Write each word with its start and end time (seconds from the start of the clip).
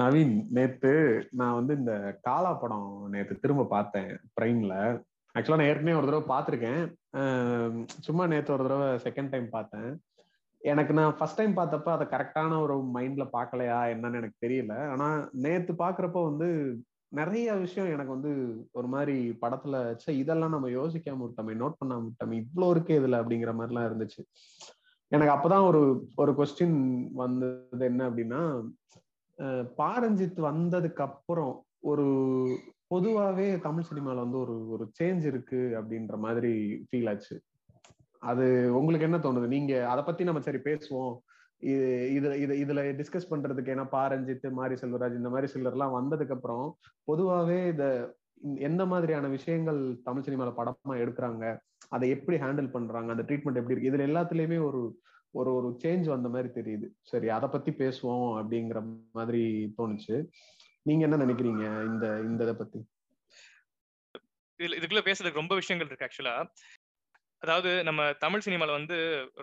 நவீன் 0.00 0.34
நேத்து 0.56 0.92
நான் 1.30 1.56
வந்து 1.58 1.72
இந்த 1.80 1.94
காலா 2.22 2.52
படம் 2.52 2.90
நேத்து 3.10 3.34
திரும்ப 3.38 3.64
பார்த்தேன் 3.64 4.12
பிரைம்ல 4.36 4.74
ஆக்சுவலா 5.34 5.58
நான் 5.58 5.70
ஏற்கனவே 5.70 5.98
ஒரு 5.98 6.08
தடவை 6.08 6.24
பார்த்துருக்கேன். 6.30 6.82
சும்மா 8.06 8.24
நேத்து 8.26 8.52
ஒரு 8.52 8.64
தடவை 8.66 8.88
செகண்ட் 9.04 9.30
டைம் 9.30 9.48
பார்த்தேன். 9.50 9.90
எனக்கு 10.62 10.92
நான் 10.94 11.16
ஃபர்ஸ்ட் 11.18 11.38
டைம் 11.38 11.54
பார்த்தப்ப 11.56 11.88
அதை 11.92 12.06
கரெக்டான 12.06 12.58
ஒரு 12.60 12.74
மைண்ட்ல 12.96 13.24
பார்க்கலையா 13.36 13.78
என்னன்னு 13.94 14.18
எனக்கு 14.20 14.42
தெரியல. 14.46 14.74
ஆனா 14.90 15.08
நேத்து 15.44 15.72
பாக்குறப்ப 15.72 16.22
வந்து 16.24 16.48
நிறைய 17.12 17.54
விஷயம் 17.54 17.90
எனக்கு 17.94 18.12
வந்து 18.12 18.32
ஒரு 18.72 18.86
மாதிரி 18.86 19.16
படத்துல 19.40 19.80
சே 19.96 20.12
இதெல்லாம் 20.18 20.54
நம்ம 20.54 20.68
யோசிக்காம 20.68 21.24
விட்டோமே 21.24 21.54
நோட் 21.62 21.80
பண்ணாம 21.80 22.06
விட்டோமே 22.06 22.36
இவ்வளோ 22.42 22.68
இருக்கே 22.74 22.98
இதுல 23.00 23.20
அப்படிங்கிற 23.22 23.52
மாதிரிலாம் 23.58 23.88
இருந்துச்சு. 23.90 24.22
எனக்கு 25.12 25.34
அப்பதான் 25.34 25.66
ஒரு 25.70 25.82
ஒரு 26.16 26.32
கொஸ்டின் 26.32 26.78
வந்தது 27.14 27.84
என்ன 27.84 28.02
அப்படின்னா 28.10 28.40
பாரஞ்சித் 29.78 30.40
வந்ததுக்கு 30.40 31.02
அப்புறம் 31.02 31.66
ஒரு 31.80 32.06
பொதுவாவே 32.94 33.60
தமிழ் 33.60 33.88
சினிமால 33.90 34.14
வந்து 34.14 34.38
ஒரு 34.38 34.68
ஒரு 34.68 34.90
சேஞ்ச் 34.98 35.24
இருக்கு 35.26 35.60
அப்படின்ற 35.78 36.16
மாதிரி 36.16 36.52
ஃபீல் 36.88 37.08
ஆச்சு. 37.08 37.40
அது 38.18 38.78
உங்களுக்கு 38.78 39.06
என்ன 39.06 39.16
தோணுது? 39.16 39.46
நீங்க 39.46 39.88
அதை 39.88 40.04
பத்தி 40.04 40.24
நம்ம 40.24 40.40
சரி 40.40 40.58
பேசுவோம். 40.58 41.14
இது 41.58 42.12
இது 42.12 42.40
இது 42.40 42.54
இதுல 42.64 42.80
டிஸ்கஸ் 42.98 43.30
பண்றதுக்கு 43.30 43.72
ஏன்னா 43.74 43.86
பாரஞ்சித் 43.92 44.46
மாரி 44.50 44.74
செல்வராஜ் 44.74 45.14
இந்த 45.14 45.28
மாதிரி 45.28 45.52
சிலர்லாம் 45.52 45.96
வந்ததுக்கு 45.98 46.32
அப்புறம் 46.32 46.78
பொதுவாவே 47.10 47.68
இத 47.68 48.14
எந்த 48.58 48.86
மாதிரியான 48.86 49.28
விஷயங்கள் 49.28 50.00
தமிழ் 50.02 50.22
சினிமால 50.22 50.52
படமா 50.56 50.94
எடுக்கிறாங்க? 51.04 51.56
அதை 51.88 52.10
எப்படி 52.10 52.36
ஹேண்டில் 52.36 52.70
பண்றாங்க? 52.70 53.10
அந்த 53.10 53.22
ட்ரீட்மெண்ட் 53.22 53.60
எப்படி 53.60 53.74
இருக்கு? 53.74 53.90
இதுல 53.90 54.08
எல்லாத்துலயுமே 54.10 54.58
ஒரு 54.64 54.80
ஒரு 55.32 55.50
ஒரு 55.54 55.68
சேஞ்ச் 55.84 56.04
வந்த 56.04 56.28
மாதிரி 56.28 56.48
தெரியுது. 56.60 56.88
சரி 57.02 57.28
அதை 57.28 57.48
பத்தி 57.48 57.70
பேசுவோம் 57.72 58.30
அப்படிங்கிற 58.40 58.80
மாதிரி 59.12 59.42
தோணுச்சு. 59.78 60.16
நீங்க 60.82 61.02
என்ன 61.08 61.18
நினைக்கிறீங்க 61.24 61.64
இந்த 61.86 62.06
இந்த 62.20 62.42
இதை 62.42 62.54
பத்தி? 62.54 62.80
இதுக்குள்ள 64.60 65.02
பேசுறதுக்கு 65.02 65.42
ரொம்ப 65.42 65.54
விஷயங்கள் 65.54 65.90
இருக்கு 65.90 66.08
ஆக்சுவலா 66.08 66.34
அதாவது 67.42 67.70
நம்ம 67.84 68.00
தமிழ் 68.20 68.44
சினிமால 68.44 68.70
வந்து 68.70 68.96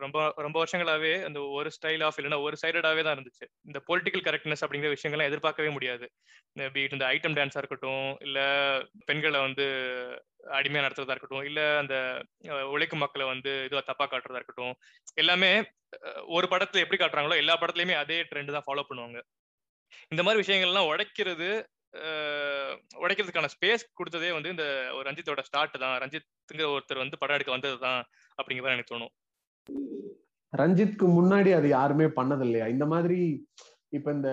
ரொம்ப 0.03 0.17
ரொம்ப 0.37 0.57
வருஷங்களாவே 0.59 1.11
அந்த 1.25 1.39
ஒரு 1.57 1.69
ஸ்டைல் 1.75 2.03
ஆஃப் 2.03 2.17
இல்லைன்னா 2.19 2.39
ஒரு 2.41 2.55
சைடடாவே 2.61 3.01
தான் 3.03 3.15
இருந்துச்சு. 3.17 3.45
இந்த 3.65 3.79
பொலிட்டிக்கல் 3.89 4.23
கரெக்ட்னஸ் 4.27 4.63
அப்படிங்கிற 4.65 4.91
விஷயங்கள்லாம் 4.93 5.29
எதிர்பார்க்கவே 5.31 5.71
முடியாது. 5.77 6.05
பீட் 6.75 6.95
இந்த 6.97 7.05
ஐட்டம் 7.09 7.37
டான்ஸா 7.37 7.61
இருக்கட்டும் 7.61 8.07
இல்ல 8.21 8.39
பெண்களை 9.05 9.41
வந்து 9.41 9.65
அடிமையா 10.57 10.83
நடத்துறதா 10.85 11.15
இருக்கட்டும் 11.15 11.47
இல்ல 11.49 11.61
அந்த 11.81 11.95
உழைக்கும் 12.73 13.03
மக்களை 13.03 13.25
வந்து 13.25 13.53
இதுவா 13.67 13.83
தப்பா 13.85 14.07
காட்டுறதா 14.07 14.41
இருக்கட்டும் 14.41 14.73
எல்லாமே 15.17 15.51
ஒரு 16.37 16.47
படத்துல 16.51 16.83
எப்படி 16.83 16.99
காட்டுறாங்களோ 16.99 17.41
எல்லா 17.43 17.55
படத்துலயுமே 17.61 17.97
அதே 18.03 18.19
ட்ரெண்ட் 18.31 18.55
தான் 18.57 18.67
ஃபாலோ 18.67 18.85
பண்ணுவாங்க. 18.89 19.19
இந்த 20.11 20.21
மாதிரி 20.23 20.41
விஷயங்கள்லாம் 20.43 20.89
உடைக்கிறது 20.91 21.49
உடைக்கிறதுக்கான 23.03 23.49
ஸ்பேஸ் 23.53 23.83
கொடுத்ததே 23.99 24.29
வந்து 24.37 24.53
இந்த 24.55 24.65
ஒரு 24.97 25.05
ரஞ்சித்தோட 25.09 25.43
ஸ்டார்ட் 25.47 25.77
தான். 25.83 25.95
ரஞ்சித்ங்கிற 26.03 26.67
ஒருத்தர் 26.75 27.03
வந்து 27.03 27.19
படம் 27.21 27.37
எடுக்க 27.37 27.51
வந்தது 27.55 27.77
தான் 27.85 28.01
அப்படிங்கிற 28.37 28.65
மாதிரி 28.65 28.77
எனக்கு 28.77 28.93
தோணும். 28.93 29.13
ரஞ்சித்க்கு 30.53 31.07
முன்னாடி 31.17 31.49
அது 31.59 31.67
யாருமே 31.77 32.07
பண்ணது 32.19 32.45
இல்லையா 32.47 32.67
இந்த 32.75 32.85
மாதிரி 32.93 33.19
இப்ப 33.97 34.11
இந்த 34.11 34.31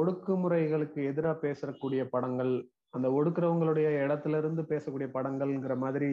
ஒடுக்குமுறைகளுக்கு 0.00 1.00
எதிராக 1.10 1.36
பேசக்கூடிய 1.46 2.02
படங்கள் 2.14 2.52
அந்த 2.96 3.08
ஒடுக்குறவங்களுடைய 3.18 3.88
இடத்துல 4.04 4.38
இருந்து 4.42 4.62
பேசக்கூடிய 4.72 5.08
படங்கள்ங்கிற 5.16 5.74
மாதிரி 5.84 6.10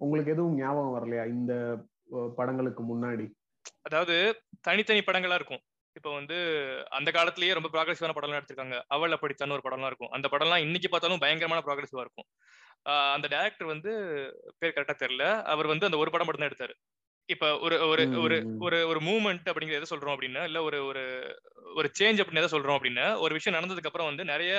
உங்களுக்கு 0.00 0.32
எதுவும் 0.34 0.58
ஞாபகம் 0.60 0.94
வரலையா 0.96 1.24
இந்த 1.36 1.52
படங்களுக்கு 2.38 2.82
முன்னாடி? 2.82 3.26
அதாவது 3.82 4.16
தனித்தனி 4.60 5.00
படங்களா 5.00 5.38
இருக்கும். 5.40 5.62
இப்போ 5.96 6.10
வந்து 6.14 6.36
அந்த 6.90 7.08
காலத்திலேயே 7.10 7.56
ரொம்ப 7.58 7.68
ப்ராக்ரஸிவான 7.74 8.14
படம்லாம் 8.16 8.40
எடுத்திருக்காங்க. 8.40 8.76
அவள் 8.88 9.14
அப்படித்தான் 9.16 9.54
ஒரு 9.56 9.64
படம்லாம் 9.66 9.90
இருக்கும். 9.92 10.12
அந்த 10.16 10.26
படம்லாம் 10.32 10.64
இன்னைக்கு 10.66 10.88
பார்த்தாலும் 10.88 11.22
பயங்கரமான 11.24 11.62
ப்ராக்ரஸிவா 11.66 12.04
இருக்கும். 12.06 12.28
அந்த 13.14 13.26
டேரக்டர் 13.34 13.72
வந்து 13.72 13.90
பேர் 14.58 14.74
கரெக்டா 14.76 14.96
தெரியல. 15.04 15.26
அவர் 15.52 15.72
வந்து 15.72 15.88
அந்த 15.88 15.98
ஒரு 16.02 16.10
படம் 16.10 16.26
மட்டும் 16.28 16.44
தான் 16.44 16.52
எடுத்தாரு. 16.52 16.74
இப்ப 17.28 17.46
ஒரு 17.58 17.76
ஒரு 17.90 18.02
ஒரு 18.22 18.36
ஒரு 18.60 18.78
ஒரு 18.88 19.00
மூவ்மெண்ட் 19.00 19.46
அப்படிங்கிறது 19.50 19.80
எதை 19.80 19.88
சொல்றோம் 19.92 20.14
அப்படின்னா 20.14 20.42
இல்ல 20.44 20.58
ஒரு 20.62 20.78
ஒரு 20.86 21.02
ஒரு 21.74 21.88
சேஞ்ச் 21.98 22.20
அப்படின்னு 22.20 22.42
எதை 22.42 22.50
சொல்றோம் 22.54 22.76
அப்படின்னா 22.78 23.06
ஒரு 23.18 23.32
விஷயம் 23.34 23.56
நடந்ததுக்கு 23.58 23.90
அப்புறம் 23.90 24.10
வந்து 24.10 24.24
நிறைய 24.32 24.50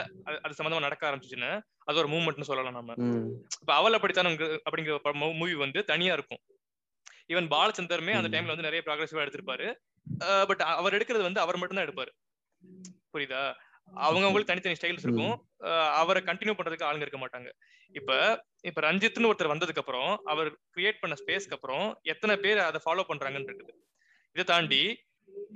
அது 0.43 0.57
சம்பந்தமா 0.59 0.85
நடக்க 0.87 1.03
ஆரம்பிச்சுச்சுன்னா 1.09 1.51
அது 1.83 2.01
ஒரு 2.03 2.09
மூவ்மெண்ட்னு 2.13 2.49
சொல்லலாம் 2.49 2.77
நம்ம. 2.79 2.95
இப்ப 3.63 3.73
அவள் 3.75 3.97
அப்படித்தான் 3.97 4.29
அப்படிங்கிற 4.67 4.97
மூவி 5.35 5.55
வந்து 5.65 5.81
தனியா 5.83 6.13
இருக்கும். 6.13 6.41
ஈவன் 7.33 7.51
பாலச்சந்தருமே 7.53 8.15
அந்த 8.19 8.29
டைம்ல 8.33 8.53
வந்து 8.53 8.67
நிறைய 8.69 8.81
ப்ராக்ரஸிவா 8.87 9.23
எடுத்திருப்பாரு. 9.25 9.67
பட் 10.49 10.63
அவர் 10.79 10.95
எடுக்கிறது 10.97 11.27
வந்து 11.27 11.43
அவர் 11.43 11.59
மட்டும் 11.61 11.79
தான் 11.79 11.87
எடுப்பாரு. 11.87 12.11
புரியுதா? 13.13 13.43
அவங்க 14.05 14.25
அவங்களுக்கு 14.25 14.51
தனித்தனி 14.51 14.77
ஸ்டைல்ஸ் 14.79 15.05
இருக்கும். 15.07 15.33
அவரை 16.01 16.21
கண்டினியூ 16.29 16.55
பண்றதுக்கு 16.57 16.87
ஆளுங்க 16.89 17.05
இருக்க 17.05 17.19
மாட்டாங்க. 17.23 17.49
இப்ப 17.99 18.11
இப்ப 18.69 18.81
ரஞ்சித்னு 18.87 19.29
ஒருத்தர் 19.31 19.53
வந்ததுக்கு 19.53 19.81
அப்புறம் 19.83 20.11
அவர் 20.31 20.49
கிரியேட் 20.75 21.01
பண்ண 21.01 21.15
ஸ்பேஸ்க்கு 21.21 21.57
அப்புறம் 21.57 21.85
எத்தனை 22.13 22.35
பேர் 22.45 22.61
அதை 22.69 22.79
ஃபாலோ 22.85 23.05
பண்றாங்கன்னு 23.09 23.49
இருக்குது. 23.49 23.73
இதை 24.35 24.45
தாண்டி 24.53 24.81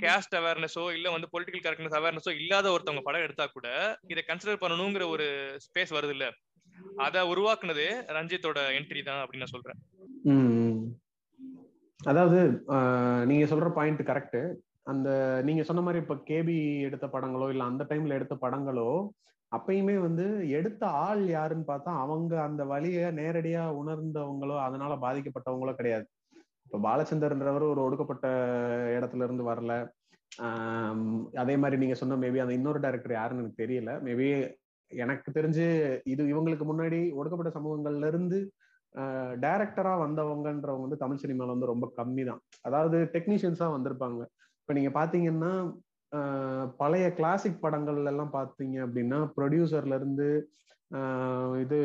கேஸ்ட் 0.04 0.36
அவேர்னஸோ 0.40 0.84
இல்ல 0.98 1.08
வந்து 1.16 1.28
பொலிட்டிக்கல் 1.34 1.64
கரெக்ட்னஸ் 1.66 1.98
அவேர்னஸோ 2.00 2.32
இல்லாத 2.42 2.68
ஒருத்தவங்க 2.76 3.04
படம் 3.08 3.26
எடுத்தா 3.26 3.46
கூட 3.56 3.68
இதை 4.14 4.22
கன்சிடர் 4.30 4.62
பண்ணணுங்கிற 4.64 5.06
ஒரு 5.16 5.28
ஸ்பேஸ் 5.66 5.96
வருது 5.98 6.16
இல்ல. 6.16 6.28
அதை 7.06 7.22
உருவாக்குனதே 7.32 7.90
ரஞ்சித்தோட 8.18 8.60
என்ட்ரி 8.80 9.02
தான் 9.10 9.22
அப்படின்னு 9.24 9.46
நான் 9.46 9.56
சொல்றேன். 9.56 9.80
அதாவது 12.00 12.40
நீங்க 13.28 13.46
சொல்ற 13.46 13.70
பாயிண்ட் 13.70 14.02
கரெக்ட் 14.02 14.40
அந்த 14.86 15.10
நீங்க 15.44 15.62
சொன்ன 15.64 15.82
மாதிரி 15.82 16.04
இப்ப 16.04 16.16
கேபி 16.30 16.56
எடுத்த 16.88 17.06
படங்களோ 17.08 17.48
இல்ல 17.50 17.64
அந்த 17.64 17.84
டைம்ல 17.90 18.18
எடுத்த 18.20 18.36
படங்களோ 18.42 18.90
அப்பயுமே 19.52 19.96
வந்து 20.00 20.26
எடுத்த 20.50 20.84
ஆள் 21.04 21.24
யாருன்னு 21.30 21.66
பார்த்தா 21.68 21.92
அவங்க 22.00 22.34
அந்த 22.42 22.64
வழிய 22.66 23.12
நேரடியா 23.20 23.64
உணர்ந்தவங்களோ 23.82 24.56
அதனால 24.62 24.92
பாதிக்கப்பட்டவங்களோ 24.96 25.74
கிடையாது. 25.76 26.06
இப்ப 26.66 26.80
பாலச்சந்தர்ன்றவர் 26.80 27.66
ஒரு 27.72 27.82
ஒடுக்கப்பட்ட 27.82 28.28
இடத்துல 28.98 29.24
இருந்து 29.24 29.44
வரல. 29.44 29.74
அதே 31.44 31.56
மாதிரி 31.58 31.78
நீங்க 31.78 31.96
சொன்ன 31.96 32.18
மேபி 32.18 32.42
அந்த 32.42 32.54
இன்னொரு 32.54 32.80
டைரக்டர் 32.80 33.14
யாருன்னு 33.14 33.44
எனக்கு 33.44 33.64
தெரியல. 33.64 33.94
மேபி 34.08 34.28
எனக்கு 34.92 35.30
தெரிஞ்சு 35.32 35.66
இது 36.06 36.22
இவங்களுக்கு 36.34 36.66
முன்னாடி 36.66 37.00
ஒடுக்கப்பட்ட 37.14 37.52
சமூகங்கள்ல 37.58 38.08
இருந்து 38.08 38.40
டைரக்டரா 39.44 39.94
வந்தவங்கன்றவங்க 40.04 40.86
வந்து 40.86 41.02
தமிழ் 41.04 41.22
சினிமால 41.24 41.54
வந்து 41.56 41.72
ரொம்ப 41.74 41.88
கம்மி 42.00 42.24
தான் 42.30 42.42
அதாவது 42.68 42.98
டெக்னீஷியன்ஸா 43.16 43.68
வந்திருப்பாங்க. 43.76 44.22
இப்ப 44.62 44.74
நீங்க 44.78 44.92
பாத்தீங்கன்னா 45.00 45.52
பழைய 46.82 47.08
கிளாசிக் 47.18 47.64
படங்கள்ல 47.66 48.12
எல்லாம் 48.14 48.36
பாத்தீங்க 48.38 48.78
அப்படின்னா 48.86 49.20
ப்ரொடியூசர்ல 49.36 50.00
இருந்து 50.02 50.30
இது 51.64 51.80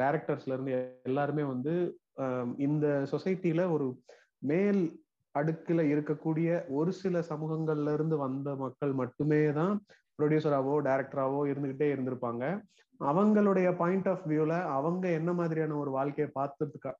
டைரக்டர்ஸ்ல 0.00 0.54
இருந்து 0.54 0.72
எல்லாருமே 1.10 1.44
வந்து 1.44 1.74
இந்த 2.66 2.86
சொசைட்டில 3.12 3.64
ஒரு 3.74 3.86
மேல் 4.50 4.80
அடுக்குல 5.34 5.80
இருக்கக்கூடிய 5.94 6.48
ஒரு 6.78 6.92
சில 7.02 7.20
சமூகங்கள்ல 7.30 7.92
இருந்து 7.98 8.16
வந்த 8.16 8.54
மக்கள் 8.64 8.92
மட்டுமே 9.02 9.42
தான் 9.58 9.74
ப்ரொடியூசராவோ 10.18 10.74
டைரக்டராவோ 10.86 11.40
இருந்துகிட்டே 11.50 11.88
இருந்திருப்பாங்க. 11.92 12.44
அவங்களுடைய 13.00 13.68
பாயிண்ட் 13.80 14.08
ஆஃப் 14.12 14.24
வியூல 14.30 14.54
அவங்க 14.76 15.06
என்ன 15.18 15.30
மாதிரியான 15.40 15.76
ஒரு 15.82 15.90
வாழ்க்கையை 15.98 16.28
பார்த்துருக்கா 16.38 16.92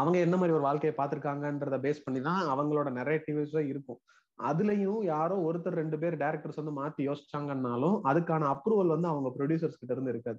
அவங்க 0.00 0.16
என்ன 0.24 0.34
மாதிரி 0.38 0.54
ஒரு 0.56 0.64
வாழ்க்கையை 0.66 0.94
பார்த்துருக்காங்கன்றத 0.96 1.76
பேஸ் 1.84 2.04
பண்ணி 2.04 2.20
தான் 2.26 2.42
அவங்களோட 2.52 2.88
நெரேட்டிவ்ஸா 2.98 3.62
இருக்கும். 3.70 4.00
அதுலயும் 4.38 5.00
யாரோ 5.12 5.36
ஒருத்தர் 5.46 5.78
ரெண்டு 5.80 5.96
பேர் 6.02 6.16
டேரக்டர்ஸ் 6.22 6.60
வந்து 6.60 6.74
மாத்தி 6.80 7.02
யோசிச்சாங்கன்னாலும் 7.08 7.96
அதுக்கான 8.10 8.48
அப்ரூவல் 8.54 8.94
வந்து 8.94 9.08
அவங்க 9.12 9.30
ப்ரொடியூசர்ஸ் 9.38 9.80
கிட்ட 9.80 9.92
இருந்து 9.96 10.12
இருக்காது. 10.14 10.38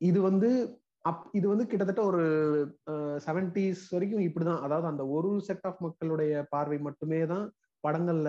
இது 0.00 0.18
வந்து 0.28 0.50
அப் 1.04 1.24
இது 1.38 1.46
வந்து 1.52 1.66
கிட்டத்தட்ட 1.70 2.02
ஒரு 2.10 2.22
செவன்டிஸ் 3.26 3.82
வரைக்கும் 3.94 4.26
இப்படிதான். 4.26 4.62
அதாவது 4.66 4.86
அந்த 4.92 5.04
ஒரு 5.16 5.30
செட் 5.48 5.66
ஆஃப் 5.70 5.82
மக்களுடைய 5.86 6.44
பார்வை 6.54 6.78
மட்டுமே 6.88 7.20
தான் 7.32 7.46
படங்கள்ல 7.84 8.28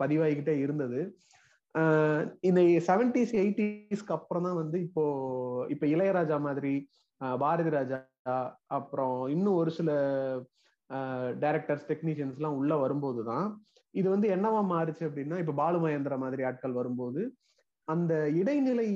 பதிவாகிக்கிட்டே 0.00 0.56
இருந்தது. 0.64 1.00
இந்த 2.48 2.60
செவன்டிஸ் 2.88 3.32
எயிட்டிஸ்க்கு 3.34 4.14
அப்புறம் 4.16 4.44
தான் 4.46 4.58
வந்து 4.62 4.78
இப்போ 4.80 5.04
இப்ப 5.68 5.84
இளையராஜா 5.86 6.36
மாதிரி 6.40 6.74
பாரதி 7.38 7.70
ராஜா 7.70 7.98
அப்புறம் 8.78 9.16
இன்னும் 9.28 9.58
ஒரு 9.60 9.70
சில 9.70 9.90
டைரக்டர்ஸ் 11.42 11.88
டெக்னீஷியன்ஸ் 11.90 12.38
எல்லாம் 12.38 12.58
உள்ள 12.60 12.74
வரும்போது 12.76 13.22
தான் 13.24 13.46
இது 13.94 14.06
வந்து 14.10 14.28
என்னவா 14.28 14.60
மாறுச்சு 14.72 15.04
அப்படின்னா 15.08 15.38
இப்ப 15.42 15.54
பாலுமகேந்திர 15.62 16.16
மாதிரி 16.18 16.42
ஆட்கள் 16.42 16.78
வரும்போது 16.80 17.22
அந்த 17.88 18.12
இடைநிலை 18.40 18.88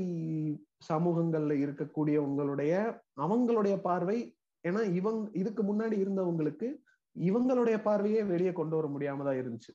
சமூகங்கள்ல 0.89 1.55
இருக்கக்கூடியவங்களுடைய 1.65 2.73
அவங்களுடைய 3.17 3.75
பார்வை 3.81 4.19
ஏன்னா 4.65 4.83
இவங்க 5.01 5.29
இதுக்கு 5.35 5.63
முன்னாடி 5.63 5.97
இருந்தவங்களுக்கு 6.05 6.69
இவங்களுடைய 7.17 7.77
பார்வையே 7.83 8.23
வெளியே 8.33 8.53
கொண்டு 8.53 8.75
வர 8.79 8.87
முடியாம 8.89 9.25
தான் 9.25 9.41
இருந்துச்சு. 9.43 9.73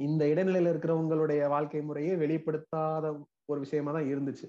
இந்த 0.00 0.24
இடைநிலையில 0.24 0.72
இருக்கிறவங்களுடைய 0.72 1.48
வாழ்க்கை 1.48 1.82
முறையே 1.82 2.12
வெளிப்படுத்தாத 2.14 3.04
ஒரு 3.46 3.60
விஷயமா 3.60 3.92
தான் 3.92 4.10
இருந்துச்சு. 4.12 4.46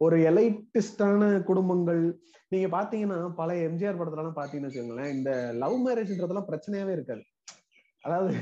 ஒரு 0.00 0.16
எலைட்டிஸ்டான 0.20 1.42
குடும்பங்கள் 1.42 2.02
நீங்க 2.48 2.68
பாத்தீங்கன்னா 2.68 3.34
பல 3.34 3.54
எம்ஜிஆர் 3.66 3.98
படத்துலலாம் 3.98 4.40
பாத்தீங்கன்னு 4.40 4.68
வச்சுக்கோங்களேன் 4.68 5.12
இந்த 5.12 5.30
லவ் 5.54 5.76
மேரேஜ்ன்றதெல்லாம் 5.86 6.50
பிரச்சனையாவே 6.50 6.92
இருக்காது. 6.92 7.22
அதாவது 8.04 8.32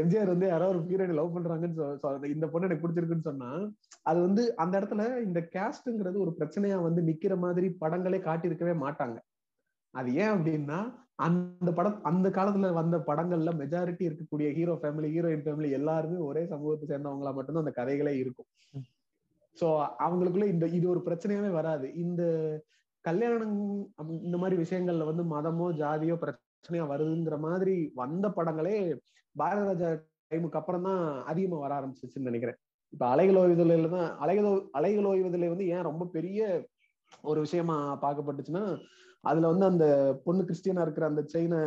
எம்ஜிஆர் 0.00 0.26
வந்து 0.26 0.46
யாரோ 0.46 0.68
ஒரு 0.68 0.80
பீரியட் 0.80 1.14
லவ் 1.14 1.36
பண்றாங்கன்னு 1.36 1.78
சொ- 2.02 2.24
இந்த 2.26 2.46
பொண்ணு 2.46 2.66
எனக்கு 2.66 2.84
பிடிச்சிருக்குன்னு 2.84 3.22
சொன்னா 3.22 3.50
அது 4.02 4.20
வந்து 4.20 4.56
அந்த 4.56 4.80
இடத்துல 4.80 5.02
இந்த 5.22 5.48
கேஸ்ட்ங்கிறது 5.54 6.18
ஒரு 6.18 6.32
பிரச்சனையா 6.38 6.82
வந்து 6.82 7.02
நிக்கிற 7.02 7.36
மாதிரி 7.38 7.76
படங்களே 7.80 8.20
காட்டியிருக்கவே 8.20 8.74
மாட்டாங்க. 8.80 9.16
அது 9.94 10.14
ஏன் 10.14 10.34
அப்படின்னா 10.34 10.78
அந்த 11.18 11.70
படம் 11.78 11.98
அந்த 12.10 12.28
காலத்துல 12.36 12.70
வந்த 12.78 12.96
படங்கள்ல 13.08 13.50
மெஜாரிட்டி 13.60 14.04
இருக்கக்கூடிய 14.08 14.48
ஹீரோ 14.56 14.74
ஃபேமிலி 14.82 15.08
ஹீரோயின் 15.14 15.44
ஃபேமிலி 15.44 15.68
எல்லாருமே 15.78 16.18
ஒரே 16.28 16.42
சமூகத்தை 16.52 16.86
சேர்ந்தவங்களா 16.90 17.32
மட்டும்தான் 17.36 17.64
அந்த 17.64 17.74
கதைகளே 17.80 18.14
இருக்கும். 18.22 18.48
சோ 19.56 19.66
அவங்களுக்குள்ள 20.04 20.46
இந்த 20.54 20.66
இது 20.78 20.86
ஒரு 20.94 21.00
பிரச்சனையாவே 21.08 21.50
வராது. 21.58 21.86
இந்த 22.04 22.22
கல்யாணம் 23.04 23.54
இந்த 24.26 24.36
மாதிரி 24.42 24.56
விஷயங்கள்ல 24.64 25.06
வந்து 25.10 25.24
மதமோ 25.34 25.66
ஜாதியோ 25.82 26.16
பிரச்சனையா 26.24 26.84
வருதுங்கிற 26.92 27.38
மாதிரி 27.46 27.74
வந்த 28.02 28.26
படங்களே 28.38 28.76
பாரத 29.36 29.64
ராஜா 29.70 29.88
டைமுக்கு 30.30 30.60
அப்புறம் 30.60 30.86
தான் 30.88 31.02
அதிகமா 31.30 31.56
வர 31.64 31.72
ஆரம்பிச்சிச்சுன்னு 31.78 32.30
நினைக்கிறேன். 32.30 32.58
இப்ப 32.92 33.04
அலைகள் 33.12 33.38
ஓய்வதில 33.42 33.88
தான் 33.96 34.10
அலைகள் 34.24 34.48
அலைகள் 34.78 35.08
ஓய்வதில் 35.12 35.52
வந்து 35.52 35.66
ஏன் 35.74 35.88
ரொம்ப 35.90 36.04
பெரிய 36.16 36.40
ஒரு 37.30 37.38
விஷயமா 37.46 37.76
பார்க்கப்பட்டுச்சுன்னா 38.04 38.64
அதுல 39.24 39.50
வந்து 39.52 39.66
அந்த 39.70 39.86
பொண்ணு 40.24 40.42
கிறிஸ்டியனா 40.44 40.84
இருக்கிற 40.84 41.04
அந்த 41.10 41.22
செயினை 41.32 41.60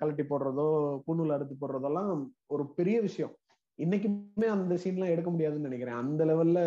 கழட்டி 0.00 0.24
போடுறதோ 0.24 0.66
பூணூல் 1.06 1.34
அறுத்து 1.36 1.56
போடுறதெல்லாம் 1.56 2.10
ஒரு 2.46 2.64
பெரிய 2.78 2.96
விஷயம். 3.00 3.34
இன்னைக்குமே 3.78 4.48
அந்த 4.54 4.74
சீன்லாம் 4.82 5.12
எடுக்க 5.14 5.30
முடியாதுன்னு 5.30 5.68
நினைக்கிறேன். 5.68 6.00
அந்த 6.02 6.24
லெவல்ல 6.24 6.60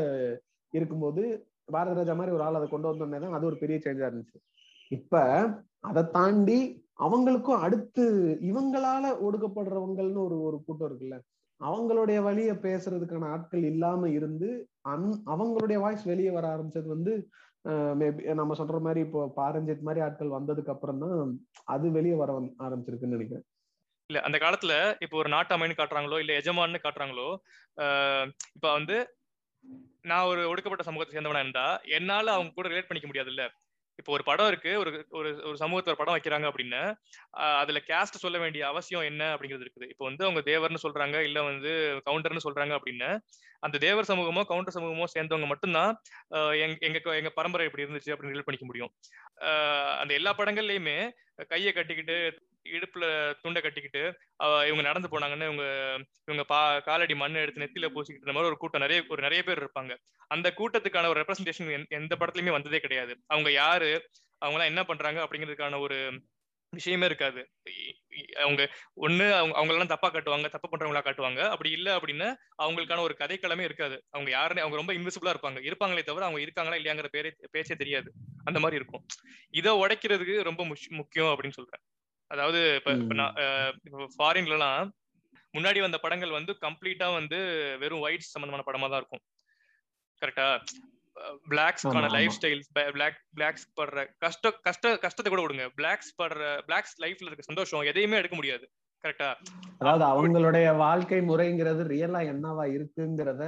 இருக்கும்போது 0.74 1.24
பாரத 1.72 1.96
ராஜா 1.96 2.14
மாதிரி 2.14 2.36
ஒரு 2.36 2.44
ஆள் 2.44 2.60
அதை 2.60 2.68
கொண்டு 2.68 2.90
வந்தோடனே 2.90 3.20
தான் 3.20 3.36
அது 3.38 3.50
ஒரு 3.50 3.58
பெரிய 3.58 3.78
சேஞ்சா 3.78 4.08
இருந்துச்சு. 4.10 4.38
இப்ப 4.92 5.16
அதை 5.82 6.04
தாண்டி 6.12 6.60
அவங்களுக்கும் 7.00 7.64
அடுத்து 7.66 8.06
இவங்களால 8.50 9.12
ஒடுக்கப்படுறவங்கள்னு 9.26 10.22
ஒரு 10.28 10.38
ஒரு 10.48 10.58
கூட்டம் 10.66 10.90
இருக்குல்ல 10.90 11.18
அவங்களுடைய 11.62 12.20
வழிய 12.22 12.52
பேசுறதுக்கான 12.64 13.30
ஆட்கள் 13.32 13.64
இல்லாம 13.64 14.10
இருந்து 14.10 14.50
அந் 14.92 15.08
அவங்களுடைய 15.34 15.78
வாய்ஸ் 15.80 16.04
வெளியே 16.06 16.32
வர 16.32 16.46
ஆரம்பிச்சது 16.54 16.88
வந்து 16.88 17.14
மேபி 17.96 18.34
நம்ம 18.34 18.56
சொல்ற 18.56 18.78
மாதிரி 18.80 19.00
இப்போ 19.02 19.22
பாரஞ்சித் 19.36 19.82
மாதிரி 19.82 20.02
ஆட்கள் 20.02 20.36
வந்ததுக்கு 20.38 20.70
அப்புறம் 20.70 21.00
தான் 21.00 21.32
அது 21.68 21.88
வெளியே 21.92 22.16
வர 22.16 22.32
ஆரம்பிச்சிருக்குன்னு 22.60 23.18
நினைக்கிறேன். 23.18 23.46
இல்ல 24.10 24.22
அந்த 24.22 24.38
காலத்துல 24.38 24.74
இப்போ 25.00 25.18
ஒரு 25.18 25.30
நாட்டாமைன்னு 25.30 25.80
காட்டுறாங்களோ 25.80 26.20
இல்ல 26.20 26.34
எஜமான்னு 26.40 26.84
காட்டுறாங்களோ 26.84 27.28
ஆஹ் 27.78 28.28
இப்ப 28.56 28.68
வந்து 28.74 28.96
நான் 30.04 30.26
ஒரு 30.26 30.42
ஒடுக்கப்பட்ட 30.50 30.84
சமூகத்தை 30.84 31.14
சேர்ந்தவனா 31.16 31.44
இருந்தா 31.44 31.66
என்னால 31.98 32.32
அவங்க 32.32 32.52
கூட 32.54 32.68
ரிலேட் 32.70 32.88
பண்ணிக்க 32.88 33.08
முடியாது 33.08 33.30
இல்ல 33.30 33.44
இப்போ 34.00 34.12
ஒரு 34.16 34.24
படம் 34.24 34.48
இருக்கு 34.48 34.72
ஒரு 34.80 34.92
ஒரு 35.10 35.30
ஒரு 35.48 35.58
சமூகத்துல 35.62 35.96
படம் 36.02 36.16
வைக்கிறாங்க 36.16 36.46
அப்படின்னு 36.52 36.82
அதுல 37.62 37.80
கேஸ்ட் 37.90 38.24
சொல்ல 38.24 38.38
வேண்டிய 38.38 38.64
அவசியம் 38.68 39.06
என்ன 39.10 39.24
அப்படிங்கிறது 39.36 39.66
இருக்குது. 39.66 39.90
இப்போ 39.94 40.04
வந்து 40.06 40.26
அவங்க 40.28 40.42
தேவர்னு 40.52 40.84
சொல்றாங்க 40.86 41.18
இல்ல 41.28 41.40
வந்து 41.42 41.72
கவுண்டர்னு 42.08 42.46
சொல்றாங்க 42.48 42.74
அப்படின்னு 42.80 43.10
அந்த 43.60 43.78
தேவர் 43.78 44.10
சமூகமோ 44.10 44.42
கவுண்டர் 44.52 44.76
சமூகமோ 44.78 45.06
சேர்ந்தவங்க 45.16 45.48
மட்டும்தான் 45.48 45.92
எங்க 46.60 47.00
எங்க 47.20 47.32
பரம்பரை 47.40 47.66
இப்படி 47.70 47.86
இருந்துச்சு 47.86 48.14
அப்படின்னு 48.14 48.34
ரிலேட் 48.34 48.50
பண்ணிக்க 48.50 48.68
முடியும். 48.70 48.92
அந்த 50.02 50.12
எல்லா 50.14 50.34
படங்கள்லயுமே 50.40 50.98
கையை 51.52 51.72
கட்டிக்கிட்டு 51.74 52.16
இடுப்புல 52.72 53.34
துண்டை 53.42 53.62
கட்டிக்கிட்டு 53.62 54.18
இவங்க 54.38 54.82
நடந்து 54.82 55.08
போனாங்கன்னு 55.08 55.44
இவங்க 55.44 55.98
இவங்க 56.24 56.44
பா 56.48 56.80
காலடி 56.80 57.16
மண்ணை 57.16 57.42
எடுத்து 57.42 57.62
நெத்தியில 57.62 57.84
பூசிக்கிட்டு 57.84 58.14
இந்த 58.14 58.32
மாதிரி 58.32 58.46
ஒரு 58.46 58.58
கூட்டம் 58.58 58.82
நிறைய 58.82 59.04
ஒரு 59.08 59.22
நிறைய 59.22 59.44
பேர் 59.44 59.64
இருப்பாங்க. 59.64 59.98
அந்த 60.28 60.54
கூட்டத்துக்கான 60.58 61.08
ஒரு 61.08 61.22
ரெப்ரஸன்டேஷன் 61.22 61.88
எந்த 61.88 62.16
படத்துலயுமே 62.20 62.52
வந்ததே 62.52 62.80
கிடையாது. 62.80 63.20
அவங்க 63.26 63.52
யாரு? 63.52 64.10
அவங்க 64.38 64.66
எல்லாம் 64.66 64.68
என்ன 64.68 64.84
பண்றாங்க? 64.84 65.24
அப்படிங்கிறதுக்கான 65.24 65.80
ஒரு 65.80 66.22
விஷயமே 66.72 67.06
இருக்காது. 67.06 67.50
அவங்க 68.36 68.64
ஒண்ணு 69.02 69.32
அவங்க 69.32 69.56
அவங்க 69.56 69.72
எல்லாம் 69.72 69.88
தப்பா 69.88 70.12
காட்டுவாங்க 70.12 70.50
தப்பு 70.50 70.78
பண்றவங்களா 70.78 70.98
காட்டுவாங்க. 70.98 71.40
அப்படி 71.40 71.72
இல்ல 71.72 71.98
அப்படின்னா 71.98 72.36
அவங்களுக்கான 72.64 73.00
ஒரு 73.00 73.16
கதைக்களமே 73.20 73.60
இருக்காது. 73.60 74.04
அவங்க 74.10 74.32
யாருன்னு 74.32 74.62
அவங்க 74.62 74.78
ரொம்ப 74.78 74.94
இன்விசிபிளா 74.94 75.34
இருப்பாங்க. 75.34 75.62
இருப்பாங்களே 75.64 76.04
தவிர 76.04 76.26
அவங்க 76.26 76.42
இருக்காங்களா 76.42 76.82
இல்லையாங்கிற 76.82 77.06
பேரே 77.14 77.32
பேச்சே 77.52 77.76
தெரியாது. 77.76 78.12
அந்த 78.44 78.60
மாதிரி 78.60 78.82
இருக்கும். 78.82 79.06
இதை 79.50 79.74
உடைக்கிறதுக்கு 79.74 80.44
ரொம்ப 80.44 80.64
முஷ்- 80.64 80.90
முக்கியம் 80.90 81.28
அப்படின்னு 81.28 81.52
சொல்றேன். 81.52 81.82
அதாவது 82.32 82.60
இப்ப 82.76 82.92
இப்ப 82.96 83.16
நான் 83.16 83.36
அஹ், 83.44 83.74
இப்ப 83.88 84.08
ஃபாரின்ல 84.18 84.56
எல்லாம் 84.56 84.90
முன்னாடி 85.54 85.80
வந்த 85.82 85.98
படங்கள் 86.00 86.32
வந்து 86.32 86.52
கம்ப்ளீட்டா 86.62 87.08
வந்து 87.14 87.38
வெறும் 87.82 88.04
ஒயிட்ஸ் 88.06 88.34
சம்பந்தமான 88.34 88.66
படமா 88.68 88.90
தான் 88.90 89.02
இருக்கும். 89.02 89.24
கரெக்டா 90.22 90.48
பிளாக்ஸ்க்கான 91.48 92.10
லைஃப். 92.14 92.36
ஸ்டைல் 92.36 92.62
பிளாக் 92.94 93.18
பிளாக்ஸ் 93.34 93.66
படுற 93.78 93.96
கஷ்ட 94.20 94.52
கஷ்ட 94.62 94.92
கஷ்டத்தை 94.98 95.30
கூட 95.30 95.42
விடுங்க. 95.42 95.66
பிளாக்ஸ் 95.76 96.12
படுற 96.18 96.44
பிளாக்ஸ் 96.68 96.96
லைஃப்ல 97.02 97.30
இருக்க 97.30 97.44
சந்தோஷம் 97.44 97.90
எதையுமே 97.92 98.18
எடுக்க 98.18 98.36
முடியாது. 98.36 98.66
கரெக்டா 99.04 99.30
அதாவது 99.82 100.04
அவங்களுடைய 100.06 100.68
வாழ்க்கை 100.78 101.20
முறைங்கிறது 101.24 101.84
ரியலா 101.88 102.22
என்னவா 102.32 102.66
இருக்குங்கிறத 102.74 103.44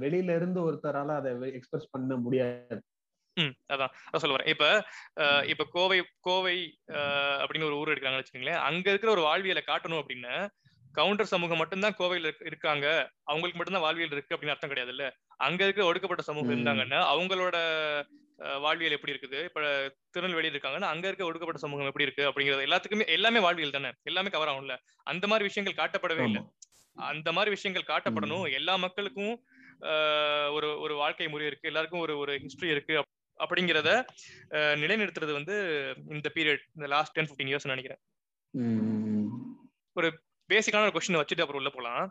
வெளியில 0.00 0.36
இருந்து 0.36 0.60
ஒருத்தரால 0.62 1.16
அதை 1.16 1.30
எக்ஸ்பிரஸ் 1.52 1.90
பண்ண 1.90 2.16
முடியாது. 2.16 2.80
ம் 3.34 3.72
அதான். 3.72 3.88
அதான் 4.12 4.16
சொல்ல 4.16 4.36
வரேன் 4.36 4.46
இப்ப 4.46 4.86
இப்ப 5.46 5.66
கோவை 5.70 6.04
கோவை 6.20 6.78
அப்படின்னு 6.88 7.64
ஒரு 7.64 7.76
ஊர் 7.76 7.88
எடுக்கிறாங்கன்னு 7.88 8.24
வச்சுக்கோங்களேன். 8.24 8.58
அங்க 8.58 8.88
இருக்கிற 8.88 9.12
ஒரு 9.12 9.20
வாழ்வியலை 9.20 9.62
காட்டணும் 9.66 10.02
அப்படின்னா 10.02 10.48
கவுண்டர் 10.92 11.26
சமூகம் 11.26 11.58
மட்டும்தான் 11.58 11.94
கோவையில 11.98 12.18
இருக்க- 12.18 12.44
இருக்காங்க. 12.44 13.12
அவங்களுக்கு 13.22 13.56
மட்டும்தான் 13.56 13.82
வாழ்வியல் 13.82 14.10
இருக்கு 14.10 14.34
அப்படின்னு 14.34 14.48
அர்த்தம் 14.48 14.70
கிடையாது 14.70 14.96
இல்ல 14.96 15.16
அங்க 15.36 15.64
இருக்க 15.64 15.84
ஒடுக்கப்பட்ட 15.84 16.22
சமூகம். 16.22 16.64
இருந்தாங்கன்னா 16.64 17.02
அவங்களோட 17.12 17.60
வாழ்வியல் 18.60 18.92
எப்படி 18.92 19.12
இருக்குது? 19.12 19.44
இப்ப 19.44 19.94
திருநெல்வேலி 20.10 20.48
இருக்காங்கன்னா 20.48 20.80
அங்க 20.80 21.06
இருக்க 21.06 21.24
ஒடுக்கப்பட்ட 21.24 21.58
சமூகம் 21.58 21.86
எப்படி 21.86 22.04
இருக்கு 22.04 22.30
அப்படிங்கிறது 22.30 22.68
எல்லாத்துக்குமே 22.68 23.06
எல்லாமே 23.06 23.38
வாழ்வியல் 23.38 23.70
தானே? 23.70 23.90
எல்லாமே 24.02 24.28
கவர் 24.28 24.48
ஆகும்ல. 24.48 24.76
அந்த 25.02 25.26
மாதிரி 25.26 25.46
விஷயங்கள் 25.46 25.88
காட்டப்படவே 25.88 26.24
இல்லை. 26.24 26.42
அந்த 26.94 27.32
மாதிரி 27.32 27.54
விஷயங்கள் 27.54 27.96
காட்டப்படணும். 27.96 28.52
எல்லா 28.52 28.76
மக்களுக்கும் 28.76 29.42
ஒரு 30.54 30.76
ஒரு 30.80 30.94
வாழ்க்கை 30.94 31.28
முறை 31.28 31.46
இருக்கு. 31.46 31.68
எல்லாருக்கும் 31.68 32.00
ஒரு 32.00 32.18
ஒரு 32.18 32.34
ஹிஸ்டரி 32.34 32.70
இருக்கு. 32.70 33.02
அப்படிங்கிறத 33.42 33.90
நிலைநிறுத்துறது 34.80 35.32
வந்து 35.32 35.54
இந்த 36.12 36.28
பீரியட் 36.36 36.64
இந்த 36.74 36.88
லாஸ்ட் 36.88 37.14
டென் 37.14 37.28
ஃபிஃப்டீன் 37.28 37.50
இயர்ஸ் 37.52 37.70
நினைக்கிறேன் 37.70 38.00
ம். 38.54 39.28
பேசிக்கான 40.50 40.86
ஒரு 40.86 40.94
கொஸ்டின் 40.94 41.18
வச்சுட்டு 41.18 41.42
அப்புறம் 41.42 41.60
உள்ள 41.60 41.70
போலாம் 41.70 42.04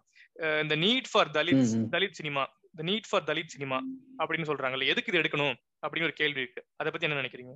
இந்த 0.61 0.75
need 0.83 1.09
for 1.09 1.29
Dalit. 1.29 1.63
Dalit 1.91 2.17
cinema 2.19 2.43
இந்த 2.67 2.83
நீட் 2.83 3.09
ஃபார் 3.09 3.25
தலித் 3.27 3.53
சினிமா 3.55 3.77
அப்படின்னு 4.19 4.49
சொல்றாங்கல்ல 4.49 4.87
எதுக்கு 4.87 5.11
இது 5.11 5.21
எடுக்கணும் 5.21 5.55
அப்படின்னு 5.83 6.07
ஒரு 6.07 6.15
கேள்வி 6.17 6.41
இருக்கு 6.41 6.61
அதை 6.79 6.89
பத்தி 6.91 7.07
என்ன 7.07 7.19
நினைக்கிறீங்க. 7.19 7.53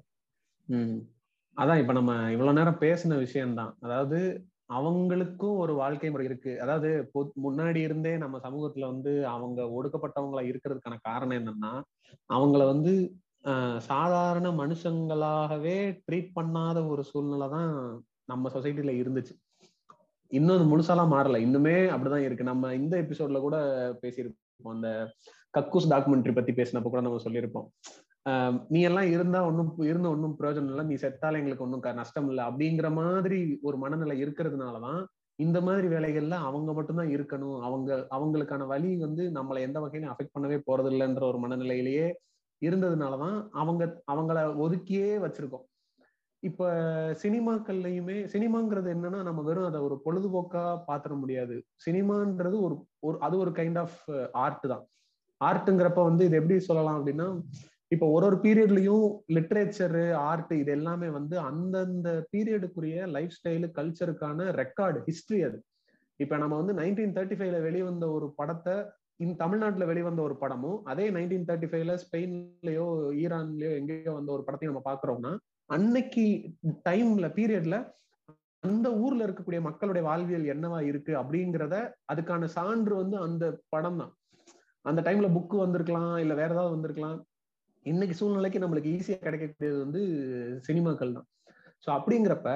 அதான் 1.57 1.79
இப்ப 1.81 1.93
நம்ம 1.93 2.13
இவ்வளவு 2.31 2.57
நேரம் 2.57 2.81
பேசின 2.81 3.17
விஷயம்தான் 3.19 3.73
அதாவது 3.81 4.19
அவங்களுக்கும் 4.69 5.57
ஒரு 5.57 5.73
வாழ்க்கை 5.73 6.09
முறை 6.09 6.25
இருக்கு 6.25 6.53
அதாவது 6.61 6.89
முன்னாடி 7.43 7.79
இருந்தே 7.79 8.13
நம்ம 8.17 8.39
சமூகத்துல 8.43 8.87
வந்து 8.87 9.11
அவங்க 9.29 9.61
ஒடுக்கப்பட்டவங்களா 9.75 10.43
இருக்கிறதுக்கான 10.49 10.97
காரணம் 11.03 11.37
என்னன்னா 11.39 11.73
அவங்கள 12.29 12.63
வந்து 12.65 12.93
சாதாரண 13.79 14.47
மனுஷங்களாகவே 14.51 15.77
ட்ரீட் 16.05 16.31
பண்ணாத 16.39 16.87
ஒரு 16.87 17.03
சூழ்நிலை 17.03 17.47
தான் 17.49 17.71
நம்ம 18.25 18.49
சொசைட்டில 18.53 18.93
இருந்துச்சு. 19.01 19.33
இன்னும் 20.31 20.55
அது 20.57 20.65
முழுசாலாம் 20.71 21.13
மாறல. 21.13 21.39
இன்னுமே 21.47 21.75
அப்படிதான் 21.95 22.25
இருக்கு. 22.27 22.43
நம்ம 22.43 22.73
இந்த 22.73 22.95
எபிசோட்ல 23.01 23.39
கூட 23.39 23.57
பேசியிருப்போம். 24.01 24.73
அந்த 24.75 24.89
கக்கூஸ் 25.57 25.91
டாக்குமெண்ட்ரி 25.91 26.33
பத்தி 26.33 26.51
பேசினப்ப 26.51 26.89
கூட 26.89 27.01
நம்ம 27.01 27.21
சொல்லியிருப்போம். 27.23 27.67
நீ 28.67 28.81
எல்லாம் 28.81 29.09
இருந்தா 29.11 29.45
ஒன்னும் 29.45 29.71
இருந்த 29.79 30.07
ஒன்னும் 30.09 30.37
பிரயோஜனம் 30.39 30.71
இல்லை. 30.73 30.85
நீ 30.85 30.95
செத்தால 30.95 31.39
எங்களுக்கு 31.41 31.63
ஒன்றும் 31.63 31.85
நஷ்டம் 31.95 32.27
இல்லை. 32.27 32.43
அப்படிங்கிற 32.45 32.87
மாதிரி 32.93 33.39
ஒரு 33.61 33.77
மனநிலை 33.77 34.15
இருக்கிறதுனாலதான் 34.25 35.01
இந்த 35.35 35.61
மாதிரி 35.61 35.87
வேலைகள்ல 35.87 36.35
அவங்க 36.49 36.73
மட்டும்தான் 36.73 37.13
இருக்கணும். 37.15 37.57
அவங்க 37.61 38.07
அவங்களுக்கான 38.17 38.65
வழி 38.67 38.97
வந்து 38.97 39.23
நம்மளை 39.29 39.59
எந்த 39.59 39.79
வகையிலும் 39.79 40.13
அஃபெக்ட் 40.13 40.35
பண்ணவே 40.37 40.57
போறது 40.69 40.91
இல்லைன்ற 40.93 41.23
ஒரு 41.23 41.39
மனநிலையிலேயே 41.45 42.07
இருந்ததுனாலதான் 42.61 43.49
அவங்க 43.51 44.03
அவங்கள 44.11 44.37
ஒதுக்கியே 44.65 45.09
வச்சிருக்கோம். 45.25 45.65
இப்ப 46.43 46.65
சினிமாக்கள்லயுமே 47.23 48.17
சினிமாங்கிறது 48.33 48.89
என்னன்னா 48.93 49.19
நம்ம 49.23 49.41
வெறும் 49.41 49.65
அதை 49.65 49.79
ஒரு 49.81 50.01
பொழுதுபோக்கா 50.05 50.79
பாத்திர 50.85 51.13
முடியாது. 51.15 51.55
சினிமான்றது 51.85 52.61
ஒரு 52.61 52.75
ஒரு 52.99 53.17
அது 53.19 53.37
ஒரு 53.37 53.51
கைண்ட் 53.51 53.79
ஆஃப் 53.79 53.99
ஆர்ட் 54.31 54.67
தான். 54.67 54.83
ஆர்ட்டுங்கிறப்ப 55.41 56.03
வந்து 56.03 56.25
இது 56.25 56.35
எப்படி 56.35 56.59
சொல்லலாம் 56.59 56.99
அப்படின்னா 56.99 57.27
இப்ப 57.87 58.07
ஒரு 58.07 58.25
ஒரு 58.25 58.35
பீரியட்லயும் 58.35 59.05
லிட்ரேச்சரு 59.33 60.13
ஆர்ட் 60.13 60.53
இது 60.53 60.71
எல்லாமே 60.71 61.09
வந்து 61.09 61.39
அந்தந்த 61.39 62.27
பீரியடுக்குரிய 62.33 63.07
லைஃப் 63.07 63.35
ஸ்டைலு 63.37 63.67
கல்ச்சருக்கான 63.75 64.47
ரெக்கார்டு 64.61 64.99
ஹிஸ்டரி 65.07 65.41
அது. 65.45 65.57
இப்ப 66.19 66.37
நம்ம 66.37 66.55
வந்து 66.55 66.73
நைன்டீன் 66.73 67.15
தேர்ட்டி 67.15 67.37
ஃபைவ்ல 67.39 67.61
வெளிவந்த 67.61 68.11
ஒரு 68.11 68.33
படத்தை 68.35 68.75
இந்த 69.19 69.33
தமிழ்நாட்டில் 69.43 69.89
வெளிவந்த 69.89 70.21
ஒரு 70.21 70.35
படமும் 70.35 70.79
அதே 70.83 71.05
நைன்டீன் 71.09 71.47
தேர்ட்டி 71.49 71.67
ஃபைவ்ல 71.71 71.93
ஸ்பெயின்லயோ 72.03 72.87
ஈரான்லயோ 73.21 73.71
எங்கேயோ 73.79 74.13
வந்த 74.13 74.31
ஒரு 74.31 74.43
படத்தையும் 74.43 74.73
நம்ம 74.73 74.85
பாக்குறோம்னா 74.89 75.31
அன்னைக்கு 75.69 76.25
டைம்ல 76.87 77.27
பீரியட்ல 77.37 77.77
அந்த 78.63 78.87
ஊர்ல 79.03 79.25
இருக்கக்கூடிய 79.27 79.61
மக்களுடைய 79.61 80.03
வாழ்வியல் 80.03 80.45
என்னவா 80.45 80.79
இருக்கு 80.81 81.13
அப்படிங்கிறத 81.21 81.75
அதுக்கான 82.11 82.47
சான்று 82.55 82.93
வந்து 82.95 83.17
அந்த 83.17 83.45
படம் 83.69 83.99
தான். 84.01 84.13
அந்த 84.85 84.99
டைம்ல 85.01 85.27
புக்கு 85.35 85.55
வந்திருக்கலாம் 85.57 86.15
இல்ல 86.23 86.33
வேற 86.33 86.49
ஏதாவது 86.53 86.75
வந்திருக்கலாம். 86.75 87.19
இன்னைக்கு 87.85 88.15
சூழ்நிலைக்கு 88.19 88.61
நம்மளுக்கு 88.63 88.93
ஈஸியா 88.95 89.17
கிடைக்கக்கூடியது 89.25 89.77
வந்து 89.83 90.01
சினிமாக்கள் 90.67 91.15
தான். 91.17 91.27
ஸோ 91.83 91.89
அப்படிங்கிறப்ப 91.97 92.49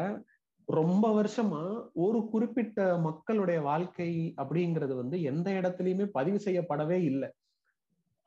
ரொம்ப 0.69 1.05
வருஷமா 1.21 1.61
ஒரு 1.93 2.19
குறிப்பிட்ட 2.29 2.97
மக்களுடைய 2.97 3.61
வாழ்க்கை 3.61 4.33
அப்படிங்கிறது 4.37 4.95
வந்து 4.95 5.21
எந்த 5.21 5.51
இடத்துலயுமே 5.51 6.05
பதிவு 6.11 6.39
செய்யப்படவே 6.45 6.97
இல்லை. 7.03 7.29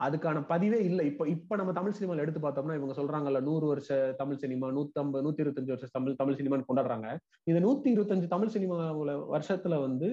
அதுக்கான 0.01 0.39
பதிவே 0.49 0.79
இல்லை. 0.81 1.07
இப்ப 1.07 1.29
இப்ப 1.29 1.57
நம்ம 1.57 1.73
தமிழ் 1.73 1.95
சினிமால 1.99 2.17
எடுத்து 2.17 2.41
பார்த்தோம்னா 2.41 2.75
இவங்க 2.75 2.95
சொல்றாங்கல்ல 3.03 3.41
நூறு 3.41 3.67
வருஷ 3.67 4.15
தமிழ் 4.17 4.37
சினிமா 4.37 4.69
நூத்தம்பது 4.69 5.25
நூத்தி 5.27 5.43
இருபத்தஞ்சு 5.45 5.73
வருஷம் 5.75 5.93
தமிழ் 5.93 6.15
தமிழ் 6.15 6.35
சினிமான்னு 6.35 6.69
கொண்டாடுறாங்க. 6.73 7.17
இந்த 7.45 7.61
நூத்தி 7.67 7.89
இருபத்தஞ்சு 7.89 8.27
தமிழ் 8.27 8.49
சினிமா 8.49 8.95
வருஷத்துல 9.35 9.81
வந்து 9.81 10.09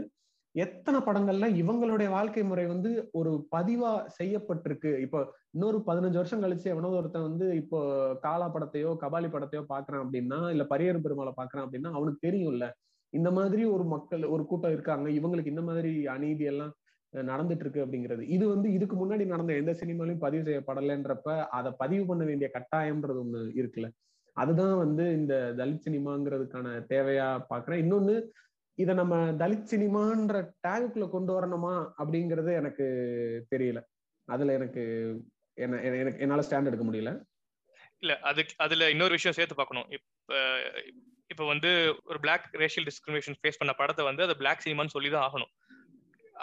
எத்தனை 0.56 1.00
படங்கள்ல 1.00 1.48
இவங்களுடைய 1.62 2.10
வாழ்க்கை 2.10 2.44
முறை 2.44 2.66
வந்து 2.66 2.92
ஒரு 3.12 3.32
பதிவா 3.56 3.92
செய்யப்பட்டிருக்கு? 4.20 4.92
இப்போ 5.00 5.20
இன்னொரு 5.52 5.78
பதினஞ்சு 5.88 6.20
வருஷம் 6.22 6.44
கழிச்சு 6.44 6.68
எவனோ 6.74 6.90
ஒருத்தன் 7.00 7.28
வந்து 7.30 7.48
இப்போ 7.56 7.80
காலா 8.22 8.48
படத்தையோ 8.56 8.92
கபாலி 9.04 9.30
படத்தையோ 9.36 9.64
பாக்குறான் 9.74 10.04
அப்படின்னா 10.06 10.40
இல்ல 10.52 10.64
பரியர் 10.64 11.04
பெருமாளை 11.06 11.34
பாக்குறான் 11.38 11.66
அப்படின்னா 11.68 11.92
அவனுக்கு 11.98 12.26
தெரியும்ல. 12.28 12.68
இந்த 13.14 13.32
மாதிரி 13.32 13.64
ஒரு 13.66 13.86
மக்கள் 13.86 14.24
ஒரு 14.26 14.44
கூட்டம் 14.46 14.72
இருக்காங்க. 14.72 15.08
இவங்களுக்கு 15.10 15.54
இந்த 15.54 15.64
மாதிரி 15.70 15.92
அநீதி 16.16 16.46
எல்லாம் 16.54 16.74
நடந்துட்டு 17.14 17.64
இருக்கு 17.66 17.84
அப்படிங்கிறது. 17.86 18.24
இது 18.28 18.46
வந்து 18.48 18.68
இதுக்கு 18.74 18.96
முன்னாடி 18.96 19.24
நடந்த 19.26 19.54
எந்த 19.54 19.72
சினிமாலையும் 19.82 20.24
பதிவு 20.26 20.44
செய்யப்படலைன்றப்ப 20.50 21.30
அதை 21.60 21.72
பதிவு 21.78 22.04
பண்ண 22.06 22.24
வேண்டிய 22.24 22.50
கட்டாயம்ன்றது 22.58 23.22
ஒண்ணு 23.24 23.42
இருக்குல்ல. 23.62 23.90
அதுதான் 24.38 24.76
வந்து 24.78 25.06
இந்த 25.20 25.34
தலித் 25.58 25.86
சினிமாங்கிறதுக்கான 25.88 26.68
தேவையா 26.92 27.30
பாக்குறேன். 27.54 27.82
இன்னொன்னு 27.84 28.16
இதை 28.80 28.94
நம்ம 28.96 29.16
தலித் 29.42 29.70
சினிமான்ற 29.72 30.38
டேகுக்குள்ள 30.68 31.06
கொண்டு 31.10 31.32
வரணுமா 31.36 31.74
அப்படிங்கிறது 31.98 32.52
எனக்கு 32.54 32.86
தெரியல. 33.56 33.80
அதுல 34.28 34.54
எனக்கு 34.54 34.84
என்ன 35.58 35.82
எனக்கு 36.02 36.20
என்னால 36.20 36.44
ஸ்டாண்ட் 36.48 36.70
எடுக்க 36.70 36.86
முடியல. 36.86 37.12
இல்ல 38.00 38.14
அதுக்கு 38.30 38.54
அதுல 38.58 38.90
இன்னொரு 38.90 39.12
விஷயம் 39.12 39.38
சேர்த்து 39.38 39.56
பார்க்கணும். 39.56 39.88
இப்ப 39.90 40.38
இப்ப 41.28 41.46
வந்து 41.46 41.72
ஒரு 42.04 42.20
பிளாக் 42.20 42.46
ரேஷியல் 42.54 42.88
டிஸ்கிரிமினேஷன் 42.90 43.40
ஃபேஸ் 43.42 43.60
பண்ண 43.60 43.74
படத்தை 43.74 44.04
வந்து 44.06 44.24
அது 44.24 44.36
பிளாக் 44.38 44.64
சினிமான்னு 44.66 44.96
சொல்லி 44.96 45.10
தான் 45.10 45.26
ஆகணும். 45.28 45.52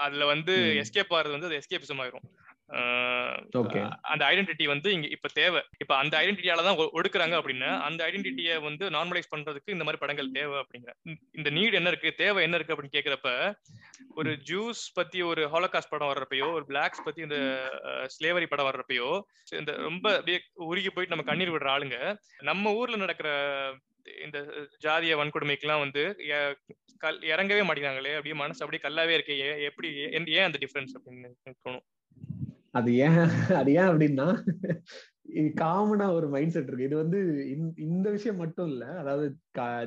அதுல 0.04 0.24
வந்து 0.24 0.54
எஸ்கேப் 0.82 1.16
ஆறது 1.18 1.34
வந்து 1.36 1.48
அது 1.50 1.60
எஸ்கேபிசம் 1.60 2.02
ஆயிரும். 2.02 2.26
அந்த 4.12 4.22
ஐடென்டிட்டி 4.30 4.64
வந்து 4.72 4.88
இங்க 4.94 5.06
இப்ப 5.16 5.28
தேவை. 5.34 5.60
இப்ப 5.82 5.92
அந்த 5.96 6.14
ஐடென்டிட்டியால 6.22 6.64
தான் 6.66 6.78
ஒடுக்குறாங்க 6.98 7.34
அப்படின்னா 7.40 7.70
அந்த 7.88 8.00
ஐடென்டிட்டியை 8.08 8.54
வந்து 8.66 8.84
நார்மலைஸ் 8.96 9.32
பண்றதுக்கு 9.34 9.74
இந்த 9.74 9.84
மாதிரி 9.84 10.02
படங்கள் 10.02 10.34
தேவை 10.38 10.56
அப்படிங்கிற. 10.62 10.92
இந்த 11.38 11.50
நீட் 11.56 11.78
என்ன 11.80 11.90
இருக்கு 11.92 12.12
தேவை 12.22 12.42
என்ன 12.46 12.58
இருக்கு 12.58 12.74
அப்படின்னு 12.74 12.96
கேக்குறப்ப 12.96 13.30
ஒரு 14.18 14.32
ஜூஸ் 14.50 14.82
பத்தி 14.94 15.18
ஒரு 15.22 15.42
ஹாலோகாஸ்ட் 15.54 15.92
படம் 15.94 16.12
வர்றப்பயோ 16.12 16.48
ஒரு 16.52 16.64
பிளாக்ஸ் 16.68 17.04
பத்தி 17.04 17.22
இந்த 17.22 17.38
ஸ்லேவரி 18.16 18.48
படம் 18.52 18.68
வர்றப்பயோ 18.70 19.10
இந்த 19.60 19.72
ரொம்ப 19.88 20.06
அப்படியே 20.16 20.38
உருகி 20.68 20.90
போயிட்டு 20.90 21.14
நம்ம 21.14 21.28
கண்ணீர் 21.30 21.54
விடுற 21.54 21.70
ஆளுங்க 21.74 21.98
நம்ம 22.50 22.72
ஊர்ல 22.74 22.96
நடக்கிற 22.96 23.28
இந்த 24.24 24.38
ஜாதிய 24.84 25.14
வன்கொடுமைக்கெல்லாம் 25.20 25.84
வந்து 25.84 26.02
இறங்கவே 27.32 27.62
மாட்டேங்கிறாங்களே 27.66 28.14
அப்படியே 28.18 28.36
மனசு 28.42 28.62
அப்படியே 28.64 28.84
கல்லாவே 28.84 29.16
இருக்கே 29.16 29.36
எப்படி 29.68 29.88
ஏன் 30.38 30.48
அந்த 30.48 30.58
டிஃபரன்ஸ் 30.62 30.96
அப்படின்னு 30.96 31.30
தோணும். 31.64 31.84
அது 32.78 32.90
ஏன் 33.06 33.20
அது 33.60 33.70
ஏன் 33.78 33.88
அப்படின்னா 33.90 34.26
காமனா 35.60 36.06
ஒரு 36.16 36.26
மைண்ட் 36.34 36.52
செட் 36.54 36.68
இருக்கு. 36.68 36.86
இது 36.88 36.96
வந்து 37.00 37.18
இந்த 37.86 38.06
விஷயம் 38.10 38.40
மட்டும் 38.42 38.68
இல்ல 38.72 38.84
அதாவது 39.00 39.26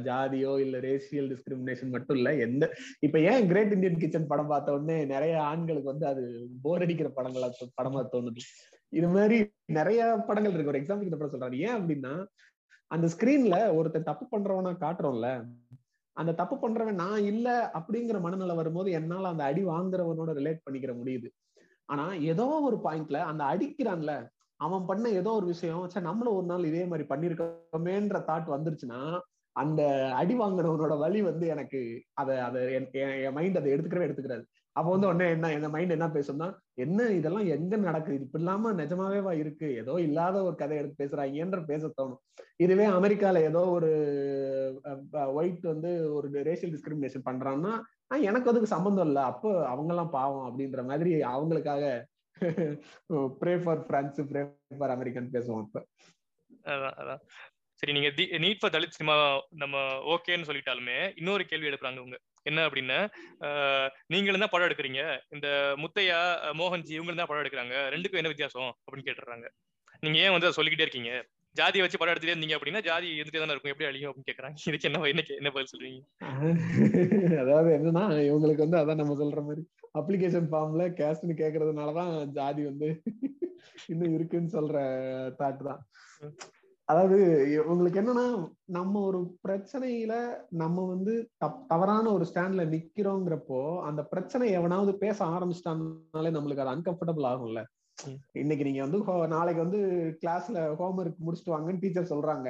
ஜாதியோ 0.07 0.51
இல்ல 0.63 0.79
ரேசியல் 0.87 1.29
டிஸ்கிரிமினேஷன் 1.33 1.93
மட்டும் 1.95 2.17
இல்ல 2.19 2.31
எந்த 2.45 2.63
இப்ப 3.07 3.19
ஏன் 3.31 3.47
கிரேட் 3.51 3.73
இந்தியன் 3.75 4.01
கிச்சன் 4.01 4.29
படம் 4.31 4.51
பார்த்த 4.53 4.75
உடனே 4.77 4.97
நிறைய 5.13 5.35
ஆண்களுக்கு 5.51 5.91
வந்து 5.93 6.07
அது 6.11 6.23
போர் 6.65 6.85
அடிக்கிற 6.85 7.11
படங்களா 7.17 7.49
படமா 7.79 8.03
தோணுது. 8.13 8.43
இது 8.93 9.07
மாதிரி 9.15 9.37
நிறைய 9.79 10.01
படங்கள் 10.29 10.53
இருக்கு. 10.53 10.73
ஒரு 10.73 10.81
எக்ஸாம்பிள் 10.81 11.09
இந்த 11.09 11.19
படம் 11.19 11.35
சொல்றாரு 11.35 11.59
ஏன் 11.67 11.77
அப்படின்னா 11.79 12.13
அந்த 12.91 13.07
ஸ்கிரீன்ல 13.15 13.57
ஒருத்தர் 13.79 14.09
தப்பு 14.11 14.25
பண்றவனா 14.33 14.73
காட்டுறோம்ல 14.85 15.27
அந்த 16.17 16.31
தப்பு 16.39 16.55
பண்றவன் 16.61 17.01
நான் 17.03 17.21
இல்ல 17.23 17.47
அப்படிங்கிற 17.77 18.17
மனநிலை 18.23 18.55
வரும்போது 18.55 18.89
என்னால 18.91 19.29
அந்த 19.33 19.43
அடி 19.43 19.61
வாங்குறவனோட 19.65 20.31
ரிலேட் 20.39 20.65
பண்ணிக்கிற 20.65 20.93
முடியுது. 20.97 21.27
ஆனா 21.89 22.13
ஏதோ 22.23 22.47
ஒரு 22.59 22.77
பாயிண்ட்ல 22.83 23.19
அந்த 23.21 23.43
அடிக்கிறான்ல 23.43 24.13
அவன் 24.59 24.85
பண்ண 24.85 25.09
ஏதோ 25.09 25.31
ஒரு 25.31 25.45
விஷயம் 25.45 25.89
சரி 25.89 26.05
நம்மளும் 26.05 26.37
ஒரு 26.37 26.45
நாள் 26.45 26.63
இதே 26.63 26.85
மாதிரி 26.85 27.05
பண்ணிருக்கோமேன்ற 27.09 28.17
தாட் 28.27 28.47
வந்துருச்சுன்னா 28.47 29.01
அந்த 29.55 29.81
அடி 30.15 30.35
வாங்கினவனோட 30.35 30.97
வழி 30.97 31.21
வந்து 31.21 31.45
எனக்கு 31.47 31.79
அதை 32.13 32.37
அதை 32.37 32.59
என் 32.73 33.33
மைண்ட் 33.33 33.57
அதை 33.57 33.71
எடுத்துக்கிறவே 33.73 34.07
எடுத்துக்கிறாரு 34.07 34.43
அப்போ 34.75 34.89
வந்து 34.91 35.07
உடனே 35.07 35.27
என்ன 35.29 35.51
என் 35.51 35.69
மைண்ட் 35.69 35.91
என்ன 35.91 36.07
பேசும்னா 36.07 36.47
என்ன 36.75 37.07
இதெல்லாம் 37.09 37.47
எங்க 37.47 37.77
நடக்குது? 37.77 38.19
இப்படி 38.19 38.43
இல்லாம 38.43 38.71
நிஜமாவேவா 38.71 39.31
இருக்கு? 39.37 39.67
ஏதோ 39.75 39.93
இல்லாத 39.99 40.43
ஒரு 40.43 40.55
கதை 40.55 40.77
எடுத்து 40.77 41.01
பேசுறாங்கன்ற 41.03 41.59
பேச 41.65 41.83
தோணும். 41.97 42.21
இதுவே 42.57 42.85
அமெரிக்கால 42.89 43.41
ஏதோ 43.41 43.61
ஒரு 43.69 43.89
ஒயிட் 45.35 45.65
வந்து 45.65 45.91
ஒரு 46.13 46.29
ரேஷியல் 46.43 46.73
டிஸ்கிரிமினேஷன் 46.75 47.25
பண்றான்னா 47.25 47.73
ஆஹ் 48.11 48.23
எனக்கு 48.29 48.49
அதுக்கு 48.51 48.73
சம்பந்தம் 48.75 49.07
இல்லை. 49.09 49.23
அப்போ 49.31 49.49
அவங்க 49.71 49.91
எல்லாம் 49.93 50.13
பாவம் 50.17 50.47
அப்படின்ற 50.47 50.83
மாதிரி 50.91 51.11
அவங்களுக்காக 51.33 51.83
pray 53.41 53.53
for 53.63 53.81
France 53.87 54.19
pray 54.29 54.41
for 54.79 54.93
American 54.95 55.33
பேசுவோம் 55.33 55.63
இப்ப. 55.65 55.79
அதான் 56.73 56.97
அதான். 57.01 57.21
சரி 57.81 57.93
நீங்க 57.95 58.09
நீட் 58.43 58.61
ஃபார் 58.61 58.73
தலித் 58.75 58.95
சினிமா 58.95 59.15
நம்ம 59.61 59.75
ஓகேன்னு 60.13 60.47
சொல்லிட்டாலுமே 60.49 60.97
இன்னொரு 61.19 61.43
கேள்வி 61.51 61.69
எழுப்புறாங்க 61.69 62.01
உங்க 62.05 62.17
என்ன 62.45 62.59
அப்படின்னா 62.67 62.97
நீங்களும் 64.13 64.43
தான் 64.43 64.51
படம் 64.53 64.67
எடுக்கிறீங்க? 64.67 65.01
இந்த 65.35 65.47
முத்தையா 65.83 66.19
மோகன்ஜி 66.59 66.93
இவங்களும் 66.97 67.21
தான் 67.21 67.29
படம் 67.31 67.43
எடுக்கிறாங்க? 67.43 67.75
ரெண்டுக்கும் 67.93 68.21
என்ன 68.21 68.31
வித்தியாசம் 68.33 68.71
அப்படின்னு 68.83 69.07
கேட்டுறாங்க. 69.07 69.47
நீங்க 70.03 70.17
ஏன் 70.25 70.33
வந்து 70.35 70.47
அதை 70.47 70.55
சொல்லிக்கிட்டே 70.57 70.85
இருக்கீங்க? 70.87 71.11
ஜாதியை 71.59 71.83
வச்சு 71.83 71.99
படம் 71.99 72.13
எடுத்துட்டே 72.13 72.33
இருந்தீங்க 72.33 72.57
அப்படின்னா 72.57 72.81
ஜாதி 72.83 73.07
இருந்துட்டே 73.11 73.41
தானே 73.41 73.53
இருக்கும். 73.53 73.73
எப்படி 73.73 73.89
அழியும் 73.89 74.09
அப்படின்னு 74.09 74.29
கேக்குறாங்க. 74.29 74.57
இதுக்கு 74.69 74.87
என்ன 74.89 75.07
என்ன 75.11 75.23
என்ன 75.39 75.51
பதில் 75.51 75.71
சொல்றீங்க? 75.73 76.01
அதாவது 77.43 77.69
என்னன்னா 77.77 78.05
இவங்களுக்கு 78.27 78.65
வந்து 78.65 78.79
அதான் 78.81 79.01
நம்ம 79.01 79.15
சொல்ற 79.15 79.41
மாதிரி 79.43 79.63
அப்ளிகேஷன் 79.93 80.49
ஃபார்ம்ல 80.51 80.85
கேஸ்ட்னு 80.99 81.35
கேக்குறதுனாலதான் 81.41 82.13
ஜாதி 82.31 82.63
வந்து 82.65 82.89
இன்னும் 83.89 84.13
இருக்குன்னு 84.13 84.49
சொல்ற 84.49 84.77
தாட் 85.39 85.63
தான். 85.63 85.81
அதாவது 86.87 87.17
உங்களுக்கு 87.65 87.99
என்னன்னா 88.01 88.25
நம்ம 88.69 89.01
ஒரு 89.01 89.19
பிரச்சனையில 89.43 90.13
நம்ம 90.53 90.85
வந்து 90.85 91.13
தவறான 91.67 92.05
ஒரு 92.11 92.25
ஸ்டாண்ட்ல 92.29 92.63
நிக்கிறோங்கிறப்போ 92.71 93.59
அந்த 93.81 94.01
பிரச்சனை 94.03 94.51
எவனாவது 94.51 94.93
பேச 94.97 95.17
ஆரம்பிச்சிட்டாங்கனாலே 95.25 96.31
நம்மளுக்கு 96.37 96.63
அது 96.65 96.75
அன்கம்ஃபர்டபுள் 96.75 97.27
ஆகும்ல. 97.31 97.61
இன்னைக்கு 98.41 98.65
நீங்க 98.67 98.81
வந்து 98.85 98.99
நாளைக்கு 99.35 99.61
வந்து 99.65 99.79
கிளாஸ்ல 100.21 100.59
ஹோம்ஒர்க் 100.81 101.23
முடிச்சுட்டு 101.25 101.53
வாங்கன்னு 101.53 101.83
டீச்சர் 101.83 102.11
சொல்றாங்க. 102.13 102.49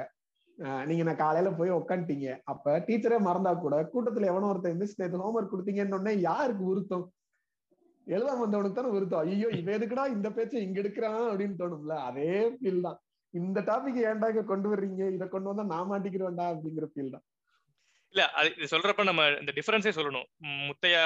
நீங்க 0.89 1.03
நான் 1.07 1.23
காலையில 1.23 1.49
போய் 1.59 1.77
உக்காந்துட்டீங்க. 1.77 2.29
அப்ப 2.51 2.73
டீச்சரே 2.87 3.17
மறந்தா 3.27 3.51
கூட 3.65 3.75
கூட்டத்துல 3.93 4.29
எவனோ 4.31 4.49
ஒருத்தர் 4.51 4.79
மிஸ் 4.81 4.99
நேற்று 5.01 5.23
ஹோம்ஒர்க் 5.23 5.53
கொடுத்தீங்கன்னு 5.53 6.13
யாருக்கு 6.29 6.65
உருத்தம்? 6.73 7.05
எழுதாம 8.07 8.41
வந்தவனுக்கு 8.43 8.77
தானே 8.77 8.91
உருத்தம். 8.97 9.23
ஐயோ 9.25 9.49
இவன் 9.59 9.75
எதுக்குடா 9.77 10.05
இந்த 10.15 10.27
பேச்சை 10.37 10.61
இங்க 10.65 10.77
எடுக்கிறான் 10.83 11.23
அப்படின்னு 11.29 11.59
தோணும்ல. 11.61 11.95
அதே 12.09 12.31
ஃபீல் 12.57 12.85
தான். 12.87 12.99
இந்த 13.33 13.59
டாபிக் 13.69 13.99
ஏன்டா 14.09 14.29
இங்க 14.33 14.43
கொண்டு 14.51 14.67
வர்றீங்க? 14.71 15.03
இதை 15.15 15.25
கொண்டு 15.33 15.49
வந்தா 15.49 15.65
நான் 15.73 15.89
மாட்டிக்கிறேன்டா 15.91 16.45
அப்படிங்கிற 16.53 16.87
ஃபீல் 16.93 17.13
தான். 17.15 17.25
இல்ல 18.13 18.21
அது 18.39 18.49
இது 18.57 18.67
சொல்றப்ப 18.71 19.03
நம்ம 19.03 19.23
இந்த 19.41 19.51
டிஃபரன்ஸே 19.57 19.91
சொல்லணும். 19.97 20.27
முத்தையா 20.67 21.03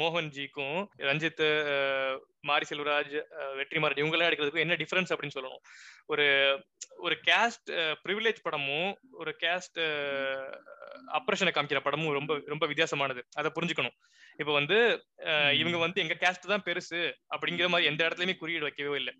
மோகன்ஜிக்கும் 0.00 0.78
ரஞ்சித் 1.08 1.42
மாரி 2.48 2.66
செல்வராஜ் 2.70 3.14
வெற்றிமாறன் 3.58 4.00
இவங்கெல்லாம் 4.02 4.28
எடுக்கிறதுக்கும் 4.30 4.64
என்ன 4.66 4.78
டிஃபரன்ஸ் 4.80 5.12
அப்படின்னு 5.14 5.36
சொல்லணும். 5.36 5.62
ஒரு 6.12 6.26
ஒரு 7.04 7.14
கேஸ்ட் 7.28 7.70
ப்ரிவிலேஜ் 8.04 8.40
படமும் 8.42 8.90
ஒரு 9.20 9.32
கேஸ்ட் 9.42 9.78
அப்ரஷனை 11.18 11.52
காமிக்கிற 11.54 11.80
படமும் 11.86 12.16
ரொம்ப 12.18 12.32
ரொம்ப 12.52 12.64
வித்தியாசமானது. 12.66 13.22
அதை 13.40 13.48
புரிஞ்சுக்கணும். 13.56 13.96
இப்ப 14.38 14.50
வந்து 14.52 14.76
இவங்க 15.60 15.78
வந்து 15.84 16.02
எங்க 16.04 16.14
கேஸ்ட் 16.22 16.50
தான் 16.52 16.64
பெருசு 16.68 17.00
அப்படிங்கிற 17.34 17.66
மாதிரி 17.68 17.90
எந்த 17.90 18.00
இடத்துலயுமே 18.06 18.36
குறியீடு 18.36 18.66
வைக்கவே 18.68 18.98
இல்லை. 19.02 19.12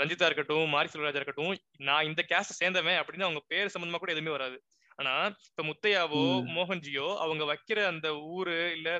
ரஞ்சிதா 0.00 0.28
இருக்கட்டும் 0.28 0.72
மாரி 0.74 0.90
செல்வராஜா 0.92 1.20
இருக்கட்டும் 1.20 1.54
நான் 1.88 2.08
இந்த 2.10 2.22
கேஸ்ட் 2.32 2.58
சேர்ந்தவன் 2.60 3.00
அப்படின்னு 3.02 3.28
அவங்க 3.28 3.42
பேர் 3.52 3.72
சம்பந்தமா 3.74 4.00
கூட 4.02 4.12
எதுவுமே 4.16 4.34
வராது. 4.36 4.58
ஆனா 4.98 5.12
இப்ப 5.48 5.62
முத்தையாவோ 5.68 6.22
மோகன்ஜியோ 6.56 7.08
அவங்க 7.24 7.44
வைக்கிற 7.52 7.78
அந்த 7.92 8.08
ஊரு 8.34 8.56
இல்ல 8.76 8.90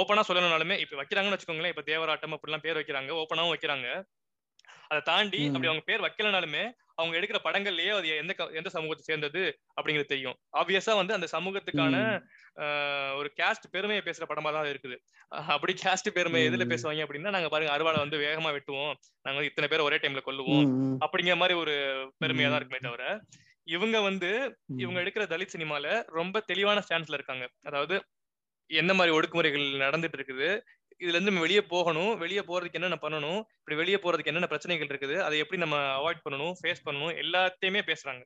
ஓப்பனா 0.00 0.26
சொல்லணும்னாலுமே 0.28 0.78
இப்ப 0.84 0.96
வைக்கிறாங்கன்னு 1.00 1.36
வச்சுக்கோங்களேன் 1.36 1.74
இப்ப 1.74 1.84
தேவராட்டம் 1.92 2.36
அப்படிலாம் 2.36 2.66
பேர் 2.66 2.80
வைக்கிறாங்க 2.80 3.12
ஓப்பனாவும் 3.22 3.54
வைக்கிறாங்க. 3.54 3.88
அதை 4.90 5.00
தாண்டி 5.04 5.40
அப்படி 5.46 5.70
அவங்க 5.70 5.84
பேர் 5.86 6.04
வைக்கலனாலுமே 6.04 6.64
அவங்க 7.00 7.14
எடுக்கிற 7.18 7.38
படங்கள்லயே 7.46 7.92
அது 7.94 8.08
எந்த 8.20 8.32
எந்த 8.58 8.68
சமூகத்தை 8.74 9.02
சேர்ந்தது 9.08 9.42
அப்படிங்கிறது 9.76 10.12
தெரியும். 10.12 10.36
ஆப்வியஸா 10.60 10.92
வந்து 11.00 11.16
அந்த 11.16 11.26
சமூகத்துக்கான 11.32 11.96
ஒரு 13.18 13.28
கேஸ்ட் 13.40 13.66
பெருமையை 13.74 14.02
பேசுற 14.06 14.26
படமா 14.30 14.50
தான் 14.56 14.70
இருக்குது. 14.72 14.96
அப்படி 15.54 15.72
கேஸ்ட் 15.82 16.08
பெருமை 16.18 16.40
எதுல 16.48 16.66
பேசுவாங்க 16.72 17.04
அப்படின்னா 17.06 17.34
நாங்க 17.36 17.50
பாருங்க 17.54 17.74
அறுவாலை 17.74 18.00
வந்து 18.04 18.18
வேகமா 18.26 18.52
வெட்டுவோம். 18.56 18.94
நாங்க 19.24 19.36
வந்து 19.38 19.50
இத்தனை 19.52 19.68
பேர் 19.72 19.86
ஒரே 19.88 19.98
டைம்ல 20.04 20.22
கொல்லுவோம். 20.28 20.64
அப்படிங்கிற 21.06 21.36
மாதிரி 21.42 21.56
ஒரு 21.64 21.74
பெருமையா 22.24 22.50
தான் 22.50 22.60
இருக்குமே 22.60 22.82
தவிர 22.88 23.04
இவங்க 23.66 24.00
வந்து 24.00 24.58
இவங்க 24.76 25.00
எடுக்கிற 25.00 25.28
தலித் 25.28 25.54
சினிமால 25.56 26.02
ரொம்ப 26.06 26.40
தெளிவான 26.40 26.82
ஸ்டாண்ட்ஸ்ல 26.88 27.12
இருக்காங்க. 27.12 27.48
அதாவது 27.62 28.04
என்ன 28.66 28.94
மாதிரி 28.94 29.16
ஒடுக்குமுறைகள் 29.16 29.76
நடந்துட்டு 29.76 30.18
இருக்குது 30.18 30.60
இதுல 30.98 31.08
இருந்து 31.08 31.20
நம்ம 31.20 31.40
வெளியே 31.40 31.62
போகணும் 31.62 32.18
வெளியே 32.18 32.38
போறதுக்கு 32.38 32.72
என்னென்ன 32.72 32.98
பண்ணணும் 33.02 33.42
இப்படி 33.58 33.76
வெளியே 33.76 33.96
போறதுக்கு 33.96 34.24
என்னென்ன 34.24 34.46
பிரச்சனைகள் 34.46 34.86
இருக்குது 34.86 35.18
அதை 35.18 35.38
எப்படி 35.38 35.60
நம்ம 35.60 35.76
அவாய்ட் 35.76 36.30
பண்ணணும் 36.30 36.52
ஃபேஸ் 36.62 36.76
பண்ணணும் 36.84 37.14
எல்லாத்தையுமே 37.16 37.92
பேசுறாங்க. 37.92 38.22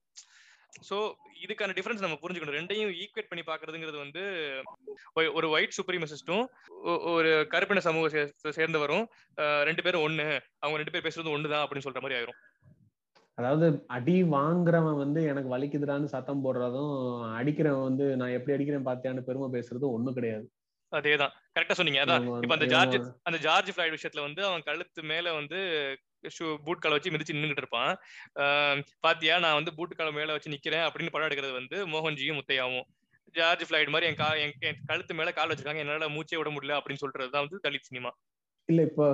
ஸோ 0.91 1.15
இதுக்கான 1.47 1.73
டிஃபரன்ஸ் 1.73 1.99
நம்ம 1.99 2.19
புரிஞ்சுக்கணும். 2.23 2.59
ரெண்டையும் 2.59 3.07
ஈக்குவேட் 3.07 3.29
பண்ணி 3.29 3.45
பாக்குறதுங்கிறது 3.47 3.99
வந்து 3.99 4.21
ஒரு- 5.21 5.49
ஒயிட் 5.49 5.79
சுப்ரீமசிஸ்டும் 5.83 6.47
ஒரு 7.13 7.47
கருப்பின 7.49 7.81
சமூக 7.81 8.09
சே- 8.09 8.51
சேர்ந்தவரும் 8.51 9.07
ரெண்டு 9.63 9.83
பேரும் 9.83 10.09
ஒண்ணு 10.09 10.41
அவங்க 10.59 10.83
ரெண்டு 10.83 10.91
பேர் 10.91 11.03
பேசுறது 11.03 11.29
ஒண்ணுதான் 11.29 11.67
அப்படின்னு 11.67 11.91
சொல்ற 11.91 12.01
மாதிரி 12.01 12.21
ஆயிரும். 12.21 12.50
அதாவது 13.41 13.67
அடி 13.97 14.17
வாங்குறவன் 14.35 15.01
வந்து 15.03 15.21
எனக்கு 15.33 15.53
வலிக்குதுடான்னு 15.53 16.13
சத்தம் 16.15 16.45
போடுறதும் 16.45 16.95
அடிக்கிறவன் 17.39 17.89
வந்து 17.89 18.07
நான் 18.21 18.37
எப்படி 18.37 18.55
அடிக்கிறேன் 18.57 18.87
பாத்தியான்னு 18.89 19.27
பெருமை 19.29 19.49
பேசுறதும் 19.57 19.95
ஒண்ணும் 19.97 20.17
கிடையாது. 20.19 20.47
அதேதான். 20.93 21.35
கரெக்டா 21.57 21.75
சொன்னீங்க. 21.79 22.01
அதான் 22.05 22.25
இப்ப 22.45 22.55
அந்த 22.57 22.69
ஜார்ஜ் 22.73 22.97
அந்த 23.29 23.39
ஜார்ஜ் 23.47 23.73
ஃபிளைட் 23.75 23.97
விஷயத்துல 23.97 24.23
வந்து 24.29 24.43
அவன் 24.49 24.65
கழுத்து 24.69 25.03
மேல 25.11 25.33
வந்து 25.33 25.59
ஷூ 26.37 26.47
பூட் 26.65 26.83
காலை 26.83 26.95
வச்சு 26.97 27.13
மிதிச்சு 27.15 27.37
நின்னுகிட்டு 27.37 27.63
இருப்பான். 27.65 27.93
பாத்தியா 29.07 29.37
நான் 29.45 29.59
வந்து 29.59 29.75
பூட் 29.77 29.99
காலை 29.99 30.13
மேல 30.19 30.35
வச்சு 30.37 30.55
நிக்கிறேன் 30.55 30.87
அப்படின்னு 30.87 31.13
படம் 31.15 31.29
எடுக்கிறது 31.29 31.55
வந்து 31.61 31.77
மோகன்ஜியும் 31.93 32.39
முத்தையாவும். 32.41 32.87
ஜார்ஜ் 33.35 33.65
ஃபிளைட் 33.69 33.93
மாதிரி 33.95 34.09
என் 34.11 34.21
கா 34.21 34.29
என் 34.45 34.81
கழுத்து 34.91 35.19
மேல 35.19 35.33
கால் 35.33 35.51
வச்சிருக்காங்க. 35.51 35.85
என்னால 35.85 36.09
மூச்சே 36.17 36.39
விட 36.41 36.51
முடியல 36.51 36.79
அப்படின்னு 36.79 37.03
சொல்றது 37.05 37.33
தான் 37.35 37.45
வந்து 37.47 37.61
தலித் 37.67 37.89
சினிமா. 37.91 38.11
இல்ல 38.69 38.83
இப்போ 38.89 39.07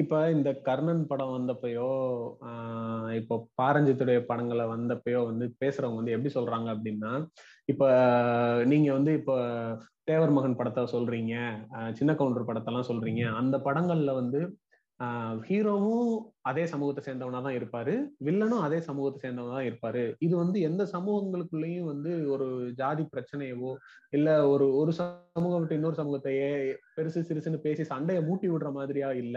இப்ப 0.00 0.14
இந்த 0.30 0.50
கர்ணன் 0.66 1.02
படம் 1.06 1.34
வந்தப்பயோ 1.34 1.88
ஆஹ் 2.48 3.12
இப்போ 3.18 3.34
பாரஞ்சித்துடைய 3.60 4.18
படங்களை 4.26 4.64
வந்தப்பயோ 4.68 5.20
வந்து 5.26 5.46
பேசுறவங்க 5.62 6.00
வந்து 6.00 6.14
எப்படி 6.16 6.32
சொல்றாங்க 6.34 6.68
அப்படின்னா 6.74 7.12
இப்ப 7.68 7.84
நீங்க 8.64 8.88
வந்து 8.92 9.12
இப்ப 9.20 9.32
தேவர் 10.10 10.34
மகன் 10.36 10.58
படத்தை 10.58 10.82
சொல்றீங்க 10.94 11.34
சின்ன 11.98 12.10
கவுண்டர் 12.14 12.48
படத்தெல்லாம் 12.48 12.90
சொல்றீங்க. 12.90 13.22
அந்த 13.40 13.56
படங்கள்ல 13.66 14.12
வந்து 14.20 14.40
ஹீரோவும் 15.46 16.08
அதே 16.42 16.64
சமூகத்தை 16.72 17.02
சேர்ந்தவனா 17.04 17.40
தான் 17.44 17.56
இருப்பாரு 17.58 17.92
வில்லனும் 18.26 18.64
அதே 18.66 18.78
சமூகத்தை 18.88 19.18
சேர்ந்தவனா 19.22 19.54
தான் 19.54 19.68
இருப்பாரு. 19.68 20.02
இது 20.26 20.34
வந்து 20.36 20.58
எந்த 20.68 20.82
சமூகங்களுக்குள்ளேயும் 20.94 21.88
வந்து 21.92 22.10
ஒரு 22.34 22.46
ஜாதி 22.80 23.04
பிரச்சனையவோ 23.14 23.70
இல்ல 24.12 24.28
ஒரு 24.52 24.66
ஒரு 24.80 24.92
சமூகம் 24.98 25.60
விட்டு 25.60 25.78
இன்னொரு 25.78 26.00
சமூகத்தையே 26.02 26.50
பெருசு 26.96 27.22
சிறுசுன்னு 27.30 27.64
பேசி 27.66 27.84
சண்டையை 27.92 28.22
மூட்டி 28.28 28.48
விடுற 28.52 28.70
மாதிரியா 28.78 29.10
இல்ல. 29.22 29.36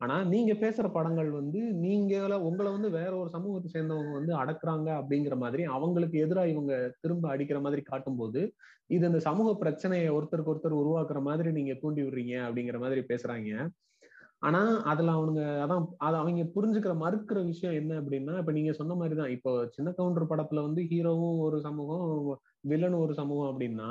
ஆனா 0.00 0.24
நீங்க 0.24 0.52
பேசுற 0.52 0.92
படங்கள் 0.92 1.30
வந்து 1.30 1.60
நீங்க 1.78 2.38
உங்களை 2.38 2.72
வந்து 2.72 2.90
வேற 2.90 3.16
ஒரு 3.16 3.30
சமூகத்தை 3.30 3.70
சேர்ந்தவங்க 3.72 4.12
வந்து 4.12 4.32
அடக்குறாங்க 4.36 4.88
அப்படிங்கிற 5.00 5.36
மாதிரி 5.36 5.64
அவங்களுக்கு 5.64 6.18
எதிராக 6.18 6.48
இவங்க 6.48 6.72
திரும்ப 7.00 7.28
அடிக்கிற 7.28 7.60
மாதிரி 7.60 7.82
காட்டும்போது 7.82 8.42
இது 8.88 9.06
இந்த 9.06 9.18
சமூக 9.18 9.54
பிரச்சனையை 9.54 10.10
ஒருத்தருக்கு 10.10 10.52
ஒருத்தர் 10.52 10.80
உருவாக்குற 10.80 11.20
மாதிரி 11.22 11.52
நீங்க 11.52 11.74
தூண்டி 11.74 12.02
விடுறீங்க 12.02 12.34
அப்படிங்கிற 12.46 12.78
மாதிரி 12.78 13.00
பேசுறாங்க. 13.00 13.50
ஆனா 14.38 14.60
அதுல 14.82 15.12
அவனுங்க 15.12 15.42
அதான் 15.64 15.86
அது 15.98 16.16
அவங்க 16.16 16.42
புரிஞ்சுக்கிற 16.54 16.94
மறுக்கிற 16.96 17.44
விஷயம் 17.44 17.74
என்ன 17.74 18.00
அப்படின்னா 18.00 18.38
இப்ப 18.38 18.52
நீங்க 18.52 18.72
சொன்ன 18.72 18.94
மாதிரிதான் 18.94 19.30
இப்போ 19.30 19.66
சின்ன 19.70 19.92
கவுண்டர் 19.92 20.30
படத்துல 20.30 20.62
வந்து 20.62 20.82
ஹீரோவும் 20.82 21.38
ஒரு 21.38 21.60
சமூகம் 21.60 22.06
வில்லனும் 22.68 22.98
ஒரு 22.98 23.14
சமூகம் 23.14 23.50
அப்படின்னா 23.50 23.90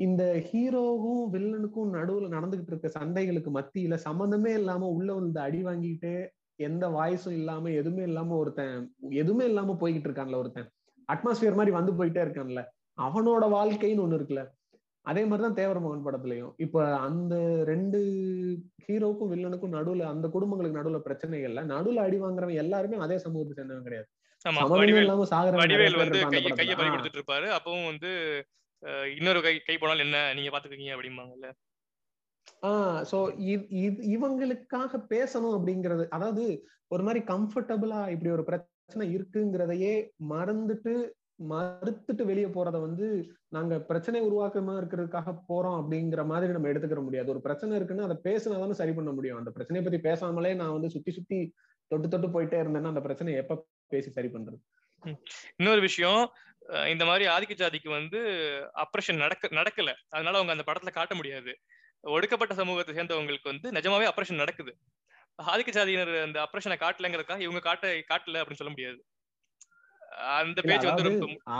இந்த 0.00 0.42
ஹீரோவும் 0.52 1.24
வில்லனுக்கும் 1.32 1.90
நடுவுல 1.92 2.28
நடந்துகிட்டு 2.28 2.66
இருக்க 2.66 2.88
சண்டைகளுக்கு 2.98 3.50
மத்தியில 3.54 3.98
சம்மந்தமே 4.04 4.52
இல்லாம 4.52 4.86
உள்ள 4.86 5.14
வந்து 5.14 5.40
அடி 5.40 5.64
வாங்கிக்கிட்டே 5.64 6.28
எந்த 6.58 6.88
வாய்ஸும் 6.88 7.32
இல்லாம 7.32 7.70
எதுவுமே 7.70 8.02
இல்லாம 8.02 8.36
ஒருத்தன் 8.36 8.76
எதுவுமே 9.10 9.44
இல்லாம 9.44 9.76
போய்கிட்டு 9.80 10.08
இருக்கான்ல 10.08 10.36
ஒருத்தன். 10.36 10.68
அட்மாஸ்பியர் 11.08 11.54
மாதிரி 11.54 11.70
வந்து 11.70 11.92
போயிட்டே 11.92 12.22
இருக்கான்ல. 12.24 12.62
அவனோட 12.98 13.44
வாழ்க்கைன்னு 13.50 14.04
ஒண்ணு 14.04 14.18
இருக்குல்ல. 14.18 14.42
அதே 15.06 15.24
மாதிரிதான் 15.24 15.54
தேவர் 15.54 15.80
மகன் 15.80 16.06
படத்துலயும். 16.06 16.52
இப்ப 16.56 16.96
அந்த 16.98 17.34
ரெண்டு 17.64 17.98
ஹீரோக்கும் 18.86 19.30
வில்லனுக்கும் 19.32 19.76
நடுவுல 19.76 20.02
அந்த 20.04 20.28
குடும்பங்களுக்கு 20.28 20.78
நடுவுல 20.78 21.00
பிரச்சனைகள்ல 21.04 21.64
நடுவுல 21.64 21.96
அடி 21.96 22.20
வாங்குறவன் 22.20 22.54
எல்லாருமே 22.54 22.96
அதே 22.96 23.18
சமூகத்தை 23.18 23.54
சேர்ந்தவன் 23.54 23.82
கிடையாது. 23.82 24.08
அப்பவும் 27.54 27.86
வந்து 27.86 28.10
இன்னொரு 29.16 29.42
கை 29.42 29.60
கை 29.60 29.78
போனாலும் 29.78 30.04
என்ன? 30.04 30.34
நீங்க 30.34 30.50
பாத்துக்கீங்க 30.58 30.92
அப்படிம்பாங்கல்ல. 30.96 31.48
ஆஹ் 32.62 33.00
சோ 33.10 33.18
இவங்களுக்காக 34.14 34.92
பேசணும் 35.10 35.54
அப்படிங்கிறது 35.56 36.08
அதாவது 36.08 36.44
ஒரு 36.86 37.02
மாதிரி 37.02 37.24
கம்ஃபர்டபுளா 37.24 37.98
இப்படி 38.08 38.30
ஒரு 38.30 38.44
பிரச்சனை 38.44 39.16
இருக்குங்கிறதையே 39.16 39.94
மறந்துட்டு 40.28 40.94
மறுத்துட்டு 41.50 42.22
வெளியே 42.24 42.46
போறத 42.46 42.80
வந்து 42.80 43.06
நாங்க 43.48 43.80
பிரச்சனை 43.80 44.18
உருவாக்கமா 44.22 44.72
இருக்கிறதுக்காக 44.80 45.34
போறோம் 45.48 45.76
அப்படிங்கிற 45.80 46.22
மாதிரி 46.26 46.52
நம்ம 46.52 46.68
எடுத்துக்கிற 46.68 47.02
முடியாது. 47.02 47.30
ஒரு 47.30 47.40
பிரச்சனை 47.40 47.78
இருக்குன்னா 47.78 48.08
அதை 48.08 48.16
பேசினாதானே 48.24 48.70
சரி 48.70 48.92
பண்ண 48.92 49.12
முடியும். 49.12 49.38
அந்த 49.38 49.50
பிரச்சனையை 49.50 49.84
பத்தி 49.84 50.00
பேசாமலே 50.08 50.54
நான் 50.54 50.72
வந்து 50.72 50.90
சுத்தி 50.90 51.10
சுத்தி 51.10 51.38
தொட்டு 51.86 52.08
தொட்டு 52.08 52.28
போயிட்டே 52.28 52.58
இருந்தேன்னா 52.64 52.90
அந்த 52.92 53.00
பிரச்சனையை 53.00 53.42
எப்ப 53.42 53.66
பேசி 53.86 54.10
சரி 54.10 54.28
பண்றது? 54.28 54.58
இன்னொரு 55.56 55.80
விஷயம் 55.80 56.22
இந்த 56.92 57.04
மாதிரி 57.04 57.24
ஆதிக்க 57.26 57.54
ஜாதிக்கு 57.54 57.90
வந்து 57.90 58.18
அப்ரஷன் 58.84 59.22
நடக்க 59.24 59.48
நடக்கல. 59.60 59.90
அதனால 60.14 60.38
அவங்க 60.38 60.54
அந்த 60.56 60.66
படத்துல 60.68 60.92
காட்ட 60.92 61.14
முடியாது. 61.14 61.52
ஒடுக்கப்பட்ட 62.04 62.54
சமூகத்தை 62.54 62.92
சேர்ந்தவங்களுக்கு 62.96 63.52
வந்து 63.52 63.68
நிஜமாவே 63.78 64.06
அப்ரஷன் 64.10 64.42
நடக்குது. 64.42 64.72
ஆதிக்க 65.38 65.70
ஜாதியினர் 65.70 66.14
அந்த 66.24 66.38
அப்ரஷனை 66.46 66.76
காட்டலங்கிறதுக்காக 66.78 67.40
இவங்க 67.40 67.60
காட்ட 67.60 67.88
காட்டல 68.10 68.40
அப்படின்னு 68.42 68.62
சொல்ல 68.62 68.74
முடியாது. 68.74 69.00
அந்த 70.40 70.60
இல்ல, 70.60 70.70
பேஜ் 70.70 70.86
வந்து 70.88 71.10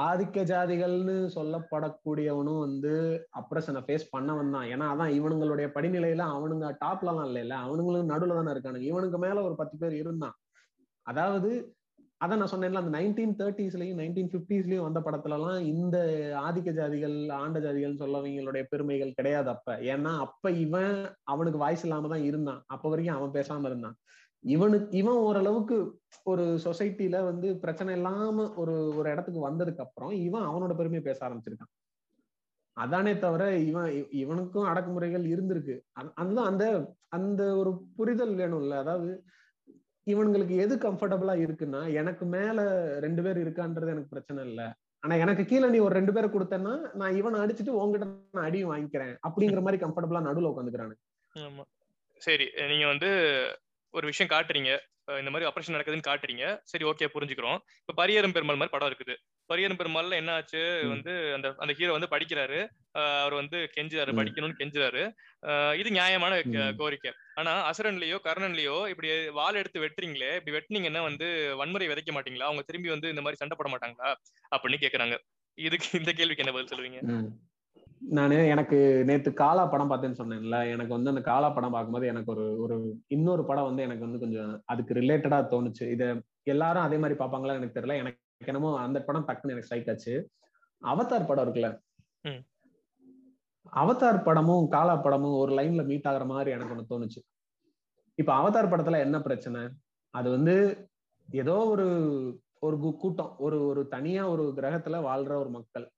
ஆதிக்க 0.05 0.42
ஜாதிகள்னு 0.44 1.14
சொல்லப்படக்கூடியவனும் 1.37 2.61
வந்து 2.61 2.92
அப்ரஷனை 3.40 3.81
ஃபேஸ் 3.87 4.07
பண்ணவன் 4.16 4.55
தான். 4.57 4.66
ஏன்னா 4.73 4.87
அதான் 4.92 5.14
இவனுங்களுடைய 5.18 5.66
படிநிலையில 5.77 6.25
அவனுங்க 6.37 6.68
டாப்ல 6.83 7.12
எல்லாம் 7.12 7.31
இல்ல 7.42 7.55
அவனுங்களும் 7.66 8.11
நடுவுல 8.12 8.38
தானே 8.38 8.55
இருக்கானுங்க. 8.55 8.88
இவனுக்கு 8.92 9.18
மேல 9.18 9.42
ஒரு 9.42 9.57
பத்து 9.57 9.79
பேர் 9.79 9.94
இருந்தான். 9.94 10.37
அதாவது 11.07 11.51
அதான் 12.20 12.40
நான் 12.40 12.52
சொன்னேன்ல 12.52 12.80
அந்த 12.83 12.92
நைன்டீன் 12.96 13.35
தேர்ட்டிஸ்லயும் 13.38 13.98
நைன்டீன் 14.00 14.30
பிப்டிஸ்லயும் 14.33 14.87
வந்த 14.87 15.00
படத்துல 15.00 15.37
எல்லாம் 15.38 15.61
இந்த 15.72 15.96
ஆதிக்க 16.42 16.70
ஜாதிகள் 16.72 17.14
ஆண்ட 17.38 17.59
ஜாதிகள் 17.61 18.00
சொல்லவங்களுடைய 18.00 18.62
பெருமைகள் 18.68 19.14
கிடையாது 19.14 19.48
அப்ப. 19.48 19.76
ஏன்னா 19.92 20.12
அப்ப 20.18 20.50
இவன் 20.61 20.92
அவனுக்கு 21.24 21.59
வாய்ஸ் 21.59 21.85
இல்லாம 21.85 22.09
தான் 22.09 22.24
இருந்தான். 22.24 22.61
அப்ப 22.66 22.85
வரைக்கும் 22.88 23.18
அவன் 23.18 23.37
பேசாம 23.38 23.66
இருந்தான். 23.66 23.96
இவனுக்கு 24.44 24.96
இவன் 24.96 25.20
ஓரளவுக்கு 25.22 25.76
ஒரு 26.26 26.44
சொசைட்டில 26.64 27.16
வந்து 27.24 27.48
பிரச்சனை 27.59 27.94
இல்லாம 27.96 28.46
ஒரு 28.56 28.76
ஒரு 28.94 29.09
இடத்துக்கு 29.11 29.48
வந்ததுக்கு 29.48 29.85
அப்புறம் 29.87 30.12
இவன் 30.20 30.48
அவனோட 30.48 30.74
பெருமையை 30.74 31.04
பேச 31.04 31.18
ஆரம்பிச்சிருக்கான். 31.28 31.72
அதானே 32.76 33.12
தவிர 33.18 33.42
இவன் 33.62 33.88
இவனுக்கும் 34.18 34.68
அடக்குமுறைகள் 34.68 35.24
இருந்திருக்கு. 35.33 35.74
அதுதான் 36.16 36.50
அந்த 36.52 36.64
அந்த 37.12 37.42
ஒரு 37.56 37.70
புரிதல் 37.96 38.35
வேணும்ல. 38.35 38.74
அதாவது 38.76 39.11
இவனுங்களுக்கு 40.12 40.55
எது 40.64 40.75
கம்ஃபர்டபுளா 40.87 41.35
இருக்குன்னா 41.44 41.81
எனக்கு 42.01 42.25
மேல 42.35 42.61
ரெண்டு 43.05 43.23
பேர் 43.27 43.42
இருக்கான்றது 43.44 43.92
எனக்கு 43.94 44.12
பிரச்சனை 44.14 44.44
இல்ல. 44.51 44.62
ஆனா 45.03 45.14
எனக்கு 45.25 45.42
கீழே 45.51 45.66
நீ 45.75 45.79
ஒரு 45.87 45.94
ரெண்டு 45.99 46.12
பேரை 46.14 46.29
கொடுத்தேன்னா 46.31 46.73
நான் 47.01 47.16
இவனை 47.20 47.37
அடிச்சுட்டு 47.42 47.79
உங்ககிட்ட 47.81 48.07
நான் 48.37 48.49
அடியும் 48.49 48.73
வாங்கிக்கிறேன் 48.73 49.14
அப்படிங்கிற 49.29 49.61
மாதிரி 49.66 49.83
கம்ஃபர்டபுளா 49.85 50.23
நடுவுல 50.29 50.53
உட்காந்துக்கிறானு 50.53 50.96
சரி 52.20 52.46
நீங்க 52.73 52.87
வந்து 52.92 53.11
ஒரு 53.94 54.07
விஷயம் 54.11 54.33
காட்டுறீங்க. 54.33 54.73
இந்த 55.20 55.31
மாதிரி 55.33 55.46
ஆபரேஷன் 55.49 55.75
நடக்குதுன்னு 55.77 56.09
காட்டுறீங்க. 56.09 56.44
சரி 56.70 56.85
ஓகே 56.90 57.07
புரிஞ்சுக்கிறோம். 57.14 57.59
இப்ப 57.81 57.94
பரியரும் 58.01 58.35
பெருமாள் 58.37 58.59
மாதிரி 58.61 58.75
படம் 58.75 58.90
இருக்குது. 58.90 59.14
பரியரும் 59.51 59.81
பெருமாள்ல 59.81 60.19
என்ன 60.21 60.31
ஆச்சு. 60.33 60.61
வந்து 60.93 61.13
அந்த 61.37 61.49
அந்த 61.59 61.73
ஹீரோ 61.79 61.93
வந்து 61.97 62.13
படிக்கிறாரு. 62.13 62.59
அவர் 63.21 63.35
வந்து 63.41 63.59
கெஞ்சுறாரு. 63.77 64.13
படிக்கணும்னு 64.21 64.61
கெஞ்சுறாரு. 64.61 65.03
இது 65.81 65.91
நியாயமான. 65.91 66.33
கோரிக்கை. 66.81 67.11
ஆனா 67.41 67.53
அசுரன்லயோ 67.71 68.19
கர்ணன்லயோ 68.27 68.77
இப்படி 68.93 69.11
வாள் 69.39 69.61
எடுத்து 69.61 69.85
வெட்டுறீங்களே 69.85 70.33
இப்படி 70.39 70.57
வெட்டுனீங்கன்னா 70.57 71.03
வந்து 71.09 71.29
வன்முறை 71.61 71.89
விதைக்க 71.93 72.13
மாட்டீங்களா? 72.17 72.49
அவங்க 72.51 72.65
திரும்பி 72.71 72.95
வந்து 72.95 73.13
இந்த 73.15 73.25
மாதிரி 73.27 73.41
சண்டை 73.43 73.57
போட 73.57 73.71
மாட்டாங்களா? 73.75 74.11
அப்படின்னு 74.53 74.83
கேக்குறாங்க. 74.85 75.17
இதுக்கு 75.59 75.89
இந்த 76.03 76.11
கேள்விக்கு 76.19 76.45
என்ன 76.45 76.53
பதில் 76.55 76.73
சொல்லுவீங்க. 76.73 77.01
நானு 78.11 78.37
எனக்கு 78.53 78.77
நேத்து 79.09 79.31
காலா 79.41 79.65
படம் 79.67 79.91
பார்த்தேன்னு 79.91 80.21
சொன்னேன்ல. 80.21 80.59
எனக்கு 80.75 80.93
வந்து 80.97 81.13
அந்த 81.13 81.23
காலா 81.27 81.49
படம் 81.51 81.75
பார்க்கும்போது 81.75 82.07
எனக்கு 82.07 82.31
ஒரு 82.35 82.45
ஒரு 82.65 82.77
இன்னொரு 83.09 83.43
படம் 83.45 83.69
வந்து 83.69 83.83
எனக்கு 83.83 84.07
வந்து 84.07 84.23
கொஞ்சம் 84.23 84.53
அதுக்கு 84.73 84.93
ரிலேட்டடா 85.01 85.39
தோணுச்சு. 85.53 85.85
இத 85.95 86.05
எல்லாரும் 86.47 86.87
அதே 86.87 86.99
மாதிரி 86.99 87.19
பார்ப்பாங்களா 87.19 87.57
எனக்கு 87.59 87.77
தெரியல. 87.79 87.97
எனக்கு 88.03 88.21
என்னமோ 88.44 88.79
அந்த 88.79 89.03
படம் 89.03 89.29
டக்குன்னு 89.29 89.42
எனக்கு 89.42 89.62
ஸ்ட்ரைக் 89.62 89.88
ஆச்சு. 89.88 90.31
அவதார் 90.83 91.26
படம் 91.26 91.55
இருக்குல்ல. 91.55 91.79
அவதார் 93.72 94.22
படமும் 94.22 94.68
காலா 94.68 94.96
படமும் 94.96 95.38
ஒரு 95.38 95.53
லைன்ல 95.53 95.85
மீட் 95.85 96.05
ஆகுற 96.05 96.26
மாதிரி 96.26 96.50
எனக்கு 96.50 96.74
ஒண்ணு 96.74 97.00
தோணுச்சு. 97.00 97.50
இப்ப 98.14 98.35
அவதார் 98.35 98.68
படத்துல 98.68 98.98
என்ன 98.98 99.20
பிரச்சனை? 99.20 99.68
அது 100.11 100.31
வந்து 100.31 100.88
ஏதோ 101.33 101.55
ஒரு 101.55 101.85
ஒரு 102.61 102.76
கு- 102.76 102.96
கூட்டம். 102.96 103.35
ஒரு 103.38 103.66
ஒரு 103.66 103.88
தனியா 103.88 104.29
ஒரு 104.29 104.53
கிரகத்துல 104.57 105.00
வாழ்ற 105.00 105.35
ஒரு 105.35 105.50
மக்கள். 105.50 105.90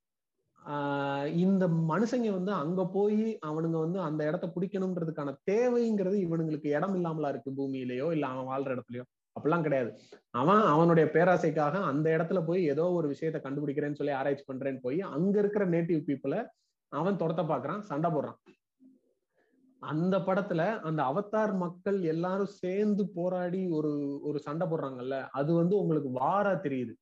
ஆஹ் 0.67 1.27
இந்த 1.27 1.69
மனுஷங்க 1.69 2.31
வந்து 2.33 2.53
அங்க 2.53 2.87
போய் 2.87 3.39
அவனுங்க 3.47 3.79
வந்து 3.79 4.01
அந்த 4.01 4.27
இடத்த 4.27 4.47
பிடிக்கணுன்றதுக்கான 4.47 5.37
தேவைங்கிறது 5.51 6.19
இவனுங்களுக்கு 6.21 6.67
இடம் 6.67 6.95
இல்லாமலா 6.95 7.29
இருக்கு 7.29 7.51
பூமியிலயோ 7.51 8.13
இல்ல 8.13 8.27
அவன் 8.27 8.59
வாழ்ற 8.59 8.79
இடத்துலயோ. 8.79 9.03
அப்படிலாம் 9.37 9.65
கிடையாது. 9.65 9.91
அவன் 10.35 10.63
அவனுடைய 10.73 11.07
பேராசைக்காக 11.15 11.77
அந்த 11.91 12.07
இடத்துல 12.17 12.41
போய் 12.45 12.63
ஏதோ 12.67 12.85
ஒரு 12.97 13.07
விஷயத்த 13.13 13.39
கண்டுபிடிக்கிறேன்னு 13.43 14.01
சொல்லி 14.01 14.15
ஆராய்ச்சி 14.15 14.45
பண்றேன்னு 14.49 14.83
போய் 14.83 15.01
அங்க 15.13 15.35
இருக்கிற 15.39 15.65
நேட்டிவ் 15.73 16.03
பீப்புளை 16.09 16.41
அவன் 16.93 17.21
துரத்த 17.21 17.43
பாக்குறான் 17.45 17.81
சண்டை 17.91 18.09
போடுறான். 18.11 18.39
அந்த 19.83 20.17
படத்துல 20.27 20.63
அந்த 20.83 21.01
அவத்தார் 21.03 21.53
மக்கள் 21.63 21.97
எல்லாரும் 22.11 22.53
சேர்ந்து 22.61 23.05
போராடி 23.15 23.63
ஒரு 23.77 23.91
ஒரு 24.23 24.39
சண்டை 24.41 24.67
போடுறாங்கல்ல 24.67 25.17
அது 25.35 25.51
வந்து 25.55 25.75
உங்களுக்கு 25.79 26.11
வாரா 26.19 26.53
தெரியுது. 26.67 26.93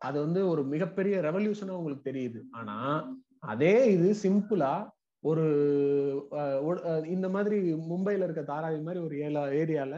அது 0.00 0.16
வந்து 0.20 0.40
ஒரு 0.48 0.62
மிகப்பெரிய 0.66 1.16
ரெவல்யூஷனா 1.20 1.78
உங்களுக்கு 1.78 2.08
தெரியுது. 2.10 2.40
ஆனா 2.52 2.76
அதே 3.46 3.74
இது 3.94 4.08
சிம்பிளா 4.22 4.72
ஒரு 5.22 5.44
அஹ், 6.38 6.60
இந்த 7.08 7.26
மாதிரி 7.30 7.56
மும்பைல 7.88 8.26
இருக்க 8.26 8.42
தாராவி 8.48 8.80
மாதிரி 8.82 9.00
ஒரு 9.00 9.16
ஏழா 9.20 9.42
ஏரியால 9.60 9.94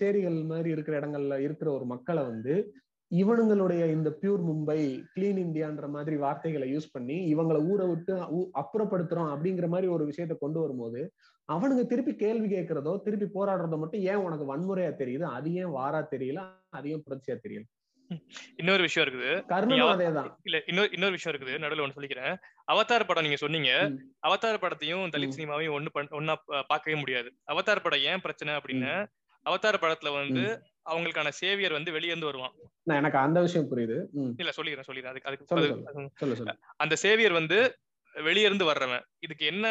சேரிகள் 0.00 0.44
மாதிரி 0.44 0.70
இருக்கிற 0.70 1.00
இடங்கள்ல 1.00 1.38
இருக்கிற 1.38 1.72
ஒரு 1.72 1.84
மக்களை 1.84 2.22
வந்து 2.22 2.74
இவனுங்களுடைய 3.14 3.90
இந்த 3.90 4.18
பியூர் 4.20 4.44
மும்பை 4.44 5.02
கிளீன் 5.14 5.38
இந்தியான்ற 5.38 5.88
மாதிரி 5.88 6.16
வார்த்தைகளை 6.16 6.76
யூஸ் 6.76 6.88
பண்ணி 6.92 7.34
இவங்களை 7.34 7.68
ஊரை 7.68 7.86
விட்டு 7.86 8.14
அப்புறப்படுத்துறோம் 8.54 9.34
அப்படிங்கிற 9.34 9.68
மாதிரி 9.68 9.86
ஒரு 9.86 10.06
விஷயத்த 10.06 10.36
கொண்டு 10.38 10.60
வரும்போது 10.60 11.12
அவனுங்க 11.52 11.86
திருப்பி 11.86 12.14
கேள்வி 12.14 12.56
கேட்கறதோ 12.56 13.00
திருப்பி 13.00 13.24
போராடுறதோ 13.24 13.78
மட்டும் 13.78 14.00
ஏன் 14.00 14.14
உனக்கு 14.14 14.56
வன்முறையா 14.56 14.80
தெரியுது? 14.80 15.22
அது 15.22 15.54
ஏன் 15.54 15.70
வாரா 15.70 16.08
தெரியல? 16.10 16.50
அது 16.68 16.90
ஏன் 16.90 17.02
புரட்சியா 17.10 17.38
தெரியல? 17.48 17.62
இன்னொரு 18.56 18.82
விஷயம் 18.82 19.08
இருக்குது. 19.08 19.44
இல்ல 20.42 20.62
இன்னொரு 20.66 20.88
இன்னொரு 20.92 21.10
விஷயம் 21.10 21.40
இருக்குது. 21.40 21.64
நடுவுல 21.64 21.86
ஒண்ணு 21.86 21.98
சொல்லிக்கிறேன். 21.98 22.36
அவதார் 22.72 23.06
படம் 23.06 23.22
நீங்க 23.22 23.36
சொன்னீங்க. 23.36 23.70
அவதார் 24.28 24.58
படத்தையும் 24.58 25.08
தலித். 25.08 25.28
சினிமாவையும் 25.36 25.80
ஒண்ணு 25.80 25.86
பண்- 25.94 26.10
ஒண்ணா 26.10 26.32
பா- 26.32 26.62
பார்க்கவே 26.68 26.98
முடியாது. 26.98 27.32
அவதார் 27.52 27.82
படம் 27.82 27.98
ஏன் 27.98 28.20
பிரச்சனை 28.20 28.54
அப்படின்னா 28.54 29.06
அவதார் 29.44 29.80
படத்துல 29.80 30.12
வந்து. 30.12 30.62
அவங்களுக்கான 30.90 31.28
சேவியர் 31.28 31.72
வந்து 31.72 31.92
வெளிய 31.92 32.14
இருந்து 32.14 32.26
வருவான். 32.26 32.52
எனக்கு 32.84 33.18
அந்த 33.18 33.40
விஷயம் 33.40 33.76
புரியுது. 33.76 34.06
இல்ல 34.36 34.50
சொல்லிடுறேன் 34.56 34.82
சொல்லிடுறேன். 34.86 35.22
அதுக்கு 35.22 35.44
அந்த 36.76 36.96
சேவியர் 36.96 37.32
வந்து 37.32 37.78
வெளிய 38.14 38.46
இருந்து 38.46 38.64
வர்றவன். 38.64 39.02
இதுக்கு 39.18 39.46
என்ன 39.46 39.68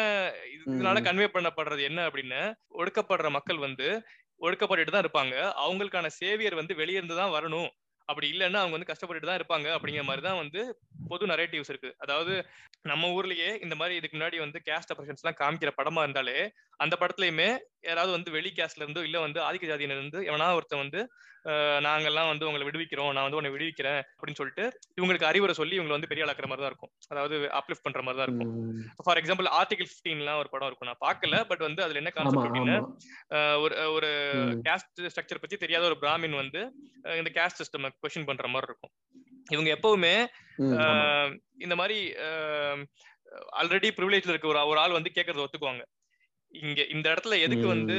இது- 0.56 0.70
இதனால. 0.70 1.00
கன்வே 1.00 1.28
பண்ணப்படுறது 1.34 1.82
என்ன 1.82 2.06
அப்படின்னு 2.08 2.54
ஒடுக்கப்படுற 2.78 3.30
மக்கள் 3.30 3.56
வந்து 3.56 4.02
ஒடுக்கப்பட்டுட்டு 4.40 4.90
தான் 4.90 5.04
இருப்பாங்க. 5.04 5.52
அவங்களுக்கான 5.66 6.06
சேவியர் 6.06 6.54
வந்து 6.54 6.74
வெளிய 6.74 6.96
இருந்து 6.96 7.16
தான் 7.16 7.30
வரணும். 7.30 7.68
அப்படி 8.04 8.30
இல்லைன்னா 8.30 8.54
அவங்க 8.54 8.70
வந்து 8.70 8.92
கஷ்டப்பட்டுட்டு 8.92 9.26
தான் 9.26 9.38
இருப்பாங்க 9.38 9.66
அப்படிங்கிற 9.66 10.02
மாதிரி 10.02 10.26
தான் 10.26 10.36
வந்து 10.36 10.78
பொது 11.08 11.26
நரேட்டிவ்ஸ் 11.26 11.68
இருக்கு. 11.68 11.94
அதாவது 11.98 12.44
நம்ம 12.82 13.08
ஊர்லயே 13.08 13.62
இந்த 13.62 13.74
மாதிரி 13.74 13.96
இதுக்கு 13.96 14.18
முன்னாடி 14.18 14.38
வந்து 14.38 14.62
கேஸ்ட் 14.64 14.90
அப்ரஷன்ஸ் 14.94 15.22
எல்லாம் 15.22 15.40
காமிக்கிற 15.40 15.70
படமா 15.82 15.98
இருந்தாலே 15.98 16.52
அந்த 16.82 16.94
படத்துலயுமே 17.00 17.50
யாராவது 17.88 18.12
வந்து 18.16 18.30
வெளி 18.36 18.50
கேஸ்ட்ல 18.56 18.84
இருந்தோ 18.84 19.02
இல்ல 19.06 19.18
வந்து 19.26 19.38
ஆதிக்க 19.46 19.70
ஜாதியில 19.70 19.94
இருந்து 19.96 20.18
எவனா 20.30 20.48
ஒருத்தன் 20.58 20.82
வந்து 20.84 21.00
நாங்கெல்லாம் 21.86 22.28
வந்து 22.30 22.46
உங்களை 22.48 22.64
விடுவிக்கிறோம் 22.66 23.08
நான் 23.14 23.24
வந்து 23.26 23.38
உன்னை 23.38 23.50
விடுவிக்கிறேன் 23.54 24.00
அப்படின்னு 24.16 24.40
சொல்லிட்டு 24.40 24.64
இவங்களுக்கு 24.98 25.28
அறிவுரை 25.30 25.54
சொல்லி 25.60 25.74
இவங்களை 25.78 25.94
வந்து 25.96 26.10
பெரிய 26.10 26.24
ஆளாக்குற 26.24 26.48
மாதிரி 26.50 26.62
தான் 26.64 26.72
இருக்கும். 26.72 26.92
அதாவது 27.12 27.36
அப்லிஃப்ட் 27.58 27.84
பண்ற 27.86 28.02
மாதிரி 28.06 28.18
தான் 28.20 28.28
இருக்கும். 28.28 28.52
ஃபார் 29.06 29.20
எக்ஸாம்பிள் 29.20 29.48
ஆர்டிகல் 29.60 29.90
பிப்டீன்லாம் 29.92 30.40
ஒரு 30.42 30.50
படம் 30.52 30.68
இருக்கும். 30.70 30.90
நான் 30.90 31.02
பார்க்கல 31.06 31.40
பட் 31.50 31.64
வந்து 31.68 31.84
அதுல 31.86 32.00
என்ன 32.02 32.12
கான்செப்ட் 32.16 32.46
அப்படின்னா 32.48 32.76
ஒரு 33.64 33.74
ஒரு. 33.96 34.10
கேஸ்ட் 34.68 35.02
ஸ்ட்ரக்சர் 35.12 35.42
பத்தி 35.44 35.58
தெரியாத 35.64 35.86
ஒரு 35.90 35.98
பிராமின் 36.04 36.36
வந்து 36.42 36.62
இந்த 37.20 37.32
கேஸ்ட் 37.38 37.60
சிஸ்டம் 37.62 37.88
கொஸ்டின் 38.04 38.28
பண்ற 38.30 38.48
மாதிரி 38.54 38.70
இருக்கும். 38.70 38.92
இவங்க 39.54 39.68
எப்பவுமே 39.76 40.14
இந்த 41.64 41.74
மாதிரி 41.80 41.98
ஆல்ரெடி 43.60 43.90
ப்ரிவிலேஜ்ல 43.98 44.32
இருக்க 44.32 44.52
ஒரு 44.52 44.62
ஒரு 44.70 44.80
ஆள் 44.84 44.96
வந்து 44.98 45.16
கேட்கறத 45.16 45.44
ஒத்துக்குவாங்க. 45.46 45.82
இங்க 46.52 46.84
இந்த 46.84 47.10
இடத்துல 47.10 47.40
எதுக்கு 47.40 47.66
வந்து 47.66 47.96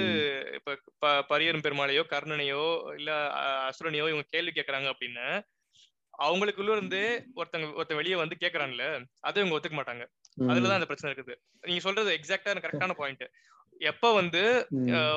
இப்ப 0.53 0.77
பரியரும் 1.29 1.63
பெருமாளையோ 1.63 2.03
கர்ணனையோ 2.09 2.93
இல்ல 2.95 3.11
அசுரனையோ 3.69 4.07
இவங்க 4.07 4.23
கேள்வி 4.27 4.51
கேட்கறாங்க 4.55 4.91
அப்படின்னு 4.91 5.41
அவங்களுக்குள்ள 6.17 6.71
இருந்து 6.71 7.25
ஒருத்தங்க 7.35 7.73
ஒருத்தன் 7.73 7.97
வெளியே 7.97 8.15
வந்து 8.15 8.35
கேக்குறான்ல 8.39 9.03
அதை 9.19 9.45
இவங்க 9.45 9.59
ஒத்துக்க 9.59 9.71
மாட்டாங்க. 9.71 10.05
அதுலதான் 10.37 10.73
அந்த 10.73 10.85
பிரச்சனை 10.85 11.15
இருக்குது. 11.15 11.35
நீங்க 11.61 11.81
சொல்றது 11.81 12.17
எக்ஸாக்டா 12.17 12.47
கரெக்டான 12.47 12.91
பாயிண்ட் 12.91 13.29
எப்ப 13.79 14.13
வந்து 14.13 14.67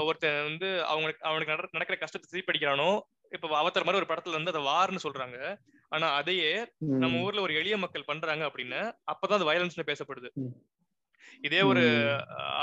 ஒருத்தன் 0.04 0.42
வந்து 0.42 0.84
அவங்களுக்கு 0.84 1.24
அவனுக்கு 1.24 1.54
நட- 1.54 1.68
நடக்கிற 1.72 1.98
கஷ்டத்தை 1.98 2.28
திருப்படிக்கிறானோ 2.30 3.00
இப்ப 3.30 3.48
அவதார் 3.48 3.84
மாதிரி 3.84 3.92
ஒரு 3.92 4.06
படத்துல 4.06 4.42
வந்து 4.42 4.52
அதை 4.54 4.62
வார்னு 4.62 5.06
சொல்றாங்க. 5.08 5.56
ஆனா 5.88 6.14
அதையே. 6.14 6.72
நம்ம 6.78 7.18
ஊர்ல 7.20 7.40
ஒரு 7.40 7.54
எளிய 7.54 7.76
மக்கள் 7.76 8.04
பண்றாங்க 8.04 8.46
அப்படின்னு 8.46 8.80
அப்பதான் 9.12 9.36
அது 9.36 9.52
வயலன்ஸ்னு 9.52 9.86
பேசப்படுது. 9.86 10.28
இதே 11.40 11.60
ஒரு 11.62 11.82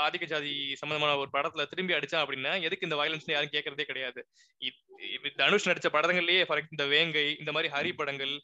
ஆதிக்க 0.04 0.24
ஜாதி 0.24 0.74
சம்பந்தமான 0.74 1.18
ஒரு 1.18 1.30
படத்துல 1.32 1.68
திரும்பி 1.68 1.94
அடிச்சான் 1.94 2.24
அப்படின்னா 2.24 2.52
எதுக்கு 2.60 2.86
இந்த 2.88 2.98
வயலன்ஸ் 3.00 3.32
யாரும் 3.32 3.52
கேட்கறதே 3.52 3.82
கிடையாது. 3.82 4.26
தனுஷ் 5.36 5.68
நடிச்ச 5.68 5.88
படங்கள்லயே 5.92 6.44
ஃபார் 6.44 6.62
இந்த 6.70 6.84
வேங்கை 6.86 7.24
இந்த 7.38 7.52
மாதிரி 7.52 7.72
ஹரி 7.74 7.92
படங்கள் 7.96 8.34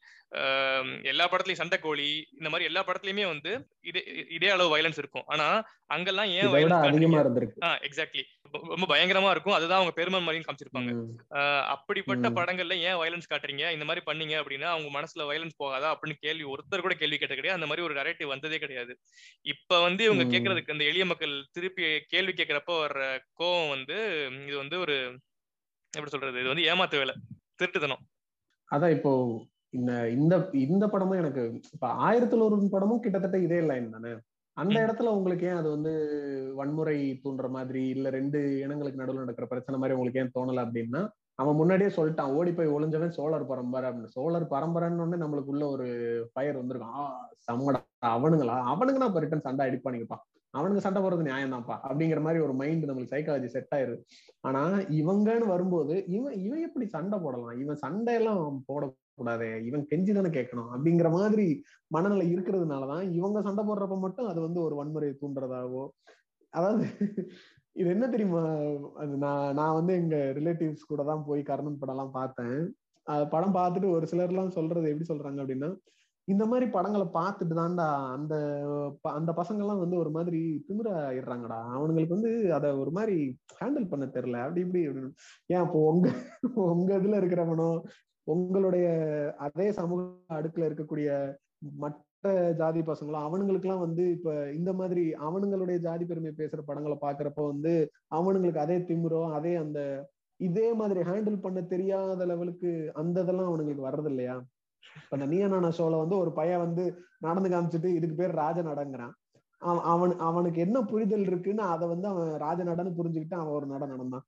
எல்லா 1.02 1.28
படத்துலயும் 1.30 1.60
சண்டைக்கோழி 1.62 2.10
இந்த 2.38 2.48
மாதிரி 2.48 2.64
எல்லா 2.64 2.84
படத்துலயுமே 2.84 3.26
வந்து 3.26 3.52
இதே 3.80 4.26
இதே 4.30 4.48
அளவு 4.48 4.78
வயலன்ஸ் 4.78 5.00
இருக்கும். 5.02 5.26
ஆனா 5.26 5.46
அங்கெல்லாம் 5.86 6.26
ஏன் 6.26 6.46
வயலன்ஸ் 6.46 6.84
ஆஹ் 7.60 7.80
எக்ஸாக்ட்லி 7.86 8.22
ரொம்ப 8.52 8.86
பயங்கரமா 8.92 9.30
இருக்கும். 9.30 9.52
அதுதான் 9.52 9.78
அவங்க 9.78 9.92
பெருமை 9.92 10.20
மாதிரியும் 10.20 10.48
காமிச்சிருப்பாங்க. 10.48 10.92
அப்படிப்பட்ட. 11.74 12.28
படங்கள்ல 12.30 12.76
ஏன் 12.78 12.98
வயலன்ஸ் 13.02 13.30
காட்டுறீங்க? 13.32 13.64
இந்த 13.72 13.84
மாதிரி 13.84 14.02
பண்ணீங்க 14.10 14.34
அப்படின்னா 14.42 14.68
அவங்க 14.74 14.88
மனசுல 14.98 15.26
வயலன்ஸ் 15.30 15.60
போகாதா? 15.62 15.88
அப்படின்னு 15.92 16.16
கேள்வி 16.20 16.44
ஒருத்தர் 16.44 16.84
கூட 16.86 16.94
கேள்வி 16.94 17.18
கேட்ட 17.18 17.34
கிடையாது. 17.34 17.58
அந்த 17.60 17.70
மாதிரி 17.70 17.86
ஒரு 17.88 17.94
நரேட்டிவ் 18.00 18.32
வந்ததே 18.34 18.58
கிடையாது. 18.58 18.92
இப்ப 19.46 19.80
வந்து 19.82 20.06
இவங்க. 20.12 20.32
கேக்குறதுக்கு 20.32 20.74
அந்த 20.74 20.84
எளிய 20.84 21.04
மக்கள் 21.08 21.34
திருப்பி 21.50 21.82
கேள்வி 22.08 22.32
கேட்கிறப்ப 22.32 22.74
வர்ற 22.78 23.02
கோவம் 23.40 23.72
வந்து 23.74 23.96
இது 24.46 24.56
வந்து 24.58 24.78
ஒரு 24.80 24.96
எப்படி 25.92 26.12
சொல்றது 26.12 26.42
இது 26.42 26.52
வந்து 26.52 26.66
ஏமாத்து 26.70 27.00
வேலை 27.00 27.14
திருட்டுத்தனம் 27.58 28.02
அதான் 28.70 28.94
இப்போ 28.96 29.12
இந்த 29.74 29.92
இந்த 30.14 30.34
இந்த 30.66 30.84
படமும் 30.88 31.20
எனக்கு 31.20 31.42
இப்ப 31.70 31.86
ஆயிரத்துல 32.02 32.44
ஒரு 32.48 32.68
படமும் 32.72 33.02
கிட்டத்தட்ட 33.02 33.38
இதே 33.40 33.60
லைன் 33.66 33.94
தானே 33.94 34.12
அந்த. 34.56 34.76
இடத்துல 34.84 35.12
உங்களுக்கு 35.16 35.44
ஏன் 35.46 35.58
அது 35.58 35.68
வந்து 35.70 35.92
வன்முறை 36.56 36.94
தூண்டுற 37.22 37.48
மாதிரி 37.50 37.82
இல்ல 37.94 38.08
ரெண்டு 38.10 38.38
இனங்களுக்கு 38.62 39.00
நடுவுல 39.00 39.22
நடக்கிற 39.22 39.46
பிரச்சனை 39.46 39.78
மாதிரி 39.78 39.96
உங்களுக்கு 39.96 40.22
ஏன் 40.22 40.34
தோணல 40.34 40.64
அப்படின்னா 40.64 41.02
அவன் 41.40 41.58
முன்னாடியே 41.60 41.90
சொல்லிட்டான் 41.96 42.32
ஓடி 42.38 42.50
போய் 42.52 42.74
ஒளிஞ்சவன் 42.76 43.16
சோழர் 43.18 43.46
பரம்பரை 43.46 43.86
அப்படின்னு. 43.90 44.14
சோழர் 44.16 44.46
பரம்பரைன்னு 44.50 45.04
உடனே 45.04 45.20
நம்மளுக்குள்ள 45.24 45.64
ஒரு 45.70 45.86
ஃபயர் 46.32 46.60
வந்திருக்கும். 46.60 47.14
சம்மடா. 47.48 47.80
அவனுங்களா? 48.10 48.56
அவனுங்கன்னா 48.72 49.08
இப்ப 49.10 49.20
ரிட்டன் 49.20 49.46
சண்டை 49.46 49.64
அடிப்பானுங்கப்பா 49.68 50.18
அவனுங்க 50.54 50.80
சண்டை 50.84 51.00
போடுறது 51.02 51.26
நியாயம் 51.26 51.52
தான்ப்பா 51.52 51.74
அப்படிங்கிற 51.86 52.20
மாதிரி 52.20 52.38
ஒரு 52.44 52.54
மைண்ட் 52.54 52.86
நம்மளுக்கு 52.86 53.12
சைக்காலஜி 53.12 53.46
செட் 53.46 53.74
ஆயிருது 53.76 53.98
ஆனா 54.40 54.62
இவங்கன்னு 55.00 55.46
வரும்போது 55.46 55.94
இவன் 56.08 56.36
இவன் 56.38 56.64
எப்படி 56.68 56.86
சண்டை 56.86 57.18
போடலாம்? 57.18 57.54
இவன் 57.62 57.78
சண்டையெல்லாம் 57.84 58.40
போடக்கூடாதே? 58.68 59.50
இவன் 59.68 59.84
கெஞ்சி 59.90 60.12
தானே 60.12 60.30
கேட்கணும்? 60.30 60.70
அப்படிங்கிற 60.74 61.10
மாதிரி 61.10 61.46
மனநிலை 61.86 62.26
இருக்கிறதுனாலதான் 62.34 63.04
இவங்க 63.18 63.42
சண்டை 63.42 63.64
போடுறப்ப 63.64 63.98
மட்டும் 63.98 64.30
அது 64.32 64.40
வந்து 64.40 64.60
ஒரு 64.62 64.76
வன்முறையை 64.80 65.14
தூண்டுறதாவோ 65.22 65.84
அதாவது 66.52 66.86
இது 67.80 67.88
என்ன 67.90 68.06
தெரியுமா? 68.08 68.42
அது 68.96 69.14
நான் 69.18 69.54
நான் 69.56 69.76
வந்து 69.76 69.92
எங்க 69.94 70.16
ரிலேட்டிவ்ஸ் 70.38 70.88
கூட 70.88 71.02
தான் 71.04 71.22
போய் 71.24 71.42
கர்ணன் 71.42 71.78
படம் 71.78 71.94
எல்லாம் 71.94 72.16
பார்த்தேன் 72.16 72.58
படம் 73.32 73.54
பார்த்துட்டு 73.54 73.88
ஒரு 73.90 74.06
சிலர் 74.06 74.32
எல்லாம் 74.32 74.56
சொல்றது 74.56 74.90
எப்படி 74.90 75.08
சொல்றாங்க 75.08 75.40
அப்படின்னா 75.42 75.70
இந்த 76.28 76.44
மாதிரி 76.46 76.66
படங்களை 76.70 77.06
பார்த்துட்டு 77.14 77.54
தான்டா 77.54 77.86
அந்த 78.10 78.34
ப- 79.02 79.14
அந்த 79.14 79.30
பசங்க 79.32 79.62
எல்லாம் 79.62 79.80
வந்து 79.80 79.96
ஒரு 79.98 80.10
மாதிரி 80.10 80.40
திமிராயிடுறாங்கடா. 80.66 81.58
அவனுங்களுக்கு 81.74 82.16
வந்து 82.16 82.30
அத 82.56 82.76
ஒரு 82.76 82.90
மாதிரி 82.90 83.16
ஹேண்டில் 83.60 83.88
பண்ண 83.88 84.04
தெரியல. 84.08 84.42
அப்படி 84.44 84.60
இப்படி 84.60 84.82
ஏன் 85.50 85.64
இப்போ 85.66 85.80
உங்க 85.90 86.08
உங்க 86.72 86.90
இதுல 86.98 87.20
இருக்கிறவனோ 87.20 87.70
உங்களுடைய 88.26 88.86
அதே 89.40 89.66
சமூக 89.72 90.02
அடுக்குல 90.34 90.68
இருக்கக்கூடிய 90.68 91.08
மற்ற 91.78 91.98
ஜாதி 92.54 92.80
பசங்களும் 92.80 93.26
அவனுங்களுக்குலாம் 93.26 93.78
வந்து 93.78 94.10
இப்ப 94.10 94.30
இந்த 94.52 94.72
மாதிரி 94.72 95.04
அவனுங்களுடைய 95.20 95.78
ஜாதி 95.78 96.04
பெருமை 96.04 96.32
பேசுற 96.36 96.60
படங்களை 96.60 96.96
பாக்குறப்ப 97.00 97.46
வந்து 97.46 97.72
அவனுங்களுக்கு 98.10 98.58
அதே 98.58 98.78
திமிரோ 98.78 99.32
அதே 99.32 99.54
அந்த 99.54 99.80
இதே 100.40 100.72
மாதிரி 100.72 101.00
ஹேண்டில் 101.00 101.40
பண்ண 101.40 101.60
தெரியாத 101.62 102.26
லெவலுக்கு 102.26 102.70
அந்த 102.94 103.22
இதெல்லாம் 103.22 103.48
அவனுங்களுக்கு 103.48 103.86
வர்றது 103.88 104.06
இல்லையா 104.06 104.36
இப்ப 104.96 105.16
இந்த 105.16 105.26
நீயனான 105.26 105.54
நானா 105.54 105.70
ஷோல 105.78 105.98
வந்து 105.98 106.16
ஒரு 106.16 106.32
பையன் 106.32 106.58
வந்து 106.58 106.84
நடந்து 107.18 107.48
காமிச்சிட்டு 107.48 107.88
இதுக்கு 107.94 108.14
பேர் 108.14 108.38
ராஜ 108.38 108.62
நடங்கிறான் 108.62 109.14
அவன் 109.62 109.82
அவன் 109.84 110.18
அவனுக்கு 110.18 110.60
என்ன 110.60 110.78
புரிதல் 110.82 111.26
இருக்குன்னு 111.26 111.62
அதை 111.62 111.88
வந்து 111.88 112.08
அவன் 112.08 112.30
ராஜ 112.36 112.64
நடன்னு 112.64 112.96
புரிஞ்சுக்கிட்டு 112.96 113.34
அவன் 113.34 113.56
ஒரு 113.56 113.66
நட 113.66 113.86
நடந்தான் 113.86 114.26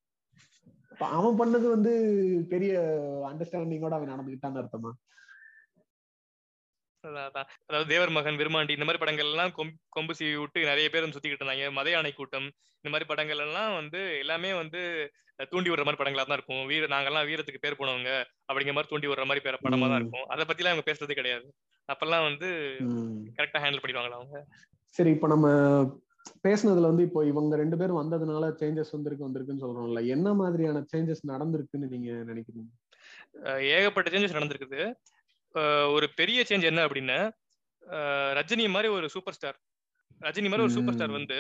அவன் 1.13 1.39
பண்ணது 1.39 1.67
வந்து 1.69 1.93
பெரிய 2.49 2.73
அண்டர்ஸ்டாண்டிங்கோட 3.31 3.95
அவன் 3.95 4.13
நடந்துகிட்டான்னு 4.13 4.61
அர்த்தமா? 4.63 4.91
அதாவது 7.05 7.89
தேவர் 7.89 8.11
மகன் 8.11 8.37
விருமாண்டி 8.37 8.75
இந்த 8.77 8.87
மாதிரி 8.87 9.01
படங்கள் 9.03 9.31
எல்லாம் 9.31 9.53
கொம்- 9.57 9.75
கொம்பு 9.89 10.13
சீவி 10.19 10.39
விட்டு 10.41 10.61
நிறைய 10.65 10.89
பேர் 10.91 11.09
சுத்திக்கிட்டு 11.09 11.43
இருந்தாங்க. 11.43 11.73
மத 11.73 11.91
யானை 11.91 12.13
கூட்டம் 12.13 12.47
இந்த 12.85 12.91
மாதிரி 12.93 13.05
படங்கள் 13.05 13.39
எல்லாம் 13.39 13.75
வந்து 13.75 14.01
எல்லாமே 14.19 14.53
வந்து 14.55 14.81
தூண்டி 15.51 15.71
விடுற 15.71 15.85
மாதிரி 15.85 16.01
படங்களா 16.03 16.25
தான் 16.25 16.37
இருக்கும். 16.39 16.67
வீர 16.67 16.87
நாங்கெல்லாம் 16.87 17.29
வீரத்துக்கு 17.29 17.61
பேர் 17.61 17.79
போனவங்க 17.79 18.11
அப்படிங்கிற 18.49 18.75
மாதிரி 18.77 18.91
தூண்டி 18.91 19.07
விடுற 19.07 19.25
மாதிரி 19.25 19.43
படமா 19.49 19.89
தான். 19.89 20.01
இருக்கும். 20.01 20.27
அதை 20.27 20.45
பத்தி 20.45 20.63
எல்லாம் 20.63 20.75
அவங்க 20.75 20.87
பேசுறதே 20.89 21.19
கிடையாது. 21.21 21.47
அப்பெல்லாம் 21.89 22.27
வந்து 22.29 22.49
கரெக்டா 23.39 23.61
ஹேண்டில் 23.65 23.83
பண்ணிடுவாங்களா 23.83 24.19
அவங்க? 24.21 24.39
சரி 24.97 25.11
இப்ப 25.11 25.27
நம்ம 25.27 25.47
பேசுனதுல 26.43 26.89
வந்து 26.91 27.03
இப்போ 27.03 27.27
இவங்க 27.27 27.57
ரெண்டு 27.57 27.77
பேரும் 27.77 28.01
வந்ததுனால 28.03 28.45
சேஞ்சஸ் 28.61 28.93
வந்திருக்கு 28.93 29.27
வந்திருக்குன்னு 29.29 29.65
சொல்றோம்ல. 29.65 30.07
என்ன 30.07 30.35
மாதிரியான 30.35 30.85
சேஞ்சஸ் 30.93 31.25
நடந்திருக்குன்னு 31.29 31.89
நீங்க 31.95 32.11
நினைக்கிறீங்க? 32.33 32.71
ஏகப்பட்ட 33.75 34.11
சேஞ்சஸ் 34.11 34.37
நடந்திருக்குது. 34.39 34.83
ஒரு 35.95 36.07
பெரிய 36.15 36.41
சேஞ்ச் 36.49 36.69
என்ன 36.71 36.81
அப்படின்னா 36.87 37.19
ரஜினி 38.39 38.67
மாதிரி 38.69 38.89
ஒரு 38.93 39.07
சூப்பர் 39.09 39.35
ஸ்டார் 39.35 39.59
ரஜினி 40.21 40.49
மாதிரி 40.51 40.67
ஒரு 40.67 40.75
சூப்பர் 40.77 40.95
ஸ்டார். 40.95 41.17
வந்து 41.19 41.39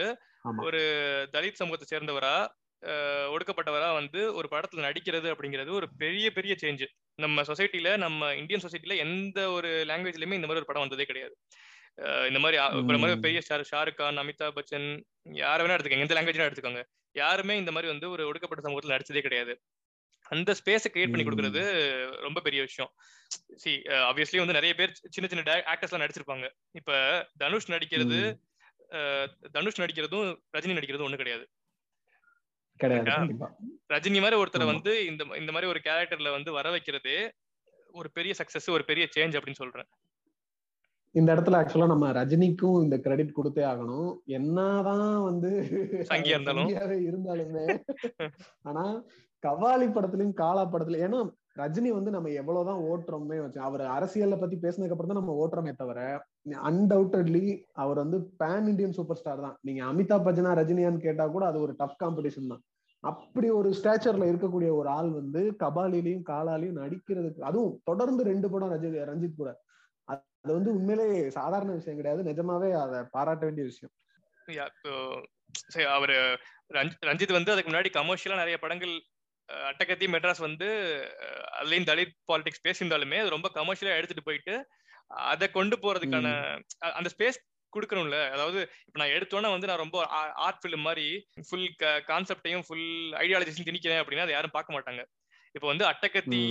ஒரு 0.66 0.81
தலித் 1.33 1.61
சமூகத்தை 1.61 1.87
சேர்ந்தவரா 1.90 2.35
ஒடுக்கப்பட்டவரா 3.35 3.88
வந்து 3.94 4.20
ஒரு 4.35 4.46
படத்துல 4.53 4.85
நடிக்கிறது 4.87 5.29
அப்படிங்கிறது 5.35 5.70
ஒரு 5.70 5.87
பெரிய 5.98 6.27
பெரிய 6.31 6.53
சேஞ்ச் 6.62 6.85
நம்ம 7.18 7.42
சொசைட்டில 7.42 7.90
நம்ம 7.96 8.31
இந்தியன் 8.35 8.64
சொசைட்டில 8.64 8.96
எந்த 9.05 9.38
ஒரு 9.51 9.70
லாங்குவேஜ்லயுமே 9.90 10.38
இந்த 10.38 10.48
மாதிரி 10.48 10.62
ஒரு 10.62 10.70
படம் 10.70 10.85
வந்ததே 10.85 11.05
கிடையாது. 11.05 11.35
இந்த 12.31 12.38
மாதிரி 12.38 12.59
இப்ப 12.81 12.98
மாதிரி. 13.03 13.20
பெரிய 13.20 13.40
ஸ்டார் 13.40 13.68
ஷாருக் 13.70 13.98
கான் 14.01 14.20
அமிதாப் 14.22 14.57
பச்சன் 14.59 14.88
யார 15.40 15.59
வேணா 15.62 15.75
எடுத்துக்கோங்க. 15.77 16.07
எந்த 16.07 16.16
லாங்குவேஜ் 16.16 16.48
எடுத்துக்கோங்க. 16.48 16.83
யாருமே 17.14 17.55
இந்த 17.62 17.72
மாதிரி 17.72 17.90
வந்து 17.92 18.09
ஒரு 18.11 18.22
ஒடுக்கப்பட்ட 18.29 18.62
சமூகத்துல 18.66 18.94
நடிச்சதே 18.96 19.22
கிடையாது. 19.27 19.55
அந்த 20.30 20.50
ஸ்பேஸை 20.58 20.88
கிரியேட் 20.92 21.12
பண்ணி. 21.12 21.24
கொடுக்கறது 21.26 21.62
ரொம்ப 22.26 22.40
பெரிய 22.40 22.61
விஷயம். 22.62 22.90
சி 23.62 23.70
ஆப்வியஸ்லி 24.08 24.40
வந்து 24.42 24.56
நிறைய 24.58 24.72
பேர் 24.74 24.92
சின்ன 25.14 25.28
சின்ன 25.30 25.56
ஆக்டர்ஸ்லாம் 25.72 26.04
நடிச்சிருப்பாங்க. 26.04 26.46
இப்ப 26.70 26.92
தனுஷ் 27.38 27.70
நடிக்கிறது 27.70 28.20
தனுஷ் 29.56 29.80
நடிக்கிறதும் 29.80 30.28
ரஜினி 30.56 30.76
நடிக்கிறதும் 30.78 31.08
ஒண்ணு 31.08 31.20
கிடையாது. 31.22 31.46
ரஜினி 33.94 34.20
மாதிரி 34.24 34.40
ஒருத்தரை. 34.42 34.66
வந்து 34.72 34.92
இந்த 35.06 35.22
இந்த 35.40 35.50
மாதிரி 35.54 35.70
ஒரு 35.72 35.80
கேரக்டர்ல 35.87 36.30
வந்து 36.30 36.52
வர 36.52 36.66
வைக்கிறதே 36.76 37.18
ஒரு 38.00 38.08
பெரிய 38.11 38.35
சக்சஸ் 38.38 38.68
ஒரு 38.70 38.85
பெரிய 38.85 39.04
சேஞ்ச் 39.16 39.37
அப்படின்னு 39.38 39.61
சொல்றேன். 39.61 39.88
இந்த 41.14 41.28
இடத்துல 41.35 41.58
ஆக்சுவலா 41.61 41.87
நம்ம 41.87 42.06
ரஜினிக்கும் 42.12 42.78
இந்த 42.82 42.96
கிரெடிட் 42.98 43.37
கொடுத்தே 43.38 43.62
ஆகணும். 43.70 44.12
என்னதான் 44.37 45.11
வந்து 45.22 45.50
இருந்தாலுமே. 47.08 47.66
ஆனா 48.62 48.85
கவாலி 49.42 49.87
படத்துலயும் 49.94 50.40
காலா 50.42 50.62
படத்துல 50.72 51.00
ஏன்னா 51.07 51.20
ரஜினி 51.61 51.90
வந்து 51.96 52.11
நம்ம 52.14 52.28
எவ்வளவுதான் 52.40 52.83
ஓட்டுறோமே 52.90 53.38
வச்சு 53.40 53.59
அவர் 53.68 53.83
அரசியலை 53.94 54.37
பத்தி 54.38 54.57
பேசினதுக்கு 54.57 54.94
அப்புறம் 54.94 55.11
தான் 55.12 55.20
நம்ம 55.20 55.35
ஓட்டுறோமே 55.40 55.72
தவிர 55.81 56.00
அன்டவுட்டட்லி 56.68 57.42
அவர் 57.83 57.98
வந்து 58.02 58.18
பேன் 58.42 58.68
இண்டியன் 58.70 58.96
சூப்பர் 58.98 59.18
ஸ்டார் 59.20 59.44
தான். 59.46 59.57
நீங்க 59.66 59.83
அமிதாப் 59.90 60.24
பச்சனா 60.26 60.52
ரஜினியான்னு 60.61 61.05
கேட்டா 61.07 61.26
கூட 61.35 61.44
அது 61.50 61.59
ஒரு 61.66 61.74
டஃப் 61.81 61.98
காம்படிஷன் 62.02 62.52
தான். 62.52 62.62
அப்படி 63.05 63.48
ஒரு 63.59 63.68
ஸ்டேச்சர்ல 63.78 64.31
இருக்கக்கூடிய 64.31 64.70
ஒரு 64.78 64.88
ஆள் 64.96 65.11
வந்து 65.20 65.42
கபாலிலையும் 65.62 66.24
காலாலையும் 66.31 66.81
நடிக்கிறதுக்கு 66.83 67.46
அதுவும் 67.50 67.76
தொடர்ந்து 67.90 68.24
ரெண்டு 68.31 68.50
படம் 68.50 68.72
ரஜி 68.74 68.90
ரஞ்சித் 69.11 69.40
கூட. 69.42 69.52
அது 70.09 70.52
வந்து 70.59 70.70
உண்மையிலே 70.76 71.07
சாதாரண 71.38 71.70
விஷயம் 71.72 71.98
கிடையாது. 72.00 72.22
நிஜமாவே 72.31 72.70
அதை 72.85 73.00
பாராட்ட 73.16 73.42
வேண்டிய 73.48 73.64
விஷயம். 73.70 73.92
சரி, 75.72 75.87
அவரு 75.96 76.16
ரஞ்சித் 76.76 77.09
ரஞ்சித் 77.09 77.38
வந்து 77.38 77.52
அதுக்கு 77.55 77.70
முன்னாடி 77.70 77.90
கமர்ஷியலா 77.98 78.42
நிறைய 78.42 78.59
படங்கள் 78.62 78.94
அட்டகத்தி 79.68 80.07
மெட்ராஸ் 80.14 80.42
வந்து 80.48 80.68
அதுலயும் 81.59 81.88
தலித் 81.90 82.14
பாலிடிக்ஸ் 82.31 82.64
பேசியிருந்தாலுமே 82.66 83.18
அது 83.22 83.37
ரொம்ப 83.37 83.50
கமர்ஷியலா 83.59 83.96
எடுத்துட்டு 84.00 84.28
போயிட்டு 84.28 84.55
அதை 85.31 85.46
கொண்டு 85.57 85.76
போறதுக்கான 85.85 86.28
அந்த 86.98 87.09
ஸ்பேஸ் 87.14 87.38
கொடுக்கணும்ல. 87.72 88.16
அதாவது 88.35 88.61
இப்ப 88.87 88.96
நான் 89.00 89.14
எடுத்தோன்னே 89.16 89.50
வந்து 89.55 89.68
நான் 89.70 89.83
ரொம்ப 89.83 89.98
ஆர்ட் 90.46 90.61
ஃபிலிம் 90.62 90.87
மாதிரி 90.88 91.07
ஃபுல் 91.48 91.68
கான்செப்டையும் 92.11 92.64
ஃபுல் 92.66 92.88
ஐடியாலஜிஸையும் 93.24 93.68
திணிக்கிறேன் 93.68 94.00
அப்படின்னா 94.02 94.26
அதை 94.26 94.35
யாரும் 94.37 94.57
பார்க்க 94.57 94.76
மாட்டாங்க. 94.76 95.02
இப்போ 95.55 95.66
வந்து 95.70 95.85
அட்டகத்தி 95.88 96.42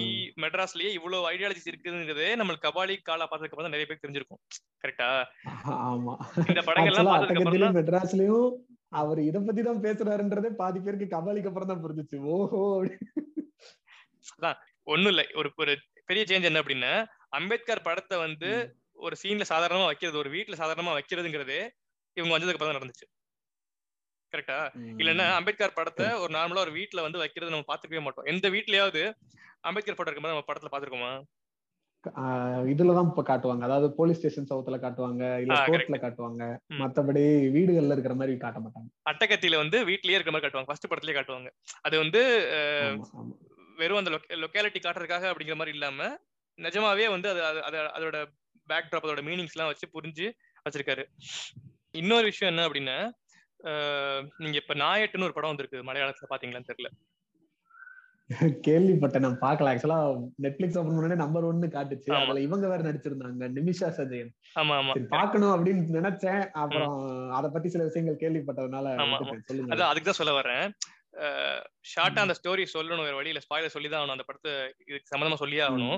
மெட்ராஸ்லயே 0.43 0.89
இவ்வளவு 0.97 1.29
ஐடியாலஜிஸ் 1.33 1.69
இருக்குங்கிறதே 1.69 2.31
நம்மளுக்கு 2.39 2.65
கபாலி 2.67 2.95
காலா 3.09 3.25
பார்த்ததுக்கு 3.27 3.55
அப்புறம் 3.55 3.75
நிறைய 3.75 3.85
பேருக்கு 3.87 4.05
தெரிஞ்சிருக்கும். 4.05 4.41
கரெக்டா 4.83 5.07
ஆமா. 5.91 6.13
இந்த 6.49 6.61
படங்கள்லாம் 6.67 7.09
பார்த்ததுக்கு 7.11 7.45
அப்புறம் 7.45 7.77
மெட்ராஸ்லயும் 7.79 8.49
அவர் 8.91 9.19
இத 9.21 9.37
பத்தி 9.41 9.61
தான் 9.63 9.83
பேசுறாருன்றதே 9.85 10.49
பாதி 10.57 10.79
பேருக்கு 10.79 11.07
கபாலிக்கு 11.13 11.49
அப்புறம் 11.49 11.69
தான் 11.69 11.83
புரிஞ்சுச்சு. 11.83 12.17
ஓஹோ. 12.31 12.61
ஒண்ணும் 14.87 15.11
இல்ல. 15.13 15.23
ஒரு 15.39 15.49
ஒரு 15.61 15.73
பெரிய 16.09 16.23
சேஞ்ச் 16.29 16.47
என்ன 16.49 16.61
அப்படின்னா 16.61 16.91
அம்பேத்கர் 17.37 17.85
படத்தை 17.85 18.15
வந்து 18.21 18.49
ஒரு 18.99 19.15
சீன்ல 19.21 19.45
சாதாரணமா 19.51 19.85
வைக்கிறது 19.89 20.21
ஒரு 20.21 20.29
வீட்ல 20.33 20.55
சாதாரணமா 20.59 20.93
வைக்கிறதுங்கிறதே 20.97 21.61
இவங்க 22.17 22.33
வந்ததுக்கு 22.33 22.57
அப்புறம் 22.57 22.71
தான் 22.71 22.79
நடந்துச்சு 22.79 23.07
கரெக்டா 24.33 24.57
இல்லன்னா 24.99 25.25
அம்பேத்கர் 25.37 25.77
படத்தை 25.77 26.07
ஒரு 26.21 26.31
நார்மலா 26.35 26.63
ஒரு 26.65 26.73
வீட்ல 26.75 27.05
வந்து 27.05 27.21
வைக்கிறது 27.21 27.53
நம்ம 27.53 27.67
பாத்துக்கவே 27.69 28.01
மாட்டோம். 28.03 28.27
எந்த 28.31 28.45
வீட்லயாவது 28.53 29.01
அம்பேத்கர் 29.63 29.97
படம் 29.97 30.09
இருக்கும்போது 30.09 30.35
நம்ம 30.35 30.47
படத்துல 30.47 30.71
பாத்துருக்கோமா 30.71 31.11
இதுலதான் 32.09 33.07
இப்ப 33.07 33.23
காட்டுவாங்க. 33.23 33.61
அதாவது 33.61 33.93
போலீஸ் 33.93 34.17
ஸ்டேஷன் 34.17 34.47
சவுத்துல 34.49 34.69
காட்டுவாங்க 34.69 35.39
இல்ல 35.39 35.65
கோர்ட்ல 35.65 36.01
காட்டுவாங்க. 36.01 36.57
மத்தபடி 36.73 37.49
வீடுகள்ல 37.49 37.91
இருக்கிற 37.91 38.15
மாதிரி 38.15 38.37
காட்ட 38.37 38.59
மாட்டாங்க. 38.59 39.09
அட்டகத்தில 39.11 39.55
வந்து 39.55 39.87
வீட்லயே 39.87 40.09
இருக்கிற 40.09 40.31
மாதிரி 40.31 40.51
காட்டுவாங்க. 40.51 40.65
ஃபர்ஸ்ட் 40.65 40.93
படத்துலயே 40.93 41.13
காட்டுவாங்க. 41.13 41.49
அது 41.81 41.97
வந்து. 41.97 42.49
வெறும் 43.75 43.97
அந்த 43.97 44.09
லொக்காலிட்டி 44.09 44.79
காட்டுறதுக்காக 44.79 45.33
அப்படிங்கிற 45.33 45.55
மாதிரி 45.55 45.69
இல்லாம 45.71 46.19
நிஜமாவே 46.57 47.09
வந்து 47.09 47.29
அது 47.29 47.41
அது- 47.41 47.61
அது 47.61 47.77
அதோட 47.77 48.25
பேக் 48.65 48.85
ட்ராப் 48.91 49.07
அதோட 49.07 49.21
மீனிங்ஸ் 49.21 49.53
எல்லாம் 49.53 49.73
வச்சு 49.73 49.87
புரிஞ்சு 49.93 50.31
வச்சிருக்காரு. 50.69 51.05
இன்னொரு 51.91 52.23
விஷயம் 52.23 52.57
என்ன 52.57 52.67
அப்படின்னா 52.67 53.19
நீங்க 54.37 54.57
இப்ப 54.57 54.73
நாயட்டுன்னு 54.73 55.23
ஒரு 55.23 55.33
படம் 55.33 55.55
வந்திருக்கு 55.55 55.83
மலையாளத்துல 55.83 56.25
பாத்தீங்களான்னு 56.29 56.69
தெரியல. 56.71 56.89
கேள்விப்பட்டேன். 58.67 59.23
நான் 59.25 59.41
பாக்கல 59.43 59.71
ஆக்சுவலா 59.71 59.97
நெட்ஃபிளிக்ஸ் 60.45 60.77
ஓபன் 60.79 60.97
பண்ணே 60.97 61.17
நம்பர் 61.21 61.47
ஒன்னு 61.49 61.67
காட்டுச்சு. 61.75 62.09
அதுல 62.17 62.41
இவங்க 62.47 62.65
வேற 62.71 62.81
நடிச்சிருந்தாங்க. 62.87 63.47
நிமிஷா 63.57 63.89
சஜயன் 63.97 64.31
ஆமா 64.61 64.73
ஆமா. 64.81 64.93
சரி 64.95 65.09
பாக்கணும் 65.15 65.53
அப்படின்னு 65.55 65.99
நினைச்சேன். 65.99 66.41
அப்புறம் 66.63 66.95
அத 67.37 67.49
பத்தி 67.55 67.69
சில 67.75 67.85
விஷயங்கள் 67.89 68.21
கேள்விப்பட்டதுனால. 68.23 68.95
சொல்லுங்க. 69.49 69.89
அதுக்கு 69.91 70.09
தான் 70.09 70.21
சொல்ல 70.21 70.33
வர்றேன். 70.39 70.65
ஷார்ட்டா 71.91 72.23
அந்த 72.25 72.35
ஸ்டோரி 72.39 72.65
சொல்லணும். 72.73 73.05
வேற 73.07 73.15
வழியில 73.19 73.41
ஸ்பாயில 73.45 73.71
சொல்லி 73.73 73.87
தான் 73.89 74.01
ஆகணும். 74.01 74.17
அந்த 74.17 74.25
படத்தை 74.27 74.51
இதுக்கு 74.89 75.11
சம்மந்தமா 75.13 75.39
சொல்லியே 75.41 75.63
ஆகணும். 75.67 75.97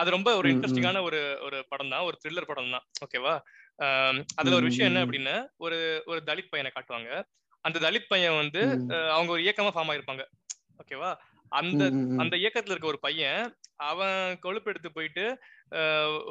அது 0.00 0.16
ரொம்ப 0.16 0.30
ஒரு. 0.40 0.48
இன்ட்ரெஸ்டிங்கான 0.54 1.02
ஒரு 1.08 1.20
ஒரு 1.46 1.58
படம் 1.72 1.92
தான். 1.94 2.06
ஒரு 2.08 2.16
த்ரில்லர் 2.22 2.50
படம் 2.50 2.74
தான். 2.76 2.86
ஓகேவா 3.06 3.34
அதுல 4.40 4.56
ஒரு 4.58 4.66
விஷயம் 4.70 4.90
என்ன. 4.90 5.04
அப்படின்னா 5.06 5.36
ஒரு 5.66 5.78
ஒரு 6.10 6.20
தலித் 6.30 6.52
பையனை 6.54 6.72
காட்டுவாங்க. 6.72 7.10
அந்த 7.64 7.78
தலித் 7.84 8.10
பையன் 8.12 8.40
வந்து 8.42 8.62
அவங்க 9.16 9.30
ஒரு 9.36 9.44
இயக்கமா 9.46 9.72
ஃபார்ம் 9.74 9.92
ஆயிருப்பாங்க. 9.92 10.24
ஓகேவா 10.82 11.10
அந்த. 11.58 11.84
அந்த 12.22 12.34
இயக்கத்துல 12.42 12.74
இருக்க 12.74 12.92
ஒரு 12.92 13.00
பையன் 13.06 13.42
அவன் 13.88 14.38
கொழுப்பு 14.38 14.70
எடுத்து 14.72 14.90
போயிட்டு 14.92 15.24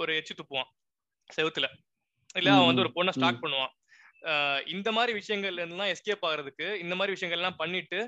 ஒரு 0.01 0.11
எச்சி 0.19 0.33
துப்புவான் 0.33 0.71
செவுத்துல. 1.29 1.67
இல்ல 2.35 2.49
அவன் 2.51 2.69
வந்து 2.69 2.83
ஒரு 2.85 2.91
பொண்ணை 2.97 3.13
ஸ்டாக் 3.17 3.43
பண்ணுவான். 3.43 3.71
இந்த 4.65 4.89
மாதிரி 4.91 5.11
விஷயங்கள்ல 5.19 5.61
இருந்தெல்லாம் 5.61 5.91
எஸ்கேப் 5.93 6.25
ஆகுறதுக்கு 6.27 6.65
இந்த 6.75 6.93
மாதிரி 6.95 7.15
விஷயங்கள் 7.15 7.41
எல்லாம் 7.41 7.59
பண்ணிட்டு 7.61 7.99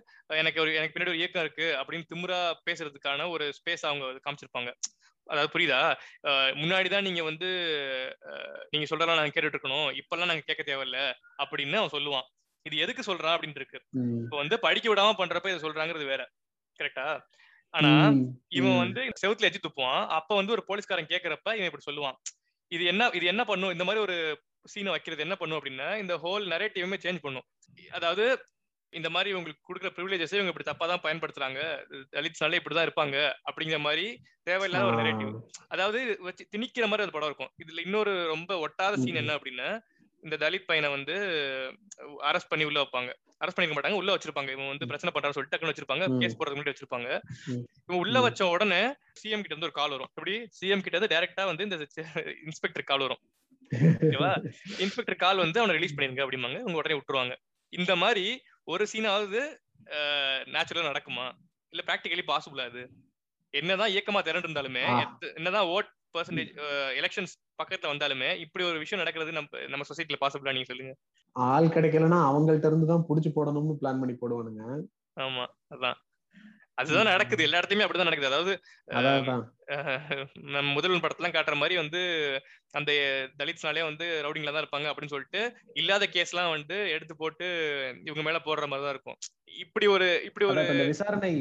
எனக்கு 0.41 0.61
ஒரு 0.61 0.71
எனக்கு 0.75 0.95
பின்னாடி 0.95 1.13
ஒரு 1.13 1.21
இயக்கம் 1.21 1.43
இருக்கு 1.45 1.67
அப்படின்னு 1.79 2.09
திமிரா 2.11 2.39
பேசுறதுக்கான 2.67 3.27
ஒரு 3.35 3.45
ஸ்பேஸ் 3.59 3.87
அவங்க 3.89 4.05
காமிச்சிருப்பாங்க. 4.25 4.71
அதாவது 5.27 5.51
புரியுதா? 5.53 5.81
முன்னாடிதான் 6.61 7.05
நீங்க 7.07 7.21
வந்து 7.23 7.49
நீங்க 8.71 8.85
சொல்றதெல்லாம் 8.89 9.19
நாங்க 9.19 9.33
கேட்டுட்டு 9.35 9.57
இருக்கணும் 9.57 9.89
இப்பெல்லாம் 9.99 10.31
நாங்க 10.31 10.45
கேட்க 10.47 10.63
தேவையில்ல 10.63 10.99
அப்படின்னு 11.43 11.81
அவன் 11.81 11.95
சொல்லுவான். 11.97 12.27
இது 12.65 12.75
எதுக்கு 12.77 13.03
சொல்றான் 13.09 13.35
அப்படின்னு 13.35 13.61
இருக்கு. 13.61 13.79
இப்போ 14.23 14.37
வந்து 14.41 14.55
படிக்க 14.65 14.87
விடாம 14.89 15.15
பண்றப்ப 15.21 15.51
இதை 15.51 15.61
சொல்றாங்கிறது 15.65 16.05
வேற. 16.05 16.23
கரெக்டா 16.79 17.07
ஆனா 17.73 17.91
இவன். 18.57 18.79
வந்து 18.83 19.01
செவுத்துல 19.21 19.47
எச்சு 19.49 19.61
துப்புவான். 19.65 20.01
அப்ப 20.17 20.35
வந்து 20.39 20.55
ஒரு 20.55 20.63
போலீஸ்காரன் 20.69 21.11
கேக்குறப்ப 21.11 21.55
இவன் 21.57 21.69
இப்படி 21.69 21.87
சொல்லுவான். 21.89 22.17
இது 22.71 22.83
என்ன 22.91 23.09
இது 23.17 23.25
என்ன 23.33 23.43
பண்ணும்? 23.51 23.73
இந்த 23.75 23.85
மாதிரி 23.87 24.03
ஒரு 24.07 24.17
சீனை 24.73 24.91
வைக்கிறது 24.93 25.25
என்ன 25.25 25.35
பண்ணும் 25.39 25.57
அப்படின்னா 25.59 25.87
இந்த 26.01 26.13
ஹோல் 26.23 26.43
நரேட்டிவுமே 26.53 26.97
சேஞ்ச் 27.05 27.23
பண்ணும். 27.25 27.45
அதாவது 27.97 28.25
இந்த 28.93 29.09
மாதிரி 29.09 29.29
உங்களுக்கு 29.37 29.67
கொடுக்குற 29.67 29.89
ப்ரிவிலேஜஸ் 29.95 30.35
இவங்க 30.35 30.51
இப்படி 30.51 30.67
தப்பா 30.67 30.85
தான் 30.87 31.03
பயன்படுத்துறாங்க. 31.05 31.59
தலித்ஸ்னாலே 32.15 32.59
இப்படிதான் 32.59 32.87
இருப்பாங்க. 32.87 33.17
அப்படிங்கிற 33.47 33.79
மாதிரி 33.87 34.05
தேவையில்லாத 34.49 34.89
ஒரு 34.89 34.99
நரேட்டிவ் 35.01 35.31
அதாவது 35.67 35.99
வச்சு 36.27 36.43
திணிக்கிற 36.53 36.87
மாதிரி 36.87 37.05
அந்த 37.05 37.15
படம் 37.15 37.29
இருக்கும். 37.31 37.51
இதுல 37.63 37.83
இன்னொரு 37.87 38.13
ரொம்ப 38.33 38.51
ஒட்டாத 38.65 38.99
சீன். 39.03 39.21
என்ன 39.23 39.35
அப்படின்னா 39.37 39.69
இந்த 40.25 40.35
தலித் 40.43 40.69
பையனை 40.69 40.89
வந்து 40.95 41.15
அரெஸ்ட் 42.29 42.51
பண்ணி 42.51 42.65
உள்ள 42.69 42.79
வைப்பாங்க. 42.83 43.11
அரெஸ்ட் 43.41 43.57
பண்ணிக்க 43.57 43.75
மாட்டாங்க 43.77 43.99
உள்ள 44.01 44.11
வச்சிருப்பாங்க. 44.15 44.51
இவன் 44.55 44.71
வந்து 44.71 44.87
பிரச்சனை 44.89 45.11
பண்றான்னு 45.13 45.35
சொல்லிட்டு 45.37 45.55
டக்குன்னு 45.55 45.73
வச்சிருப்பாங்க. 45.73 46.05
கேஸ் 46.21 46.37
போடுறதுக்கு 46.39 46.59
முன்னாடி 46.59 46.73
வச்சிருப்பாங்க. 46.73 47.09
இவன் 47.87 48.01
உள்ள. 48.03 48.21
வச்ச 48.25 48.47
உடனே 48.55 48.81
சிஎம் 49.21 49.43
கிட்ட 49.43 49.53
இருந்து 49.53 49.69
ஒரு 49.69 49.77
கால் 49.79 49.95
வரும். 49.95 50.11
இப்படி 50.11 50.35
சிஎம் 50.59 50.83
கிட்ட 50.85 50.95
இருந்து 50.97 51.13
டைரக்டா 51.15 51.45
வந்து 51.51 51.65
இந்த 51.67 51.77
இன்ஸ்பெக்டர் 52.47 52.89
கால் 52.91 53.05
வரும். 53.05 53.21
ஓகேவா? 54.05 54.31
இன்ஸ்பெக்டர் 54.83 55.21
கால் 55.23 55.43
வந்து 55.43 55.59
அவனை 55.61 55.75
ரிலீஸ் 55.77 55.95
பண்ணிருங்க 55.97 56.23
அப்படிம்பாங்க. 56.25 56.59
உங்க 56.67 56.79
உடனே 56.81 56.97
விட்டுருவாங்க. 56.99 57.35
இந்த 57.73 57.93
மாதிரி 58.03 58.25
ஒரு 58.73 58.83
சீனாவது 58.93 59.41
நேச்சுரலா 60.55 60.89
நடக்குமா? 60.91 61.25
இல்ல 61.73 61.81
பிராக்டிகலி 61.87 62.23
பாசிபிளா 62.31 62.65
அது? 62.71 62.83
என்னதான் 63.53 63.93
இயக்கமா 63.95 64.19
திரண்டு 64.27 64.47
இருந்தாலுமே 64.49 64.83
என்னதான் 65.39 65.69
ஓட் 65.75 65.89
பர்சன்டேஜ் 66.15 66.51
எலெக்ஷன்ஸ் 66.99 67.33
பக்கத்துல 67.61 67.91
வந்தாலுமே 67.91 68.29
இப்படி 68.43 68.63
ஒரு 68.63 68.77
விஷயம் 68.77 69.01
நடக்கிறது 69.01 69.31
நம்ம 69.31 69.65
நம்ம 69.69 69.85
சொசைட்டில 69.89 70.21
பாசிபிளா 70.21 70.55
நீங்க 70.55 70.69
சொல்லுங்க. 70.71 70.93
ஆள் 71.35 71.73
கிடைக்கலன்னா 71.75 72.19
அவங்கள்ட்ட 72.29 72.71
இருந்து 72.71 72.91
தான் 72.91 73.05
புடிச்சு 73.09 73.29
போடணும்னு 73.35 73.79
பிளான் 73.81 74.01
பண்ணி 74.01 74.15
போடுவானுங்க. 74.15 74.63
ஆமா 75.17 75.45
அதான். 75.73 75.97
அதுதான் 76.77 77.09
நடக்குது. 77.09 77.45
எல்லா 77.47 77.59
இடத்துலயுமே 77.59 77.85
அப்படிதான் 77.85 78.09
நடக்குது. 78.09 78.29
அதாவது 78.29 78.53
நம்ம 80.53 80.69
முதல்வன் 80.77 81.03
படத்தெல்லாம் 81.03 81.35
காட்டுற 81.35 81.55
மாதிரி 81.55 81.75
வந்து 81.81 81.99
அந்த 82.73 82.91
தலித்ஸ்னாலே 83.39 83.83
வந்து 83.89 84.05
ரவுடிங்ல 84.25 84.53
தான் 84.53 84.63
இருப்பாங்க 84.63 84.89
அப்படின்னு 84.91 85.13
சொல்லிட்டு 85.13 85.41
இல்லாத 85.73 86.07
கேஸ் 86.07 86.33
எல்லாம் 86.33 86.55
வந்து 86.55 86.77
எடுத்து 86.95 87.15
போட்டு 87.15 87.47
இவங்க 88.03 88.23
மேல 88.27 88.39
போடுற 88.47 88.67
மாதிரி 88.67 88.85
தான் 88.85 88.95
இருக்கும். 88.95 89.19
இப்படி 89.59 89.87
ஒரு 89.95 90.07
இப்படி 90.29 90.47
ஒரு 90.51 90.63
விசாரணை 90.89 91.31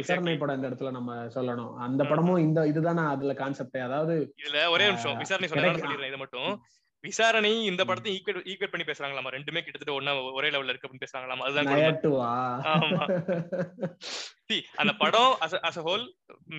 விசாரணை. 0.00 0.32
படம் 0.42 0.58
இந்த 0.58 0.68
இடத்துல 0.70 0.90
நம்ம 0.98 1.16
சொல்லணும். 1.36 1.72
அந்த 1.86 2.02
படமும் 2.10 2.42
இந்த 2.46 2.60
இதுதானே 2.72 3.02
அதுல 3.14 3.34
கான்செப்ட் 3.40 3.78
அதாவது 3.88 4.14
இதுல 4.42 4.66
ஒரே 4.74 4.86
நிமிஷம். 4.90 5.18
விசாரணை 5.22 5.48
சொல்லிடுறேன் 5.52 6.10
இதை 6.12 6.20
மட்டும். 6.24 6.52
விசாரணை 7.04 7.50
இந்த 7.68 7.82
படத்தை 7.88 8.10
ஈக்குவேட் 8.14 8.48
ஈக்குவேட் 8.52 8.72
பண்ணி 8.72 8.86
பேசுறாங்களாமா? 8.88 9.30
ரெண்டுமே 9.34 9.60
கிட்டத்தட்ட 9.66 9.92
ஒன்னா 9.98 10.12
ஒரே 10.38 10.48
லெவல்ல 10.54 10.72
இருக்கு 10.72 10.86
அப்படின்னு 10.86 11.04
பேசுறாங்களாமா? 11.04 11.44
அதுதான் 11.46 11.70
அந்த 14.82 14.92
படம் 15.02 15.32
அஸ் 15.44 15.78
அ 15.80 15.84
ஹோல் 15.86 16.04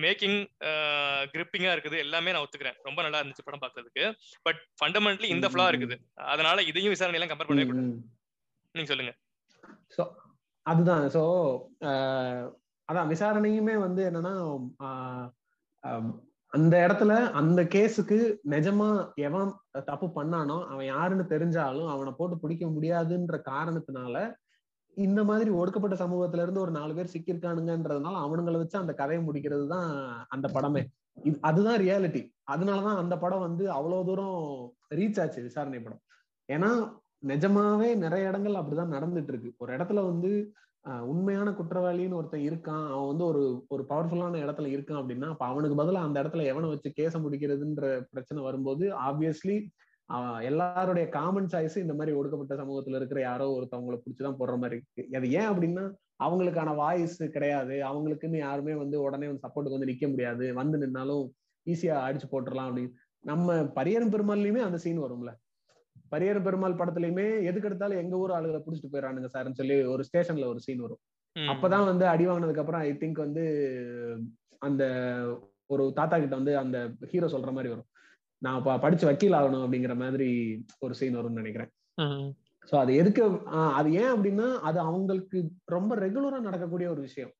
மேக்கிங் 0.04 0.38
கிரிப்பிங்கா 1.34 1.74
இருக்குது. 1.76 1.98
எல்லாமே 2.06 2.32
நான் 2.34 2.44
ஒத்துக்கிறேன். 2.46 2.78
ரொம்ப 2.88 3.02
நல்லா 3.06 3.20
இருந்துச்சு 3.20 3.46
படம் 3.48 3.62
பார்க்கிறதுக்கு. 3.64 4.06
பட் 4.48 4.60
ஃபண்டமெண்டலி 4.80 5.30
இந்த 5.36 5.50
ஃபிளா. 5.52 5.66
இருக்குது. 5.72 5.98
அதனால 6.34 6.64
இதையும் 6.70 6.94
விசாரணை 6.96 7.18
எல்லாம் 7.20 7.32
கம்பேர் 7.32 7.50
பண்ணவே 7.50 7.68
கூடாது. 7.70 7.92
நீங்க 8.74 8.90
சொல்லுங்க. 8.92 9.14
ஸோ 9.96 10.04
அதுதான். 10.66 11.04
ஸோ 11.16 11.22
அதான் 12.88 13.10
விசாரணையுமே 13.10 13.74
வந்து 13.78 14.02
என்னன்னா 14.08 14.32
ஆஹ், 14.84 16.10
அந்த 16.52 16.74
இடத்துல 16.84 17.12
அந்த 17.38 17.60
கேஸுக்கு 17.74 18.16
நிஜமா 18.50 18.88
எவன் 19.26 19.50
தப்பு 19.86 20.06
பண்ணானோ 20.16 20.56
அவன் 20.68 20.88
யாருன்னு 20.88 21.24
தெரிஞ்சாலும் 21.30 21.90
அவனை 21.90 22.12
போட்டு 22.12 22.36
பிடிக்க 22.38 22.64
முடியாதுன்ற 22.68 23.36
காரணத்தினால 23.48 24.16
இந்த 24.96 25.20
மாதிரி 25.24 25.50
ஒடுக்கப்பட்ட 25.56 25.96
சமூகத்துல 25.96 26.44
இருந்து 26.44 26.64
ஒரு 26.64 26.70
நாலு 26.70 26.92
பேர் 26.94 27.12
சிக்கியிருக்கானுங்கன்றதுனால 27.12 28.16
அவனுங்களை 28.24 28.58
வச்சு 28.58 28.76
அந்த 28.80 28.92
கதையை 28.94 29.22
முடிக்கிறது 29.22 29.66
தான் 29.68 29.86
அந்த 30.30 30.46
படமே. 30.48 30.82
இது 31.20 31.36
அதுதான் 31.42 31.80
ரியாலிட்டி 31.80 32.22
அதனாலதான் 32.46 33.00
அந்த 33.02 33.14
படம் 33.18 33.44
வந்து 33.46 33.64
அவ்வளவு 33.72 34.06
தூரம் 34.06 34.36
ரீச் 34.94 35.20
ஆச்சு 35.20 35.40
விசாரணை 35.42 35.80
படம். 35.80 36.02
ஏன்னா 36.48 36.70
நிஜமாவே 37.22 37.88
நிறைய 37.98 38.30
இடங்கள் 38.30 38.60
அப்படிதான் 38.60 38.94
நடந்துட்டு 38.94 39.32
இருக்கு. 39.32 39.50
ஒரு 39.58 39.70
இடத்துல 39.76 40.02
வந்து 40.06 40.30
உண்மையான 40.82 41.50
குற்றவாளின்னு 41.50 42.14
ஒருத்தன் 42.14 42.40
இருக்கான். 42.40 42.86
அவன் 42.88 43.06
வந்து 43.06 43.24
ஒரு 43.24 43.64
ஒரு 43.68 43.84
பவர்ஃபுல்லான 43.88 44.40
இடத்துல 44.44 44.70
இருக்கான் 44.72 45.00
அப்படின்னா 45.02 45.28
அப்ப 45.28 45.44
அவனுக்கு 45.46 45.76
பதிலாக 45.76 46.06
அந்த 46.06 46.22
இடத்துல 46.22 46.46
எவனை 46.52 46.68
வச்சு 46.68 46.92
கேச 47.00 47.20
முடிக்கிறதுன்ற 47.20 48.02
பிரச்சனை 48.10 48.42
வரும்போது 48.42 48.90
ஆப்வியஸ்லி 48.96 49.56
எல்லாருடைய 50.40 51.08
காமன் 51.08 51.46
சாய்ஸ் 51.46 51.78
இந்த 51.78 51.94
மாதிரி 51.94 52.16
ஒடுக்கப்பட்ட 52.16 52.54
சமூகத்துல 52.62 52.96
இருக்கிற 52.96 53.20
யாரோ 53.20 53.46
ஒருத்தவங்களை 53.48 53.98
பிடிச்சுதான் 53.98 54.38
போடுற 54.38 54.58
மாதிரி 54.58 54.80
இருக்கு. 54.80 55.18
அது 55.18 55.30
ஏன் 55.32 55.48
அப்படின்னா 55.48 55.84
அவங்களுக்கான 56.24 56.74
வாய்ஸ் 56.76 57.16
கிடையாது. 57.30 57.74
அவங்களுக்குன்னு 57.74 58.36
யாருமே 58.36 58.74
வந்து 58.74 59.00
உடனே 59.00 59.26
வந்து 59.26 59.48
சப்போர்ட்டுக்கு 59.48 59.76
வந்து 59.76 59.92
நிக்க 59.92 60.08
முடியாது. 60.08 60.54
வந்து 60.54 60.78
நின்னாலும் 60.78 61.24
ஈஸியா 61.66 61.96
அடிச்சு 62.08 62.26
போட்டுடலாம் 62.32 62.68
அப்படின்னு. 62.68 62.92
நம்ம 63.18 63.54
பரியரும் 63.54 64.12
பெருமாள்லயுமே 64.14 64.58
அந்த 64.58 64.78
சீன் 64.78 65.02
வரும்ல. 65.02 65.32
பரியர் 66.12 66.44
பெருமாள் 66.46 66.78
படத்துலயுமே 66.80 67.26
எதுக்கு 67.50 67.68
எடுத்தாலும் 67.68 68.02
எங்க 68.02 68.14
ஊர் 68.22 68.36
ஆளுகளை 68.38 68.60
புடிச்சிட்டு 68.64 68.92
போயிடறானுங்க 68.92 69.30
சார்னு 69.34 69.58
சொல்லி 69.60 69.76
ஒரு 69.94 70.02
ஸ்டேஷன்ல 70.08 70.46
ஒரு 70.52 70.60
சீன் 70.66 70.84
வரும். 70.86 71.02
அப்பதான் 71.36 71.88
வந்து 71.90 72.04
அடி 72.12 72.24
வாங்கினதுக்கு 72.28 72.62
அப்புறம் 72.62 72.82
ஐ 72.88 72.90
திங்க் 73.02 73.24
வந்து 73.26 73.44
அந்த 74.68 74.82
ஒரு 75.66 75.84
தாத்தா 75.98 76.16
கிட்ட 76.18 76.34
வந்து 76.40 76.54
அந்த 76.62 76.78
ஹீரோ 77.10 77.28
சொல்ற 77.34 77.52
மாதிரி 77.56 77.72
வரும் 77.72 77.88
நான் 78.42 78.64
படிச்சு 78.84 79.04
வக்கீல் 79.08 79.38
ஆகணும் 79.38 79.64
அப்படிங்கிற 79.64 79.94
மாதிரி 80.04 80.28
ஒரு 80.84 80.94
சீன் 81.00 81.18
வரும்னு 81.18 81.42
நினைக்கிறேன். 81.42 81.70
சோ 82.70 82.74
அது 82.80 82.92
எதுக்கு 83.00 83.22
அது 83.78 83.88
ஏன் 84.02 84.12
அப்படின்னா 84.14 84.48
அது 84.68 84.78
அவங்களுக்கு 84.88 85.38
ரொம்ப 85.76 85.94
ரெகுலரா 86.04 86.38
நடக்கக்கூடிய 86.48 86.88
ஒரு 86.94 87.00
விஷயம் 87.08 87.32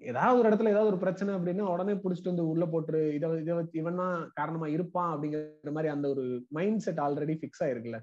ஏதாவது 0.00 0.38
ஒரு 0.38 0.48
இடத்துல 0.48 0.72
ஏதாவது 0.72 0.90
ஒரு 0.90 1.00
பிரச்சனை 1.02 1.30
அப்படின்னா 1.34 1.66
உடனே 1.74 1.94
புடிச்சிட்டு 2.02 2.32
வந்து 2.32 2.50
உள்ள 2.50 2.64
போட்டு 2.66 2.98
இதை 3.14 3.28
இதை 3.38 3.54
வச்சு 3.54 3.80
இவன் 3.80 4.00
தான் 4.02 4.16
காரணமா 4.34 4.66
இருப்பான் 4.68 5.12
அப்படிங்கிற 5.12 5.40
மாதிரி 5.72 5.90
அந்த 5.94 6.08
ஒரு 6.08 6.24
மைண்ட் 6.50 6.84
செட் 6.86 7.02
ஆல்ரெடி 7.04 7.34
ஃபிக்ஸ் 7.40 7.62
ஆயிருக்குல்ல. 7.64 8.00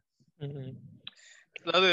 அதாவது 1.63 1.91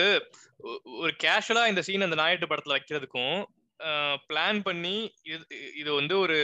ஒரு 1.01 1.13
கேஷுவலா 1.23 1.65
இந்த 1.69 1.83
சீன் 1.87 2.07
அந்த 2.07 2.19
நாயட்டு 2.21 2.51
படத்துல 2.51 2.77
வைக்கிறதுக்கும் 2.77 3.37
பிளான் 4.29 4.59
பண்ணி 4.65 4.97
இது 5.29 5.45
இது 5.81 5.91
வந்து 5.99 6.15
ஒரு 6.19 6.39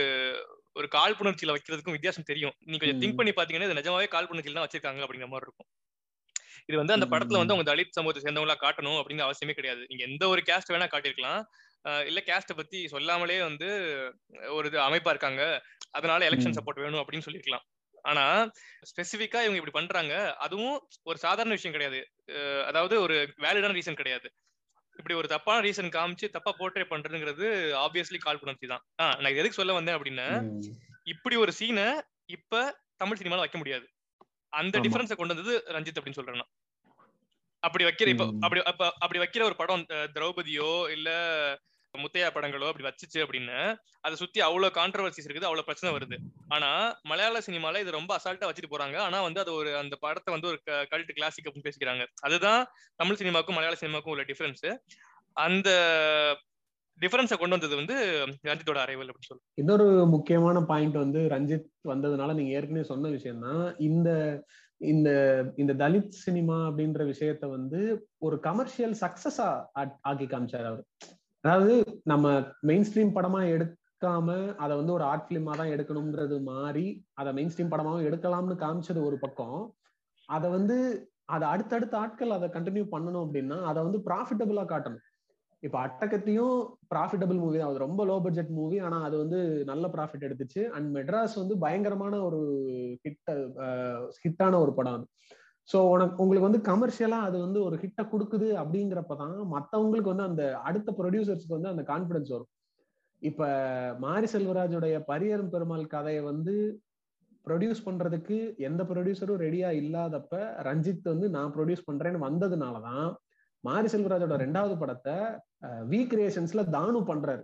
ஒரு 0.75 0.87
காழ்ப்புணர்ச்சியில 0.95 1.53
வைக்கிறதுக்கும் 1.53 1.95
வித்தியாசம் 1.95 2.29
தெரியும் 2.29 2.55
நீங்க 2.65 2.81
கொஞ்சம். 2.81 3.01
திங்க் 3.01 3.19
பண்ணி 3.19 3.31
பாத்தீங்கன்னா 3.33 3.67
இது 3.69 3.79
நிஜமாவே 3.79 4.07
காழ்ப்புணர்ச்சியில 4.13 4.57
தான் 4.57 4.65
வச்சிருக்காங்க 4.65 5.03
அப்படிங்கிற 5.05 5.29
மாதிரி 5.29 5.47
இருக்கும் 5.47 5.69
இது 6.69 6.77
வந்து 6.77 6.95
அந்த 6.95 7.07
படத்துல 7.07 7.39
வந்து. 7.39 7.53
அவங்க 7.53 7.67
தலித் 7.69 7.97
சமூகத்தை 7.97 8.21
சேர்ந்தவங்களா 8.23 8.57
காட்டணும் 8.61 8.99
அப்படிங்கிற 8.99 9.27
அவசியமே 9.27 9.55
கிடையாது 9.57 9.81
நீங்க 9.89 10.03
எந்த 10.09 10.23
ஒரு 10.33 10.41
கேஸ்ட் 10.47 10.73
வேணா 10.73 10.87
காட்டியிருக்கலாம் 10.89 11.39
அஹ் 11.39 11.45
இல்ல 12.07 12.19
கேஸ்ட 12.27 12.53
பத்தி 12.55 12.79
சொல்லாமலே 12.87 13.37
வந்து 13.41 13.69
ஒரு 14.49 14.67
இது 14.67 14.77
அமைப்பா 14.79 15.09
இருக்காங்க 15.09 15.41
அதனால 15.91 16.27
எலெக்ஷன். 16.29 16.57
சப்போர்ட் 16.57 16.83
வேணும் 16.83 17.01
அப்படின்னு 17.01 17.27
சொல்லிருக்கலாம் 17.27 17.65
ஆனா 18.05 18.23
ஸ்பெசிபிக்கா 18.89 19.39
இவங்க 19.41 19.59
இப்படி 19.59 19.75
பண்றாங்க 19.77 20.13
அதுவும் 20.37 20.75
ஒரு 21.03 21.17
சாதாரண 21.17 21.55
விஷயம் 21.55 21.75
கிடையாது 21.75 21.99
அதாவது 22.65 22.95
ஒரு 23.01 23.15
வேலிடான 23.41 23.75
ரீசன் 23.77 23.99
கிடையாது 24.01 24.27
இப்படி 24.95 25.15
ஒரு 25.15 25.27
தப்பான 25.27 25.57
ரீசன் 25.61 25.95
காமிச்சு 25.95 26.27
தப்பா 26.31 26.51
போர்ட்ரே 26.59 26.85
பண்றதுங்கிறது 26.85 27.47
ஆப்வியஸ்லி 27.83 28.19
காழ்ப்புணர்ச்சி 28.21 28.67
தான் 28.67 28.83
ஆஹ் 29.01 29.17
நான் 29.21 29.37
எதுக்கு 29.37 29.59
சொல்ல 29.59 29.73
வந்தேன் 29.73 29.97
அப்படின்னா. 29.97 30.27
இப்படி 31.05 31.35
ஒரு 31.35 31.51
சீனை 31.59 31.87
இப்ப 32.29 32.61
தமிழ் 32.97 33.19
சினிமால 33.19 33.43
வைக்க 33.43 33.57
முடியாது 33.57 33.85
அந்த. 34.53 34.75
டிஃபரன்ஸை 34.79 35.15
கொண்டு 35.15 35.35
வந்தது 35.35 35.55
ரஞ்சித் 35.67 35.99
அப்படின்னு 35.99 36.19
சொல்றேன். 36.19 36.49
அப்படி 37.63 37.83
வைக்கிற 37.85 38.07
இப்ப. 38.07 38.25
அப்படி 38.41 38.61
அப்ப 38.63 38.83
அப்படி 38.99 39.19
வைக்கிற 39.19 39.43
ஒரு 39.43 39.55
படம் 39.55 39.83
திரௌபதியோ 40.15 40.71
இல்ல 40.91 41.09
முத்தையா 41.95 42.27
படங்களோ 42.35 42.67
அப்படி 42.69 42.87
வச்சுச்சு 42.87 43.19
அப்படின்னு 43.23 43.57
அதை 44.01 44.15
சுத்தி 44.15 44.39
அவ்வளவு 44.47 44.75
கான்ட்ரவர்சிஸ் 44.79 45.27
இருக்குது 45.27 45.47
அவ்வளவு 45.49 45.67
பிரச்சனை 45.69 45.89
வருது. 45.95 46.17
ஆனா 46.47 46.69
மலையாள 47.11 47.39
சினிமால 47.45 47.79
இது 47.83 47.97
ரொம்ப 47.99 48.11
அசால்ட்டா 48.17 48.49
வச்சுட்டு 48.49 48.73
போறாங்க. 48.73 48.97
ஆனா 48.97 49.21
வந்து 49.21 49.39
அது 49.39 49.53
ஒரு 49.53 49.71
அந்த 49.77 49.95
படத்தை 49.99 50.33
வந்து 50.33 50.49
ஒரு 50.51 50.59
கல்ட் 50.91 51.15
கிளாசிக் 51.19 51.47
அப்படின்னு 51.47 51.67
பேசிக்கிறாங்க. 51.69 52.05
அதுதான் 52.21 52.61
தமிழ் 52.95 53.19
சினிமாக்கும் 53.21 53.57
மலையாள 53.59 53.77
சினிமாக்கும் 53.83 54.13
உள்ள 54.15 54.25
டிஃபரன்ஸ் 54.31 54.67
அந்த 55.37 55.69
டிஃபரன்ஸை 57.01 57.37
கொண்டு 57.37 57.55
வந்தது 57.55 57.75
வந்து 57.75 57.95
ரஞ்சித்தோட 58.47 58.79
அரைவல் 58.85 59.09
அப்படின்னு 59.09 59.31
சொல்லி. 59.31 59.43
இன்னொரு 59.53 59.87
முக்கியமான 60.15 60.61
பாயிண்ட் 60.71 60.97
வந்து 61.03 61.19
ரஞ்சித் 61.35 61.67
வந்ததுனால 61.93 62.33
நீங்க 62.33 62.53
ஏற்கனவே 62.59 62.85
சொன்ன 62.93 63.09
விஷயம் 63.09 63.43
தான் 63.47 63.75
இந்த 63.77 64.09
இந்த 64.91 65.09
இந்த 65.57 65.73
தலித் 65.73 66.17
சினிமா 66.23 66.57
அப்படின்ற 66.69 67.03
விஷயத்த 67.11 67.45
வந்து 67.49 67.79
ஒரு 68.17 68.35
கமர்ஷியல் 68.39 68.95
சக்சஸா 69.01 69.47
ஆக்கி 70.01 70.25
காமிச்சார் 70.25 70.67
அவர். 70.71 70.83
அதாவது 71.47 71.73
நம்ம 72.11 72.27
மெயின் 72.69 72.85
ஸ்ட்ரீம் 72.87 73.11
படமா 73.17 73.41
எடுக்காம 73.55 74.29
அதை 74.63 74.73
வந்து 74.79 74.93
ஒரு 74.95 75.03
ஆர்ட் 75.09 75.27
பிலிமா 75.27 75.53
தான் 75.59 75.69
எடுக்கணுங்கிறது 75.75 76.37
மாறி 76.47 76.87
அதை 77.19 77.29
மெயின் 77.37 77.51
ஸ்ட்ரீம் 77.51 77.71
படமாவும் 77.73 78.07
எடுக்கலாம்னு 78.07 78.55
காமிச்சது 78.63 79.01
ஒரு 79.09 79.17
பக்கம். 79.21 79.59
அதை 80.29 80.47
வந்து 80.55 80.77
அதை 81.35 81.45
அடுத்தடுத்த 81.53 81.95
ஆட்கள் 82.01 82.35
அதை 82.37 82.47
கண்டினியூ 82.55 82.85
பண்ணணும் 82.95 83.23
அப்படின்னா 83.25 83.59
அதை 83.69 83.79
வந்து 83.87 84.01
ப்ராஃபிட்டபுளா 84.09 84.65
காட்டணும். 84.73 85.03
இப்ப 85.63 85.77
அட்டகத்தையும் 85.85 86.57
ப்ராஃபிட்டபிள் 86.93 87.39
மூவி 87.43 87.57
தான். 87.57 87.71
அது 87.71 87.85
ரொம்ப 87.85 88.01
லோ 88.11 88.17
பட்ஜெட் 88.25 88.51
மூவி 88.59 88.79
ஆனா 88.87 88.99
அது 89.07 89.15
வந்து 89.23 89.39
நல்ல 89.71 89.87
ப்ராஃபிட் 89.95 90.27
எடுத்துச்சு. 90.27 90.63
அண்ட் 90.75 90.89
மெட்ராஸ் 90.97 91.35
வந்து 91.43 91.57
பயங்கரமான 91.65 92.19
ஒரு 92.29 92.41
ஹிட் 93.05 93.31
ஹிட்டான 94.25 94.59
ஒரு 94.65 94.73
படம் 94.79 94.97
அது. 94.99 95.07
ஸோ 95.69 95.77
உனக்கு 95.93 96.21
உங்களுக்கு 96.23 96.49
வந்து 96.49 96.61
கமர்ஷியலா 96.69 97.19
அது 97.27 97.37
வந்து 97.45 97.59
ஒரு 97.63 97.75
ஹிட்டை 97.81 98.03
கொடுக்குது 98.05 98.49
அப்படிங்கிறப்பதான் 98.61 99.37
மத்தவங்களுக்கு 99.55 100.11
வந்து 100.13 100.27
அந்த 100.29 100.43
அடுத்த 100.67 100.89
ப்ரொடியூசர்ஸ்க்கு 100.99 101.57
வந்து 101.57 101.71
அந்த 101.73 101.83
கான்பிடன்ஸ் 101.89 102.31
வரும். 102.35 102.51
இப்ப 103.21 103.41
மாரி 103.99 104.27
செல்வராஜுடைய 104.33 104.95
பரியரும் 105.09 105.53
பெருமாள் 105.53 105.85
கதையை 105.87 106.21
வந்து 106.23 106.55
ப்ரொடியூஸ் 107.47 107.85
பண்றதுக்கு 107.85 108.37
எந்த 108.67 108.81
ப்ரொடியூசரும் 108.83 109.41
ரெடியா 109.45 109.69
இல்லாதப்ப 109.81 110.33
ரஞ்சித் 110.67 111.11
வந்து 111.13 111.27
நான் 111.29 111.53
ப்ரொடியூஸ் 111.55 111.87
பண்றேன்னு 111.89 112.21
வந்ததுனாலதான் 112.25 113.07
மாரி 113.63 113.89
செல்வராஜோட 113.93 114.35
ரெண்டாவது 114.43 114.75
படத்தை 114.77 115.15
வி 115.91 115.99
கிரியேஷன்ஸ்ல 116.11 116.63
தானு 116.75 116.99
பண்றாரு. 117.09 117.43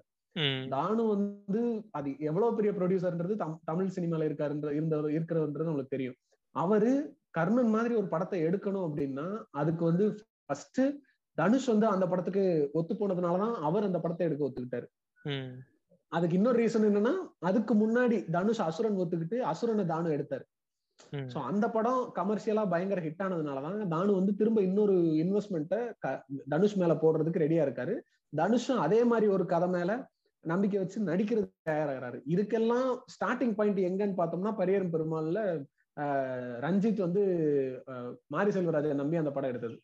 தானு 0.71 1.03
வந்து 1.11 1.61
அது 1.91 2.09
எவ்வளவு 2.29 2.55
பெரிய 2.55 2.71
ப்ரொடியூசர்ன்றது 2.73 3.35
தமிழ் 3.69 3.95
சினிமால 3.97 4.27
இருக்காருன்ற 4.29 4.69
இருந்தவர் 4.71 5.15
இருக்கிறவன்றது 5.17 5.67
நம்மளுக்கு 5.69 5.95
தெரியும். 5.95 6.17
அவரு 6.55 6.91
கர்ணன் 7.37 7.73
மாதிரி 7.75 7.93
ஒரு 7.99 8.07
படத்தை 8.13 8.39
எடுக்கணும் 8.47 8.85
அப்படின்னா 8.87 9.25
அதுக்கு 9.61 9.83
வந்து 9.89 10.05
ஃபர்ஸ்ட் 10.45 10.81
தனுஷ் 11.37 11.69
வந்து 11.71 11.87
அந்த 11.91 12.05
படத்துக்கு 12.09 12.43
ஒத்து 12.79 12.93
போனதுனாலதான் 12.93 13.53
அவர் 13.67 13.87
அந்த 13.87 13.99
படத்தை 14.01 14.25
எடுக்க 14.27 14.47
ஒத்துக்கிட்டாரு. 14.47 14.87
அதுக்கு 16.11 16.37
இன்னொரு 16.39 16.57
ரீசன் 16.63 16.87
என்னன்னா 16.89 17.13
அதுக்கு 17.49 17.73
முன்னாடி 17.75 18.17
தனுஷ் 18.35 18.65
அசுரன் 18.65 18.99
ஒத்துக்கிட்டு 19.03 19.37
அசுரனை 19.51 19.85
தானு 19.93 20.15
எடுத்தாரு. 20.17 20.45
சோ 21.33 21.37
அந்த 21.49 21.65
படம் 21.75 22.01
கமர்ஷியலா 22.17 22.63
பயங்கர 22.73 23.01
ஹிட் 23.05 23.23
ஆனதுனாலதான் 23.25 23.79
தானு 23.93 24.11
வந்து 24.19 24.33
திரும்ப 24.39 24.61
இன்னொரு 24.67 24.95
இன்வெஸ்ட்மெண்ட்டை 25.23 25.79
தனுஷ் 26.53 26.77
மேல 26.81 26.95
போடுறதுக்கு 27.03 27.43
ரெடியா 27.45 27.63
இருக்காரு. 27.67 27.95
தனுஷும் 28.33 28.83
அதே 28.85 28.99
மாதிரி 29.11 29.27
ஒரு 29.35 29.45
கதை 29.53 29.69
மேல 29.75 29.91
நம்பிக்கை 30.43 30.77
வச்சு 30.79 30.99
நடிக்கிறது 31.09 31.47
தயாராகிறாரு. 31.69 32.17
இதுக்கெல்லாம் 32.33 32.89
ஸ்டார்டிங் 33.13 33.55
பாயிண்ட் 33.59 33.81
எங்கன்னு 33.89 34.19
பார்த்தோம்னா 34.19 34.53
பரியரும் 34.61 34.93
பெருமாள்ல 34.95 35.41
ரஞ்சித் 36.65 37.03
வந்து 37.05 37.23
மாரி 38.33 38.51
செல்வராஜை 38.55 38.93
நம்பி 39.01 39.19
அந்த 39.21 39.31
படம் 39.33 39.51
எடுத்தது. 39.51 39.75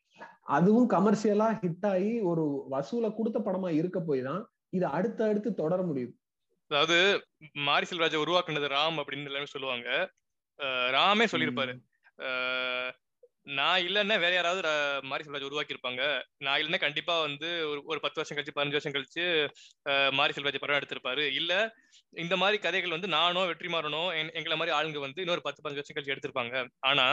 அதுவும் 0.58 0.88
கமர்ஷியலா 0.96 1.50
ஹிட் 1.64 1.88
ஆகி 1.92 2.14
ஒரு 2.30 2.46
வசூலை 2.74 3.10
கொடுத்த 3.18 3.40
படமா 3.48 3.70
இருக்க 3.80 4.00
போய் 4.08 4.22
தான் 4.30 4.42
இது 4.78 4.86
அடுத்து 4.98 5.22
அடுத்து 5.30 5.50
தொடர 5.62 5.82
முடியுது. 5.90 6.14
அதாவது 6.72 6.98
மாரி 7.68 7.86
செல்வராஜை 7.90 8.22
உருவாக்குனது 8.24 8.74
ராம் 8.78 9.00
அப்படின்னு 9.02 9.30
எல்லாமே 9.32 9.52
சொல்லுவாங்க 9.54 9.90
ராமே 10.98 11.26
சொல்லியிருப்பாரு. 11.34 11.74
நான் 13.48 13.84
இல்லைன்னா 13.86 14.16
வேற 14.24 14.34
யாராவது 14.34 14.62
மாரி 15.10 15.24
செல்வராஜ் 15.26 15.48
உருவாக்கி 15.48 15.74
இருப்பாங்க 15.76 16.02
நான் 16.46 16.60
இல்லைன்னா 16.60 16.80
கண்டிப்பா 16.84 17.16
வந்து 17.22 17.50
ஒரு 17.72 17.80
ஒரு 17.92 18.00
பத்து 18.04 18.20
வருஷம் 18.20 18.38
கழிச்சு 18.38 18.56
பதினஞ்சு 18.58 18.78
வருஷம் 18.78 18.96
கழிச்சு 18.96 19.24
மாரி 20.18 20.36
செல்வராஜ் 20.36 20.62
படம் 20.64 20.80
எடுத்திருப்பாரு. 20.80 21.24
இல்ல 21.40 21.52
இந்த 22.14 22.36
மாதிரி 22.42 22.58
கதைகள் 22.66 22.96
வந்து 22.98 23.10
நானோ 23.16 23.44
வெற்றிமாறனோ 23.52 24.04
எங்களை 24.40 24.58
மாதிரி 24.62 24.76
ஆளுங்க 24.78 25.02
வந்து 25.08 25.24
இன்னொரு 25.26 25.44
பத்து 25.48 25.64
பதினஞ்சு 25.64 25.82
வருஷம் 25.82 25.98
கழிச்சு 25.98 26.16
எடுத்திருப்பாங்க. 26.16 26.56
ஆனா 26.92 27.08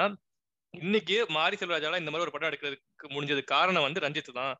இன்னைக்கு 0.74 1.16
மாரி 1.36 1.56
செல்வராஜால 1.60 2.00
இந்த 2.02 2.10
மாதிரி 2.12 2.26
ஒரு 2.26 2.34
படம் 2.34 2.50
எடுக்கிறதுக்கு 2.50 3.14
முடிஞ்சது 3.14 3.42
காரணம் 3.54 3.86
வந்து 3.86 4.04
ரஞ்சித் 4.06 4.38
தான். 4.40 4.54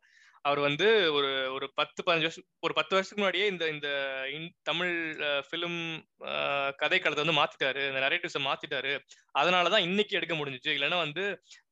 அவர் 0.47 0.59
வந்து 0.65 0.87
ஒரு 1.17 1.29
ஒரு 1.55 1.65
பத்து 1.79 1.99
பதினஞ்சு 2.05 2.27
வருஷம் 2.27 2.45
ஒரு 2.65 2.73
பத்து 2.77 2.93
வருஷத்துக்கு 2.95 3.21
முன்னாடியே 3.21 3.47
இந்த 3.53 3.65
இந்த 3.71 3.89
தமிழ் 4.69 4.93
ஃபிலிம் 5.47 5.79
கதை 6.81 6.99
களத்தை 6.99 7.23
வந்து 7.23 7.39
மாத்திட்டாரு. 7.39 7.81
இந்த 7.89 8.01
நரேட்டிவ்ஸை 8.05 8.41
மாத்திட்டாரு. 8.47 8.93
அதனாலதான் 9.39 9.85
இன்னைக்கு 9.87 10.17
எடுக்க 10.19 10.35
முடிஞ்சிச்சு. 10.35 10.71
இல்லைன்னா 10.77 10.99
வந்து 11.05 11.23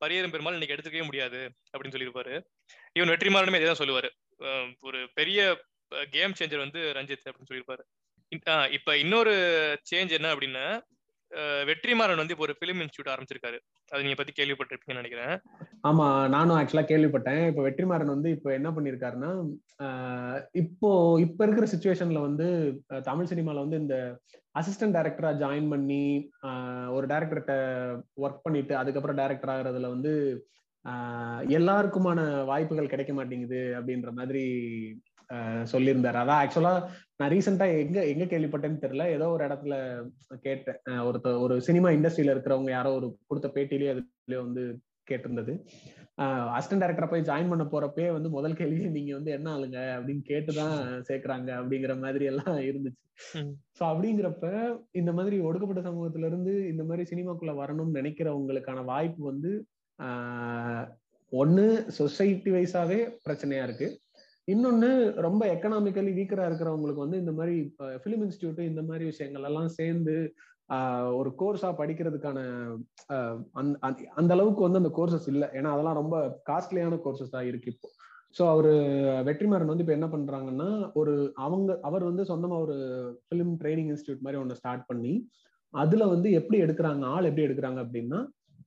பரியரும் 0.04 0.34
பெருமாள் 0.36 0.58
இன்னைக்கு 0.58 0.78
எடுத்துக்கவே 0.78 1.10
முடியாது 1.10 1.42
அப்படின்னு 1.74 1.96
சொல்லியிருப்பாரு. 1.96 2.36
இவன் 2.98 3.12
வெற்றிமாறனுமே 3.14 3.60
இதே 3.62 3.70
தான் 3.72 3.82
சொல்லுவாரு 3.84 4.12
ஒரு 4.88 5.00
பெரிய 5.20 5.40
கேம் 6.16 6.38
சேஞ்சர் 6.40 6.66
வந்து 6.66 6.82
ரஞ்சித் 6.98 7.28
அப்படின்னு 7.30 7.52
சொல்லியிருப்பாரு. 7.52 7.84
இப்ப 8.78 8.92
இன்னொரு 9.04 9.34
சேஞ்ச் 9.92 10.18
என்ன 10.18 10.28
அப்படின்னா 10.36 10.66
வெற்றிமாறன் 11.70 12.22
வந்து 12.22 12.34
இப்போ 12.36 12.46
ஒரு 12.48 12.56
பிலிம் 12.62 12.82
இன்ஸ்டியூட் 12.84 13.12
ஆரம்பிச்சிருக்காரு. 13.14 13.58
அது 13.92 14.04
நீங்க 14.06 14.18
பத்தி 14.20 14.34
கேள்விப்பட்டிருப்பீங்கன்னு 14.38 15.02
நினைக்கிறேன். 15.02 15.34
ஆமா 15.90 16.08
நானும் 16.36 16.58
ஆக்சுவலா 16.58 16.86
கேள்விப்பட்டேன். 16.92 17.44
இப்போ 17.52 17.64
வெற்றிமாறன் 17.68 18.14
வந்து 18.16 18.32
இப்போ 18.36 18.52
என்ன 18.60 18.70
பண்ணிருக்காருன்னா 18.78 19.32
இப்போ 20.64 20.90
இப்ப 21.26 21.46
இருக்கிற 21.46 21.68
சுச்சுவேஷன்ல 21.74 22.22
வந்து 22.28 22.48
தமிழ் 23.10 23.32
சினிமால 23.34 23.64
வந்து 23.66 23.82
இந்த 23.84 23.98
அசிஸ்டன்ட் 24.60 24.96
டைரக்டரா 24.98 25.32
ஜாயின் 25.44 25.72
பண்ணி 25.74 26.04
ஒரு 26.98 27.06
டைரக்டர்கிட்ட 27.12 27.56
ஒர்க் 28.26 28.46
பண்ணிட்டு 28.46 28.74
அதுக்கப்புறம் 28.82 29.20
டைரக்டர் 29.22 29.54
ஆகுறதுல 29.56 29.90
வந்து 29.96 30.14
எல்லாருக்குமான 31.58 32.20
வாய்ப்புகள் 32.46 32.92
கிடைக்க 32.94 33.14
மாட்டேங்குது 33.14 33.62
அப்படின்ற 33.78 34.10
மாதிரி 34.12 34.44
சொல்லியிருந்தாரு. 35.74 36.18
அதான் 36.24 36.42
ஆக்சுவலா 36.44 36.74
நான் 37.20 37.32
ரீசெண்டா 37.32 37.66
எங்க 37.82 38.00
எங்க 38.06 38.26
கேள்விப்பட்டேன்னு 38.26 38.84
தெரியல. 38.84 39.04
ஏதோ 39.10 39.28
ஒரு 39.30 39.44
இடத்துல 39.48 39.76
கேட்டேன். 40.42 40.80
ஒருத்த 41.10 41.40
ஒரு 41.40 41.58
சினிமா 41.62 41.90
இண்டஸ்ட்ரியில 41.90 42.36
இருக்கிறவங்க 42.36 42.70
யாரோ 42.70 42.92
ஒரு 42.94 43.10
கொடுத்த 43.28 43.52
பேட்டிலேயே 43.56 43.94
அதுலயே 43.94 44.42
வந்து 44.44 44.64
கேட்டிருந்தது. 45.12 45.54
அசிஸ்டன்ட் 46.58 46.82
டைரக்டரா 46.82 47.08
போய் 47.10 47.28
ஜாயின் 47.30 47.50
பண்ண 47.50 47.64
போறப்பே 47.64 48.06
வந்து 48.12 48.30
முதல் 48.30 48.56
கேள்வி 48.56 48.84
நீங்க 48.90 49.12
வந்து 49.16 49.32
என்ன 49.32 49.48
ஆளுங்க? 49.56 49.80
அப்படின்னு 49.98 50.24
கேட்டுதான் 50.30 50.78
சேர்க்கறாங்க 51.10 51.50
அப்படிங்கிற 51.60 51.94
மாதிரி 52.00 52.26
எல்லாம் 52.26 52.58
இருந்துச்சு. 52.70 53.02
சோ 53.78 53.84
அப்படிங்கிறப்ப 53.92 54.46
இந்த 54.92 55.12
மாதிரி 55.14 55.40
ஒடுக்கப்பட்ட 55.40 55.82
சமூகத்துல 55.90 56.26
இருந்து 56.26 56.54
இந்த 56.72 56.84
மாதிரி 56.84 57.04
சினிமாக்குள்ள 57.12 57.54
வரணும்னு 57.62 57.98
நினைக்கிறவங்களுக்கான 58.00 58.84
வாய்ப்பு 58.84 59.24
வந்து 59.26 59.52
ஒன்னு 61.32 61.68
சொசைட்டி 61.92 62.52
வைஸாவே 62.52 63.00
பிரச்சனையா 63.26 63.64
இருக்கு. 63.64 63.88
இன்னொன்னு 64.48 64.90
ரொம்ப 65.26 65.44
எக்கனாமிக்கலி 65.54 66.12
வீக்கரா 66.18 66.44
இருக்கிறவங்களுக்கு 66.50 67.06
வந்து 67.06 67.22
இந்த 67.24 67.32
மாதிரி 67.38 67.56
பிலிம் 68.04 68.24
இன்ஸ்டியூட் 68.26 68.60
இந்த 68.72 68.82
மாதிரி 68.90 69.04
விஷயங்கள் 69.12 69.48
எல்லாம் 69.50 69.72
சேர்ந்து 69.80 70.16
ஒரு 71.20 71.30
கோர்ஸா 71.40 71.70
படிக்கிறதுக்கான 71.80 72.40
அந்த 74.20 74.32
அளவுக்கு 74.36 74.62
வந்து 74.66 74.82
அந்த 74.82 74.92
கோர்சஸ் 74.98 75.28
இல்லை. 75.34 75.48
ஏன்னா 75.58 75.72
அதெல்லாம் 75.74 76.00
ரொம்ப 76.02 76.16
காஸ்ட்லியான 76.50 77.00
கோர்சஸ் 77.06 77.36
தான் 77.36 77.50
இருக்கு 77.50 77.72
இப்போ. 77.74 77.90
ஸோ 78.38 78.44
அவர் 78.54 78.72
வெற்றிமாறன் 79.28 79.72
வந்து 79.72 79.84
இப்போ 79.84 79.98
என்ன 79.98 80.08
பண்றாங்கன்னா 80.14 80.70
ஒரு 81.02 81.14
அவங்க 81.46 81.78
அவர் 81.90 82.04
வந்து 82.10 82.24
சொந்தமா 82.32 82.58
ஒரு 82.66 82.78
பிலிம் 83.30 83.54
ட்ரைனிங் 83.62 83.92
இன்ஸ்டியூட் 83.94 84.26
மாதிரி 84.26 84.42
ஒன்று 84.42 84.60
ஸ்டார்ட் 84.62 84.88
பண்ணி 84.88 85.14
அதுல 85.74 86.04
வந்து 86.14 86.30
எப்படி 86.40 86.58
எடுக்கிறாங்க 86.66 87.06
ஆள் 87.16 87.30
எப்படி 87.30 87.46
எடுக்கிறாங்க 87.48 87.80
அப்படின்னா 87.86 88.20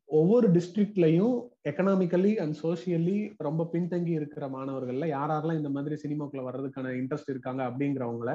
ஒவ்வொரு 0.08 0.46
டிஸ்ட்ரிக்ட்லயும் 0.48 1.34
எக்கனாமிக்கலி 1.68 2.30
அண்ட் 2.38 2.54
சோசியலி 2.62 3.16
ரொம்ப 3.38 3.66
பின்தங்கி 3.72 4.12
இருக்கிற 4.12 4.44
மாணவர்கள்ல 4.48 5.08
யாரெல்லாம் 5.08 5.58
இந்த 5.58 5.70
மாதிரி 5.70 5.96
சினிமாக்குள்ள 6.02 6.44
வர்றதுக்கான 6.44 6.92
இன்ட்ரெஸ்ட் 6.92 7.30
இருக்காங்க 7.30 7.62
அப்படிங்கிறவங்கள 7.68 8.32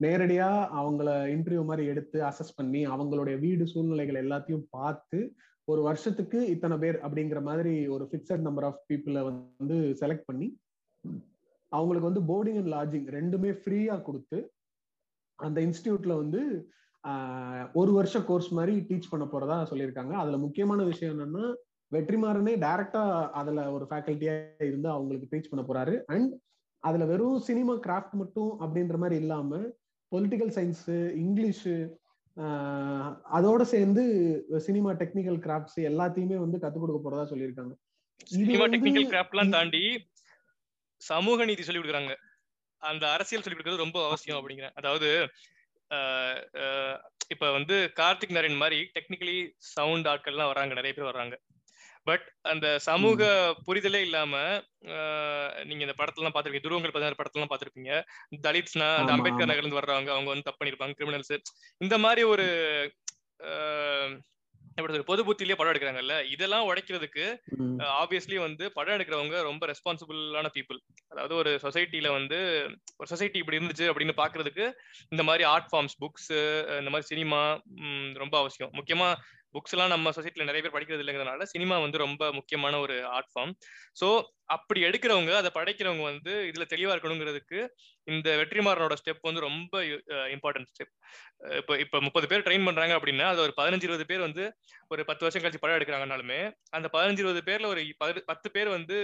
நேரடியா 0.00 0.48
அவங்கள 0.76 1.10
இன்டர்வியூ 1.28 1.62
மாதிரி 1.64 1.84
எடுத்து 1.86 2.18
அசஸ் 2.22 2.56
பண்ணி 2.56 2.82
அவங்களுடைய 2.86 3.36
வீடு 3.38 3.66
சூழ்நிலைகள் 3.66 4.22
எல்லாத்தையும் 4.22 4.66
பார்த்து 4.70 5.20
ஒரு 5.68 5.80
வருஷத்துக்கு 5.82 6.40
இத்தனை 6.48 6.76
பேர் 6.78 6.98
அப்படிங்கிற 7.02 7.40
மாதிரி 7.42 7.74
ஒரு 7.88 8.04
ஃபிக்சட் 8.04 8.44
நம்பர் 8.44 8.64
ஆஃப் 8.64 8.82
பீப்புளை 8.86 9.22
வந்து 9.24 9.78
செலக்ட் 10.00 10.26
பண்ணி 10.26 10.48
அவங்களுக்கு 11.72 12.10
வந்து 12.10 12.24
போர்டிங் 12.26 12.58
அண்ட் 12.58 12.72
லாட்ஜிங் 12.74 13.08
ரெண்டுமே 13.10 13.50
ஃப்ரீயா 13.62 13.96
கொடுத்து 14.02 14.38
அந்த 15.38 15.58
இன்ஸ்டியூட்ல 15.60 16.14
வந்து 16.16 16.42
ஒரு 17.80 17.90
வருஷ 17.96 18.20
கோர்ஸ் 18.28 18.50
மாதிரி 18.58 18.74
டீச் 18.88 19.10
பண்ண 19.10 19.24
போறதா 19.32 19.56
சொல்லியிருக்காங்க. 19.70 20.14
அதுல 20.22 20.36
முக்கியமான 20.44 20.80
விஷயம் 20.90 21.12
என்னன்னா 21.14 21.44
வெற்றிமாறனே 21.92 22.54
டைரக்டா 22.64 23.02
அதுல 23.40 23.64
ஒரு 23.74 23.84
ஃபேக்கல்ட்டியா 23.90 24.34
இருந்து 24.68 24.88
அவங்களுக்கு 24.94 25.30
டீச் 25.32 25.50
பண்ண 25.50 25.62
போறாரு. 25.68 25.94
அண்ட் 26.14 26.32
அதுல 26.84 27.04
வெறும் 27.12 27.38
சினிமா 27.48 27.74
கிராஃப்ட் 27.86 28.16
மட்டும் 28.22 28.50
அப்படின்ற 28.64 28.96
மாதிரி 29.02 29.16
இல்லாம 29.22 29.60
பொலிட்டிக்கல் 30.12 30.52
சயின்ஸ் 30.56 30.88
இங்கிலீஷ் 31.24 31.68
அதோட 33.36 33.62
சேர்ந்து 33.74 34.02
சினிமா 34.66 34.90
டெக்னிக்கல் 35.02 35.38
கிராஃப்ட்ஸ் 35.46 35.78
எல்லாத்தையுமே 35.90 36.36
வந்து 36.44 36.58
கத்துக் 36.62 36.84
கொடுக்க 36.84 37.00
போறதா 37.04 37.24
சொல்லியிருக்காங்க. 37.32 37.74
சினிமா 38.34 38.64
டெக்னிக்கல் 38.72 39.10
கிராஃப்ட்லாம் 39.12 39.54
தாண்டி 39.56 39.82
சமூக 41.02 41.44
நீதி 41.44 41.62
சொல்லி 41.62 41.80
கொடுக்குறாங்க. 41.80 42.14
அந்த 42.82 43.04
அரசியல் 43.14 43.44
சொல்லி 43.44 43.58
கொடுக்கறது 43.58 43.84
ரொம்ப 43.84 43.98
அவசியம் 44.08 44.38
அப்படிங்கிறேன். 44.38 44.76
அதாவது 44.80 45.08
இப்ப 47.28 47.50
வந்து 47.50 47.92
கார்த்திக் 47.96 48.36
நரேன் 48.36 48.56
மாதிரி 48.56 48.78
டெக்னிக்கலி 48.94 49.36
சவுண்ட் 49.74 50.08
ஆட்கள்லாம் 50.08 50.46
வராங்க 50.46 50.74
நிறைய 50.74 50.94
பேர் 50.94 51.10
வர்றாங்க. 51.10 51.36
பட் 52.04 52.26
அந்த 52.42 52.78
சமூக 52.78 53.20
புரிதலே 53.66 54.00
இல்லாம 54.00 54.34
நீங்க 55.64 55.82
இந்த 55.86 55.96
படத்துல 55.98 56.30
பாத்திருப்பீங்க 56.30 56.66
துருவங்கள் 56.66 56.92
பதினாறு 56.92 57.18
படத்துல 57.18 57.48
பாத்திருப்பீங்க 57.50 57.92
தலித்ஸ்னா 58.42 58.88
அந்த 58.96 59.12
அம்பேத்கர் 59.12 59.50
நகர்ல 59.50 59.64
இருந்து 59.64 59.80
வர்றவங்க 59.80 60.10
அவங்க 60.10 60.30
வந்து 60.30 60.42
தப்பு 60.42 60.60
பண்ணிருப்பாங்க 60.60 60.96
கிரிமினல்ஸ் 60.98 61.34
இந்த 61.80 61.98
மாதிரி 61.98 62.24
ஒரு 62.24 62.46
எப்படி 64.76 64.98
பொது 65.00 65.24
புத்திலேயே 65.24 65.56
படம் 65.56 65.72
எடுக்கிறாங்கல்ல 65.72 66.30
இதெல்லாம் 66.30 66.74
உடைக்கிறதுக்கு 66.74 67.24
ஆப்வியஸ்லி 68.02 68.38
வந்து 68.38 68.72
படம் 68.72 68.98
எடுக்கிறவங்க 68.98 69.42
ரொம்ப 69.42 69.66
ரெஸ்பான்சிபிளான 69.66 70.50
பீப்புள் 70.54 70.78
அதாவது 71.08 71.34
ஒரு 71.34 71.58
சொசைட்டில 71.62 72.10
வந்து 72.10 72.38
ஒரு 72.96 73.06
சொசைட்டி 73.06 73.38
இப்படி 73.38 73.58
இருந்துச்சு 73.58 73.86
அப்படின்னு 73.90 74.14
பாக்குறதுக்கு 74.16 74.72
இந்த 75.08 75.22
மாதிரி 75.22 75.44
ஆர்ட் 75.44 75.70
ஃபார்ம்ஸ் 75.72 75.96
புக்ஸ் 76.00 76.30
இந்த 76.78 76.90
மாதிரி 76.90 77.02
சினிமா 77.02 77.60
ரொம்ப 78.14 78.38
அவசியம். 78.38 78.72
முக்கியமா 78.72 79.08
புக்ஸ் 79.56 79.74
எல்லாம் 79.74 79.92
நம்ம 79.94 80.12
சொசைட்டில 80.16 80.46
நிறைய 80.46 80.62
பேர் 80.62 80.74
படிக்கிறது 80.74 81.02
இல்லைங்கிறதுனால 81.02 81.46
சினிமா 81.52 81.76
வந்து 81.78 81.98
ரொம்ப 81.98 82.32
முக்கியமான 82.32 82.78
ஒரு 82.78 82.96
ஆர்ட் 83.12 83.30
ஃபார்ம் 83.32 83.52
ஸோ 84.00 84.08
அப்படி 84.50 84.80
எடுக்கிறவங்க 84.80 85.32
அதை 85.32 85.50
படைக்கிறவங்க 85.54 86.02
வந்து 86.02 86.32
இதுல 86.48 86.64
தெளிவா 86.72 86.92
இருக்கணுங்கிறதுக்கு 86.94 87.60
இந்த 88.06 88.28
வெற்றிமாறனோட 88.36 88.96
ஸ்டெப் 89.00 89.22
வந்து 89.22 89.46
ரொம்ப 89.46 89.82
இம்பார்ட்டன்ட் 90.34 90.70
ஸ்டெப் 90.72 90.92
இப்போ 91.56 91.74
இப்போ 91.78 92.00
முப்பது 92.00 92.26
பேர் 92.26 92.44
ட்ரெயின் 92.46 92.66
பண்றாங்க 92.66 92.94
அப்படின்னா 92.98 93.26
அது 93.26 93.40
ஒரு 93.40 93.54
பதினஞ்சு 93.56 93.86
இருபது 93.88 94.06
பேர் 94.06 94.26
வந்து 94.26 94.44
ஒரு 94.88 95.04
பத்து 95.04 95.24
வருஷம் 95.24 95.42
கழிச்சு 95.42 95.62
படம் 95.62 95.78
எடுக்கிறாங்கனாலுமே 95.78 96.40
அந்த 96.72 96.88
பதினஞ்சு 96.94 97.22
இருபது 97.24 97.42
பேர்ல 97.48 97.70
ஒரு 97.72 97.82
பத்து 98.26 98.50
பேர் 98.50 98.70
வந்து 98.70 98.98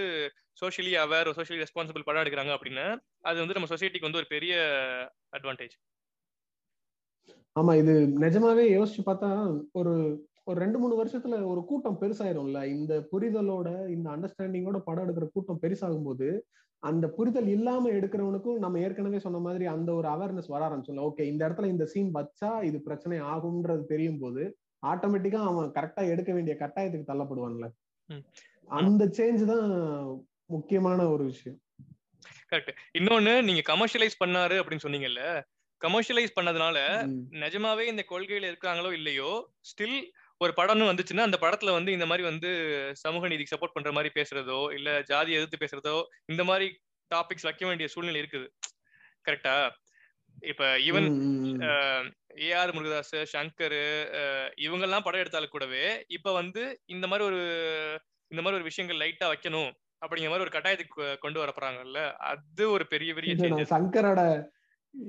சோஷியலி 0.57 0.93
அவேர் 0.97 1.35
சோஷியலி 1.37 1.63
ரெஸ்பான்சிபிள் 1.63 2.07
படம் 2.07 2.23
எடுக்கிறாங்க 2.23 2.53
அப்படின்னா 2.57 2.85
அது 3.21 3.37
வந்து 3.39 3.57
நம்ம 3.57 3.69
சொசைட்டிக்கு 3.73 4.09
வந்து 4.09 4.21
ஒரு 4.21 4.29
பெரிய 4.35 4.53
அட்வான்டேஜ் 5.37 5.75
ஆமா 7.55 7.73
இது 7.75 7.93
நிஜமாவே 8.21 8.63
யோசிச்சு 8.69 9.01
பார்த்தா 9.05 9.29
ஒரு 9.71 9.93
ஒரு 10.47 10.57
ரெண்டு 10.63 10.77
மூணு 10.79 10.93
வருஷத்துல 10.99 11.35
ஒரு 11.51 11.61
கூட்டம் 11.69 11.99
பெருசாயிரும்ல. 12.01 12.59
இந்த 12.77 12.93
புரிதலோட 13.11 13.69
இந்த 13.95 14.07
அண்டர்ஸ்டாண்டிங்கோட 14.15 14.79
படம் 14.87 15.05
எடுக்கிற 15.05 15.27
கூட்டம் 15.35 15.61
பெருசாகும் 15.63 16.07
போது 16.09 16.27
அந்த 16.83 17.05
புரிதல் 17.07 17.49
இல்லாம 17.55 17.91
எடுக்கிறவனுக்கும் 17.97 18.57
நம்ம 18.63 18.79
ஏற்கனவே 18.85 19.19
சொன்ன 19.25 19.41
மாதிரி 19.45 19.65
அந்த 19.73 19.89
ஒரு 19.93 20.07
அவேர்னஸ் 20.07 20.51
வர 20.53 20.61
ஆரம்பிச்சோம்ல 20.67 21.05
ஓகே 21.09 21.25
இந்த 21.31 21.41
இடத்துல 21.47 21.69
இந்த 21.73 21.85
சீன் 21.93 22.09
வச்சா 22.17 22.49
இது 22.69 22.77
பிரச்சனை 22.87 23.19
ஆகும்ன்றது 23.33 23.83
தெரியும் 23.93 24.19
போது 24.23 24.43
ஆட்டோமேட்டிக்கா 24.83 25.41
அவன் 25.49 25.69
கரெக்டா 25.77 26.03
எடுக்க 26.13 26.31
வேண்டிய 26.33 26.55
கட்டாயத்துக்கு 26.61 27.09
தள்ளப்படுவான்ல. 27.11 27.67
அந்த 28.79 29.03
சேஞ்ச் 29.17 29.43
தான் 29.51 29.67
முக்கியமான 30.45 31.05
ஒரு 31.09 31.23
விஷயம். 31.31 31.57
கரெக்ட் 32.51 32.81
இன்னொன்னு 32.99 33.33
நீங்க 33.47 33.61
கமர்ஷியலைஸ் 33.71 34.21
பண்ணாரு 34.23 34.57
அப்படின்னு 34.61 34.85
சொன்னீங்கல்ல. 34.85 35.21
கமர்ஷியலைஸ் 35.81 36.35
பண்ணதுனால 36.35 36.77
நிஜமாவே 37.43 37.85
இந்த 37.91 38.03
கொள்கையில 38.11 38.49
இருக்காங்களோ 38.51 38.91
இல்லையோ 38.99 39.31
ஸ்டில் 39.69 39.97
ஒரு 40.43 40.53
படம்னு 40.57 40.89
வந்துச்சுன்னா 40.89 41.27
அந்த 41.27 41.37
படத்துல 41.41 41.71
வந்து 41.71 41.91
இந்த 41.91 42.05
மாதிரி 42.05 42.23
வந்து 42.27 42.49
சமூக 43.01 43.27
நீதிக்கு 43.27 43.53
சப்போர்ட் 43.53 43.75
பண்ற 43.75 43.91
மாதிரி 43.91 44.11
பேசுறதோ 44.15 44.59
இல்ல 44.73 44.89
ஜாதி 45.01 45.31
எதிர்த்து 45.33 45.61
பேசுறதோ 45.63 45.95
இந்த 46.25 46.43
மாதிரி 46.43 46.67
டாபிக்ஸ் 47.11 47.47
வைக்க 47.47 47.63
வேண்டிய 47.65 47.87
சூழ்நிலை 47.87 48.19
இருக்குது. 48.21 48.47
கரெக்டா 49.25 49.55
இப்ப 50.43 50.63
ஈவன் 50.87 51.07
ஏஆர் 52.47 52.73
முருகதாஸ் 52.75 53.15
சங்கர் 53.33 53.77
இவங்க 54.57 54.85
எல்லாம் 54.85 55.05
படம் 55.05 55.21
எடுத்தாலும் 55.21 55.53
கூடவே 55.53 55.83
இப்ப 56.07 56.33
வந்து 56.33 56.63
இந்த 56.85 57.07
மாதிரி 57.07 57.27
ஒரு 57.29 57.41
இந்த 58.31 58.41
மாதிரி 58.41 58.59
ஒரு 58.59 58.69
விஷயங்கள் 58.69 59.01
லைட்டா 59.03 59.27
வைக்கணும் 59.33 59.71
அப்படிங்கிற 60.01 60.31
மாதிரி 60.31 60.45
ஒரு 60.47 60.55
கட்டாயத்துக்கு 60.55 61.05
கொண்டு 61.19 61.41
வரப்படுறாங்கல்ல 61.43 61.99
அது 62.31 62.63
ஒரு 62.71 62.85
பெரிய 62.87 63.11
பெரிய 63.13 63.65
சங்கரோட 63.75 64.21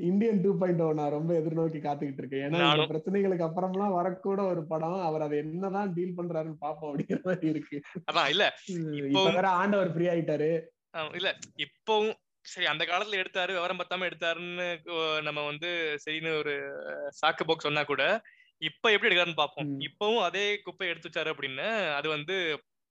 இந்தியன் 0.08 0.40
டூ 0.44 0.50
பாயிண்ட் 0.58 0.82
ஓ 0.82 0.86
நான் 0.92 1.14
ரொம்ப 1.16 1.30
எதிர்நோக்கி 1.34 1.80
காத்துக்கிட்டு 1.80 2.22
இருக்கேன். 2.22 2.44
ஏன்னா 2.46 2.68
இந்த 2.70 2.86
பிரச்சனைகளுக்கு 2.92 3.46
அப்புறம்லாம் 3.48 3.96
வரக்கூட 3.98 4.40
ஒரு 4.52 4.62
படம் 4.66 5.00
அவர் 5.08 5.24
அதை 5.26 5.38
என்னதான் 5.38 5.92
டீல் 5.92 6.16
பண்றாருன்னு 6.16 6.62
பாப்போம் 6.64 6.90
அப்படிங்கிற 6.90 7.20
மாதிரி 7.24 7.48
இருக்கு. 7.54 7.78
அதான் 8.10 8.28
இல்ல. 8.28 8.44
இப்ப 9.10 9.24
வேற 9.38 9.48
ஆண்டவர் 9.62 9.92
ஃப்ரீ 9.94 10.06
ஆயிட்டாரு. 10.06 10.50
இல்ல. 11.20 11.30
இப்பவும் 11.66 12.14
சரி 12.44 12.66
அந்த 12.66 12.84
காலத்துல 12.84 13.20
எடுத்தாரு 13.22 13.52
விவரம் 13.52 13.80
பத்தாம 13.80 14.06
எடுத்தாருன்னு 14.08 14.66
நம்ம 15.22 15.44
வந்து 15.44 15.68
சரின்னு 16.04 16.32
ஒரு 16.38 16.54
சாக்கு 17.20 17.44
போக் 17.46 17.66
சொன்னா 17.68 17.82
கூட 17.82 18.02
இப்ப 18.62 18.90
எப்படி 18.92 19.08
எடுக்கிறாருன்னு 19.08 19.42
பார்ப்போம். 19.42 19.70
இப்பவும் 19.88 20.22
அதே 20.22 20.44
குப்பை 20.66 20.88
எடுத்து 20.88 21.08
வச்சாரு 21.10 21.32
அப்படின்னு 21.34 21.66
அது 21.98 22.08
வந்து 22.08 22.34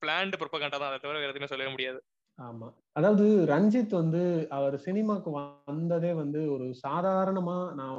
பிளான்டு 0.02 0.40
ப்ரொபகண்டா 0.40 0.78
தான். 0.78 0.90
அதை 0.90 0.98
தவிர 0.98 1.18
வேற 1.18 1.32
எதுவுமே 1.32 1.50
சொல்லவே 1.52 1.70
முடியாது. 1.70 2.00
ஆமா. 2.38 2.68
அதாவது 2.96 3.24
ரஞ்சித் 3.46 3.92
வந்து 3.94 4.22
அவர் 4.50 4.76
சினிமாக்கு 4.86 5.30
வந்ததே 5.68 6.12
வந்து 6.14 6.40
ஒரு 6.54 6.66
சாதாரணமா 6.84 7.58
நான் 7.74 7.98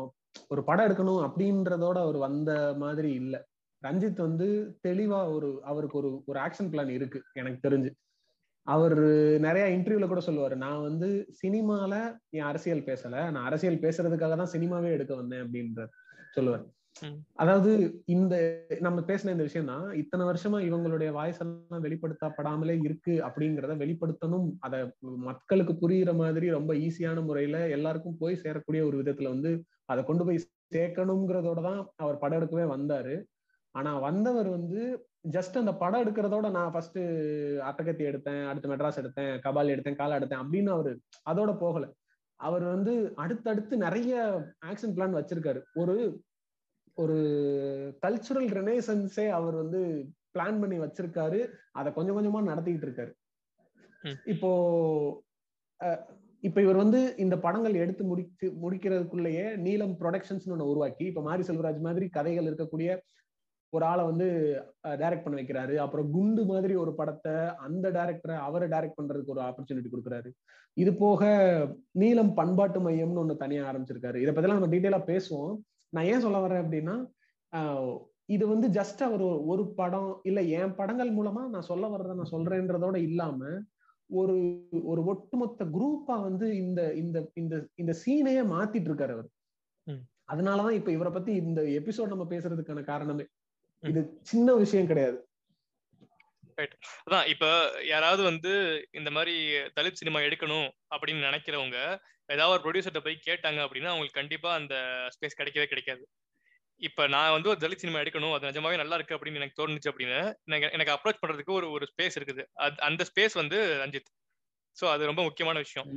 ஒரு 0.51 0.61
படம் 0.67 0.85
எடுக்கணும் 0.87 1.21
அப்படின்றதோட 1.27 1.97
அவர் 2.01 2.17
வந்த 2.23 2.51
மாதிரி 2.77 3.11
இல்ல. 3.21 3.35
ரஞ்சித் 3.83 4.19
வந்து 4.21 4.47
தெளிவா 4.85 5.21
ஒரு 5.35 5.49
அவருக்கு 5.65 5.97
ஒரு 6.01 6.11
ஒரு 6.27 6.39
ஆக்ஷன் 6.45 6.69
பிளான் 6.71 6.91
இருக்கு 6.97 7.19
எனக்கு 7.35 7.59
தெரிஞ்சு. 7.65 7.91
அவர் 8.67 8.97
நிறைய 9.45 9.65
இன்டர்வியூல 9.75 10.07
கூட 10.09 10.21
சொல்லுவாரு 10.27 10.55
நான் 10.63 10.85
வந்து 10.87 11.09
சினிமால 11.41 11.93
என் 12.33 12.49
அரசியல் 12.51 12.87
பேசல 12.87 13.15
நான் 13.33 13.47
அரசியல் 13.47 13.83
பேசுறதுக்காக 13.83 14.35
தான் 14.37 14.53
சினிமாவே 14.55 14.91
எடுக்க 14.97 15.13
வந்தேன் 15.15 15.43
அப்படின்ற 15.45 15.81
சொல்லுவார். 16.33 16.65
அதாவது 17.41 17.71
இந்த 18.15 18.35
நம்ம 18.85 18.99
பேசின 19.07 19.31
இந்த 19.35 19.45
விஷயம் 19.47 19.69
தான் 19.71 19.85
இத்தனை 20.01 20.23
வருஷமா 20.29 20.59
இவங்களுடைய 20.67 21.09
வாய்ஸ் 21.17 21.41
எல்லாம் 21.43 21.83
வெளிப்படுத்தப்படாமலே 21.85 22.75
இருக்கு 22.87 23.13
அப்படிங்கிறத 23.27 23.73
வெளிப்படுத்தணும். 23.83 24.47
அத 24.65 24.75
மக்களுக்கு 25.29 25.73
புரியுற 25.81 26.11
மாதிரி 26.21 26.49
ரொம்ப 26.57 26.73
ஈஸியான 26.85 27.23
முறையில 27.29 27.59
எல்லாருக்கும் 27.77 28.19
போய் 28.21 28.41
சேரக்கூடிய 28.43 28.83
ஒரு 28.89 28.97
விதத்துல 29.01 29.33
வந்து 29.35 29.51
அதை 29.93 30.03
கொண்டு 30.03 30.25
போய் 30.27 30.45
சேர்க்கணுங்கிறதோட 30.75 31.61
தான் 31.69 31.81
அவர் 32.03 32.21
படம் 32.23 32.39
எடுக்கவே 32.39 32.67
வந்தாரு. 32.75 33.15
ஆனா 33.75 33.91
வந்தவர் 34.07 34.49
வந்து 34.57 34.81
ஜஸ்ட் 35.35 35.59
அந்த 35.61 35.73
படம் 35.81 36.03
எடுக்கிறதோட 36.03 36.47
நான் 36.57 36.71
ஃபர்ஸ்ட் 36.73 36.99
அட்டகத்தி 37.69 38.03
எடுத்தேன் 38.11 38.43
அடுத்து 38.49 38.71
மெட்ராஸ் 38.71 39.01
எடுத்தேன் 39.01 39.33
கபால் 39.45 39.73
எடுத்தேன் 39.75 39.99
காலா 40.01 40.19
எடுத்தேன் 40.19 40.43
அப்படின்னு 40.43 40.71
அவரு 40.75 40.93
அதோட 41.31 41.51
போகல. 41.63 41.85
அவர் 42.39 42.65
வந்து 42.73 42.93
அடுத்தடுத்து 43.23 43.75
நிறைய 43.83 44.13
ஆக்ஷன் 44.69 44.95
பிளான் 44.95 45.17
வச்சிருக்காரு. 45.17 45.59
ஒரு 45.81 45.95
ஒரு 46.97 47.17
கல்ச்சுரல் 48.03 48.49
ரெனேசன்ஸே 48.57 49.25
அவர் 49.37 49.55
வந்து 49.61 49.79
பிளான் 50.35 50.59
பண்ணி 50.61 50.77
வச்சிருக்காரு. 50.79 51.39
அதை 51.79 51.89
கொஞ்சம் 51.93 52.17
கொஞ்சமா 52.17 52.41
நடத்திக்கிட்டு 52.51 52.87
இருக்காரு. 52.89 53.11
இப்போ 54.33 54.51
இப்ப 56.47 56.59
இவர் 56.61 56.81
வந்து 56.81 56.99
இந்த 57.23 57.35
படங்கள் 57.43 57.75
எடுத்து 57.83 58.03
முடிச்சு 58.09 58.47
முடிக்கிறதுக்குள்ளேயே 58.63 59.45
நீலம் 59.65 59.93
ப்ரொடக்ஷன்ஸ் 60.01 60.47
ஒண்ணு 60.53 60.71
உருவாக்கி 60.71 61.05
இப்ப 61.11 61.21
மாரி 61.27 61.43
செல்வராஜ் 61.47 61.79
மாதிரி 61.87 62.07
கதைகள் 62.17 62.49
இருக்கக்கூடிய 62.49 62.89
ஒரு 63.73 63.85
ஆளை 63.85 64.03
வந்து 64.09 64.27
டைரக்ட் 65.01 65.23
பண்ண 65.23 65.35
வைக்கிறாரு. 65.39 65.75
அப்புறம் 65.83 66.11
குண்டு 66.11 66.41
மாதிரி 66.51 66.73
ஒரு 66.83 66.91
படத்தை 66.99 67.33
அந்த 67.67 67.85
டைரக்டரை 67.97 68.35
அவரை 68.47 68.67
டைரக்ட் 68.73 68.99
பண்றதுக்கு 68.99 69.33
ஒரு 69.35 69.41
ஆப்பர்ச்சுனிட்டி 69.47 69.89
கொடுக்குறாரு. 69.91 70.29
இது 70.83 70.91
போக 71.03 71.23
நீலம் 72.01 72.33
பண்பாட்டு 72.33 72.79
மையம்னு 72.79 73.21
ஒண்ணு 73.23 73.41
தனியா 73.43 73.63
ஆரம்பிச்சிருக்காரு. 73.71 74.19
இதை 74.23 74.33
பத்திலாம் 74.33 74.59
நம்ம 74.59 74.71
டீட்டெயிலா 74.75 75.01
பேசுவோம். 75.11 75.55
நான் 75.93 76.05
ஏன் 76.05 76.19
சொல்ல 76.19 76.37
வரேன் 76.37 76.63
அப்படின்னா 76.63 76.95
இது 78.29 78.47
வந்து 78.47 78.67
ஜஸ்ட் 78.69 79.01
அவர் 79.03 79.23
ஒரு- 79.49 79.71
படம் 79.75 80.21
இல்ல 80.23 80.39
என் 80.55 80.75
படங்கள் 80.75 81.11
மூலமா 81.11 81.49
நான் 81.49 81.61
சொல்ல 81.61 81.87
வர்றதை 81.87 82.15
நான் 82.15 82.33
சொல்றேன்றதோட 82.33 82.95
இல்லாம 83.03 83.39
ஒரு 84.09 84.35
ஒரு 84.85 85.01
ஒட்டுமொத்த 85.05 85.65
குரூப்பா 85.75 86.15
வந்து 86.21 86.55
இந்த 86.57 86.93
இந்த 86.93 87.17
இந்த 87.33 87.55
இந்த 87.75 87.93
சீனையே 88.01 88.41
மாத்திட்டு 88.49 88.89
இருக்காரு 88.89 89.13
அவர். 89.13 89.29
அதனாலதான் 90.29 90.71
இப்ப 90.71 90.91
இவரை 90.91 91.11
பத்தி 91.11 91.31
இந்த 91.41 91.61
எபிசோட் 91.77 92.13
நம்ம 92.13 92.25
பேசுறதுக்கான 92.29 92.83
காரணமே. 92.83 93.25
இது 93.83 94.01
சின்ன 94.23 94.53
விஷயம் 94.55 94.87
கிடையாது 94.87 95.17
அதான் 97.05 97.27
இப்ப 97.27 97.45
யாராவது 97.85 98.21
வந்து 98.23 98.51
இந்த 98.91 99.09
மாதிரி 99.11 99.33
தலித் 99.75 99.93
சினிமா 99.93 100.19
எடுக்கணும் 100.19 100.67
அப்படின்னு 100.91 101.27
நினைக்கிறவங்க 101.27 101.77
ஏதாவது 102.29 102.53
ஒரு 102.53 102.61
ப்ரொடியூசர்கிட்ட 102.63 102.99
போய் 102.99 103.25
கேட்டாங்க 103.27 103.59
அப்படின்னா 103.65 103.91
அவங்களுக்கு 103.93 104.19
கண்டிப்பா 104.19 104.53
அந்த 104.53 104.75
ஸ்பேஸ் 105.15 105.37
கிடைக்கவே 105.37 105.65
கிடைக்காது. 105.65 106.03
இப்ப 106.81 107.07
நான் 107.07 107.31
வந்து 107.31 107.49
ஒரு 107.49 107.59
தலித் 107.61 107.83
சினிமா 107.83 107.99
எடுக்கணும் 107.99 108.33
அது 108.33 108.47
நிஜமாவே 108.47 108.77
நல்லா 108.77 108.95
இருக்கு 108.95 109.15
அப்படின்னு 109.15 109.35
எனக்கு 109.35 109.59
தோணுச்சு 109.61 109.89
அப்படின்னு 109.91 110.17
எனக்கு 110.45 110.71
எனக்கு 110.71 110.95
அப்ரோச் 110.95 111.21
பண்றதுக்கு 111.21 111.53
ஒரு 111.53 111.71
ஒரு 111.71 111.85
ஸ்பேஸ் 111.91 112.17
இருக்குது. 112.19 112.43
அது 112.53 112.81
அந்த 112.81 113.05
ஸ்பேஸ் 113.11 113.33
வந்து 113.33 113.59
ரஞ்சித். 113.85 114.09
சோ 114.77 114.85
அது 114.89 115.05
ரொம்ப 115.05 115.23
முக்கியமான 115.23 115.57
விஷயம். 115.59 115.89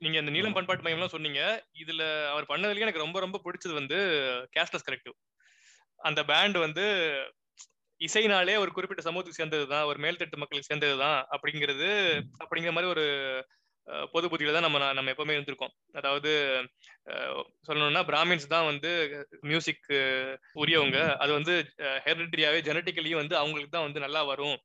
நீங்க 0.00 0.18
இந்த 0.18 0.30
நீலம் 0.30 0.52
பண்பாட்டு 0.52 0.84
மையம்லாம் 0.84 1.06
சொன்னீங்க. 1.06 1.40
இதுல 1.78 2.02
அவர் 2.28 2.48
பண்ணதுலயே 2.48 2.78
எனக்கு 2.78 2.98
ரொம்ப 2.98 3.20
ரொம்ப 3.20 3.40
பிடிச்சது 3.44 3.72
வந்து 3.72 3.98
கேஷ்லெஸ் 4.56 4.86
கலெக்டிவ் 4.86 5.16
அந்த 6.00 6.24
பேண்ட் 6.24 6.56
வந்து 6.58 6.84
இசைனாலே 8.00 8.58
ஒரு 8.58 8.70
குறிப்பிட்ட 8.72 9.02
சமூகத்துக்கு 9.02 9.40
சேர்ந்ததுதான் 9.40 9.84
ஒரு 9.84 9.98
மேல்தட்டு 10.00 10.36
மக்களுக்கு 10.36 10.70
சேர்ந்ததுதான் 10.70 11.18
அப்படிங்கிறது 11.30 11.88
அப்படிங்கிற 12.44 12.72
மாதிரி 12.72 12.90
ஒரு 12.90 13.04
பொது 14.12 14.26
புத்தியில 14.30 14.54
தான் 14.56 14.66
நம்ம 14.66 14.78
நம்ம 14.98 15.12
எப்பவுமே 15.12 15.36
இருந்திருக்கோம். 15.36 15.72
அதாவது 15.98 16.30
சொல்லணும்னா 17.68 18.02
பிராமின்ஸ் 18.10 18.46
தான் 18.54 18.68
வந்து 18.70 18.90
மியூசிக் 19.50 19.88
உரியவங்க. 20.62 20.98
அது 21.22 21.32
வந்து 21.38 21.54
ஹெரிட்ரியாவே 22.06 22.60
ஜெனட்டிக்கலியும் 22.68 23.22
வந்து 23.22 23.36
அவங்களுக்கு 23.42 23.74
தான் 23.76 23.86
வந்து 23.88 24.04
நல்லா 24.06 24.22
வரும். 24.32 24.58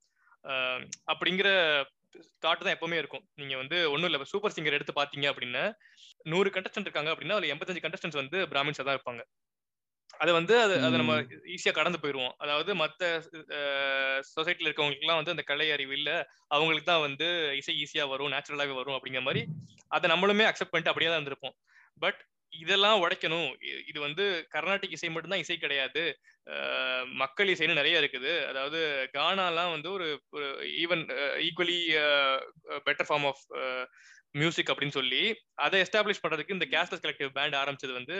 அப்படிங்கிற 1.12 1.50
தாட் 2.44 2.66
தான் 2.66 2.76
எப்பவுமே 2.76 2.98
இருக்கும். 3.02 3.24
நீங்க 3.42 3.56
வந்து 3.62 3.78
ஒண்ணும் 3.94 4.10
இல்ல 4.10 4.32
சூப்பர் 4.34 4.56
சிங்கர் 4.58 4.78
எடுத்து 4.78 5.00
பாத்தீங்க 5.00 5.28
அப்படின்னா 5.32 5.64
நூறு 6.34 6.50
கண்டஸ்டன்ட் 6.56 6.88
இருக்காங்க 6.88 7.12
அப்படின்னா 7.14 7.38
அதுல 7.38 7.52
எண்பத்தஞ்சு 7.54 7.84
கண்டஸ்டன்ஸ் 7.86 8.22
வந்து 8.22 8.38
பிராமின்ஸா 8.52 8.86
தான் 8.86 8.98
இருப்பாங்க. 8.98 9.24
அது 10.24 10.32
வந்து 10.38 10.54
அது 10.64 10.76
அதை 10.88 10.96
நம்ம 11.02 11.16
ஈஸியா 11.56 11.72
கடந்து 11.78 12.02
போயிருவோம். 12.04 12.34
அதாவது 12.44 12.72
மத்த 12.82 13.02
சொசைட்டில 14.36 14.68
இருக்கவங்களுக்கு 14.68 15.06
எல்லாம் 15.06 15.20
வந்து 15.22 15.34
அந்த 15.36 15.46
கலை 15.52 15.68
அறிவு 15.76 15.94
இல்ல. 16.00 16.12
அவங்களுக்கு 16.56 16.88
தான் 16.92 17.06
வந்து 17.08 17.28
இசை 17.62 17.76
ஈஸியா 17.84 18.06
வரும் 18.14 18.34
நேச்சுரலாவே 18.36 18.76
வரும் 18.80 18.98
அப்படிங்கிற 18.98 19.24
மாதிரி 19.28 19.44
அதை 19.98 20.10
நம்மளுமே 20.14 20.48
அக்செப்ட் 20.52 20.74
பண்ணிட்டு 20.74 20.94
அப்படியே 20.94 21.10
தான் 21.12 21.20
இருந்திருப்போம். 21.20 21.58
பட் 22.06 22.22
இதெல்லாம் 22.54 23.02
உடைக்கணும். 23.04 23.50
இது 23.90 24.00
வந்து 24.08 24.26
கர்நாடிக் 24.54 24.96
இசை 24.98 25.10
மட்டும்தான் 25.14 25.44
இசை 25.44 25.58
கிடையாது. 25.64 26.04
மக்கள் 27.22 27.52
இசைன்னு 27.54 27.80
நிறைய 27.80 28.02
இருக்குது. 28.02 28.34
அதாவது 28.50 28.80
கானாலாம் 29.16 29.74
வந்து 29.76 29.90
ஒரு 29.98 30.08
even 30.84 31.04
equally 31.48 31.80
better 32.88 33.08
form 33.10 33.28
of 33.32 33.44
music 34.36 34.72
அப்படின்னு 34.72 34.98
சொல்லி 34.98 35.22
அதை 35.58 35.78
எஸ்டாப்ளிஷ் 35.82 36.24
பண்றதுக்கு 36.24 36.56
இந்த 36.58 36.66
கேஸ்லஸ் 36.72 37.04
கலெக்டிவ் 37.06 37.32
பேண்ட் 37.34 37.56
ஆரம்பிச்சது 37.56 37.94
வந்து 37.94 38.16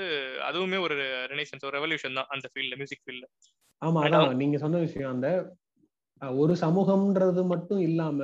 அதுவுமே 0.50 0.80
ஒரு 0.80 0.96
ரெனைசன்ஸ் 1.32 1.66
ஒரு 1.66 1.76
ரெவல்யூஷன் 1.80 2.14
தான் 2.14 2.30
அந்த 2.30 2.50
ஃபீல்ட்ல 2.52 2.76
மியூசிக் 2.76 3.04
ஃபீல்ட்ல 3.06 3.28
ஆமா 3.82 4.02
அதான் 4.06 4.36
நீங்க 4.36 4.58
சொன்ன 4.58 4.78
விஷயம். 4.78 5.12
அந்த 5.12 5.30
ஒரு 6.38 6.54
சமூகம்ன்றது 6.62 7.42
மட்டும் 7.46 7.80
இல்லாம 7.80 8.20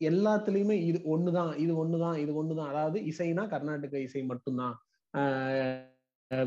எல்லாத்துலயுமே 0.00 0.76
இது 0.90 0.98
ஒண்ணுதான் 1.14 1.52
இது 1.58 1.72
ஒண்ணுதான் 1.82 2.16
இது 2.18 2.32
ஒண்ணுதான். 2.40 2.68
அதாவது 2.68 2.98
இசைனா 3.00 3.44
கர்நாடக 3.48 4.00
இசை 4.00 4.22
மட்டும்தான். 4.22 4.74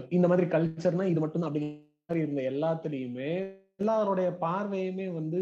இந்த 0.09 0.25
மாதிரி 0.27 0.45
கல்ச்சர்னா 0.47 1.05
இது 1.05 1.19
மட்டும்தான் 1.19 1.49
அப்படிங்கிற 1.49 2.07
மாதிரி 2.07 2.23
இருந்த 2.25 2.41
எல்லாத்துலயுமே 2.51 3.31
எல்லாருடைய 3.79 4.37
பார்வையுமே 4.41 5.13
வந்து 5.13 5.39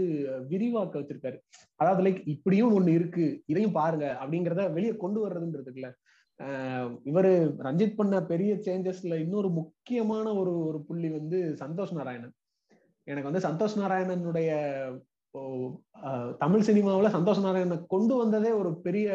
விரிவாக்க 0.48 1.00
வச்சிருக்காரு. 1.00 1.38
அதாவது 1.76 2.04
லைக் 2.04 2.22
இப்படியும் 2.26 2.74
ஒண்ணு 2.78 2.90
இருக்கு 2.90 3.44
இதையும் 3.46 3.72
பாருங்க 3.72 4.18
அப்படிங்கிறத 4.22 4.74
வெளியே 4.74 4.96
கொண்டு 4.96 5.20
வர்றதுன்றதுக்குல 5.24 5.90
ஆஹ் 6.40 6.92
இவரு 7.06 7.32
ரஞ்சித் 7.58 7.96
பண்ண 7.96 8.24
பெரிய 8.24 8.52
சேஞ்சஸ்ல 8.56 9.20
இன்னொரு 9.20 9.50
முக்கியமான 9.50 10.34
ஒரு 10.34 10.66
ஒரு 10.66 10.80
புள்ளி 10.88 11.10
வந்து 11.10 11.40
சந்தோஷ் 11.60 11.94
நாராயணன். 11.94 12.34
எனக்கு 13.08 13.32
வந்து 13.32 13.48
சந்தோஷ் 13.50 13.80
நாராயணனுடைய 13.80 14.50
தமிழ் 16.38 16.62
சினிமாவுல 16.62 17.12
சந்தோஷ் 17.18 17.46
நாராயணனை 17.46 17.78
கொண்டு 17.88 18.16
வந்ததே 18.16 18.52
ஒரு 18.52 18.82
பெரிய 18.82 19.08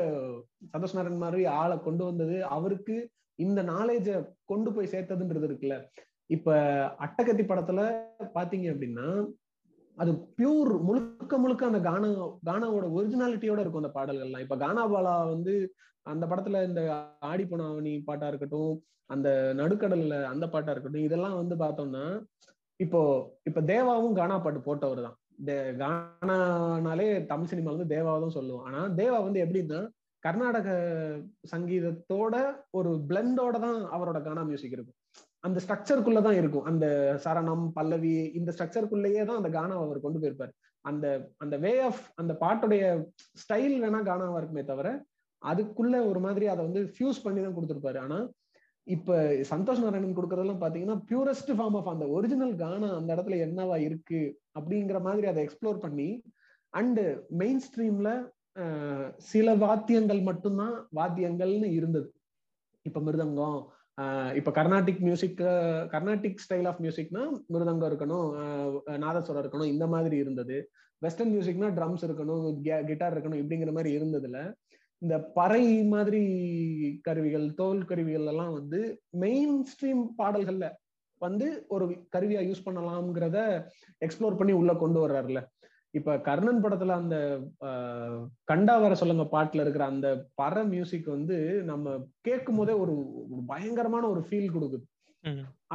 சந்தோஷ் 0.73 0.97
நாராயணன் 0.97 1.25
மாதிரி 1.25 1.45
ஆளை 1.61 1.77
கொண்டு 1.81 2.05
வந்தது 2.05 2.45
அவருக்கு 2.45 2.97
இந்த 3.39 3.63
நாலேஜ 3.63 4.09
கொண்டு 4.45 4.73
போய் 4.73 4.93
சேர்த்ததுன்றது 4.93 5.47
இருக்குல்ல. 5.49 5.77
இப்ப 6.31 6.55
அட்டகத்தி 7.01 7.45
படத்துல 7.45 7.81
பாத்தீங்க 8.35 8.67
அப்படின்னா 8.73 9.07
அது 9.97 10.11
பியூர் 10.37 10.73
முழுக்க 10.81 11.39
முழுக்க 11.39 11.63
அந்த 11.67 11.81
கானா 11.81 12.09
கானாவோட 12.45 12.87
ஒரிஜினாலிட்டியோட 12.97 13.61
இருக்கும் 13.61 13.83
அந்த 13.83 13.93
பாடல்கள்லாம். 13.95 14.41
இப்ப 14.41 14.57
கானாபாலா 14.57 15.15
வந்து 15.29 15.55
அந்த 16.07 16.25
படத்துல 16.27 16.61
இந்த 16.65 16.83
ஆடிப்பனாவணி 17.25 18.05
பாட்டா 18.05 18.29
இருக்கட்டும் 18.29 18.75
அந்த 19.11 19.29
நடுக்கடல்ல 19.55 20.25
அந்த 20.25 20.45
பாட்டா 20.49 20.71
இருக்கட்டும் 20.71 21.07
இதெல்லாம் 21.07 21.37
வந்து 21.37 21.57
பார்த்தோம்னா 21.57 22.05
இப்போ 22.81 23.01
இப்ப 23.45 23.61
தேவாவும் 23.63 24.15
கானா 24.15 24.39
பாட்டு 24.39 24.61
போட்டவர் 24.61 25.01
தான். 25.03 25.17
தே- 25.47 25.73
கானானாலே 25.81 27.09
தமிழ் 27.27 27.47
சினிமா 27.47 27.71
வந்து 27.71 27.93
தேவாவை 27.95 28.21
தான் 28.21 28.37
சொல்லுவோம். 28.37 28.65
ஆனா 28.65 28.81
தேவா 28.97 29.19
வந்து 29.23 29.43
எப்படின்னா 29.45 29.81
கர்நாடக 30.23 30.69
சங்கீதத்தோட 31.53 32.35
ஒரு 32.71 32.91
பிளண்டோட 33.09 33.57
தான் 33.61 33.79
அவரோட 33.93 34.19
கானா 34.23 34.43
மியூசிக் 34.43 34.73
இருக்கும் 34.73 34.98
அந்த 35.45 35.59
ஸ்ட்ரக்சருக்குள்ள 35.65 36.21
தான் 36.27 36.39
இருக்கும். 36.41 36.67
அந்த 36.71 36.87
சரணம் 37.25 37.67
பல்லவி 37.77 38.15
இந்த 38.39 38.51
ஸ்ட்ரக்சருக்குள்ளேயே 38.55 39.23
தான் 39.29 39.41
அந்த 39.41 39.51
கானாவை 39.59 39.83
அவர் 39.87 40.07
கொண்டு 40.07 40.21
போயிருப்பார். 40.23 40.53
அந்த 40.85 41.07
அந்த 41.43 41.55
வே 41.65 41.73
ஆஃப் 41.89 42.03
அந்த 42.21 42.33
பாட்டுடைய 42.43 42.83
ஸ்டைல் 43.43 43.77
வேணா 43.85 44.01
கானாவா 44.09 44.41
இருக்குமே 44.41 44.65
தவிர 44.73 44.89
அதுக்குள்ள 45.43 45.97
ஒரு 46.11 46.21
மாதிரி 46.27 46.47
அதை 46.53 46.63
வந்து 46.69 46.81
ஃபியூஸ் 46.95 47.25
பண்ணி 47.25 47.41
தான் 47.43 47.57
கொடுத்துருப்பாரு. 47.57 47.99
ஆனா 48.05 48.19
இப்ப 48.87 49.17
சந்தோஷ் 49.51 49.83
நாராயணன் 49.85 50.17
கொடுக்கறதெல்லாம் 50.19 50.63
பாத்தீங்கன்னா 50.63 50.99
பியூரஸ்ட் 51.09 51.51
ஃபார்ம் 51.57 51.77
ஆஃப் 51.81 51.91
அந்த 51.93 52.05
ஒரிஜினல் 52.17 52.55
கானா 52.63 52.89
அந்த 52.99 53.11
இடத்துல 53.17 53.39
என்னவா 53.47 53.77
இருக்கு 53.89 54.21
அப்படிங்கிற 54.59 55.01
மாதிரி 55.07 55.27
அதை 55.33 55.41
எக்ஸ்ப்ளோர் 55.47 55.83
பண்ணி 55.85 56.09
அண்டு 56.73 57.05
மெயின் 57.41 57.61
ஸ்ட்ரீம்ல 57.67 58.11
சில 59.33 59.49
வாத்தியங்கள் 59.65 60.21
மட்டும்தான் 60.29 60.77
வாத்தியங்கள்னு 60.99 61.69
இருந்தது. 61.79 62.09
இப்ப 62.87 63.01
மிருதங்கம் 63.07 63.59
இப்போ 64.39 64.51
Carnatic 64.59 65.01
music 65.07 65.41
Carnatic 65.95 66.43
style 66.45 66.69
of 66.71 66.81
மியூசிக்னா 66.85 67.23
மிருதங்கம் 67.55 67.89
இருக்கணும் 67.91 68.29
நாதஸ்வரம் 69.05 69.43
இருக்கணும் 69.43 69.73
இந்த 69.75 69.87
மாதிரி 69.95 70.17
இருந்தது. 70.17 70.57
வெஸ்டர்ன் 71.03 71.33
மியூசிக்னா 71.35 71.69
ட்ரம்ஸ் 71.79 72.05
இருக்கணும் 72.09 72.45
கிட்டார் 72.91 73.15
இருக்கணும் 73.15 73.41
இப்படிங்கிற 73.43 73.73
மாதிரி 73.77 73.91
இருந்ததுல. 73.99 74.39
இந்த 75.03 75.17
பறை 75.39 75.65
மாதிரி 75.95 76.23
கருவிகள் 77.07 77.47
தோல் 77.55 77.83
கருவிகள் 77.91 78.29
எல்லாம் 78.33 78.55
வந்து 78.59 78.81
மெயின் 79.25 79.57
ஸ்ட்ரீம் 79.73 80.03
பாடல்கள்ல 80.23 80.69
வந்து 81.21 81.47
ஒரு 81.69 81.85
கருவியா 82.17 82.41
யூஸ் 82.49 82.67
பண்ணலாம்ங்கிறத 82.67 83.39
எக்ஸ்ப்ளோர் 84.07 84.39
பண்ணி 84.41 84.55
உள்ள 84.61 84.73
கொண்டு 84.83 84.99
வர்றாருல. 85.05 85.41
இப்ப 85.95 86.17
கர்ணன் 86.27 86.63
படத்துல 86.65 86.97
அந்த 87.03 87.17
கண்டா 88.51 88.75
வர 88.83 88.95
சொல்லுங்க 89.01 89.25
பாட்டுல 89.33 89.63
இருக்கிற 89.65 89.85
அந்த 89.93 90.09
பற 90.41 90.65
மியூசிக் 90.73 91.09
வந்து 91.15 91.37
நம்ம 91.71 91.95
கேட்கும் 92.27 92.59
போதே 92.61 92.75
ஒரு 92.83 92.95
பயங்கரமான 93.53 94.05
ஒரு 94.15 94.23
ஃபீல் 94.29 94.55
கொடுக்குது. 94.57 94.85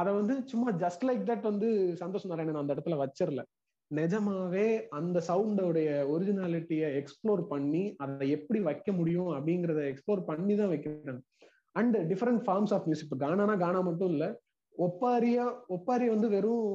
அத 0.00 0.06
வந்து 0.12 0.34
சும்மா 0.52 0.68
ஜஸ்ட் 0.84 1.04
லைக் 1.08 1.26
தட் 1.30 1.50
வந்து 1.50 1.68
சந்தோஷ் 2.02 2.30
நாராயணன் 2.30 2.62
அந்த 2.62 2.74
இடத்துல 2.76 2.98
வச்சிரல. 3.02 3.42
நிஜமாவே 3.90 4.66
அந்த 4.98 5.18
சவுண்டோடைய 5.28 5.88
ஒரிஜினாலிட்டியை 6.12 6.88
எக்ஸ்ப்ளோர் 7.00 7.42
பண்ணி 7.52 7.82
அதை 8.04 8.28
எப்படி 8.36 8.60
வைக்க 8.68 8.92
முடியும் 8.92 9.30
அப்படிங்கறத 9.36 9.82
எக்ஸ்ப்ளோர் 9.90 10.22
பண்ணி 10.30 10.54
தான் 10.60 10.72
வைக்கிறாங்க. 10.74 11.20
And 11.76 11.96
different 12.10 12.42
forms 12.46 12.72
of 12.76 12.86
music 12.88 13.08
இப்போ 13.08 13.18
கானானா 13.26 13.54
கானா 13.64 13.80
மட்டும் 13.90 14.12
இல்ல 14.14 14.24
ஒப்பாரியா 14.78 15.44
ஒப்பாரி 15.68 16.06
வந்து 16.08 16.28
வெறும் 16.28 16.70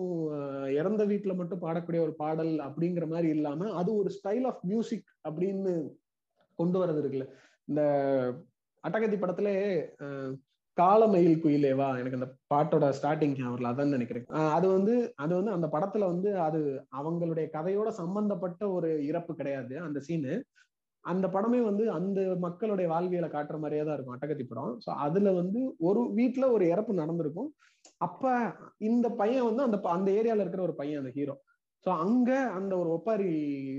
இறந்த 0.72 1.04
வீட்டுல 1.06 1.34
மட்டும் 1.36 1.64
பாடக்கூடிய 1.64 2.02
ஒரு 2.02 2.14
பாடல் 2.16 2.54
அப்படிங்கிற 2.68 3.06
மாதிரி 3.08 3.30
இல்லாம 3.30 3.72
அது 3.80 3.90
ஒரு 3.96 4.10
ஸ்டைல் 4.18 4.46
ஆஃப் 4.46 4.62
மியூசிக் 4.64 5.10
அப்படின்னு 5.28 5.74
கொண்டு 6.60 6.78
வர்றது 6.82 7.02
இருக்குல்ல. 7.02 7.28
இந்த 7.68 7.82
அட்டகத்தி 8.84 9.18
படத்துல 9.18 9.50
காலமயில் 10.78 11.42
குயிலேவா 11.44 11.88
எனக்கு 12.00 12.20
அந்த 12.20 12.30
பாட்டோட 12.54 12.86
ஸ்டார்டிங் 12.98 13.36
ஞாபகம் 13.38 13.70
அதான் 13.70 13.96
நினைக்கிறேன். 13.96 14.26
அது 14.58 14.68
வந்து 14.68 14.94
அது 15.24 15.34
வந்து 15.36 15.52
அந்த 15.58 15.68
படத்துல 15.74 16.08
வந்து 16.14 16.30
அது 16.48 16.62
அவங்களுடைய 17.00 17.46
கதையோட 17.56 17.90
சம்பந்தப்பட்ட 18.02 18.62
ஒரு 18.78 18.92
இறப்பு 19.10 19.34
கிடையாது 19.36 19.76
அந்த 19.88 20.00
சீனு 20.00 20.34
அந்த 21.06 21.26
படமே 21.28 21.60
வந்து 21.62 21.84
அந்த 21.98 22.20
மக்களுடைய 22.40 22.88
வாழ்வியலை 22.94 23.30
காட்டுற 23.30 23.58
மாதிரியே 23.60 23.84
தான் 23.84 23.96
இருக்கும் 23.96 24.16
அட்டகத்தி 24.16 24.46
படம். 24.46 24.74
ஸோ 24.86 24.90
அதுல 25.06 25.32
வந்து 25.32 25.60
ஒரு 25.90 26.02
வீட்டுல 26.18 26.46
ஒரு 26.52 26.64
இறப்பு 26.68 26.94
நடந்திருக்கும். 26.94 27.50
அப்ப 28.02 28.24
இந்த 28.82 29.08
பையன் 29.12 29.46
வந்து 29.46 29.64
அந்த 29.64 29.78
அந்த 29.90 30.10
ஏரியால 30.12 30.44
இருக்கிற 30.44 30.64
ஒரு 30.64 30.76
பையன் 30.76 31.00
அந்த 31.00 31.12
ஹீரோ 31.16 31.36
ஸோ 31.86 31.90
அங்க 31.98 32.30
அந்த 32.50 32.74
ஒரு 32.78 32.90
ஒப்பாரி 32.90 33.28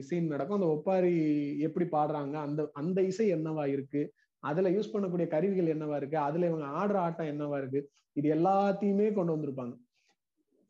சீன் 0.00 0.26
நடக்கும். 0.26 0.58
அந்த 0.58 0.68
ஒப்பாரி 0.68 1.14
எப்படி 1.60 1.86
பாடுறாங்க? 1.92 2.34
அந்த 2.40 2.60
அந்த 2.74 2.98
இசை 3.02 3.26
என்னவா 3.34 3.64
இருக்கு? 3.66 4.02
அதுல 4.42 4.68
யூஸ் 4.68 4.92
பண்ணக்கூடிய 4.94 5.26
கருவிகள் 5.26 5.72
என்னவா 5.74 5.96
இருக்கு? 5.96 6.18
அதுல 6.18 6.46
இவங்க 6.46 6.66
ஆடுற 6.78 6.96
ஆட்டம் 6.98 7.30
என்னவா 7.32 7.56
இருக்கு? 7.58 7.80
இது 8.16 8.28
எல்லாத்தையுமே 8.34 9.08
கொண்டு 9.12 9.34
வந்திருப்பாங்க. 9.36 9.74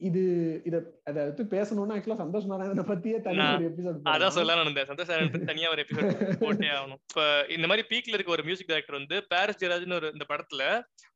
இது 0.01 0.21
இத 0.69 0.77
அத 1.09 1.17
பத்தி 1.29 1.45
பேசணும்னா 1.55 1.95
ஆக்சுவலா 1.97 2.19
சந்தோஷ் 2.23 2.47
நாராயணனை 2.51 2.85
பத்தியே 2.91 3.19
தனியா 3.27 3.49
ஒரு 3.57 3.67
எபிசோட் 3.71 4.09
அதான் 4.13 4.35
சொல்லலாம் 4.37 4.63
இருந்தேன். 4.65 4.89
சந்தோஷ் 4.91 5.11
நாராயணன் 5.13 5.51
தனியா 5.51 5.71
ஒரு 5.75 5.83
எபிசோட் 5.85 6.41
போட்டே 6.43 6.69
ஆகணும். 6.77 7.01
இப்ப 7.09 7.25
இந்த 7.57 7.67
மாதிரி 7.71 7.85
பீக்ல 7.91 8.17
இருக்க 8.17 8.37
ஒரு 8.37 8.47
மியூசிக் 8.49 8.71
டைரக்டர் 8.71 8.99
வந்து 9.01 9.19
பாரிஸ் 9.33 9.61
ஜெராஜ்னு 9.63 9.99
ஒரு 10.01 10.11
இந்த 10.17 10.27
படத்துல 10.33 10.65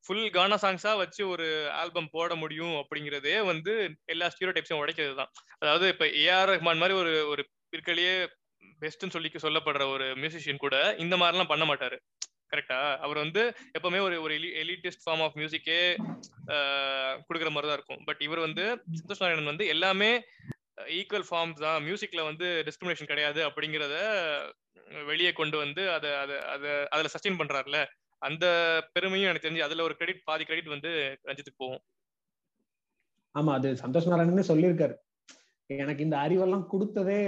ஃபுல் 0.07 0.25
கானா 0.37 0.59
சாங்ஸா 0.65 0.93
வச்சு 1.03 1.23
ஒரு 1.35 1.47
ஆல்பம் 1.83 2.13
போட 2.17 2.35
முடியும் 2.43 2.77
அப்படிங்கறதே 2.83 3.37
வந்து 3.53 3.75
எல்லா 4.15 4.29
ஸ்டீரோ 4.35 4.55
டைப்ஸும் 4.57 4.83
உடைக்கிறது 4.83 5.17
தான். 5.23 5.33
அதாவது 5.63 5.87
இப்ப 5.95 6.07
ஏஆர் 6.25 6.51
ரஹ்மான் 6.53 6.83
மாதிரி 6.83 6.97
ஒரு 7.03 7.15
ஒரு 7.33 7.45
பிற்கலையே 7.73 8.15
பெஸ்ட்னு 8.83 9.15
சொல்லி 9.15 9.29
சொல்லப்படுற 9.47 9.85
ஒரு 9.95 10.07
மியூசிஷியன் 10.21 10.65
கூட 10.65 10.77
இந்த 11.05 11.15
மாதிரிலாம் 11.17 11.51
பண்ண 11.51 11.65
மாட்டாரு. 11.71 11.97
கரெக்டா 12.55 12.81
அவர் 13.07 13.25
வந்து 13.25 13.45
எப்பவுமே 13.79 14.01
ஒரு 14.07 14.17
ஒரு 14.25 14.35
எலிட்டிஸ்ட் 14.65 15.05
ஃபார்ம் 15.05 15.25
ஆஃப் 15.27 15.39
மியூசிக்கே 15.41 15.81
கொடுக்குற 17.27 17.51
மாதிரி 17.55 17.69
தான் 17.71 17.79
இருக்கும். 17.79 18.03
பட் 18.09 18.21
இவர் 18.27 18.47
வந்து 18.49 18.65
சந்தோஷ் 19.01 19.23
நாராயணன் 19.23 19.53
வந்து 19.53 19.67
எல்லாமே 19.77 20.11
ஈக்குவல் 20.99 21.27
ஃபார்ம்ஸ் 21.31 21.65
தான். 21.67 21.81
மியூசிக்ல 21.89 22.23
வந்து 22.31 22.47
டிஸ்கிரிமினேஷன் 22.69 23.11
கிடையாது 23.11 23.41
அப்படிங்கிறத 23.49 23.97
வெளியே 25.11 25.31
கொண்டு 25.39 25.57
வந்து 25.63 25.83
அதை 25.97 26.11
அதை 26.23 26.37
அதை 26.55 26.71
அதில் 26.95 27.13
சஸ்டெயின் 27.13 27.39
பண்றாருல 27.41 27.79
அந்த 28.23 28.47
பெருமையும் 28.95 29.29
எனக்கு 29.31 29.47
தெரிஞ்சு 29.47 29.67
அதுல 29.67 29.85
ஒரு 29.89 29.95
கிரெடிட் 30.01 30.27
பாதி 30.29 30.45
கிரெடிட் 30.49 30.75
வந்து 30.75 30.91
ரஞ்சித்துக்கு 31.29 31.63
போகும். 31.65 31.83
ஆமா 33.35 33.53
அது 33.59 33.69
சந்தோஷ் 33.83 34.11
நாராயணன் 34.11 34.51
சொல்லியிருக்காரு. 34.51 34.95
எனக்கு 35.71 36.05
இந்த 36.07 36.17
அறிவெல்லாம் 36.25 36.65
கொடுத்ததே 36.73 37.19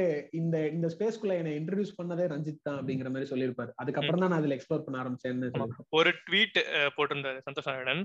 இந்த 0.41 0.57
இந்த 0.75 0.87
ஸ்பேஸ்க்குள்ள 0.95 1.35
என்னை 1.41 1.53
இன்ட்ரடியூஸ் 1.59 1.97
பண்ணதே 1.99 2.25
ரஞ்சித் 2.33 2.67
தான் 2.67 2.79
அப்படிங்கிற 2.79 3.11
மாதிரி 3.13 3.31
சொல்லியிருப்பாரு. 3.31 3.71
அதுக்கப்புறம் 3.83 4.23
தான் 4.23 4.33
நான் 4.33 4.41
அதுல 4.41 4.57
எக்ஸ்ப்ளோர் 4.57 4.85
பண்ண 4.87 4.99
ஆரம்பிச்சேன்னு 5.03 5.69
ஒரு 5.99 6.11
ட்வீட் 6.27 6.59
போட்டிருந்தாரு 6.97 7.39
சந்தோஷ் 7.47 7.71
நாராயணன். 7.71 8.03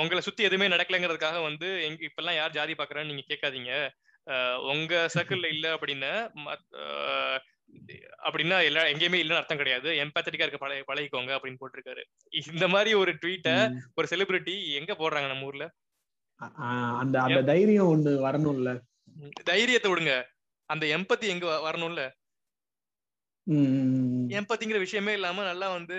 உங்களை 0.00 0.22
சுத்தி 0.28 0.48
எதுவுமே 0.48 0.72
நடக்கலைங்கிறதுக்காக 0.74 1.40
வந்து 1.48 1.68
எங்க 1.88 2.02
இப்பெல்லாம் 2.08 2.38
யார் 2.38 2.56
ஜாதி 2.58 2.74
பாக்குறான்னு 2.80 3.10
நீங்க 3.10 3.24
கேட்காதீங்க. 3.30 3.72
உங்க 4.72 4.94
சர்க்கிள்ல 5.14 5.52
இல்ல 5.54 5.66
அப்படின்னு 5.76 6.10
அப்படின்னா 8.26 8.56
எல்லா 8.68 8.82
எங்கேயுமே 8.92 9.18
இல்லைன்னு 9.20 9.40
அர்த்தம் 9.40 9.60
கிடையாது. 9.60 9.90
எம்பத்தட்டிக்கா 10.04 10.46
இருக்க 10.46 10.60
பழக 10.62 10.84
பழகிக்கோங்க 10.88 11.32
அப்படின்னு 11.36 11.60
போட்டிருக்காரு. 11.60 12.02
இந்த 12.52 12.66
மாதிரி 12.74 12.90
ஒரு 13.02 13.12
ட்வீட்டை 13.20 13.54
ஒரு 13.98 14.06
செலிபிரிட்டி 14.12 14.56
எங்க 14.80 14.92
போடுறாங்க 15.02 15.30
நம்ம 15.32 15.48
ஊர்ல? 15.50 15.66
அந்த 17.00 17.16
அந்த 17.26 17.40
தைரியம் 17.50 17.90
ஒண்ணு 17.92 18.12
வரணும்ல. 18.26 18.70
தைரியத்தை 19.50 19.88
விடுங்க. 19.90 20.14
அந்த 20.70 20.84
எம்பத்தி 20.96 21.26
எங்க 21.26 21.46
வரணும்ல? 21.66 22.02
எம்பத்திங்கிற 24.38 24.78
விஷயமே 24.78 25.12
இல்லாம 25.12 25.44
நல்லா 25.44 25.68
வந்து 25.68 25.96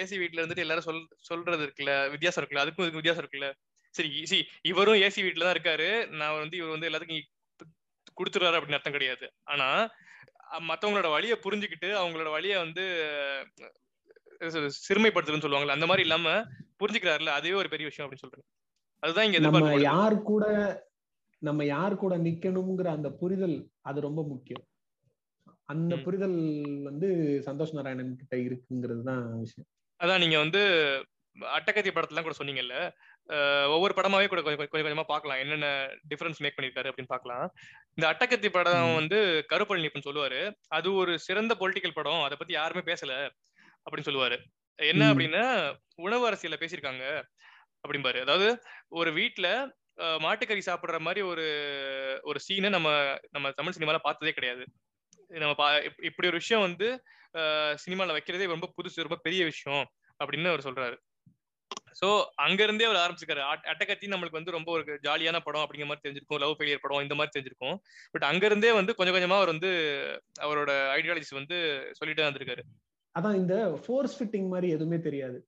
ஏசி 0.00 0.16
வீட்ல 0.18 0.40
இருந்துட்டு 0.40 0.64
எல்லாரும் 0.64 0.86
சொல் 0.88 1.00
சொல்றது 1.28 1.62
இருக்குல்ல? 1.66 1.94
வித்தியாசம் 2.14 2.40
இருக்குல்ல? 2.40 2.64
அதுக்கும் 2.64 2.84
இதுக்கு 2.84 3.00
வித்தியாசம் 3.00 3.22
இருக்குல்ல? 3.24 3.48
சரி 3.94 4.10
சி 4.30 4.38
இவரும் 4.62 5.00
ஏசி 5.06 5.20
வீட்ல 5.26 5.46
தான் 5.46 5.56
இருக்காரு. 5.56 5.88
நான் 6.20 6.38
வந்து 6.38 6.56
இவர் 6.56 6.74
வந்து 6.74 6.88
எல்லாத்துக்கும் 6.88 7.26
கொடுத்துறாரு 8.18 8.58
அப்படின்னு 8.58 8.78
அர்த்தம் 8.78 8.96
கிடையாது. 8.96 9.26
ஆனா 9.52 9.68
மத்தவங்களோட 10.70 11.08
வழியை 11.14 11.36
புரிஞ்சுக்கிட்டு 11.44 11.88
அவங்களோட 12.00 12.30
வழியை 12.36 12.56
வந்து 12.64 12.84
சிறுமைப்படுத்துறதுன்னு 14.86 15.44
சொல்லுவாங்கல்ல 15.44 15.76
அந்த 15.78 15.88
மாதிரி 15.90 16.04
இல்லாம 16.06 16.28
புரிஞ்சுக்கிறாருல 16.82 17.32
அதுவே 17.38 17.56
ஒரு 17.62 17.68
பெரிய 17.74 17.86
விஷயம் 17.90 18.06
அப்படின்னு 18.06 18.24
சொல்றேன். 18.26 18.46
அதுதான் 19.02 19.26
இங்க 19.28 19.38
நம்ம 19.38 19.74
யார் 19.80 20.16
கூட 20.30 20.44
நம்ம 21.42 21.64
யார் 21.64 22.02
கூட 22.02 22.14
நிக்கணுங்கிற 22.18 22.88
அந்த 22.96 23.08
புரிதல் 23.20 23.56
அது 23.88 23.98
ரொம்ப 24.06 24.20
முக்கியம். 24.32 24.64
அந்த 25.72 25.94
புரிதல் 26.04 26.38
வந்து 26.88 27.08
சந்தோஷ் 27.46 27.76
நாராயணன் 27.76 28.18
கிட்ட 28.20 28.36
இருக்குங்கிறது 28.46 29.02
தான் 29.02 29.22
விஷயம். 29.44 29.68
அதான் 30.00 30.22
நீங்க 30.24 30.36
வந்து 30.44 30.62
அட்டகத்தி 31.56 31.90
படத்துல 31.96 32.22
கூட 32.22 32.34
சொன்னீங்கல்ல 32.38 32.76
ஒவ்வொரு 33.74 33.92
படமாவே 33.96 34.28
கூட 34.28 34.40
கொஞ்சம் 34.42 34.70
கொஞ்சம் 34.70 35.10
பார்க்கலாம். 35.10 35.40
என்னென்ன 35.42 35.66
டிஃபரன்ஸ் 36.10 36.40
மேக் 36.44 36.56
பண்ணிருக்காரு 36.56 36.90
அப்படின்னு 36.90 37.14
பார்க்கலாம். 37.14 37.46
இந்த 37.94 38.04
அட்டகத்தி 38.12 38.48
படம் 38.56 38.94
வந்து 38.94 39.18
கருப்பழனிப்பன் 39.52 40.06
சொல்லுவாரு. 40.08 40.40
அது 40.76 40.88
ஒரு 41.02 41.12
சிறந்த 41.26 41.56
பொலிட்டிக்கல் 41.60 41.98
படம். 41.98 42.24
அதை 42.26 42.36
பத்தி 42.38 42.54
யாருமே 42.60 42.82
பேசல 42.92 43.12
அப்படின்னு 43.84 44.08
சொல்லுவாரு. 44.08 44.38
என்ன 44.90 45.12
அப்படின்னா 45.12 45.44
உணவு 46.06 46.24
அரசியல 46.30 46.58
பேசியிருக்காங்க. 46.60 47.04
அப்படிம்பாரு 47.84 48.18
அதாவது 48.20 48.48
ஒரு 49.00 49.10
வீட்டுல 49.10 49.48
மாட்டுக்கறி 50.24 50.62
சாப்பிடுற 50.66 50.98
மாதிரி 51.00 51.20
ஒரு 51.30 51.46
ஒரு 52.22 52.38
சீனை 52.46 52.68
நம்ம 52.68 52.88
நம்ம 53.30 53.50
தமிழ் 53.50 53.76
சினிமால 53.76 53.98
பார்த்ததே 54.02 54.32
கிடையாது. 54.32 54.64
நம்ம 55.42 55.54
பா 55.54 55.66
இப்படி 56.08 56.28
ஒரு 56.30 56.40
விஷயம் 56.42 56.64
வந்து 56.66 56.88
சினிமால 57.82 58.14
வைக்கிறதே 58.16 58.46
ரொம்ப 58.54 58.68
புதுசு 58.76 59.06
ரொம்ப 59.06 59.18
பெரிய 59.26 59.42
விஷயம் 59.44 59.84
அப்படின்னு 60.20 60.52
அவர் 60.52 60.66
சொல்றாரு. 60.68 60.96
சோ 62.00 62.08
அங்க 62.44 62.60
இருந்தே 62.62 62.86
அவர் 62.88 63.00
ஆரம்பிச்சிருக்காரு. 63.02 63.42
அட்டகத்தி 63.72 64.06
நம்மளுக்கு 64.12 64.38
வந்து 64.38 64.54
ரொம்ப 64.56 64.70
ஒரு 64.72 64.98
ஜாலியான 65.06 65.38
படம் 65.46 65.64
அப்படிங்கிற 65.64 65.88
மாதிரி 65.90 66.04
தெரிஞ்சிருக்கும். 66.04 66.40
லவ் 66.42 66.56
ஃபெயிலியர் 66.58 66.82
படம் 66.84 67.04
இந்த 67.06 67.16
மாதிரி 67.18 67.34
தெரிஞ்சிருக்கும். 67.36 67.76
பட் 68.12 68.26
அங்க 68.30 68.44
இருந்தே 68.46 68.72
வந்து 68.78 68.94
கொஞ்சம் 68.94 69.16
கொஞ்சமா 69.16 69.38
அவர் 69.40 69.52
வந்து 69.54 69.70
அவரோட 70.40 70.70
ஐடியாலஜிஸ் 70.98 71.38
வந்து 71.40 71.58
சொல்லிட்டு 71.98 72.26
வந்திருக்காரு. 72.28 72.64
அதான் 73.14 73.38
இந்த 73.42 73.54
ஃபோர்ஸ் 73.84 74.16
ஃபிட்டிங் 74.18 74.48
மாதிரி 74.48 74.68
எதுவுமே 74.76 74.98
தெரியாது. 75.08 75.38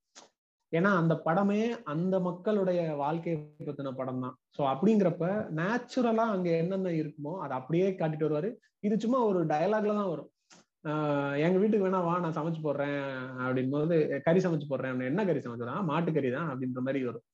ஏன்னா 0.72 0.90
அந்த 1.00 1.14
படமே 1.26 1.60
அந்த 1.92 2.14
மக்களுடைய 2.26 2.80
வாழ்க்கையை 3.02 3.36
பத்தின 3.68 3.92
படம் 4.00 4.22
தான் 4.24 4.34
ஸோ 4.56 4.62
அப்படிங்கிறப்ப 4.72 5.26
நேச்சுரலா 5.60 6.24
அங்க 6.34 6.48
என்னென்ன 6.62 6.92
இருக்குமோ 7.00 7.32
அதை 7.44 7.54
அப்படியே 7.60 7.88
காட்டிட்டு 8.00 8.28
வருவாரு. 8.28 8.50
இது 8.86 8.94
சும்மா 9.04 9.18
ஒரு 9.30 9.40
டயலாக்ல 9.52 9.96
தான் 10.00 10.12
வரும். 10.12 10.30
எங்க 11.46 11.56
வீட்டுக்கு 11.62 11.86
வேணா 11.86 12.00
வா 12.06 12.14
நான் 12.22 12.36
சமைச்சு 12.38 12.60
போடுறேன். 12.64 13.02
அப்படின் 13.44 13.74
போது 13.74 13.96
கறி 14.26 14.40
சமைச்சு 14.44 14.68
போடுறேன். 14.70 15.02
என்ன 15.10 15.24
கறி 15.28 15.42
சமைச்சுறான் 15.44 15.88
மாட்டுக்கறி 15.90 16.30
தான். 16.36 16.48
அப்படின்ற 16.52 16.80
மாதிரி 16.86 17.02
வரும். 17.10 17.26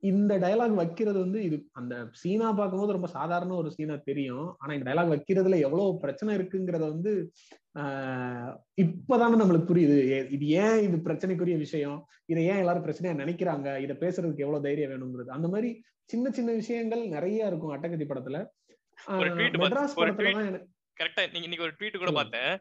இந்த 0.00 0.38
டயலாக் 0.38 0.74
வைக்கிறது 0.74 1.18
வந்து 1.18 1.42
இது 1.42 1.56
அந்த 1.72 1.94
சீனா 2.12 2.52
பார்க்கும்போது 2.52 2.92
ரொம்ப 2.92 3.06
சாதாரண 3.06 3.54
ஒரு 3.54 3.70
சீனா 3.70 3.96
தெரியும். 3.96 4.56
ஆனா 4.58 4.74
இந்த 4.74 4.86
டயலாக் 4.90 5.12
வைக்கிறதுல 5.14 5.58
எவ்வளவு 5.60 5.96
பிரச்சனை 5.96 6.36
இருக்குங்கிறத 6.36 6.84
வந்து 6.88 7.32
ஆஹ் 7.78 8.52
இப்பதானே 8.82 9.36
நம்மளுக்கு 9.40 9.70
புரியுது. 9.72 9.98
இது 10.30 10.46
ஏன் 10.46 10.80
இது 10.82 10.96
பிரச்சனைக்குரிய 10.96 11.56
விஷயம்? 11.56 11.98
இதை 12.26 12.44
ஏன் 12.44 12.56
எல்லாரும் 12.56 12.84
பிரச்சனையா 12.84 13.14
நினைக்கிறாங்க? 13.22 13.68
இதை 13.80 13.96
பேசுறதுக்கு 14.00 14.44
எவ்வளவு 14.46 14.62
தைரியம் 14.62 14.92
வேணுங்கிறது. 14.92 15.30
அந்த 15.30 15.48
மாதிரி 15.48 15.70
சின்ன 16.04 16.30
சின்ன 16.30 16.50
விஷயங்கள் 16.52 17.02
நிறைய 17.06 17.46
இருக்கும் 17.46 17.74
அட்டகத்தி 17.76 18.08
படத்துல. 18.10 18.38
மெட்ராஸ் 19.08 19.96
படத்துல 19.96 20.32
தான் 20.32 20.68
கரெக்டா 20.96 21.22
நீங்க 21.32 21.46
இன்னைக்கு 21.48 21.62
ஒரு 21.62 21.74
ட்வீட் 21.78 21.98
கூட 21.98 22.10
பார்த்தேன். 22.10 22.58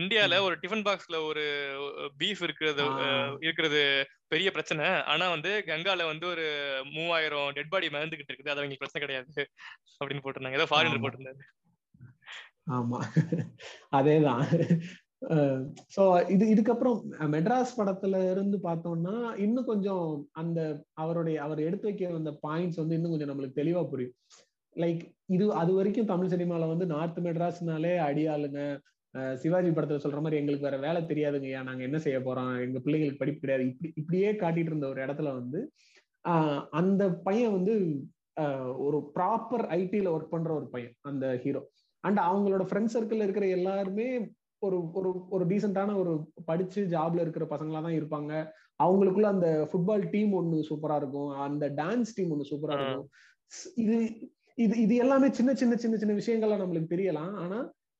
இந்தியால 0.00 0.40
ஒரு 0.40 0.54
டிஃபன் 0.62 0.86
பாக்ஸ்ல 0.88 1.16
ஒரு 1.26 1.44
பீஃப் 2.18 2.42
இருக்கிறது 2.42 2.84
இருக்கிறது 3.40 3.82
பெரிய 4.28 4.50
பிரச்சனை. 4.50 4.86
ஆனா 5.02 5.28
வந்து 5.28 5.62
கங்கால 5.66 6.04
வந்து 6.04 6.26
ஒரு 6.26 6.46
மூவாயிரம் 6.90 7.50
டெட் 7.50 7.68
பாடி 7.68 7.86
மறந்துகிட்டு 7.86 8.30
இருக்குது. 8.30 8.52
அது 8.54 8.60
அவங்களுக்கு 8.60 8.84
பிரச்சனை 8.84 9.02
கிடையாது. 9.02 9.48
அப்படின்னு 10.00 10.24
போட்டிருந்தாங்க. 10.24 10.58
ஏதோ 10.60 10.68
ஃபாரினர் 10.70 11.04
போட்டிருந்தாரு. 11.04 11.40
ஆமா. 12.70 12.98
அதேதான். 13.92 14.44
சோ 15.96 16.02
இது 16.30 16.44
இதுக்கப்புறம் 16.54 16.98
மெட்ராஸ் 17.32 17.78
படத்துல 17.78 18.30
இருந்து 18.30 18.58
பார்த்தோம்னா 18.62 19.16
இன்னும் 19.38 19.64
கொஞ்சம் 19.64 20.28
அந்த 20.32 20.60
அவருடைய 20.92 21.42
அவர் 21.42 21.60
எடுத்து 21.60 21.88
வைக்க 21.88 22.12
வந்த 22.12 22.30
பாயிண்ட்ஸ் 22.32 22.80
வந்து 22.82 22.94
இன்னும் 22.94 23.12
கொஞ்சம் 23.12 23.32
நம்மளுக்கு 23.32 23.60
தெளிவா 23.60 23.82
புரியும். 23.88 24.14
லைக் 24.76 25.02
இது 25.26 25.44
அது 25.52 25.72
வரைக்கும் 25.72 26.06
தமிழ் 26.06 26.32
சினிமால 26.32 26.68
வந்து 26.68 26.86
நார்த் 26.86 27.18
மெட்ராஸ்னாலே 27.18 27.94
அடியாளுங்க. 28.08 28.60
சிவாஜி 29.36 29.70
படத்துல 29.70 30.02
சொல்ற 30.02 30.20
மாதிரி 30.20 30.40
எங்களுக்கு 30.40 30.68
வேற 30.68 30.76
வேலை 30.78 31.00
தெரியாதுங்கய்யா 31.02 31.60
நாங்க 31.62 31.82
என்ன 31.82 31.98
செய்ய 31.98 32.18
போறோம்? 32.18 32.50
எங்க 32.62 32.78
பிள்ளைங்களுக்கு 32.78 33.22
படிப்பு 33.22 33.40
கிடையாது. 33.40 33.64
இப்படி 33.66 33.90
இப்படியே 33.96 34.30
காட்டிட்டு 34.32 34.72
இருந்த 34.72 34.88
ஒரு 34.88 35.00
இடத்துல 35.02 35.32
வந்து 35.34 35.60
ஆஹ் 36.24 36.60
அந்த 36.70 37.02
பையன் 37.22 37.52
வந்து 37.52 37.74
ஒரு 38.78 38.98
ப்ராப்பர் 39.14 39.64
ஐடில 39.76 40.08
ஒர்க் 40.08 40.32
பண்ற 40.32 40.50
ஒரு 40.54 40.66
பையன் 40.70 40.94
அந்த 41.02 41.26
ஹீரோ 41.44 41.62
அண்ட் 42.04 42.18
அவங்களோட 42.28 42.64
ஃப்ரெண்ட் 42.68 42.92
சர்க்கிள் 42.94 43.24
இருக்கிற 43.24 43.46
எல்லாருமே 43.48 44.06
ஒரு 44.62 44.78
ஒரு 44.92 45.10
ஒரு 45.30 45.44
டீசென்டான 45.46 45.94
ஒரு 45.96 46.12
படிச்சு 46.44 46.80
ஜாப்ல 46.86 47.20
இருக்கிற 47.20 47.44
பசங்களா 47.44 47.80
தான் 47.82 47.98
இருப்பாங்க. 48.00 48.32
அவங்களுக்குள்ள 48.80 49.28
அந்த 49.28 49.48
ஃபுட்பால் 49.70 50.04
டீம் 50.10 50.32
ஒண்ணு 50.32 50.58
சூப்பரா 50.70 50.96
இருக்கும். 50.96 51.30
அந்த 51.46 51.64
டான்ஸ் 51.76 52.14
டீம் 52.14 52.32
ஒண்ணு 52.32 52.50
சூப்பரா 52.50 52.76
இருக்கும். 52.76 53.08
இது 53.76 53.96
இது 54.58 54.74
இது 54.78 54.94
எல்லாமே 54.96 55.28
சின்ன 55.30 55.50
சின்ன 55.54 55.76
சின்ன 55.76 55.96
சின்ன 55.96 56.14
விஷயங்களா 56.14 56.60
நம்மளுக்கு 56.62 56.94
தெரியலாம். 56.94 57.32
ஆனா 57.36 57.58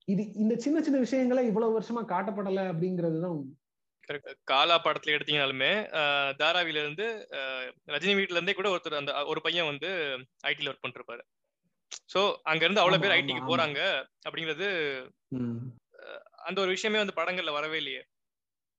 இது 0.09 0.22
இந்த 0.34 0.55
சின்ன 0.57 0.78
சின்ன 0.82 0.98
விஷயங்களை 0.98 1.42
இவ்வளவு 1.46 1.76
வருஷமா 1.78 2.03
காட்டப்படல 2.12 2.62
அப்படிங்கிறதுதான் 2.70 3.40
காலா 4.51 4.76
படத்துல 4.84 5.14
எடுத்தீங்கனாலுமே 5.16 5.72
தாராவில 6.38 6.80
இருந்து 6.82 7.07
ரஜினி 7.94 8.14
வீட்டுல 8.18 8.38
இருந்தே 8.38 8.55
கூட 8.55 8.68
ஒருத்தர் 8.70 9.01
அந்த 9.01 9.12
ஒரு 9.32 9.40
பையன் 9.40 9.70
வந்து 9.70 9.90
ஐடில 10.51 10.70
ஒர்க் 10.70 10.82
பண்ணிருப்பாரு. 10.84 11.22
சோ 12.12 12.20
அங்க 12.51 12.62
இருந்து 12.64 12.82
அவ்வளவு 12.82 13.03
பேர் 13.03 13.14
ஐடிக்கு 13.16 13.51
போறாங்க 13.51 13.80
அப்படிங்கிறது 14.26 14.68
அந்த 16.48 16.59
ஒரு 16.64 16.70
விஷயமே 16.76 17.03
வந்து 17.03 17.18
படங்கள்ல 17.20 17.53
வரவே 17.59 17.78
இல்லையே. 17.82 18.03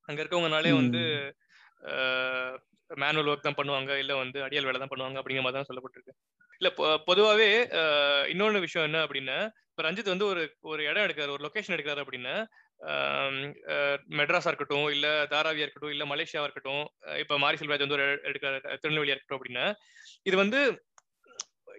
அங்க 0.09 0.19
இருக்கவங்கனாலே 0.21 0.73
வந்து 0.81 1.01
மேனுவல் 2.89 3.31
ஒர்க் 3.31 3.47
தான் 3.47 3.59
பண்ணுவாங்க 3.59 3.91
இல்ல 4.03 4.13
வந்து 4.23 4.37
அடியல் 4.45 4.67
வேலை 4.67 4.79
தான் 4.79 4.93
பண்ணுவாங்க 4.93 5.19
அப்படிங்கிற 5.19 5.43
மாதிரி 5.43 5.59
தான் 5.59 5.69
சொல்லப்பட்டிருக்கு. 5.69 6.15
இல்ல 6.61 6.69
பொதுவாவே 7.09 7.49
இன்னொன்னு 8.33 8.65
விஷயம் 8.65 8.87
என்ன 8.89 8.99
அப்படின்னா 9.05 9.37
இப்போ 9.81 9.89
ரஞ்சித் 9.89 10.11
வந்து 10.11 10.25
ஒரு 10.25 10.41
ஒரு 10.61 10.81
இடம் 10.83 11.03
எடுக்கிறார் 11.03 11.31
ஒரு 11.33 11.43
லொகேஷன் 11.45 11.73
எடுக்கிறார் 11.75 12.01
அப்படின்னா 12.01 12.33
மெட்ராஸா 14.17 14.49
இருக்கட்டும் 14.51 14.87
இல்ல 14.89 15.07
தாராவியா 15.31 15.65
இருக்கட்டும் 15.65 15.93
இல்ல 15.93 16.03
மலேசியாவா 16.05 16.47
இருக்கட்டும் 16.47 16.83
இப்ப 17.19 17.37
மாரி 17.37 17.57
செல்வராஜ் 17.57 17.83
வந்து 17.85 17.97
ஒரு 17.97 18.05
எடுக்கிற 18.29 18.51
திருநெல்வேலியா 18.75 19.15
இருக்கட்டும் 19.15 19.39
அப்படின்னா 19.39 19.65
இது 20.23 20.35
வந்து 20.35 20.59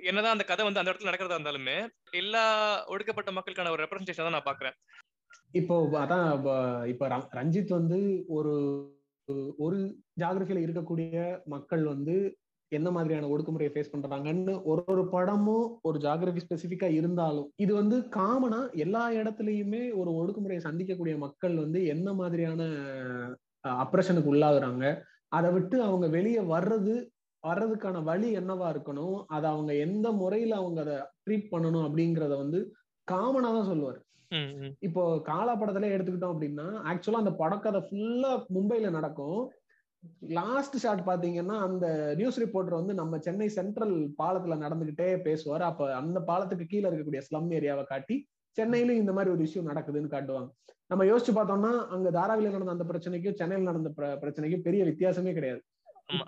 என்னதான் 0.03 0.35
அந்த 0.35 0.45
கதை 0.45 0.65
வந்து 0.65 0.81
அந்த 0.81 0.91
இடத்துல 0.91 1.11
நடக்கிறதா 1.11 1.39
இருந்தாலுமே 1.39 1.77
எல்லா 2.13 2.45
ஒடுக்கப்பட்ட 2.87 3.33
மக்களுக்கான 3.33 3.71
ஒரு 3.71 3.85
ரெப்ரஸன்டேஷன் 3.85 4.27
தான் 4.29 4.37
நான் 4.37 4.49
பாக்குறேன். 4.51 4.77
இப்போ 5.53 5.77
அதான் 6.03 6.27
இப்ப 6.87 7.23
ரஞ்சித் 7.33 7.79
வந்து 7.79 8.01
ஒரு 8.29 8.55
ஒரு 9.59 9.79
ஜாகிரபியில 10.21 10.65
இருக்கக்கூடிய 10.65 11.15
மக்கள் 11.47 11.85
வந்து 11.85 12.17
என்ன 12.79 12.89
மாதிரியான 12.91 13.31
ஒடுக்குமுறையை 13.33 13.73
ஃபேஸ் 13.73 13.93
பண்றாங்கன்னு 13.93 14.55
ஒரு 14.71 14.83
ஒரு 14.93 15.03
படமும் 15.15 15.67
ஒரு 15.89 15.99
ஜாகிரபி 16.05 16.43
ஸ்பெசிஃபிக்கா 16.45 16.89
இருந்தாலும் 16.99 17.49
இது 17.65 17.73
வந்து 17.81 17.97
காமனா 18.19 18.61
எல்லா 18.85 19.05
இடத்துலயுமே 19.21 19.83
ஒரு 20.01 20.13
ஒடுக்குமுறையை 20.21 20.63
சந்திக்கக்கூடிய 20.69 21.17
மக்கள் 21.25 21.57
வந்து 21.65 21.81
என்ன 21.95 22.09
மாதிரியான 22.21 22.69
அப்ரஷனுக்கு 23.85 24.33
உள்ளாகுறாங்க 24.35 24.85
அதை 25.39 25.51
விட்டு 25.53 25.77
அவங்க 25.89 26.07
வெளியே 26.19 26.45
வர்றது 26.55 26.95
வர்றதுக்கான 27.45 28.01
வழி 28.09 28.29
என்னவா 28.41 28.67
இருக்கணும் 28.73 29.17
அதை 29.35 29.47
அவங்க 29.51 29.73
எந்த 29.87 30.07
முறையில 30.21 30.57
அவங்க 30.61 30.81
அதை 30.85 30.97
ட்ரீட் 31.25 31.53
பண்ணணும் 31.53 31.87
அப்படிங்கிறத 31.87 32.35
வந்து 32.43 32.59
காமனா 33.09 33.49
தான் 33.57 33.71
சொல்லுவார். 33.71 33.99
இப்போ 34.87 35.03
காலா 35.31 35.55
படத்துல 35.61 35.89
எடுத்துக்கிட்டோம் 35.95 36.35
அப்படின்னா 36.35 36.67
ஆக்சுவலா 36.91 37.23
அந்த 37.23 37.33
படக்கதை 37.41 37.81
ஃபுல்லா 37.87 38.31
மும்பைல 38.57 38.91
நடக்கும். 38.99 39.41
லாஸ்ட் 40.37 40.77
ஷாட் 40.77 41.03
பாத்தீங்கன்னா 41.07 41.57
அந்த 41.67 41.87
நியூஸ் 42.15 42.41
ரிப்போர்ட்டர் 42.43 42.79
வந்து 42.81 42.95
நம்ம 42.95 43.19
சென்னை 43.19 43.49
சென்ட்ரல் 43.49 43.97
பாலத்துல 44.23 44.57
நடந்துகிட்டே 44.65 45.09
பேசுவார். 45.23 45.63
அப்ப 45.63 45.97
அந்த 45.97 46.21
பாலத்துக்கு 46.21 46.67
கீழே 46.67 46.87
இருக்கக்கூடிய 46.89 47.23
ஸ்லம் 47.29 47.51
ஏரியாவை 47.59 47.85
காட்டி 47.85 48.17
சென்னையிலும் 48.57 49.01
இந்த 49.03 49.13
மாதிரி 49.13 49.35
ஒரு 49.35 49.45
இஷ்யூ 49.45 49.61
நடக்குதுன்னு 49.71 50.15
காட்டுவாங்க. 50.15 50.49
நம்ம 50.87 51.05
யோசிச்சு 51.05 51.33
பார்த்தோம்னா 51.37 51.73
அங்க 51.87 52.09
தாராவில 52.11 52.51
நடந்த 52.51 52.75
அந்த 52.77 52.87
பிரச்சனைக்கும் 52.91 53.39
சென்னையில் 53.41 53.69
நடந்த 53.71 53.91
பிரச்சனைக்கும் 54.25 54.67
பெரிய 54.67 54.85
வித்தியாசமே 54.85 55.33
கிடையாது. 55.33 55.63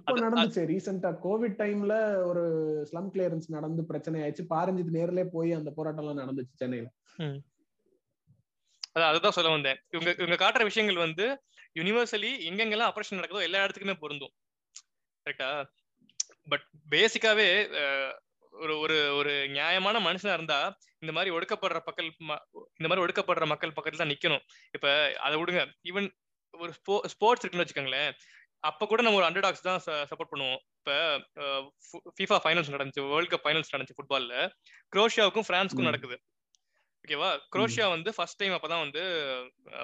இப்ப 0.03 0.20
நடந்துச்சு. 0.27 0.62
ரீசெண்டா 0.70 1.11
கோவிட் 1.25 1.57
டைம்ல 1.62 1.95
ஒரு 2.25 2.45
ஸ்லம் 2.91 3.11
கிளியரன்ஸ் 3.14 3.49
நடந்து 3.49 3.83
பிரச்சனை 3.85 4.20
ஆயிடுச்சு 4.22 4.45
பாரஞ்சித் 4.55 4.95
நேர்ல 4.99 5.25
போய் 5.33 5.53
அந்த 5.53 5.70
போராட்டம் 5.70 6.05
எல்லாம் 6.05 6.22
நடந்துச்சு 6.22 6.61
சென்னையில. 6.62 6.89
அதான் 8.97 9.11
அதுதான் 9.11 9.37
சொல்ல 9.39 9.51
வந்தேன். 9.51 9.79
இவங்க 9.91 10.11
இவங்க 10.18 10.39
காட்டுற 10.45 10.62
விஷயங்கள் 10.62 11.05
வந்து 11.07 11.27
யூனிவர்சலி 11.79 12.31
எங்கெங்கெல்லாம் 12.51 12.91
ஆப்ரேஷன் 12.91 13.18
நடக்குதோ 13.20 13.47
எல்லா 13.49 13.62
இடத்துக்குமே 13.64 13.97
பொருந்தும். 14.05 14.35
கரெக்டா 15.27 15.51
பட் 16.53 16.64
பேசிக்காவே 16.93 17.49
ஒரு 18.62 18.75
ஒரு 18.85 18.97
ஒரு 19.18 19.33
நியாயமான 19.57 20.01
மனுஷனா 20.07 20.35
இருந்தா 20.39 20.59
இந்த 21.03 21.12
மாதிரி 21.16 21.31
ஒடுக்கப்படுற 21.37 21.79
மக்கள் 21.87 22.09
இந்த 22.79 22.87
மாதிரி 22.89 23.05
ஒடுக்கப்படுற 23.05 23.47
மக்கள் 23.53 23.75
பக்கத்துல 23.77 24.03
தான் 24.03 24.12
நிக்கணும். 24.12 24.45
இப்ப 24.77 24.87
அதை 25.27 25.35
விடுங்க. 25.41 25.62
ஈவன் 25.91 26.07
ஒரு 26.55 26.72
ஸ்போ 26.79 26.97
ஸ்போர்ட்ஸ் 27.12 27.43
இருக்குன்னு 27.43 27.64
வச்சுக்கோங்களேன். 27.64 28.11
அப்ப 28.68 28.87
கூட 28.91 29.01
நம்ம 29.05 29.18
ஒரு 29.20 29.27
அண்டர் 29.29 29.45
டாக்ஸ் 29.47 29.66
தான் 29.68 29.81
சப்போர்ட் 30.11 30.33
பண்ணுவோம். 30.33 30.61
இப்ப 30.81 30.93
ஃபிஃபா 32.18 32.39
ஃபைனல்ஸ் 32.45 32.72
நடந்துச்சு 32.75 33.03
வேர்ல்ட் 33.12 33.33
கப் 33.33 33.45
ஃபைனல்ஸ் 33.47 33.72
நடந்துச்சு 33.75 33.97
ஃபுட்பால்ல 33.99 34.37
குரோஷியாவுக்கும் 34.97 35.49
பிரான்ஸ்க்கும் 35.51 35.89
நடக்குது. 35.91 36.16
ஓகேவா 37.05 37.30
குரோஷியா 37.55 37.86
வந்து 37.94 38.11
ஃபர்ஸ்ட் 38.16 38.38
டைம் 38.40 38.55
அப்பதான் 38.57 38.82
வந்து 38.84 39.02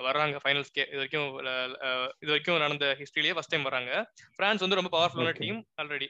வர்றாங்க 0.07 0.37
ஃபைனல்ஸ்க்கே 0.43 0.85
இது 0.93 1.01
வரைக்கும் 1.01 1.27
இது 2.23 2.31
வரைக்கும் 2.33 2.63
நடந்த 2.65 2.87
ஹிஸ்டரியிலேயே 3.01 3.35
ஃபர்ஸ்ட் 3.37 3.53
டைம் 3.55 3.69
வராங்க 3.69 3.91
பிரான்ஸ் 4.39 4.65
வந்து 4.65 4.79
ரொம்ப 4.79 4.91
பவர்ஃபுல்லான 4.97 5.35
டீம் 5.41 5.59
ஆல்ரெடி 5.83 6.09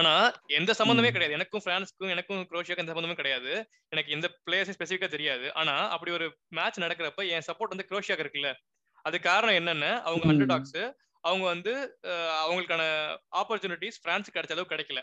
ஆனா 0.00 0.12
எந்த 0.58 0.72
சம்பந்தமே 0.78 1.10
கிடையாது. 1.14 1.36
எனக்கும் 1.38 1.64
பிரான்ஸ்க்கும் 1.64 2.12
எனக்கும் 2.12 2.38
குரோஷியாக்கும் 2.50 2.84
எந்த 2.84 2.92
சம்பந்தமே 2.92 3.16
கிடையாது. 3.18 3.50
எனக்கு 3.92 4.14
எந்த 4.16 4.26
பிளேயர்ஸும் 4.46 4.76
ஸ்பெசிஃபிக்கா 4.76 5.08
தெரியாது. 5.14 5.46
ஆனா 5.60 5.74
அப்படி 5.94 6.12
ஒரு 6.18 6.26
மேட்ச் 6.58 6.80
நடக்கிறப்ப 6.84 7.26
என் 7.34 7.46
சப்போர்ட் 7.48 7.74
வந்து 7.74 7.88
குரோஷியாக்கு 7.90 8.24
இருக்குல்ல. 8.26 8.52
அது 9.04 9.16
காரணம் 9.28 9.58
என்னன்னு 9.60 9.90
அவங்க 10.06 10.30
அண்டர் 10.32 10.50
டாக்ஸ் 10.54 10.80
அவங்க 11.24 11.44
வந்து 11.54 11.72
அவங்களுக்கான 12.42 12.84
ஆப்பர்ச்சுனிட்டிஸ் 13.40 14.00
பிரான்ஸுக்கு 14.06 14.36
கிடைச்ச 14.38 14.56
அளவுக்கு 14.56 14.74
கிடைக்கல. 14.74 15.02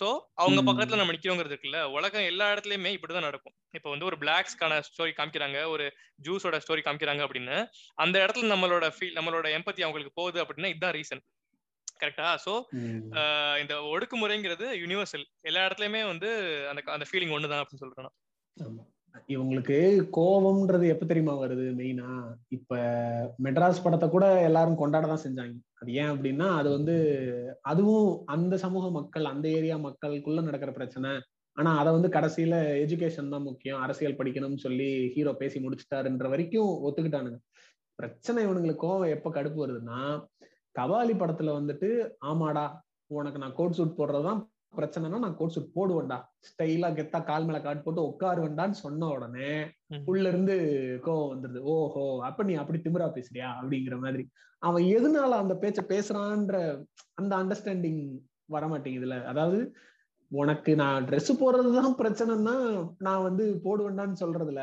சோ 0.00 0.08
அவங்க 0.34 0.60
பக்கத்துல 0.62 0.96
நம்ம 0.96 1.12
நிக்கிறோங்கிறது 1.12 1.54
இருக்குல்ல 1.54 1.82
உலகம் 1.90 2.22
எல்லா 2.22 2.52
இடத்துலயுமே 2.52 2.90
இப்படிதான் 2.96 3.26
நடக்கும். 3.28 3.54
இப்ப 3.70 3.90
வந்து 3.90 4.04
ஒரு 4.04 4.16
பிளாக்ஸ்க்கான 4.16 4.80
ஸ்டோரி 4.88 5.12
காமிக்கிறாங்க 5.16 5.66
ஒரு 5.66 5.84
ஜூஸோட 6.22 6.58
ஸ்டோரி 6.64 6.82
காமிக்கிறாங்க 6.84 7.24
அப்படின்னு 7.26 7.56
அந்த 7.94 8.26
இடத்துல 8.26 8.52
நம்மளோட 8.54 8.88
ஃபீல் 8.96 9.16
நம்மளோட 9.16 9.46
எம்பத்தி 9.58 9.82
அவங்களுக்கு 9.82 10.12
போகுது 10.14 10.44
அப்படின்னா 10.44 10.66
இதுதான் 10.66 10.94
ரீசன் 10.94 11.22
கரெக்டா 12.00 12.28
சோ 12.46 12.54
இந்த 13.60 13.74
ஒடுக்குமுறைங்கிறது 13.92 14.68
யூனிவர்சல் 14.82 15.26
எல்லா 15.40 15.66
இடத்துலயுமே 15.66 16.06
வந்து 16.06 16.30
அந்த 16.68 16.82
அந்த 16.92 17.06
ஃபீலிங் 17.10 17.34
ஒண்ணுதான் 17.36 17.62
அப்படின்னு 17.62 17.84
சொல்றேன் 17.84 18.12
இவங்களுக்கு 19.28 19.76
கோபம்ன்றது 20.16 20.86
எப்ப 20.92 21.04
தெரியுமா 21.06 21.34
வருது 21.42 21.66
மெயினா 21.80 22.08
இப்ப 22.48 22.78
மெட்ராஸ் 23.42 23.82
படத்தை 23.84 24.06
கூட 24.08 24.26
எல்லாரும் 24.48 24.80
கொண்டாட 24.80 25.06
தான் 25.06 25.24
செஞ்சாங்க. 25.26 25.54
அது 25.80 25.92
ஏன் 25.92 26.10
அப்படின்னா 26.14 26.46
அது 26.60 26.68
வந்து 26.70 26.96
அதுவும் 27.62 28.08
அந்த 28.26 28.54
சமூக 28.64 28.90
மக்கள் 28.90 29.24
அந்த 29.24 29.46
ஏரியா 29.48 29.76
மக்களுக்குள்ள 29.86 30.42
நடக்கிற 30.42 30.72
பிரச்சனை. 30.72 31.12
ஆனா 31.56 31.72
அதை 31.80 31.90
வந்து 31.92 32.08
கடைசியில 32.08 32.54
எஜுகேஷன் 32.84 33.32
தான் 33.34 33.46
முக்கியம். 33.48 33.80
அரசியல் 33.80 34.18
படிக்கணும்னு 34.18 34.64
சொல்லி 34.66 34.88
ஹீரோ 35.16 35.32
பேசி 35.42 35.58
முடிச்சுட்டாருன்ற 35.64 36.28
வரைக்கும் 36.34 36.72
ஒத்துக்கிட்டானுங்க. 36.86 37.38
பிரச்சனை 37.98 38.38
இவனுங்களுக்கு 38.46 38.84
கோவம் 38.86 39.14
எப்ப 39.16 39.30
கடுப்பு 39.30 39.58
வருதுன்னா 39.64 40.00
கபாலி 40.74 41.14
படத்துல 41.14 41.50
வந்துட்டு 41.58 41.88
ஆமாடா 42.26 42.64
உனக்கு 43.10 43.38
நான் 43.38 43.54
கோட் 43.54 43.76
சூட் 43.78 43.98
போடுறதுதான் 43.98 44.40
பிரச்சனைனா 44.76 45.18
நான் 45.18 45.36
கோட் 45.36 45.54
சூட் 45.54 45.74
போடுவேன்டா 45.76 46.18
ஸ்டைலா 46.40 46.88
கெத்தா 46.96 47.18
கால் 47.24 47.46
மேல 47.46 47.58
காட்டு 47.60 47.82
போட்டு 47.82 48.02
உட்காருவேன்டான்னு 48.10 48.76
சொன்ன 48.82 49.08
உடனே 49.08 49.50
உள்ள 50.04 50.24
இருந்து 50.28 50.54
கோவம் 51.06 51.32
வந்துருது. 51.32 51.60
ஓஹோ 51.74 52.04
அப்ப 52.20 52.44
நீ 52.44 52.54
அப்படி 52.54 52.78
திமிரா 52.78 53.08
பேசுறியா? 53.16 53.48
அப்படிங்கிற 53.60 53.98
மாதிரி. 53.98 54.24
அவன் 54.62 54.84
எதனால 54.96 55.38
அந்த 55.42 55.54
பேச்ச 55.54 55.80
பேசுறான்ற 55.88 56.58
அந்த 57.14 57.32
அண்டர்ஸ்டாண்டிங் 57.36 58.02
வர 58.46 58.64
மாட்டேங்குதுல 58.66 59.16
அதாவது 59.24 59.58
உனக்கு 60.30 60.72
நான் 60.76 61.06
ட்ரெஸ் 61.08 61.32
போடுறதுதான் 61.40 61.98
பிரச்சனைன்னா 61.98 62.54
நான் 62.98 63.26
வந்து 63.28 63.44
போடுவேன்டான்னு 63.64 64.22
சொல்றதுல 64.22 64.62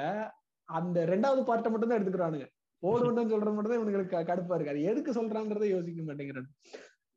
அந்த 0.69 0.97
ரெண்டாவது 1.05 1.41
பார்ட்டை 1.47 1.69
மட்டும் 1.71 1.89
தான் 1.89 1.99
எடுத்துக்கிறானுங்க. 1.99 2.47
போடுவேன்டான்னு 2.83 3.33
சொல்றது 3.33 3.55
மட்டும் 3.55 3.71
தான் 3.71 3.79
இவனுங்களுக்கு 3.79 4.15
கடுப்பா 4.29 4.55
இருக்கு. 4.55 4.73
அது 4.73 4.87
எதுக்கு 4.91 5.11
சொல்றான்றதை 5.11 5.67
யோசிக்க 5.69 6.01
மாட்டேங்கிறானு. 6.03 6.49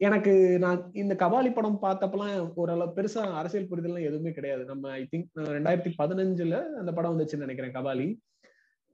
எனக்கு 0.00 0.32
நான் 0.60 0.80
இந்த 0.92 1.14
கபாலி 1.14 1.50
படம் 1.54 1.82
பார்த்தப்பெல்லாம் 1.82 2.32
ஓரளவு 2.54 2.94
பெருசா 2.96 3.22
அரசியல் 3.40 3.68
புரிதல்லாம் 3.68 4.06
எதுவுமே 4.08 4.30
கிடையாது. 4.32 4.64
நம்ம 4.64 4.90
ஐ 4.90 5.02
திங்க் 5.12 5.28
ரெண்டாயிரத்தி 5.56 5.90
பதினஞ்சுல 5.98 6.56
அந்த 6.80 6.92
படம் 6.92 7.12
வந்துச்சுன்னு 7.12 7.46
நினைக்கிறேன் 7.46 7.76
கபாலி. 7.76 8.06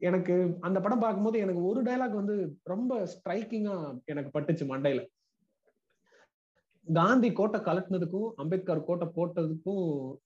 எனக்கு 0.01 0.35
அந்த 0.61 0.79
படம் 0.81 0.99
பார்க்கும்போது 0.99 1.39
எனக்கு 1.39 1.63
ஒரு 1.65 1.81
டைலாக் 1.83 2.21
வந்து 2.21 2.37
ரொம்ப 2.65 2.93
ஸ்ட்ரைக்கிங்கா 3.13 3.77
எனக்கு 4.05 4.31
பட்டுச்சு 4.37 4.67
மண்டையில. 4.73 5.01
காந்தி 6.87 7.29
கோட்டை 7.33 7.59
கலட்டினதுக்கும் 7.61 8.29
அம்பேத்கர் 8.37 8.85
கோட்டை 8.85 9.07
போட்டதுக்கும் 9.17 9.85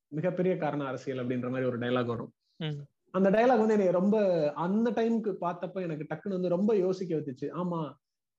மிகப்பெரிய 0.08 0.56
காரணம் 0.56 0.86
அரசியல் 0.86 1.22
அப்படின்ற 1.22 1.48
மாதிரி 1.50 1.68
ஒரு 1.68 1.78
டைலாக் 1.78 2.12
வரும். 2.14 2.32
அந்த 3.14 3.28
டைலாக் 3.30 3.62
வந்து 3.62 3.76
எனக்கு 3.78 3.98
ரொம்ப 4.00 4.16
அந்த 4.66 4.88
டைமுக்கு 4.90 5.32
பார்த்தப்ப 5.40 5.82
எனக்கு 5.82 6.06
டக்குன்னு 6.10 6.38
வந்து 6.38 6.56
ரொம்ப 6.56 6.72
யோசிக்க 6.76 7.16
வச்சுச்சு 7.16 7.48
ஆமா 7.62 7.80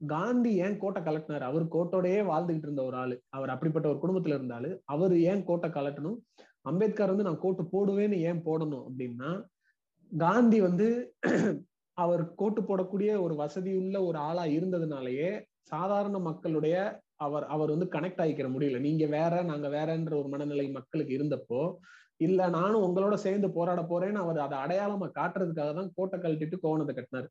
காந்தி 0.06 0.52
ஏன் 0.66 0.78
கோட்டை 0.78 1.02
கலட்டினார்? 1.04 1.46
அவர் 1.50 1.66
கோட்டோடயே 1.76 2.20
வாழ்ந்துகிட்டு 2.32 2.68
இருந்த 2.68 2.84
ஒரு 2.84 2.98
ஆளு. 2.98 3.16
அவர் 3.30 3.54
அப்படிப்பட்ட 3.54 3.88
ஒரு 3.92 4.00
குடும்பத்துல 4.04 4.38
இருந்தாலு 4.38 4.70
அவர் 4.86 5.14
ஏன் 5.32 5.44
கோட்டை 5.44 5.70
கலட்டணும்? 5.70 6.18
அம்பேத்கர் 6.64 7.12
வந்து 7.14 7.28
நான் 7.28 7.44
கோட்டு 7.46 7.64
போடுவேன்னு 7.74 8.18
ஏன் 8.30 8.42
போடணும்? 8.48 8.86
அப்படின்னா 8.90 9.32
காந்தி 10.12 10.58
வந்து 10.68 10.88
அவர் 11.98 12.24
கோட்டு 12.36 12.62
போடக்கூடிய 12.62 13.12
ஒரு 13.22 13.36
வசதி 13.36 13.72
உள்ள 13.82 13.96
ஒரு 14.04 14.18
ஆளா 14.28 14.44
இருந்ததுனாலயே 14.56 15.30
சாதாரண 15.64 16.18
மக்களுடைய 16.20 16.76
அவர் 17.26 17.46
அவர் 17.46 17.74
வந்து 17.74 17.88
கனெக்ட் 17.94 18.22
ஆகிக்கிற 18.24 18.48
முடியல. 18.54 18.80
நீங்க 18.80 19.04
வேற 19.18 19.34
நாங்க 19.44 19.68
வேறன்ற 19.76 20.14
ஒரு 20.22 20.30
மனநிலை 20.34 20.66
மக்களுக்கு 20.72 21.14
இருந்தப்போ 21.18 21.62
இல்ல 22.18 22.42
நானும் 22.50 22.86
உங்களோட 22.88 23.16
சேர்ந்து 23.26 23.48
போராட 23.52 23.82
போறேன்னு 23.82 24.20
அவர் 24.24 24.38
அதை 24.46 24.58
அடையாளமா 24.64 25.08
காட்டுறதுக்காக 25.20 25.72
தான் 25.74 25.92
கோட்டை 25.96 26.18
கழட்டிட்டு 26.20 26.58
கோவணத்தை 26.64 26.94
கட்டினார். 26.96 27.28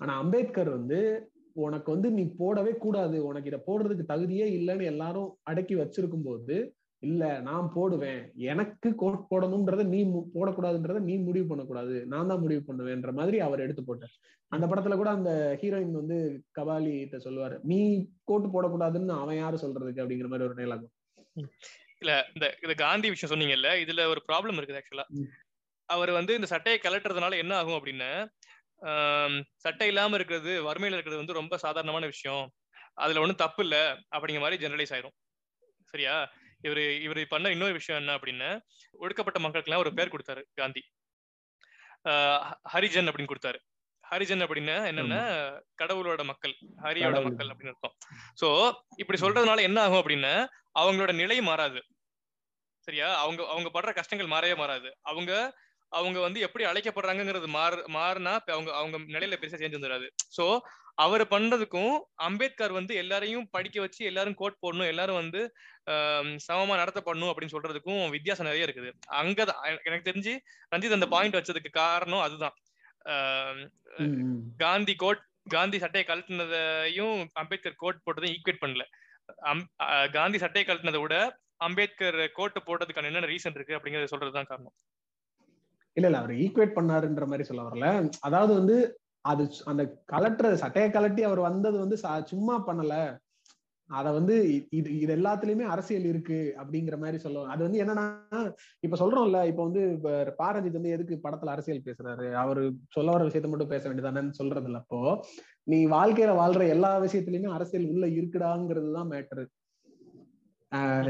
ஆனா 0.00 0.12
அம்பேத்கர் 0.18 0.70
வந்து 0.70 0.98
உனக்கு 1.64 1.88
வந்து 1.94 2.08
நீ 2.16 2.24
போடவே 2.40 2.72
கூடாது. 2.84 3.16
உனக்கு 3.28 3.50
இதை 3.50 3.60
போடுறதுக்கு 3.68 4.04
தகுதியே 4.10 4.46
இல்லைன்னு 4.58 4.90
எல்லாரும் 4.92 5.30
அடக்கி 5.50 5.74
வச்சிருக்கும் 5.80 6.26
போது 6.28 6.56
இல்ல 7.02 7.24
நான் 7.48 7.66
போடுவேன். 7.74 8.22
எனக்கு 8.52 8.88
கோட் 9.02 9.28
போடணும்ன்றத 9.30 9.82
நீ 9.92 10.00
போடக்கூடாதுன்றத 10.36 11.00
நீ 11.08 11.14
முடிவு 11.26 11.46
பண்ணக்கூடாது. 11.50 11.96
நான் 12.12 12.30
தான் 12.32 12.42
முடிவு 12.44 12.62
பண்ணுவேன்ற 12.68 13.12
மாதிரி 13.18 13.38
அவர் 13.46 13.64
எடுத்து 13.66 13.82
போட்டார். 13.84 14.14
அந்த 14.52 14.64
படத்துல 14.66 14.96
கூட 14.96 15.10
அந்த 15.18 15.30
ஹீரோயின் 15.60 15.98
வந்து 16.00 16.18
கபாலி 16.58 16.92
கிட்ட 16.94 17.18
சொல்லுவாரு 17.26 17.56
நீ 17.70 17.80
கோட்டு 18.30 18.48
போடக்கூடாதுன்னு 18.54 19.20
அவன் 19.22 19.40
யாரு 19.42 19.62
சொல்றதுக்கு? 19.64 20.02
அப்படிங்கிற 20.02 20.30
மாதிரி 20.32 20.46
ஒரு 20.48 20.58
டைலாக் 20.60 20.86
இல்ல 22.02 22.12
இந்த 22.34 22.46
இந்த 22.64 22.74
காந்தி 22.82 23.08
விஷயம் 23.12 23.32
சொன்னீங்கல்ல 23.32 23.70
இதுல 23.84 24.02
ஒரு 24.12 24.20
ப்ராப்ளம் 24.28 24.58
இருக்குது 24.58 24.80
ஆக்சுவலா 24.80 25.06
அவர் 25.88 26.10
வந்து 26.18 26.32
இந்த 26.38 26.48
சட்டையை 26.52 26.78
கலட்டுறதுனால 26.80 27.36
என்ன 27.42 27.52
ஆகும் 27.60 27.78
அப்படின்னு 27.78 28.08
சட்டை 29.64 29.86
இல்லாம 29.92 30.14
இருக்கிறது 30.14 30.52
வறுமையில 30.66 30.96
இருக்கிறது 30.96 31.22
வந்து 31.22 31.38
ரொம்ப 31.40 31.54
சாதாரணமான 31.64 32.06
விஷயம். 32.06 32.44
அதுல 33.04 33.20
ஒண்ணும் 33.20 33.42
தப்பு 33.44 33.62
இல்ல 33.62 33.76
அப்படிங்கிற 34.16 34.42
மாதிரி 34.44 34.60
ஜெனரலைஸ் 34.64 34.94
ஆயிரும். 34.96 35.16
சரியா? 35.92 36.14
இவரு 36.62 36.84
இவர் 37.00 37.20
பண்ண 37.26 37.50
இன்னொரு 37.54 37.72
விஷயம் 37.72 38.00
என்ன 38.00 38.14
அப்படின்னு 38.18 38.48
ஒடுக்கப்பட்ட 39.04 39.38
மக்களுக்கு 39.38 39.82
ஒரு 39.84 39.92
பேர் 39.98 40.14
கொடுத்தாரு 40.14 40.42
காந்தி. 40.54 40.82
ஹரிஜன் 42.74 43.08
அப்படின்னு 43.10 43.32
கொடுத்தாரு. 43.32 43.58
ஹரிஜன் 44.04 44.42
அப்படின்னா 44.44 44.76
என்னன்னா 44.90 45.20
கடவுளோட 45.80 46.22
மக்கள் 46.24 46.54
ஹரியோட 46.84 47.18
மக்கள் 47.24 47.50
அப்படின்னு 47.52 47.72
அர்த்தம். 47.72 47.94
சோ 48.40 48.48
இப்படி 48.96 49.18
சொல்றதுனால 49.20 49.64
என்ன 49.68 49.78
ஆகும் 49.82 50.00
அப்படின்னா 50.02 50.34
அவங்களோட 50.80 51.12
நிலை 51.14 51.38
மாறாது. 51.48 51.80
சரியா? 52.88 53.08
அவங்க 53.22 53.40
அவங்க 53.52 53.68
படுற 53.74 53.90
கஷ்டங்கள் 53.94 54.32
மாறவே 54.34 54.54
மாறாது. 54.56 54.90
அவங்க 55.02 55.32
அவங்க 55.92 56.18
வந்து 56.20 56.40
எப்படி 56.40 56.64
அழைக்கப்படுறாங்கிறது 56.64 57.48
மாறு 57.56 57.78
மாறினா 57.96 58.34
அவங்க 58.56 58.70
அவங்க 58.74 58.98
நிலையில 59.14 59.38
பெருசா 59.40 59.60
சேஞ்ச் 59.60 59.78
வந்துடாது 59.78 60.06
சோ 60.36 60.46
அவர் 61.04 61.22
பண்றதுக்கும் 61.28 61.94
அம்பேத்கர் 62.26 62.72
வந்து 62.72 62.92
எல்லாரையும் 62.94 63.48
படிக்க 63.50 63.78
வச்சு 63.80 64.00
எல்லாரும் 64.04 64.38
கோட் 64.40 64.60
போடணும் 64.62 64.90
எல்லாரும் 64.92 65.20
வந்து 65.22 65.40
சமமா 66.46 66.74
நடத்தப்படணும் 66.80 67.30
அப்படின்னு 67.32 67.54
சொல்றதுக்கும் 67.56 68.00
வித்தியாசம் 68.10 68.48
நிறைய 68.48 68.66
இருக்குது. 68.68 68.90
அங்க 69.20 69.38
எனக்கு 69.84 70.08
தெரிஞ்சு 70.10 70.34
ரஞ்சித் 70.72 70.96
அந்த 70.98 71.08
பாயிண்ட் 71.14 71.38
வச்சதுக்கு 71.38 71.72
காரணம் 71.82 72.24
அதுதான். 72.26 72.56
காந்தி 74.64 74.94
கோட் 74.94 75.22
காந்தி 75.48 75.78
சட்டையை 75.78 76.06
கழட்டினதையும் 76.08 77.20
அம்பேத்கர் 77.42 77.80
கோட் 77.84 78.02
போட்டதையும் 78.06 78.34
ஈக்குவேட் 78.36 78.62
பண்ணல. 78.64 78.84
காந்தி 80.16 80.38
சட்டையை 80.38 80.66
கழட்டினதை 80.68 81.00
விட 81.00 81.16
அம்பேத்கர் 81.66 82.20
கோட்டு 82.38 82.60
போட்டதுக்கான 82.66 83.08
என்னென்ன 83.10 83.30
ரீசன் 83.32 83.56
இருக்கு 83.58 83.76
அப்படிங்கறத 83.76 84.10
சொல்றதுதான் 84.12 84.50
காரணம். 84.52 84.74
இல்ல 85.98 86.08
இல்ல 86.08 86.18
அவர் 86.18 86.34
ஈக்குவேட் 86.42 86.76
பண்ணாருன்ற 86.76 87.26
மாதிரி 87.26 87.44
சொல்ல 87.44 87.62
வரல. 87.64 87.86
அதாவது 88.20 88.52
வந்து 88.54 88.76
அது 89.24 89.42
அந்த 89.64 89.82
கலட்டுற 90.12 90.50
சட்டையை 90.56 90.90
கலட்டி 90.90 91.22
அவர் 91.24 91.40
வந்தது 91.46 91.76
வந்து 91.78 91.96
சும்மா 92.32 92.56
பண்ணல. 92.68 92.94
அத 93.90 94.08
வந்து 94.10 94.34
இது 94.70 94.88
இது 94.94 95.10
எல்லாத்துலயுமே 95.16 95.66
அரசியல் 95.66 96.06
இருக்கு 96.06 96.38
அப்படிங்கிற 96.58 96.96
மாதிரி 96.98 97.18
சொல்லுவாங்க 97.18 97.52
அது 97.54 97.62
வந்து 97.66 97.80
என்னன்னா 97.82 98.04
இப்ப 98.82 98.96
சொல்றோம்ல 98.96 99.38
இப்ப 99.46 99.60
வந்து 99.62 99.82
பாரஞ்சித் 100.40 100.78
வந்து 100.78 100.94
எதுக்கு 100.96 101.14
படத்துல 101.22 101.54
அரசியல் 101.54 101.86
பேசுறாரு? 101.86 102.26
அவரு 102.34 102.62
சொல்ல 102.94 103.14
வர 103.14 103.24
விஷயத்த 103.24 103.50
மட்டும் 103.50 103.68
பேச 103.68 103.82
வேண்டியதானு 103.88 104.38
சொல்றது 104.40 104.68
இல்ல 104.70 104.82
அப்போ 104.84 105.00
நீ 105.66 105.78
வாழ்க்கையில 105.88 106.34
வாழ்ற 106.40 106.66
எல்லா 106.68 106.90
விஷயத்திலயுமே 106.98 107.50
அரசியல் 107.56 107.90
உள்ள 107.90 108.06
இருக்குடாங்கிறது 108.18 108.90
தான் 108.92 109.10
மேட்டரு 109.10 109.44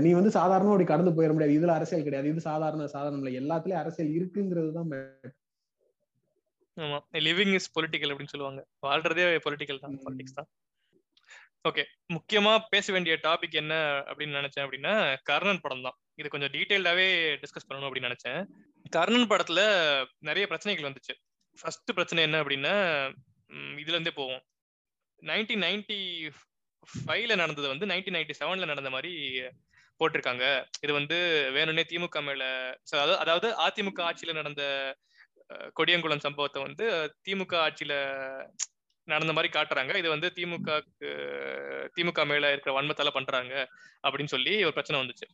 நீ 0.04 0.10
வந்து 0.18 0.30
சாதாரணமா 0.38 0.72
அப்படி 0.74 0.88
கடந்து 0.90 1.14
போயிட 1.16 1.32
முடியாது. 1.34 1.56
இதுல 1.58 1.76
அரசியல் 1.78 2.06
கிடையாது. 2.06 2.28
இது 2.32 2.40
சாதாரண 2.50 2.86
சாதாரணம் 2.96 3.22
இல்லை. 3.22 3.34
எல்லாத்துலயும் 3.42 3.82
அரசியல் 3.82 4.12
இருக்குங்கிறது 4.18 4.70
தான் 4.78 4.92
ஆமா. 6.76 6.98
லிவிங் 7.26 7.54
இஸ் 7.58 7.72
பொலிட்டிக்கல் 7.76 8.10
அப்படின்னு 8.12 8.32
சொல்லுவாங்க. 8.32 8.60
வாழ்றதே 8.86 9.24
பொலிட்டிக்கல் 9.46 9.80
தான். 9.84 9.96
பாலிடிக்ஸ் 10.04 10.36
தான். 10.38 10.48
ஓகே 11.68 11.82
முக்கியமா 12.14 12.52
பேச 12.72 12.86
வேண்டிய 12.92 13.14
டாபிக் 13.24 13.56
என்ன 13.62 13.74
அப்படின்னு 14.10 14.38
நினைச்சேன் 14.40 14.64
அப்படின்னா 14.66 14.92
கர்ணன் 15.30 15.62
படம் 15.64 15.84
தான். 15.86 15.96
இது 16.20 16.28
கொஞ்சம் 16.34 16.52
டீட்டெயில்டாவே 16.56 17.06
டிஸ்கஸ் 17.42 17.66
பண்ணணும் 17.68 17.88
அப்படின்னு 17.88 18.10
நினைச்சேன். 18.10 18.40
கர்ணன் 18.96 19.30
படத்துல 19.32 19.60
நிறைய 20.28 20.44
பிரச்சனைகள் 20.46 20.88
வந்துச்சு. 20.90 21.14
ஃபர்ஸ்ட் 21.58 21.90
பிரச்சனை 21.94 22.22
என்ன 22.28 22.42
அப்படின்னா 22.42 22.74
இதுல 23.82 23.96
இருந்தே 23.96 24.14
போவோம். 24.20 24.42
நைன்டீன் 25.22 25.64
நைன்டி 25.66 25.98
ஃபைவ்ல 26.88 27.34
நடந்தது 27.42 27.66
வந்து 27.72 27.88
நைன்டீன் 27.90 28.16
நைன்டி 28.16 28.34
செவன்ல 28.40 28.70
நடந்த 28.72 28.90
மாதிரி 28.94 29.12
போட்டிருக்காங்க. 30.00 30.44
இது 30.84 30.92
வந்து 30.98 31.16
வேணும்னே 31.56 31.84
திமுக 31.92 32.18
மேல 32.28 32.42
அதாவது 33.22 33.48
அதிமுக 33.66 34.00
ஆட்சியில 34.08 34.34
நடந்த 34.40 34.62
கொடியங்குளம் 35.78 36.24
சம்பவத்தை 36.26 36.60
வந்து 36.66 36.84
திமுக 37.26 37.54
ஆட்சியில 37.66 37.94
நடந்த 39.08 39.32
மாதிரி 39.36 39.50
காட்டுறாங்க. 39.52 39.92
இது 40.00 40.08
வந்து 40.14 40.28
திமுக 40.38 40.70
திமுக 41.96 42.24
மேல 42.30 42.50
இருக்கிற 42.54 42.72
வன்மத்தால 42.78 43.12
பண்றாங்க 43.16 43.52
அப்படின்னு 44.04 44.34
சொல்லி 44.34 44.54
ஒரு 44.68 44.76
பிரச்சனை 44.76 45.00
வந்துச்சு. 45.02 45.28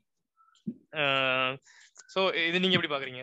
சோ 2.14 2.20
இது 2.48 2.62
நீங்க 2.62 2.76
எப்படி 2.76 2.92
பாக்குறீங்க? 2.92 3.22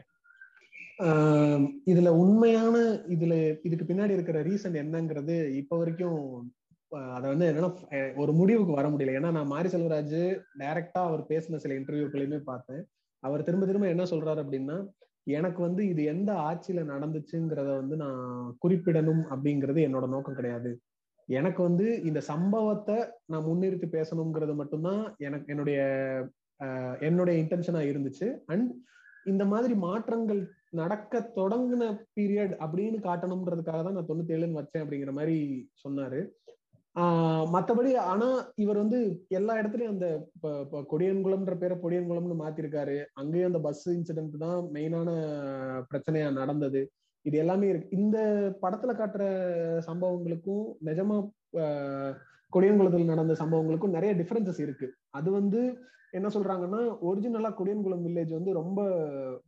இதுல 1.92 2.10
உண்மையான 2.24 2.76
இதுல 3.16 3.34
இதுக்கு 3.68 3.86
பின்னாடி 3.90 4.16
இருக்கிற 4.18 4.40
ரீசன் 4.50 4.82
என்னங்கிறது 4.82 5.36
இப்ப 5.62 5.78
வரைக்கும் 5.82 6.20
அதை 7.16 7.26
வந்து 7.32 7.46
என்னன்னா 7.50 7.70
ஒரு 8.22 8.32
முடிவுக்கு 8.40 8.74
வர 8.80 8.88
முடியல. 8.90 9.16
ஏன்னா 9.20 9.32
நான் 9.38 9.52
மாரி 9.54 9.70
செல்வராஜ் 9.74 10.20
டைரக்டா 10.62 11.02
அவர் 11.10 11.24
பேசின 11.32 11.60
சில 11.64 11.76
இன்டர்வியூக்களையுமே 11.80 12.40
பார்த்தேன். 12.52 12.84
அவர் 13.24 13.46
திரும்ப 13.48 13.66
திரும்ப 13.66 13.88
என்ன 13.94 14.04
சொல்றாரு 14.12 14.42
அப்படின்னா 14.44 14.78
எனக்கு 15.38 15.60
வந்து 15.62 15.82
இது 15.88 16.02
எந்த 16.14 16.32
ஆட்சியில 16.50 16.84
நடந்துச்சுங்கிறத 16.94 17.70
வந்து 17.82 17.96
நான் 17.96 18.22
குறிப்பிடணும் 18.64 19.24
அப்படிங்கிறது 19.34 19.80
என்னோட 19.88 20.06
நோக்கம் 20.14 20.38
கிடையாது. 20.40 20.72
எனக்கு 21.30 21.62
வந்து 21.64 21.88
இந்த 22.10 22.20
சம்பவத்தை 22.30 22.96
நான் 23.32 23.46
முன்னிறுத்தி 23.50 23.88
பேசணுங்கிறது 23.98 24.54
மட்டும்தான் 24.62 25.04
எனக்கு 25.28 25.52
என்னுடைய 25.54 25.82
என்னுடைய 27.08 27.36
இன்டென்ஷனா 27.44 27.82
இருந்துச்சு. 27.92 28.28
அண்ட் 28.54 28.72
இந்த 29.32 29.44
மாதிரி 29.46 29.74
மாற்றங்கள் 29.86 30.42
நடக்க 30.80 31.20
தொடங்கின 31.38 31.84
பீரியட் 32.18 32.54
அப்படின்னு 32.64 32.98
காட்டணும்ன்றதுக்காக 33.08 33.82
தான் 33.84 33.98
நான் 33.98 34.10
தொண்ணூத்தி 34.10 34.36
ஏழுன்னு 34.36 34.60
வச்சேன் 34.60 34.84
அப்படிங்கிற 34.84 35.12
மாதிரி 35.20 35.38
சொன்னாரு. 35.84 36.20
மற்றபடி 36.96 37.52
மத்தபடி 37.54 37.92
ஆனா 38.12 38.28
இவர் 38.64 38.80
வந்து 38.82 38.98
எல்லா 39.38 39.54
இடத்துலயும் 39.60 39.94
அந்த 39.96 40.08
கொடியன்குளம்ன்ற 40.92 41.54
பேரை 41.58 41.76
பொடியன்குளம்னு 41.84 42.36
மாத்திருக்காரு. 42.42 42.96
அங்கேயும் 43.22 43.50
அந்த 43.50 43.60
பஸ் 43.68 43.84
இன்சிடென்ட் 43.98 44.36
தான் 44.46 44.58
மெயினான 44.76 45.10
பிரச்சனையா 45.92 46.30
நடந்தது. 46.40 46.82
இது 47.26 47.36
எல்லாமே 47.44 47.68
இருக்கு. 47.70 47.96
இந்த 48.00 48.18
படத்துல 48.64 48.94
காட்டுற 49.00 49.24
சம்பவங்களுக்கும் 49.88 50.66
நிஜமா 50.90 51.18
கொடியன்குளத்தில் 52.54 53.12
நடந்த 53.14 53.34
சம்பவங்களுக்கும் 53.42 53.96
நிறைய 53.98 54.14
டிஃபரன்சஸ் 54.22 54.62
இருக்கு. 54.66 54.90
அது 55.20 55.30
வந்து 55.40 55.62
என்ன 56.14 56.28
சொல்றாங்கன்னா 56.36 56.82
ஒரிஜினலா 57.10 57.52
கொடியன்குளம் 57.60 58.04
வில்லேஜ் 58.08 58.34
வந்து 58.38 58.54
ரொம்ப 58.60 58.80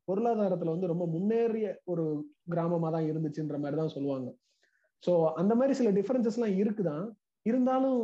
பொருளாதாரத்துல 0.10 0.74
வந்து 0.76 0.92
ரொம்ப 0.94 1.06
முன்னேறிய 1.16 1.68
ஒரு 1.94 2.06
கிராமமா 2.54 2.90
தான் 2.96 3.10
இருந்துச்சுன்ற 3.12 3.58
மாதிரி 3.64 3.80
தான் 3.82 3.94
சொல்லுவாங்க. 3.96 4.30
ஸோ 5.04 5.14
அந்த 5.42 5.54
மாதிரி 5.60 5.74
சில 5.82 5.92
டிஃபரன்சஸ் 6.00 6.38
எல்லாம் 6.40 6.58
இருக்குதான். 6.62 7.06
இருந்தாலும் 7.50 8.02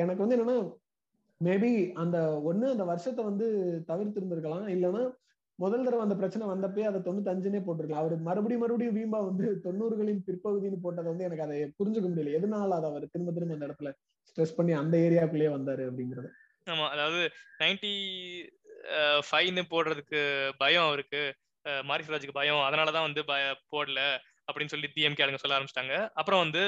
எனக்கு 0.00 0.22
வந்து 0.24 0.36
என்னன்னா 0.36 0.58
மேபி 1.40 1.70
அந்த 2.02 2.18
ஒண்ணு 2.50 2.66
அந்த 2.74 2.84
வருஷத்தை 2.90 3.22
வந்து 3.28 3.46
தவிர்த்து 3.90 4.18
இருந்திருக்கலாம். 4.20 4.64
இல்லைன்னா 4.74 5.02
முதல் 5.58 5.84
தடவை 5.86 6.02
அந்த 6.04 6.16
பிரச்சனை 6.20 6.44
வந்தப்பே 6.52 6.84
அதை 6.88 6.98
தொண்ணூத்தஞ்சுனே 7.06 7.60
போட்டிருக்கலாம். 7.66 8.02
அவர் 8.04 8.14
மறுபடியும் 8.28 8.62
மறுபடியும் 8.62 8.96
வீம்பா 8.98 9.18
வந்து 9.28 9.46
தொண்ணூறுகளின் 9.66 10.24
பிற்பகுதின்னு 10.26 10.78
போட்டதை 10.84 11.08
வந்து 11.10 11.26
எனக்கு 11.28 11.46
அதை 11.46 11.58
புரிஞ்சுக்க 11.78 12.08
முடியல. 12.10 12.34
எதனால 12.38 12.76
அதை 12.78 12.88
அவர் 12.90 13.12
திரும்ப 13.12 13.32
திரும்ப 13.36 13.56
அந்த 13.56 13.68
இடத்துல 13.68 13.90
ஸ்ட்ரெஸ் 14.30 14.56
பண்ணி 14.58 14.74
அந்த 14.82 14.94
ஏரியாக்குள்ளேயே 15.06 15.52
வந்தாரு 15.56 15.84
அப்படிங்கறது. 15.90 16.28
ஆமா 16.66 16.86
அதாவது 16.94 17.22
நைன்டி 17.62 17.94
ஃபைவ்னு 19.26 19.64
போடுறதுக்கு 19.72 20.20
பயம் 20.62 20.86
அவருக்கு. 20.88 21.22
மாரிஃபராஜுக்கு 21.90 22.38
பயம். 22.40 22.62
அதனாலதான் 22.68 23.06
வந்து 23.08 23.22
போடல 23.74 24.00
அப்படின்னு 24.48 24.72
சொல்லி 24.72 24.88
டிஎம்கே 24.96 25.22
ஆளுங்க 25.24 25.42
சொல்ல 25.42 25.56
ஆரம்பிச்சிட்டாங்க. 25.58 25.94
அப்புறம் 26.20 26.42
வந்து 26.44 26.62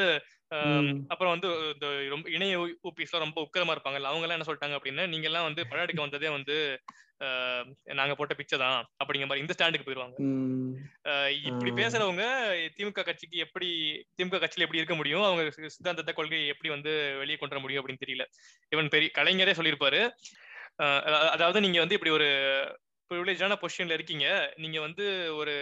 அப்புறம் 1.12 1.32
வந்து 1.34 1.48
இந்த 1.72 1.86
ரொம்ப 2.12 2.26
இணைய 2.36 2.58
ஊபிஸ் 2.88 3.16
ரொம்ப 3.24 3.40
உக்கரமா 3.46 3.74
இருப்பாங்கல்ல 3.74 4.10
அவங்க 4.10 4.26
எல்லாம் 4.26 4.38
என்ன 4.38 4.48
சொல்லிட்டாங்க 4.48 4.78
அப்படின்னா 4.78 5.06
நீங்க 5.14 5.28
எல்லாம் 5.30 5.48
வந்து 5.48 5.62
படம் 5.70 5.84
எடுக்க 5.86 6.06
வந்ததே 6.06 6.30
வந்து 6.36 6.56
நாங்க 7.98 8.14
போட்ட 8.14 8.32
பிச்சை 8.38 8.56
தான் 8.62 8.80
அப்படிங்கிற 9.00 9.28
மாதிரி 9.28 9.44
இந்த 9.44 9.54
ஸ்டாண்டுக்கு 9.56 9.86
போயிருவாங்க. 9.86 10.16
இப்படி 11.48 11.70
பேசுறவங்க 11.78 12.24
திமுக 12.76 13.04
கட்சிக்கு 13.08 13.36
எப்படி 13.44 13.68
திமுக 14.16 14.40
கட்சியில 14.42 14.66
எப்படி 14.66 14.80
இருக்க 14.80 14.96
முடியும் 15.00 15.26
அவங்க 15.28 15.68
சித்தாந்தத்தை 15.76 16.14
கொள்கையை 16.14 16.48
எப்படி 16.54 16.70
வந்து 16.74 16.92
வெளியே 17.20 17.38
கொண்டு 17.38 17.54
வர 17.54 17.62
முடியும் 17.64 17.82
அப்படின்னு 17.82 18.04
தெரியல. 18.04 18.26
இவன் 18.74 18.92
பெரிய 18.96 19.10
கலைஞரே 19.18 19.56
சொல்லியிருப்பாரு. 19.60 20.02
அதாவது 21.34 21.58
நீங்க 21.66 21.78
வந்து 21.84 21.96
இப்படி 21.98 22.14
ஒரு 22.18 22.28
ப்ரிவிலேஜான 23.10 23.56
பொசிஷன்ல 23.62 23.96
இருக்கீங்க. 23.98 24.26
நீங்க 24.56 24.78
வந்து 24.86 25.06
ஒரு 25.40 25.54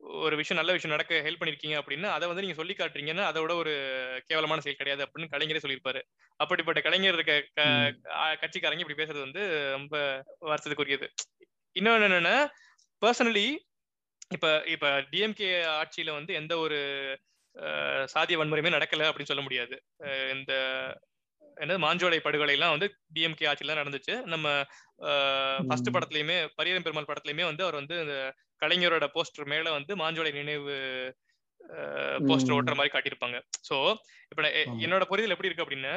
ஒரு 0.00 0.34
விஷயம் 0.36 0.60
நல்ல 0.60 0.72
விஷயம் 0.72 0.94
நடக்க 0.96 1.20
ஹெல்ப் 1.28 1.40
பண்ணிருக்கீங்க 1.40 1.76
அப்படின்னா 1.80 2.08
அதை 2.10 2.28
வந்து 2.28 2.42
நீங்க 2.42 2.56
சொல்லி 2.56 2.74
காட்டுறீங்கன்னா 2.74 3.24
அதோட 3.30 3.52
ஒரு 3.54 3.72
கேவலமான 4.26 4.60
செயல் 4.60 4.76
கிடையாது 4.76 5.02
அப்படின்னு 5.04 5.32
கலைஞரே 5.32 5.62
சொல்லியிருப்பாரு. 5.62 6.00
அப்படிப்பட்ட 6.40 6.80
கலைஞர் 6.80 7.14
இருக்க 7.14 7.34
கட்சிக்காரங்க 8.42 8.84
இப்படி 8.84 8.98
பேசுறது 9.02 9.20
வந்து 9.20 9.42
ரொம்ப 9.70 9.96
வருஷத்துக்குரியது 10.46 11.08
இன்னொன்னு 11.76 12.08
என்னன்னா 12.08 12.36
பர்சனலி 13.02 13.46
இப்ப 14.28 14.46
இப்ப 14.66 14.86
டிஎம்கே 15.10 15.50
ஆட்சியில 15.74 16.12
வந்து 16.12 16.32
எந்த 16.34 16.54
ஒரு 16.58 16.78
சாதிய 18.14 18.36
வன்முறையுமே 18.38 18.72
நடக்கல 18.76 19.08
அப்படின்னு 19.08 19.30
சொல்ல 19.32 19.42
முடியாது. 19.42 19.76
இந்த 20.32 20.52
என்னது 21.56 21.80
மாஞ்சோலை 21.84 22.18
படுகொலை 22.24 22.54
எல்லாம் 22.56 22.74
வந்து 22.74 22.88
டிஎம்கே 23.16 23.48
ஆட்சியில 23.50 23.76
நடந்துச்சு. 23.80 24.14
நம்ம 24.32 24.46
ஃபர்ஸ்ட் 25.68 25.94
படத்துலயுமே 25.94 26.36
பரியரம் 26.58 26.86
பெருமாள் 26.86 27.10
படத்துலயுமே 27.10 27.46
வந்து 27.50 27.64
அவர் 27.66 27.80
வந்து 27.80 27.96
இந்த 28.04 28.16
கலைஞரோட 28.62 29.06
போஸ்டர் 29.16 29.50
மேல 29.52 29.72
வந்து 29.78 29.92
மாஞ்சோலை 30.02 30.32
நினைவு 30.40 30.74
போஸ்டர் 32.28 32.56
ஓட்டுற 32.56 32.74
மாதிரி 32.78 32.92
காட்டியிருப்பாங்க. 32.92 33.38
சோ 33.68 33.76
இப்ப 34.32 34.42
என்னோட 34.86 35.04
புரிதல் 35.10 35.34
எப்படி 35.34 35.50
இருக்கு 35.50 35.66
அப்படின்னா 35.66 35.94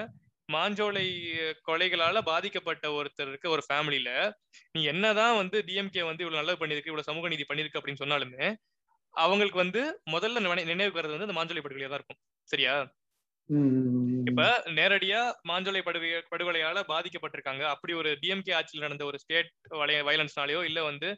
மாஞ்சோலை 0.50 1.06
கொலைகளால 1.68 2.22
பாதிக்கப்பட்ட 2.30 2.86
ஒருத்தருக்கு 3.00 3.48
ஒரு 3.56 3.64
ஃபேமிலியில 3.68 4.10
நீ 4.76 4.80
என்னதான் 4.94 5.36
வந்து 5.42 5.58
டிஎம்கே 5.68 6.04
வந்து 6.10 6.24
இவ்வளவு 6.24 6.42
நல்லது 6.42 6.62
பண்ணிருக்கு 6.62 6.92
இவ்வளவு 6.92 7.10
சமூக 7.10 7.30
நீதி 7.34 7.46
பண்ணிருக்கு 7.50 7.80
அப்படின்னு 7.80 8.04
சொன்னாலுமே 8.04 8.48
அவங்களுக்கு 9.14 9.60
வந்து 9.64 9.82
முதல்ல 10.12 10.42
நினைவுக்கு 10.72 11.00
வர்றது 11.00 11.16
வந்து 11.16 11.28
அந்த 11.28 11.38
மாஞ்சோலை 11.38 11.64
படுகொலையா 11.64 11.90
தான் 11.92 12.02
இருக்கும். 12.02 12.20
சரியா? 12.50 12.74
இப்ப 14.26 14.44
நேரடியா 14.70 15.20
மாஞ்சோலை 15.48 15.82
படுகொலை 15.82 16.20
படுகொலையால 16.32 16.82
பாதிக்கப்பட்டிருக்காங்க. 16.88 17.64
அப்படி 17.64 17.94
ஒரு 17.94 18.10
டிஎம்கே 18.22 18.54
ஆட்சியில் 18.56 18.86
நடந்த 18.86 19.06
ஒரு 19.06 19.18
ஸ்டேட் 19.20 19.50
வயலன்ஸ்னாலயோ 20.10 20.64
இல்ல 20.64 20.84
வந்து 20.84 21.10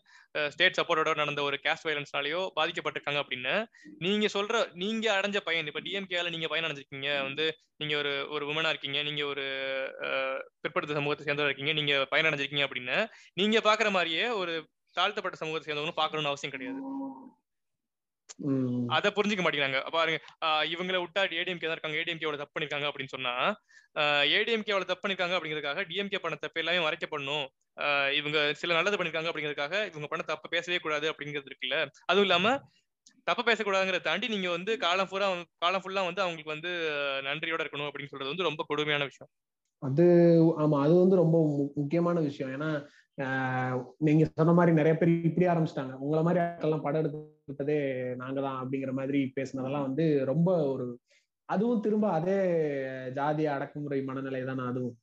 ஸ்டேட் 0.50 0.78
சப்போர்ட்டோட 0.78 1.16
நடந்த 1.16 1.44
ஒரு 1.44 1.60
கேஸ்ட் 1.64 1.88
வயலன்ஸ்னாலயோ 1.88 2.42
பாதிக்கப்பட்டிருக்காங்க 2.60 3.22
அப்படின்னு 3.24 3.56
நீங்க 4.00 4.28
சொல்ற 4.34 4.64
நீங்க 4.74 5.08
அடைஞ்ச 5.20 5.40
பயன் 5.40 5.66
இப்ப 5.66 5.82
டிஎம்கேல 5.82 6.30
நீங்க 6.30 6.48
பயன் 6.48 6.68
அடைஞ்சிருக்கீங்க 6.68 7.22
வந்து 7.24 7.48
நீங்க 7.78 7.98
ஒரு 7.98 8.14
ஒரு 8.30 8.46
உமனா 8.46 8.70
இருக்கீங்க 8.70 9.04
நீங்க 9.04 9.26
ஒரு 9.26 9.46
பிற்படுத்த 10.62 10.94
சமூகத்தை 10.94 11.26
சேர்ந்தவா 11.26 11.46
இருக்கீங்க 11.46 11.74
நீங்க 11.74 12.06
பயன் 12.10 12.26
அடைஞ்சிருக்கீங்க 12.26 12.68
அப்படின்னு 12.68 12.98
நீங்க 13.34 13.60
பாக்குற 13.60 13.92
மாதிரியே 13.92 14.28
ஒரு 14.30 14.56
தாழ்த்தப்பட்ட 14.96 15.38
சமூகத்தை 15.38 15.66
சேர்ந்தவங்களும் 15.68 16.02
பாக்கணும்னு 16.02 16.32
அவசியம் 16.32 16.52
கிடையாது. 16.52 16.80
அத 18.96 19.10
புரிஞ்சுக்க 19.18 19.44
மாட்டேங்கிறாங்க. 19.44 19.80
பாருங்க 19.96 20.20
இவங்களை 20.74 21.00
விட்டா 21.04 21.22
ஏடிஎம்கே 21.42 21.68
தான் 21.68 21.78
இருக்காங்க 21.78 22.00
ஏடிஎம்கே 22.02 22.28
எவ்வளவு 22.28 22.42
தப்பு 22.44 22.56
பண்ணிருக்காங்க 22.56 22.88
அப்படின்னு 22.90 23.14
சொன்னா 23.16 23.34
ஏடிஎம்கே 24.38 24.74
எவ்வளவு 24.74 24.90
தப்பு 24.90 25.04
பண்ணிருக்காங்க 25.04 25.36
அப்படிங்கிறதுக்காக 25.38 25.84
டிஎம்கே 25.90 26.22
பண்ண 26.24 26.36
தப்பு 26.44 26.62
எல்லாமே 26.62 26.84
மறைக்கப்படணும். 26.88 27.46
இவங்க 28.20 28.38
சில 28.62 28.76
நல்லது 28.78 28.98
பண்ணிருக்காங்க 29.00 29.30
அப்படிங்கிறதுக்காக 29.32 29.76
இவங்க 29.92 30.08
பண்ண 30.12 30.24
தப்பு 30.32 30.48
பேசவே 30.56 30.78
கூடாது 30.86 31.06
அப்படிங்கிறது 31.12 31.52
இருக்குல்ல. 31.52 31.78
அதுவும் 32.10 32.28
இல்லாம 32.28 32.54
தப்ப 33.28 33.42
பேசக்கூடாதுங்கிறத 33.48 34.06
தாண்டி 34.08 34.28
நீங்க 34.34 34.50
வந்து 34.56 34.72
காலம் 34.84 35.10
பூரா 35.12 35.28
காலம் 35.64 35.84
ஃபுல்லா 35.84 36.02
வந்து 36.08 36.24
அவங்களுக்கு 36.24 36.54
வந்து 36.56 36.72
நன்றியோட 37.28 37.62
இருக்கணும் 37.64 37.90
அப்படின்னு 37.90 38.12
சொல்றது 38.12 38.34
வந்து 38.34 38.48
ரொம்ப 38.50 38.64
கொடுமையான 38.70 39.06
விஷயம். 39.10 39.32
அது 39.84 40.04
ஆமா 40.64 40.80
அது 40.86 40.94
வந்து 41.04 41.22
ரொம்ப 41.22 41.38
முக்கியமான 41.80 42.20
விஷயம். 42.28 42.52
ஏன்னா 42.56 42.70
நீங்க 44.08 44.24
சொன்ன 44.40 44.54
மாதிரி 44.58 44.72
நிறைய 44.80 44.94
பேர் 44.98 45.12
இப்படி 45.30 45.48
ஆரம்பிச்சிட்டாங்க. 45.54 45.94
உங்களை 46.04 46.22
மாதிரி 46.28 46.42
ஆட்கள்லாம் 46.44 46.86
படம் 46.86 47.02
எடுத்துட்டதே 47.02 47.80
நாங்க 48.22 48.40
தான் 48.48 48.60
அப்படிங்கிற 48.62 48.92
மாதிரி 49.00 49.22
பேசினதெல்லாம் 49.38 49.88
வந்து 49.88 50.06
ரொம்ப 50.32 50.50
ஒரு 50.74 50.86
அதுவும் 51.50 51.84
திரும்ப 51.86 52.08
அதே 52.18 52.38
ஜாதிய 53.18 53.50
அடக்குமுறை 53.56 54.00
மனநிலை 54.10 54.42
தானே 54.50 54.66
அதுவும். 54.72 54.96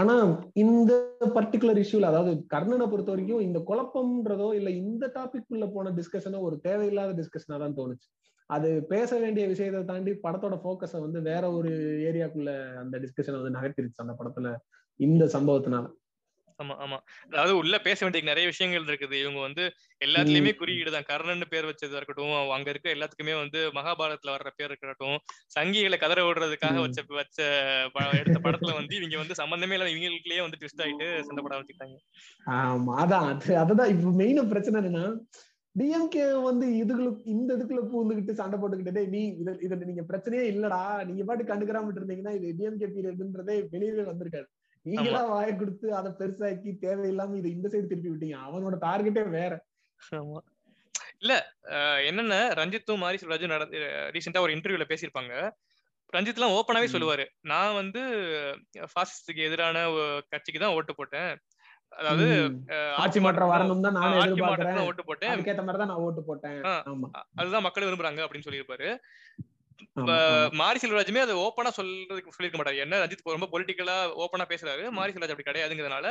ஆனா 0.00 0.14
இந்த 0.62 0.92
பர்டிகுலர் 1.36 1.80
இஷ்யூல 1.82 2.10
அதாவது 2.12 2.32
கர்ணனை 2.54 2.86
பொறுத்த 2.92 3.10
வரைக்கும் 3.12 3.42
இந்த 3.46 3.58
குழப்பம்ன்றதோ 3.70 4.46
இல்ல 4.58 4.70
இந்த 4.82 5.04
டாபிக் 5.16 5.52
உள்ள 5.54 5.66
போன 5.74 5.92
டிஸ்கஷனோ 5.98 6.38
ஒரு 6.48 6.56
தேவையில்லாத 6.68 7.14
டிஸ்கஷனா 7.20 7.58
தான் 7.64 7.76
தோணுச்சு. 7.80 8.08
அது 8.50 8.68
பேச 8.92 9.10
வேண்டிய 9.22 9.44
விஷயத்தை 9.52 9.82
தாண்டி 9.90 10.12
படத்தோட 10.24 10.56
போக்கஸை 10.64 10.98
வந்து 11.04 11.20
வேற 11.30 11.44
ஒரு 11.58 11.70
ஏரியாக்குள்ள 12.08 12.50
அந்த 12.82 12.96
டிஸ்கஷனை 13.04 13.38
வந்து 13.40 13.56
நகர்த்திருச்சு 13.58 14.04
அந்த 14.04 14.14
படத்துல 14.20 14.50
இந்த 15.00 15.24
சம்பவத்தினால. 15.36 15.86
ஆமா 16.58 16.74
ஆமா. 16.84 16.98
அதாவது 17.26 17.52
உள்ள 17.58 17.74
பேச 17.86 17.98
வேண்டிய 18.02 18.22
நிறைய 18.28 18.46
விஷயங்கள் 18.50 18.86
இருக்குது. 18.86 19.16
இவங்க 19.22 19.40
வந்து 19.42 19.64
எல்லாத்துலயுமே 20.00 20.52
குறியீடு 20.56 20.90
தான். 20.94 21.06
கர்ணன் 21.10 21.44
பேர் 21.52 21.68
வச்சதா 21.68 21.98
இருக்கட்டும் 22.00 22.32
அங்க 22.56 22.68
இருக்க 22.72 22.88
எல்லாத்துக்குமே 22.94 23.34
வந்து 23.40 23.60
மகாபாரதத்துல 23.76 24.34
வர்ற 24.36 24.50
பேர் 24.54 24.70
இருக்கட்டும் 24.72 25.16
சங்கிகளை 25.56 25.98
கதற 25.98 26.22
விடுறதுக்காக 26.26 26.76
வச்ச 26.86 27.00
வச்ச 27.18 27.38
எடுத்த 28.20 28.38
படத்துல 28.46 28.72
வந்து 28.80 28.94
இவங்க 28.98 29.18
வந்து 29.22 29.40
சம்பந்தமே 29.40 29.76
இல்லாத 29.76 29.92
இவங்களுக்குள்ளேயே 29.94 30.44
வந்து 30.46 30.60
ட்விஸ்ட் 30.60 30.84
ஆயிட்டு 30.86 31.08
சண்டை 31.26 31.42
படம் 31.42 31.60
வச்சுக்கிட்டாங்க 31.60 31.98
ஆமா 32.46 32.94
அதான். 33.02 33.28
அது 33.34 33.58
அதுதான் 33.62 33.92
இப்ப 33.94 34.14
மெயின 34.20 34.46
பிரச்சனை 34.50 34.80
என்னன்னா 34.82 35.04
டிஎம்கே 35.74 36.26
வந்து 36.44 36.66
இதுகளுக்கு 36.80 37.24
இந்த 37.32 37.50
இதுக்குள்ள 37.56 37.80
பூந்துகிட்டு 37.88 38.32
சண்டை 38.38 38.56
போட்டுக்கிட்டே 38.58 39.02
நீ 39.14 39.22
இத 39.40 39.50
இத 39.64 39.80
நீங்க 39.82 40.04
பிரச்சனையே 40.08 40.44
இல்லடா. 40.52 40.78
நீங்க 41.08 41.24
பாட்டு 41.26 41.50
கண்டுக்கிறாம 41.50 41.92
இருந்தீங்கன்னா 41.94 42.32
இது 42.38 42.54
டிஎம்கே 42.58 42.88
பீரியட்ன்றதே 42.94 43.56
வெளியவே 43.74 44.04
வந்திருக்காரு 44.08 44.46
நீங்களா 44.90 45.20
வாய 45.32 45.48
கொடுத்து 45.60 45.86
அதை 45.98 46.10
பெருசாக்கி 46.20 46.70
தேவையில்லாம 46.84 47.36
இதை 47.40 47.50
இந்த 47.56 47.66
சைடு 47.72 47.90
திருப்பி 47.92 48.12
விட்டீங்க. 48.12 48.36
அவனோட 48.48 48.76
டார்கெட்டே 48.86 49.24
வேற. 49.38 49.54
ஆமா. 50.18 50.40
இல்ல 51.22 51.34
என்னன்னா 52.08 52.38
ரஞ்சித்தும் 52.58 53.02
மாரி 53.02 53.18
செல்வராஜும் 53.20 53.54
நடந்து 53.54 53.78
ரீசெண்டா 54.16 54.42
ஒரு 54.46 54.54
இன்டர்வியூல 54.56 54.86
பேசியிருப்பாங்க. 54.90 55.34
ரஞ்சித் 56.14 56.38
எல்லாம் 56.38 56.54
ஓப்பனாவே 56.56 56.88
சொல்லுவாரு. 56.94 57.24
நான் 57.52 57.78
வந்து 57.80 58.00
பாசிஸ்டுக்கு 58.94 59.46
எதிரான 59.48 59.84
கட்சிக்கு 60.32 60.60
தான் 60.64 60.76
ஓட்டு 60.78 60.94
போட்டேன். 60.98 61.30
அதாவது 61.98 62.26
ஆட்சி 63.02 63.18
மாற்றம் 63.24 63.52
வரணும் 63.52 63.84
தான் 63.86 63.96
நான் 63.98 64.16
எதிர்பார்க்கிறேன். 64.20 64.86
ஓட்டு 64.90 65.02
போட்டேன். 65.08 65.32
அதுக்கேத்த 65.34 65.64
மாதிரி 65.66 65.80
தான் 65.82 65.92
நான் 65.92 66.04
ஓட்டு 66.06 66.22
போட்டேன். 66.28 66.60
அதுதான் 67.40 67.66
மக்கள் 67.66 67.86
விரும்புறாங்க 67.88 68.22
அப்படின்னு 68.26 68.48
சொல்லியிருப்பாரு. 68.48 68.88
மாரி 70.60 70.78
செல்வராஜுமே 70.82 71.22
அதை 71.24 71.34
ஓப்பனா 71.44 71.70
சொல்றதுக்கு 71.78 72.34
சொல்லிருக்க 72.36 72.58
மாட்டாரு. 72.60 72.78
என்ன 72.84 73.00
ரஞ்சித் 73.02 73.24
ரொம்ப 73.36 73.48
பொலிட்டிக்கலா 73.54 73.96
ஓப்பனா 74.24 74.46
பேசுறாரு. 74.52 74.84
மாரி 74.98 75.12
செல்வராஜ் 75.12 75.34
அப்படி 75.34 75.48
கிடையாதுங்கிறதுனால 75.48 76.06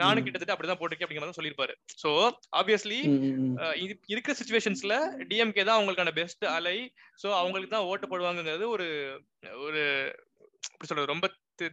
நானும் 0.00 0.24
கிட்டத்தட்ட 0.26 0.54
அப்படிதான் 0.54 0.80
போட்டிருக்கேன் 0.80 1.06
அப்படிங்கிற 1.08 1.24
மாதிரி 1.24 1.40
சொல்லியிருப்பாரு. 1.40 1.74
சோ 2.02 2.10
ஆப்வியஸ்லி 2.60 3.00
இருக்கிற 4.14 4.34
சுச்சுவேஷன்ஸ்ல 4.40 4.96
டிஎம்கே 5.30 5.64
தான் 5.68 5.78
அவங்களுக்கான 5.78 6.14
பெஸ்ட் 6.20 6.46
அலை. 6.56 6.76
சோ 7.22 7.28
அவங்களுக்கு 7.42 7.74
தான் 7.76 7.88
ஓட்டு 7.92 8.10
போடுவாங்கிறது 8.12 8.66
ஒரு 8.74 8.88
ஒரு 9.66 9.82
எப்படி 10.72 10.88
சொல்றது 10.88 11.12
ரொம்ப 11.14 11.26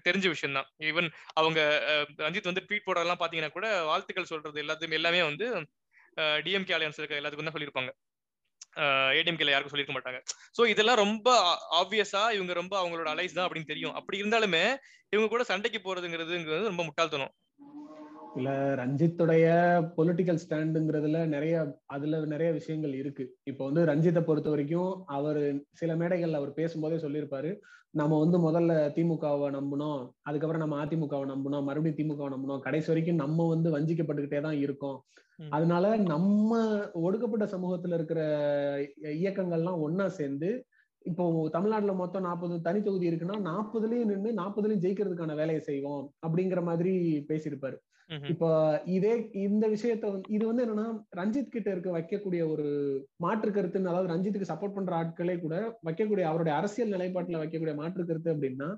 தெரிஞ்ச 0.05 0.27
விஷயம் 0.33 0.55
தான் 0.57 0.69
ஈவன் 0.89 1.07
அவங்க 1.39 1.59
ரஞ்சித் 2.25 2.49
வந்து 2.49 2.63
ட்வீட் 2.67 2.87
போடுறதெல்லாம் 2.87 3.21
பாத்தீங்கன்னா 3.21 3.55
கூட 3.57 3.67
வாழ்த்துக்கள் 3.89 4.31
சொல்றது 4.31 4.63
எல்லாத்துமே 4.63 4.97
எல்லாமே 4.99 5.21
வந்து 5.29 5.47
டிஎம்கே 6.45 6.75
அலையன்ஸ் 6.77 6.99
இருக்க 6.99 7.19
எல்லாத்துக்கும் 7.19 7.49
தான் 7.49 7.55
சொல்லியிருப்பாங்க. 7.55 7.91
ஏடிஎம்கேல 9.19 9.53
யாருக்கும் 9.53 9.73
சொல்லிருக்க 9.73 9.95
மாட்டாங்க. 9.97 10.19
சோ 10.57 10.61
இதெல்லாம் 10.67 10.95
ரொம்ப 10.95 11.27
ஆப்வியஸா 11.81 12.23
இவங்க 12.31 12.53
ரொம்ப 12.53 12.73
அவங்களோட 12.81 13.07
அலைஸ் 13.07 13.33
தான் 13.33 13.47
அப்படின்னு 13.47 13.65
தெரியும். 13.65 13.93
அப்படி 13.93 14.21
இருந்தாலுமே 14.23 14.63
இவங்க 15.09 15.29
கூட 15.29 15.43
சண்டைக்கு 15.43 15.79
போறதுங்கிறதுங்கிறது 15.79 16.71
ரொம்ப 16.73 16.83
முட்டாள்தனம். 16.83 17.33
இல்ல 18.35 18.49
ரஞ்சித்துடைய 18.75 19.45
பொலிட்டிக்கல் 19.95 20.41
ஸ்டாண்டுங்கிறதுல 20.43 21.19
நிறைய 21.27 21.55
அதுல 21.87 22.19
நிறைய 22.25 22.49
விஷயங்கள் 22.51 22.93
இருக்கு. 22.93 23.23
இப்போ 23.43 23.63
வந்து 23.65 23.83
ரஞ்சித்தை 23.85 24.21
பொறுத்த 24.23 24.49
வரைக்கும் 24.49 24.91
அவர் 25.09 25.41
சில 25.73 25.95
மேடைகள்ல 25.95 26.39
அவர் 26.41 26.51
பேசும்போதே 26.53 26.97
சொல்லியிருப்பாரு 26.97 27.51
நம்ம 27.93 28.17
வந்து 28.19 28.37
முதல்ல 28.39 28.73
திமுகவை 28.95 29.47
நம்பணும் 29.55 29.99
அதுக்கப்புறம் 30.23 30.63
நம்ம 30.63 30.77
அதிமுகவை 30.83 31.25
நம்பணும் 31.31 31.65
மறுபடியும் 31.65 31.99
திமுகவை 31.99 32.29
நம்பணும் 32.33 32.65
கடைசி 32.67 32.91
வரைக்கும் 32.91 33.21
நம்ம 33.23 33.47
வந்து 33.47 33.69
வஞ்சிக்கப்பட்டுக்கிட்டே 33.75 34.41
தான் 34.41 34.59
இருக்கோம். 34.65 34.97
அதனால 35.51 35.83
நம்ம 36.07 36.51
ஒடுக்கப்பட்ட 37.01 37.45
சமூகத்துல 37.53 37.97
இருக்கிற 37.99 38.21
இயக்கங்கள்லாம் 39.19 39.83
ஒன்னா 39.85 40.05
சேர்ந்து 40.17 40.49
இப்போ 41.09 41.25
தமிழ்நாட்டுல 41.53 41.93
மொத்தம் 41.93 42.25
நாற்பது 42.27 42.55
தனி 42.61 42.79
தொகுதி 42.81 43.09
இருக்குன்னா 43.09 43.37
நாற்பதுலயும் 43.49 44.09
நின்று 44.11 44.31
நாற்பதுலயும் 44.39 44.83
ஜெயிக்கிறதுக்கான 44.83 45.35
வேலையை 45.35 45.61
செய்வோம் 45.61 46.03
அப்படிங்கிற 46.25 46.61
மாதிரி 46.63 46.93
பேசியிருப்பாரு. 47.29 47.77
இப்ப 48.29 48.45
இதே 48.87 49.13
இந்த 49.43 49.65
விஷயத்த 49.67 50.05
இது 50.27 50.43
வந்து 50.47 50.63
என்னன்னா 50.65 50.85
ரஞ்சித் 51.17 51.53
கிட்ட 51.53 51.69
இருக்க 51.71 51.89
வைக்கக்கூடிய 51.91 52.41
ஒரு 52.53 52.65
மாற்று 53.15 53.51
கருத்துன்னு 53.51 53.91
அதாவது 53.91 54.11
ரஞ்சித்துக்கு 54.13 54.51
சப்போர்ட் 54.51 54.77
பண்ற 54.77 54.93
ஆட்களே 54.95 55.35
கூட 55.39 55.55
வைக்கக்கூடிய 55.87 56.25
அவருடைய 56.29 56.53
அரசியல் 56.57 56.93
நிலைப்பாட்டுல 56.95 57.41
வைக்கக்கூடிய 57.43 57.75
மாற்று 57.75 58.05
கருத்து 58.05 58.33
அப்படின்னா 58.33 58.69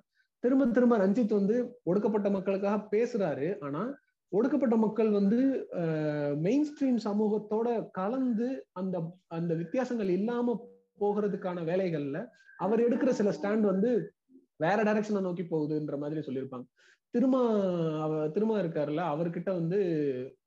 திரும்ப 0.44 0.68
திரும்ப 0.68 0.98
ரஞ்சித் 0.98 1.40
வந்து 1.40 1.56
ஒடுக்கப்பட்ட 1.84 2.28
மக்களுக்காக 2.30 2.78
பேசுறாரு. 2.94 3.50
ஆனா 3.60 3.82
ஒடுக்கப்பட்ட 4.32 4.76
மக்கள் 4.78 5.10
வந்து 5.12 5.40
மெயின் 6.40 6.68
ஸ்ட்ரீம் 6.70 7.00
சமூகத்தோட 7.06 7.68
கலந்து 7.92 8.48
அந்த 8.72 8.98
அந்த 9.28 9.52
வித்தியாசங்கள் 9.54 10.12
இல்லாம 10.18 10.56
போகிறதுக்கான 11.02 11.64
வேலைகள்ல 11.70 12.20
அவர் 12.60 12.86
எடுக்கிற 12.88 13.12
சில 13.20 13.30
ஸ்டாண்ட் 13.38 13.66
வந்து 13.72 13.90
வேற 14.64 14.80
டைரக்ஷனை 14.88 15.22
நோக்கி 15.28 15.44
போகுதுன்ற 15.52 15.96
மாதிரி 16.04 16.22
சொல்லியிருப்பாங்க. 16.28 16.66
திருமா 17.14 17.42
திருமா 18.36 18.56
இருக்காருல்ல 18.62 19.02
அவர்கிட்ட 19.14 19.50
வந்து 19.60 19.80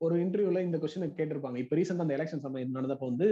ஒரு 0.05 0.15
இன்டர்வியூல 0.23 0.61
இந்த 0.67 0.77
கொஸ்டினை 0.83 1.09
கேட்டிருப்பாங்க. 1.17 1.57
இப்ப 1.63 1.75
ரீசெண்டா 1.79 2.05
அந்த 2.05 2.15
எலெக்ஷன் 2.17 2.45
சமயம் 2.45 2.77
நடந்தப்போ 2.77 3.07
வந்து 3.11 3.27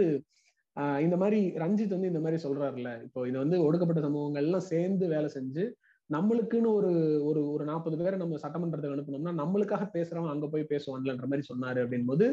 இந்த 1.04 1.16
மாதிரி 1.22 1.40
ரஞ்சித் 1.62 1.96
வந்து 1.96 2.10
இந்த 2.12 2.20
மாதிரி 2.24 2.38
சொல்றாருல்ல. 2.44 2.90
இப்போ 3.06 3.20
இது 3.30 3.36
வந்து 3.42 3.56
ஒடுக்கப்பட்ட 3.66 4.00
சமூகங்கள் 4.06 4.46
எல்லாம் 4.46 4.68
சேர்ந்து 4.72 5.04
வேலை 5.14 5.28
செஞ்சு 5.36 5.64
நம்மளுக்குன்னு 6.10 6.70
ஒரு 6.78 6.90
ஒரு 7.28 7.40
ஒரு 7.54 7.64
நாற்பது 7.70 7.96
பேரை 8.00 8.16
நம்ம 8.22 8.38
சட்டமன்றத்துக்கு 8.44 8.96
அனுப்பணும்னா 8.96 9.34
நம்மளுக்காக 9.42 9.84
பேசுறவன் 9.94 10.32
அங்க 10.32 10.46
போய் 10.52 10.70
பேசுவான்லன்ற 10.72 11.28
மாதிரி 11.30 11.44
சொன்னாரு 11.50 11.78
அப்படின் 11.84 12.08
போது 12.10 12.26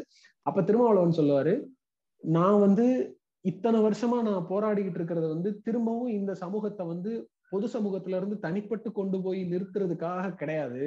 அப்ப 0.46 0.62
திருமாவளவன் 0.68 1.18
சொல்லுவாரு 1.20 1.54
நான் 2.22 2.58
வந்து 2.66 2.86
இத்தனை 3.44 3.78
வருஷமா 3.86 4.18
நான் 4.28 4.48
போராடிக்கிட்டு 4.50 4.98
இருக்கிறது 5.00 5.28
வந்து 5.28 5.50
திரும்பவும் 5.66 6.10
இந்த 6.18 6.32
சமூகத்தை 6.42 6.84
வந்து 6.86 7.12
பொது 7.50 7.66
சமூகத்துல 7.66 8.18
இருந்து 8.20 8.36
தனிப்பட்டு 8.44 8.88
கொண்டு 8.92 9.16
போய் 9.22 9.40
நிறுத்துறதுக்காக 9.52 10.34
கிடையாது. 10.34 10.84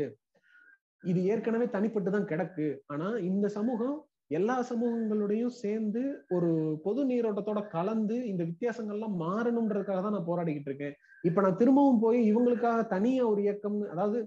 இது 1.03 1.19
ஏற்கனவே 1.23 1.65
தனிப்பட்டு 1.73 2.09
தான் 2.11 2.29
கிடக்கு. 2.31 2.67
ஆனா 2.87 3.07
இந்த 3.29 3.47
சமூகம் 3.57 3.97
எல்லா 4.37 4.55
சமூகங்களோடையும் 4.69 5.57
சேர்ந்து 5.63 6.01
ஒரு 6.35 6.49
பொது 6.85 7.01
நீரோட்டத்தோட 7.09 7.59
கலந்து 7.75 8.15
இந்த 8.31 8.43
வித்தியாசங்கள்லாம் 8.43 9.19
மாறணுன்றதுக்காக 9.23 9.99
தான் 10.01 10.15
நான் 10.17 10.29
போராடிக்கிட்டு 10.31 10.69
இருக்கேன். 10.71 10.95
இப்ப 11.23 11.41
நான் 11.41 11.59
திரும்பவும் 11.61 12.01
போய் 12.05 12.19
இவங்களுக்காக 12.31 12.79
தனியா 12.95 13.25
ஒரு 13.33 13.41
இயக்கம் 13.41 13.77
அதாவது 13.93 14.19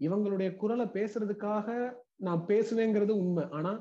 இவங்களுடைய 0.00 0.50
குரலை 0.56 0.86
பேசுறதுக்காக 0.96 1.68
நான் 2.26 2.42
பேசுவேங்கிறது 2.48 3.12
உண்மை. 3.22 3.44
ஆனா 3.50 3.72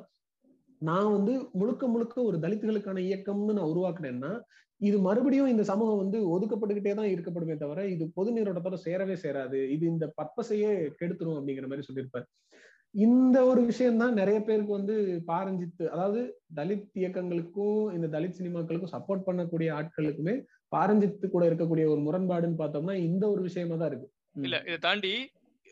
நான் 0.81 1.09
வந்து 1.11 1.33
முழுக்க 1.53 1.87
முழுக்க 1.87 2.15
ஒரு 2.23 2.37
தலித்துகளுக்கான 2.43 3.01
இயக்கம்னு 3.07 3.55
நான் 3.57 3.71
உருவாக்குனேன்னா 3.71 4.31
இது 4.81 4.97
மறுபடியும் 5.07 5.51
இந்த 5.51 5.63
சமூகம் 5.63 5.99
வந்து 6.03 6.19
ஒதுக்கப்பட்டுக்கிட்டே 6.33 6.93
தான் 6.99 7.11
இருக்கப்படுமே 7.11 7.55
தவிர 7.55 7.81
இது 7.87 8.03
பொது 8.15 8.29
நீரோட்டத்தோட 8.35 8.77
சேரவே 8.85 9.15
சேராது. 9.23 9.59
இது 9.75 9.83
இந்த 9.85 10.05
பர்பஸையே 10.17 10.71
கெடுத்துரும் 10.99 11.37
அப்படிங்கிற 11.39 11.67
மாதிரி 11.67 11.87
சொல்லியிருப்பார். 11.87 12.25
இந்த 12.95 13.37
ஒரு 13.49 13.61
விஷயம் 13.67 13.99
தான் 14.01 14.17
நிறைய 14.21 14.37
பேருக்கு 14.47 14.73
வந்து 14.77 14.95
பாரஞ்சித்து 15.29 15.83
அதாவது 15.93 16.21
தலித் 16.57 16.97
இயக்கங்களுக்கும் 17.01 17.83
இந்த 17.97 18.07
தலித் 18.15 18.37
சினிமாக்களுக்கும் 18.39 18.93
சப்போர்ட் 18.95 19.27
பண்ணக்கூடிய 19.27 19.69
ஆட்களுக்குமே 19.77 20.35
பாரஞ்சித்து 20.71 21.27
கூட 21.29 21.43
இருக்கக்கூடிய 21.49 21.85
ஒரு 21.93 22.01
முரண்பாடுன்னு 22.07 22.61
பார்த்தோம்னா 22.63 22.95
இந்த 23.07 23.23
ஒரு 23.33 23.41
விஷயமா 23.47 23.77
தான் 23.77 23.91
இருக்கு. 23.91 24.09
இல்ல 24.39 24.57
இதை 24.67 24.79
தாண்டி 24.87 25.13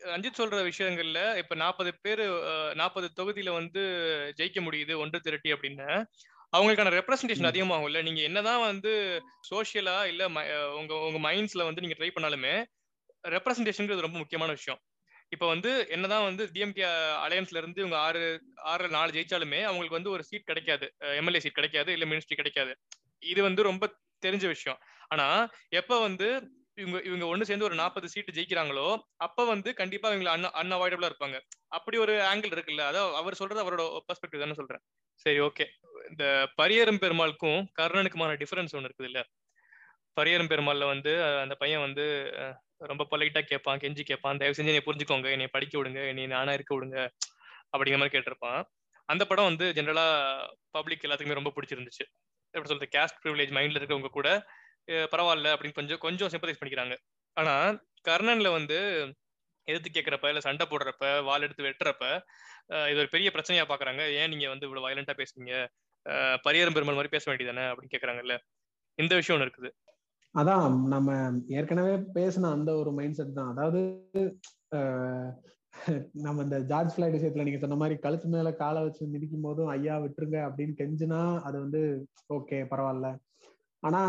ரஞ்சித் 0.04 0.40
சொல்ற 0.40 0.58
விஷயங்கள்ல 0.68 1.20
இப்ப 1.36 1.54
நாற்பது 1.54 1.90
பேரு 2.02 2.24
நாற்பது 2.74 3.08
தொகுதியில 3.18 3.52
வந்து 3.52 3.82
ஜெயிக்க 4.38 4.60
முடியுது 4.66 4.94
ஒன்று 4.98 5.20
திரட்டி 5.20 5.52
அப்படின்னு. 5.52 5.88
அவங்களுக்கான 6.56 6.92
ரெப்ரஸன்டேஷன் 6.98 7.50
அதிகமாகும்ல. 7.50 8.02
நீங்க 8.02 8.20
என்னதான் 8.20 8.60
வந்து 8.60 8.92
சோசியலா 9.50 9.96
இல்ல 10.06 10.22
உங்க 10.78 10.92
உங்க 11.08 11.18
மைண்ட்ஸ்ல 11.28 11.64
வந்து 11.64 11.82
நீங்க 11.86 11.96
ட்ரை 11.98 12.10
பண்ணாலுமே 12.16 12.54
ரெப்ரஸன்டேஷன் 13.24 14.06
ரொம்ப 14.06 14.18
முக்கியமான 14.18 14.50
விஷயம். 14.52 14.80
இப்ப 15.28 15.46
வந்து 15.46 15.72
என்னதான் 15.88 16.24
வந்து 16.24 16.44
டிஎம்கே 16.54 16.84
அலையன்ஸ்ல 17.24 17.60
இருந்து 17.62 17.80
இவங்க 17.80 17.96
ஆறு 17.98 18.22
ஆறு 18.72 18.88
நாலு 18.88 19.10
ஜெயிச்சாலுமே 19.12 19.60
அவங்களுக்கு 19.62 19.98
வந்து 19.98 20.10
ஒரு 20.10 20.22
சீட் 20.22 20.44
கிடைக்காது. 20.44 20.86
எம்எல்ஏ 21.20 21.40
சீட் 21.40 21.58
கிடைக்காது 21.58 21.92
இல்ல 21.92 22.06
மினிஸ்ட்ரி 22.06 22.38
கிடைக்காது. 22.40 22.72
இது 23.18 23.42
வந்து 23.42 23.62
ரொம்ப 23.62 23.92
தெரிஞ்ச 24.22 24.46
விஷயம். 24.46 24.80
ஆனா 25.08 25.26
எப்ப 25.68 26.00
வந்து 26.00 26.26
இவங்க 26.80 26.98
இவங்க 27.08 27.24
ஒண்ணு 27.26 27.48
சேர்ந்து 27.48 27.66
ஒரு 27.68 27.76
நாற்பது 27.80 28.06
சீட்டு 28.12 28.34
ஜெயிக்கிறாங்களோ 28.36 28.86
அப்ப 29.16 29.44
வந்து 29.44 29.70
கண்டிப்பா 29.74 30.08
இவங்க 30.14 30.30
அன் 30.30 30.54
அன்அவாய்டபிளா 30.60 31.10
இருப்பாங்க. 31.10 31.36
அப்படி 31.68 31.96
ஒரு 31.98 32.14
ஆங்கிள் 32.30 32.54
இருக்குல்ல 32.54 32.84
அதாவது 32.90 33.18
அவர் 33.20 33.38
சொல்றது 33.40 33.62
அவரோட 33.64 33.84
பெர்ஸ்பெக்டிவ் 34.08 34.44
தானே 34.44 34.56
சொல்றேன். 34.60 34.82
சரி 35.26 35.40
ஓகே 35.40 35.64
இந்த 36.10 36.24
பரியரும் 36.60 37.02
பெருமாளுக்கும் 37.04 37.60
கர்ணனுக்குமான 37.80 38.36
டிஃபரன்ஸ் 38.42 38.74
ஒன்று 38.76 38.88
இருக்குது 38.90 39.08
இல்ல? 39.10 39.20
பரியரும் 40.16 40.50
பெருமாள்ல 40.52 40.84
வந்து 40.92 41.12
அந்த 41.42 41.54
பையன் 41.54 41.84
வந்து 41.86 42.04
ரொம்ப 42.90 43.02
பொலைட்டா 43.10 43.40
கேட்பான் 43.42 43.80
கெஞ்சி 43.82 44.02
கேட்பான் 44.02 44.40
தயவு 44.40 44.56
செஞ்சு 44.56 44.72
என்னை 44.72 44.84
புரிஞ்சுக்கோங்க 44.86 45.28
என்னை 45.30 45.48
படிக்க 45.56 45.74
விடுங்க 45.78 46.00
என்னை 46.12 46.24
நானா 46.34 46.52
இருக்க 46.58 46.72
விடுங்க 46.76 46.98
அப்படிங்கிற 47.72 48.00
மாதிரி 48.02 48.14
கேட்டிருப்பான். 48.14 48.60
அந்த 49.08 49.22
படம் 49.30 49.48
வந்து 49.50 49.66
ஜென்ரலா 49.76 50.06
பப்ளிக் 50.76 51.04
எல்லாத்துக்குமே 51.06 51.38
ரொம்ப 51.40 51.52
பிடிச்சிருந்துச்சு. 51.56 52.04
எப்படி 52.54 52.70
சொல்றது 52.70 52.92
கேஸ்ட் 52.96 53.20
ப்ரிவிலேஜ் 53.24 53.52
மைண்ட்ல 53.56 53.80
இருக்கவங்க 53.80 54.10
கூட 54.18 54.28
பரவாயில்ல 55.12 55.52
அப்படின்னு 55.54 55.78
கொஞ்சம் 55.78 56.02
கொஞ்சம் 56.04 56.30
சிம்பத்தைஸ் 56.32 56.60
பண்ணிக்கிறாங்க. 56.60 56.94
ஆனா 57.36 57.54
கர்ணன்ல 58.08 58.50
வந்து 58.58 58.78
எதிர்த்து 59.68 59.90
கேட்கறப்ப 59.94 60.30
இல்ல 60.32 60.40
சண்டை 60.46 60.64
போடுறப்ப 60.70 61.06
வால் 61.28 61.44
எடுத்து 61.46 61.66
வெட்டுறப்ப 61.66 62.04
இது 62.90 63.00
ஒரு 63.02 63.10
பெரிய 63.14 63.28
பிரச்சனையா 63.34 63.64
பாக்குறாங்க. 63.70 64.02
ஏன் 64.20 64.30
நீங்க 64.32 64.46
வந்து 64.52 64.66
இவ்வளவு 64.66 64.86
வயலண்டா 64.86 65.14
பேசுறீங்க? 65.20 65.54
பரியரும் 66.44 66.76
பெருமாள் 66.76 66.98
மாதிரி 66.98 67.14
பேச 67.14 67.24
வேண்டியதானே 67.30 67.64
அப்படின்னு 67.70 67.94
கேக்குறாங்கல்ல. 67.94 68.36
இந்த 68.98 69.14
விஷயம் 69.18 69.36
ஒண்ணு 69.36 69.48
இருக்குது. 69.48 69.70
அதான் 70.34 70.76
நம்ம 70.92 71.14
ஏற்கனவே 71.58 71.94
பேசின 72.16 72.50
அந்த 72.56 72.70
ஒரு 72.80 72.90
மைண்ட் 72.98 73.18
செட் 73.18 73.38
தான். 73.38 73.50
அதாவது 73.54 73.80
நம்ம 76.24 76.42
இந்த 76.46 76.56
ஜார்ஜ் 76.70 76.94
பிளைட் 76.94 77.16
விஷயத்துல 77.16 77.44
நீங்க 77.46 77.60
சொன்ன 77.62 77.78
மாதிரி 77.80 77.96
கழுத்து 78.04 78.28
மேல 78.34 78.50
காலை 78.62 78.80
வச்சு 78.84 79.12
மிதிக்கும் 79.14 79.46
போதும் 79.46 79.70
ஐயா 79.74 79.96
விட்டுருங்க 80.04 80.38
அப்படின்னு 80.48 80.74
கெஞ்சுனா 80.80 81.20
அது 81.48 81.56
வந்து 81.64 81.80
ஓகே 82.36 82.58
பரவாயில்ல. 82.72 83.08
ஆனா 83.82 84.00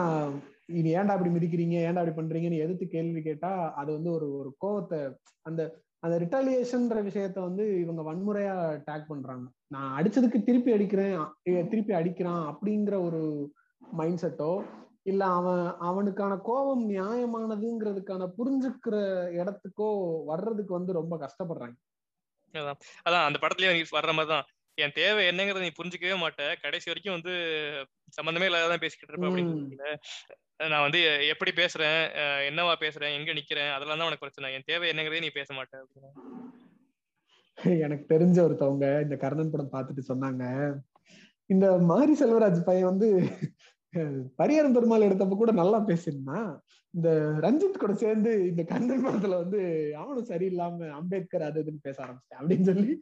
இனி 0.79 0.89
ஏன்டா 0.95 1.13
அப்படி 1.15 1.31
மிதிக்கிறீங்க? 1.35 1.77
ஏன்டா 1.87 2.01
அப்படி 2.01 2.15
பண்றீங்கன்னு 2.17 2.63
எதிர்த்து 2.65 2.85
கேள்வி 2.87 3.21
கேட்டா 3.21 3.51
அது 3.73 3.89
வந்து 3.91 4.11
ஒரு 4.11 4.27
ஒரு 4.37 4.51
கோவத்தை 4.63 4.99
அந்த 5.45 5.61
அந்த 5.99 6.15
ரிட்டாலியேஷன்ற 6.19 6.99
விஷயத்த 7.07 7.39
வந்து 7.39 7.63
இவங்க 7.81 8.01
வன்முறையா 8.07 8.53
டேக் 8.87 9.09
பண்றாங்க. 9.09 9.45
நான் 9.67 9.91
அடிச்சதுக்கு 9.97 10.39
திருப்பி 10.43 10.71
அடிக்கிறேன் 10.71 11.17
திருப்பி 11.71 11.93
அடிக்கிறான் 11.93 12.43
அப்படிங்கிற 12.51 12.95
ஒரு 13.07 13.21
மைண்ட் 13.91 14.21
செட்டோ 14.21 14.51
இல்ல 15.03 15.21
அவன் 15.31 15.61
அவனுக்கான 15.79 16.33
கோபம் 16.43 16.83
நியாயமானதுங்கிறதுக்கான 16.89 18.27
புரிஞ்சுக்கிற 18.37 18.95
இடத்துக்கோ 19.39 19.89
வர்றதுக்கு 20.25 20.73
வந்து 20.73 20.93
ரொம்ப 20.93 21.13
கஷ்டப்படுறாங்க. 21.17 21.75
அதான் 22.53 22.79
அதான் 23.07 23.25
அந்த 23.27 23.37
படத்துலயே 23.41 23.85
வர்ற 23.91 24.13
மாதிரிதான். 24.13 24.47
என் 24.77 24.95
தேவை 24.99 25.21
என்னங்கிறத 25.29 25.63
நீ 25.65 25.71
புரிஞ்சுக்கவே 25.79 26.15
மாட்ட. 26.23 26.43
கடைசி 26.61 26.89
வரைக்கும் 26.91 27.15
வந்து 27.17 27.33
சம்பந்தமே 28.17 28.47
இல்லாதான் 28.49 28.83
பேசிக்கிட்டு 28.83 29.13
இருப்பேன் 29.13 29.31
அப்படின்னு 29.31 30.69
நான் 30.71 30.85
வந்து 30.85 30.99
எப்படி 31.33 31.51
பேசுறேன்? 31.51 31.99
என்னவா 32.49 32.73
பேசுறேன்? 32.83 33.15
எங்க 33.17 33.31
நிக்கிறேன்? 33.37 33.71
அதெல்லாம் 33.75 33.99
தான் 33.99 34.09
உனக்கு 34.09 34.25
பிரச்சனை. 34.25 34.53
என் 34.57 34.69
தேவை 34.71 34.89
என்னங்கிறதே 34.91 35.23
நீ 35.25 35.31
பேச 35.39 35.53
மாட்டேன் 35.53 35.85
எனக்கு 37.85 38.05
தெரிஞ்ச 38.13 38.37
ஒருத்தவங்க 38.45 38.85
இந்த 39.01 39.15
கர்ணன் 39.23 39.53
படம் 39.53 39.73
பார்த்துட்டு 39.73 40.03
சொன்னாங்க. 40.11 40.43
இந்த 41.53 41.65
மாரி 41.89 42.13
செல்வராஜ் 42.19 42.59
பையன் 42.67 42.89
வந்து 42.91 43.07
பரியாரம் 44.41 44.75
பெருமாள் 44.75 45.07
எடுத்தப்ப 45.07 45.35
கூட 45.37 45.51
நல்லா 45.61 45.79
பேசியிருந்தான். 45.87 46.51
இந்த 46.93 47.09
ரஞ்சித் 47.39 47.81
கூட 47.81 47.93
சேர்ந்து 47.93 48.31
இந்த 48.47 48.61
கண்ணன் 48.63 49.03
படத்துல 49.05 49.37
வந்து 49.43 49.59
அவனும் 49.97 50.29
சரியில்லாம 50.31 50.89
அம்பேத்கர் 50.99 51.47
அது 51.47 51.61
இதுன்னு 51.63 51.85
பேச 51.87 51.97
ஆரம்பிச்சிட்டேன் 52.05 52.41
அப்படின்னு 52.41 52.67
சொல்லி 52.69 52.93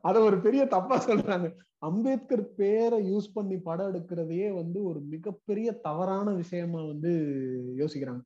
அத 0.00 0.16
ஒரு 0.20 0.36
பெரிய 0.40 0.62
தப்பா 0.66 0.96
சொல்றாங்க. 1.04 1.48
அம்பேத்கர் 1.78 2.42
பேரை 2.60 2.98
யூஸ் 3.10 3.28
பண்ணி 3.34 3.56
படம் 3.58 3.90
எடுக்கிறதையே 3.90 4.48
வந்து 4.54 4.78
ஒரு 4.82 5.00
மிகப்பெரிய 5.12 5.68
தவறான 5.86 6.28
விஷயமா 6.32 6.80
வந்து 6.84 7.12
யோசிக்கிறாங்க. 7.82 8.22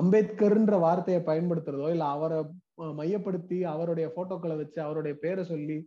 அம்பேத்கர்ன்ற 0.00 0.76
வார்த்தையை 0.80 1.20
பயன்படுத்துறதோ 1.26 1.88
இல்ல 1.90 2.06
அவரை 2.14 2.38
மையப்படுத்தி 3.00 3.58
அவருடைய 3.74 4.06
போட்டோக்களை 4.16 4.56
வச்சு 4.56 4.80
அவருடைய 4.82 5.14
பேரை 5.24 5.44
சொல்லி 5.44 5.78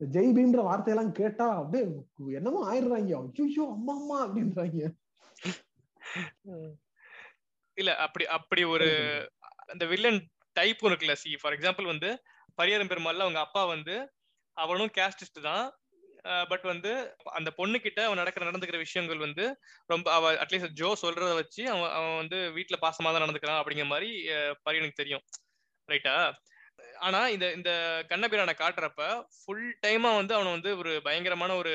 ஜெய் 0.00 0.32
பீம்ன்ற 0.36 0.62
வார்த்தையெல்லாம் 0.62 1.12
கேட்டா 1.20 1.46
அப்படியே 1.60 1.84
என்னமோ 2.38 2.62
ஆயிடுறாங்க. 2.70 3.12
ஐயோ 3.46 3.66
அம்மா 3.76 3.94
அம்மா 4.00 4.16
அப்படின்றாங்க. 4.26 4.80
இல்ல 7.76 7.90
அப்படி 8.04 8.24
அப்படி 8.36 8.62
ஒரு 8.74 8.88
அந்த 9.72 9.84
வில்லன் 9.86 10.20
டைப் 10.56 10.84
இருக்குல்ல 10.86 11.14
சி 11.22 11.30
ஃபார் 11.40 11.54
எக்ஸாம்பிள் 11.56 11.86
வந்து 11.86 12.10
பரியரம் 12.58 12.90
பெருமாள்ல 12.92 13.26
அவங்க 13.26 13.40
அப்பா 13.42 13.62
வந்து 13.74 13.96
அவனும் 14.56 14.92
கேஸ்டிஸ்ட் 14.94 15.40
தான் 15.42 15.66
பட் 16.50 16.64
வந்து 16.64 16.92
அந்த 17.32 17.50
பொண்ணு 17.58 17.76
கிட்ட 17.78 18.00
அவன் 18.06 18.20
நடக்கிற 18.22 18.44
நடந்துக்கிற 18.46 18.78
விஷயங்கள் 18.78 19.24
வந்து 19.24 19.44
ரொம்ப 19.90 20.06
அவ 20.14 20.32
அட்லீஸ்ட் 20.42 20.78
ஜோ 20.80 20.88
சொல்றத 21.02 21.32
வச்சு 21.34 21.62
அவன் 21.72 21.92
அவன் 21.98 22.16
வந்து 22.16 22.38
வீட்டுல 22.56 22.76
பாசமா 22.82 23.10
தான் 23.10 23.24
நடந்துக்கிறான் 23.24 23.60
அப்படிங்கிற 23.60 23.86
மாதிரி 23.86 24.08
பரியனுக்கு 24.66 25.00
தெரியும். 25.02 25.24
ரைட்டா 25.88 26.14
ஆனா 27.06 27.20
இந்த 27.34 27.46
இந்த 27.52 27.70
கண்ணபிரானை 28.10 28.54
காட்டுறப்ப 28.56 29.02
ஃபுல் 29.36 29.66
டைமா 29.84 30.10
வந்து 30.16 30.34
அவனை 30.34 30.50
வந்து 30.56 30.70
ஒரு 30.78 30.92
பயங்கரமான 31.06 31.54
ஒரு 31.56 31.74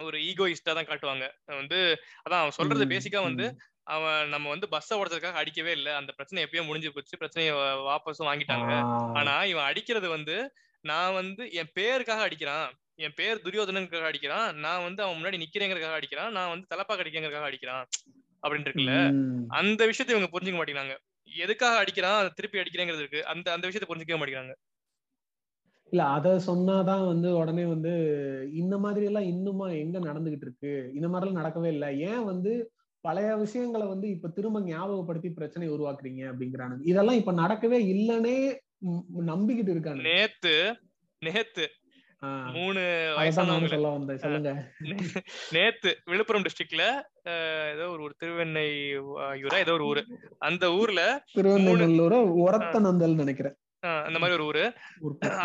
ஒரு 0.00 0.18
ஈகோயிஸ்டா 0.26 0.72
தான் 0.72 0.88
காட்டுவாங்க. 0.88 1.24
வந்து 1.60 1.78
அதான் 2.24 2.42
அவன் 2.42 2.58
சொல்றது 2.58 2.84
பேசிக்கா 2.86 3.20
வந்து 3.24 3.46
அவன் 3.88 4.28
நம்ம 4.28 4.48
வந்து 4.48 4.66
பஸ்ஸை 4.68 4.94
ஓடுறதுக்காக 4.98 5.40
அடிக்கவே 5.40 5.70
இல்லை. 5.70 5.92
அந்த 5.92 6.10
பிரச்சனை 6.12 6.42
எப்பயோ 6.44 6.64
முடிஞ்சு 6.66 6.92
போச்சு. 6.92 7.16
பிரச்சனையை 7.16 7.54
வாபஸும் 7.88 8.28
வாங்கிட்டாங்க. 8.30 8.72
ஆனா 9.14 9.44
இவன் 9.44 9.64
அடிக்கிறது 9.64 10.08
வந்து 10.08 10.36
நான் 10.84 11.14
வந்து 11.14 11.42
என் 11.52 11.72
பேருக்காக 11.80 12.22
அடிக்கிறான். 12.26 12.68
என் 12.98 13.16
பேர் 13.16 13.42
துரியோதனனுக்காக 13.44 14.06
அடிக்கிறான். 14.10 14.54
நான் 14.56 14.82
வந்து 14.82 15.02
அவன் 15.02 15.18
முன்னாடி 15.18 15.38
நிக்கிறேங்கிறதுக்காக 15.42 15.98
அடிக்கிறான். 16.00 16.30
நான் 16.30 16.48
வந்து 16.48 16.66
தலப்பா 16.74 16.94
கடிக்கிறதுக்காக 16.94 17.48
அடிக்கிறான். 17.50 17.84
அப்படின்னு 18.42 18.68
இருக்குல்ல. 18.68 18.94
அந்த 19.52 19.80
விஷயத்தை 19.86 20.12
இவங்க 20.14 20.28
புரிஞ்சுக்க 20.32 20.58
மாட்டேங்கிறாங்க. 20.58 20.96
எதுக்காக 21.28 21.78
அடிக்கிறான்? 21.82 22.18
அதை 22.18 22.30
திருப்பி 22.34 22.58
அடிக்கிறேங்கிறது 22.58 23.04
இருக்கு. 23.04 23.20
அந்த 23.26 23.46
அந்த 23.52 23.66
விஷயத்தை 23.66 23.88
புரிஞ்சுக்கவே 23.90 24.20
மாட்டேங்கிறாங்க. 24.20 24.54
இல்ல 25.92 26.02
அத 26.08 26.28
சொன்னாதான் 26.46 27.04
வந்து 27.06 27.28
உடனே 27.36 27.64
வந்து 27.64 27.92
இந்த 28.52 28.74
மாதிரி 28.78 29.04
எல்லாம் 29.06 29.28
இன்னுமா 29.28 29.66
எங்க 29.74 29.98
நடந்துகிட்டு 29.98 30.46
இருக்கு? 30.46 30.72
இந்த 30.94 31.08
மாதிரி 31.08 31.28
எல்லாம் 31.28 31.40
நடக்கவே 31.40 31.68
இல்லை. 31.68 31.90
ஏன் 32.00 32.24
வந்து 32.24 32.52
பழைய 33.08 33.32
விஷயங்களை 33.42 33.86
வந்து 33.92 34.06
இப்ப 34.14 34.30
திரும்ப 34.38 34.60
ஞாபகப்படுத்தி 34.70 35.30
பிரச்சனை 35.38 35.66
உருவாக்குறீங்க 35.74 36.22
அப்படிங்கிறானுங்க 36.30 36.86
இதெல்லாம் 36.92 37.20
இப்ப 37.20 37.34
நடக்கவே 37.42 37.80
இல்லைன்னே 37.94 38.36
நம்பிக்கிட்டு 39.32 39.72
இருக்காங்க. 39.74 40.02
நேத்து 40.08 40.54
நேத்து 41.22 41.66
மூணு 42.56 42.80
வயசானவங்க 43.16 43.68
சொல்ல 43.72 43.90
வந்தேன் 43.96 44.20
சொல்லுங்க. 44.22 44.52
நேத்து 45.56 45.90
விழுப்புரம் 46.10 46.44
டிஸ்ட்ரிக்ட்ல 46.46 46.84
ஏதோ 47.74 47.84
ஒரு 47.94 48.02
ஊர் 48.06 48.18
திருவெண்ணை 48.22 48.66
ஆகியூரா 49.26 49.60
ஏதோ 49.64 49.74
ஒரு 49.78 49.86
ஊரு. 49.90 50.02
அந்த 50.48 50.64
ஊர்ல 50.80 51.02
திருவண்ணூர 51.36 52.18
உரத்தனந்தல் 52.44 53.18
நினைக்கிறேன். 53.22 53.56
அந்த 54.06 54.18
மாதிரி 54.18 54.36
ஒரு 54.38 54.46
ஊரு. 54.48 54.64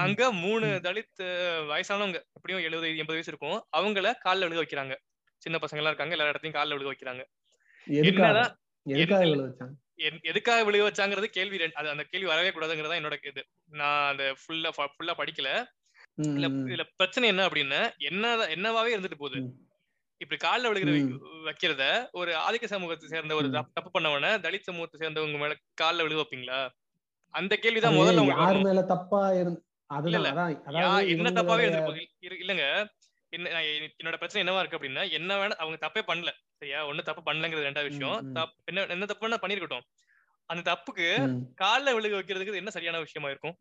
அங்க 0.04 0.32
மூணு 0.44 0.68
தலித் 0.88 1.24
வயசானவங்க 1.72 2.20
எப்படியும் 2.38 2.66
எழுபது 2.68 2.90
எண்பது 3.04 3.18
வயசு 3.18 3.32
இருக்கும். 3.34 3.60
அவங்கள 3.78 4.16
கால்ல 4.26 4.48
விழுக 4.48 4.64
வைக்கிறாங்க. 4.64 4.96
சின்ன 5.42 5.58
பசங்க 5.62 5.80
எல்லாம் 5.82 5.94
இருக்காங்க 5.94 6.16
எல்லா 6.18 6.30
இடத்தையும் 6.32 6.58
கால்ல 6.58 6.76
விழுக 6.76 6.92
வைக்கிறாங்க. 6.92 7.24
எதுக்காக 10.30 10.62
விழுக 10.68 10.84
வச்சாங்கிறது 10.86 11.28
கேள்வி 11.38 11.58
அது 11.80 11.88
அந்த 11.94 12.04
கேள்வி 12.04 12.28
வரவே 12.32 12.52
கூடாதுங்கிறதா 12.52 13.00
என்னோட 13.02 13.18
இது. 13.32 13.42
நான் 13.82 14.10
அந்த 14.12 14.24
ஃபுல்லா 14.42 14.72
ஃபுல்லா 14.78 15.16
படிக்கல. 15.20 15.50
இதுல 16.66 16.86
பிரச்சனை 17.00 17.26
என்ன 17.32 17.44
அப்படின்னா 17.48 17.80
என்ன 18.10 18.24
என்னவாவே 18.56 18.94
இருந்துட்டு 18.96 19.22
போகுது. 19.22 19.40
இப்படி 20.22 20.40
கால்ல 20.44 20.70
விழுகிற 20.70 20.92
வைக்கிறத 21.48 21.84
ஒரு 22.20 22.32
ஆதிக்க 22.44 22.66
சமூகத்தை 22.66 23.08
சேர்ந்த 23.08 23.36
ஒரு. 23.36 23.48
தப்பு 23.78 23.90
பண்ணவன 23.96 24.34
தலித் 24.46 24.68
சமூகத்தை 24.70 24.98
சேர்ந்தவங்க 25.02 25.40
மேல 25.44 25.54
கால்ல 25.82 26.06
விழுக 26.06 26.20
வைப்பீங்களா? 26.22 26.60
அந்த 27.34 27.54
கேள்விதான் 27.58 27.98
முதல்ல 28.00 28.26
யார். 28.32 28.60
மேல 28.68 28.84
தப்பா 28.94 29.22
என்ன 31.14 31.32
தப்பாவே 31.40 31.64
இருந்துட்டு 31.66 31.90
போகுது. 31.90 32.04
இல்லங்க. 32.44 32.66
என்னோட 34.00 34.16
பிரச்சனை 34.16 34.42
என்னவா 34.44 34.62
இருக்கு 34.62 34.78
அப்படின்னா 34.80 35.04
என்ன 35.18 35.38
வேணா 35.40 35.56
அவங்க 35.64 35.78
தப்பே 35.86 36.02
பண்ணல. 36.10 36.32
சரியா? 36.64 36.88
ஒண்ணு 36.88 37.04
தப்பு 37.04 37.24
பண்ணலங்கிறது 37.28 37.68
ரெண்டாவது 37.68 37.92
விஷயம். 37.92 38.18
என்ன 38.66 38.88
என்ன 38.88 39.06
தப்பு 39.06 39.28
வேணா 39.28 39.40
பண்ணிருக்கட்டும். 39.44 39.86
அந்த 40.50 40.64
தப்புக்கு 40.70 41.06
ம். 41.28 41.38
கால்ல 41.62 41.94
விழுக 41.98 42.16
வைக்கிறதுக்கு 42.18 42.56
என்ன 42.56 42.70
சரியான 42.70 43.00
விஷயமா 43.00 43.30
இருக்கும்? 43.30 43.56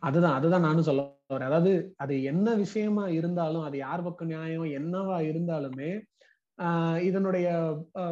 அதுதான் 0.00 0.34
அதுதான் 0.34 0.60
நானும் 0.60 0.82
சொல்ல 0.82 1.02
வரேன். 1.32 1.48
அதாவது 1.48 1.72
அது 1.96 2.14
என்ன 2.22 2.54
விஷயமா 2.54 3.08
இருந்தாலும் 3.08 3.62
அது 3.62 3.76
யார் 3.78 4.02
பக்கம் 4.02 4.28
நியாயம் 4.28 4.70
என்னவா 4.78 5.18
இருந்தாலுமே 5.28 5.90
ஆஹ் 6.58 7.00
இதனுடைய 7.00 7.48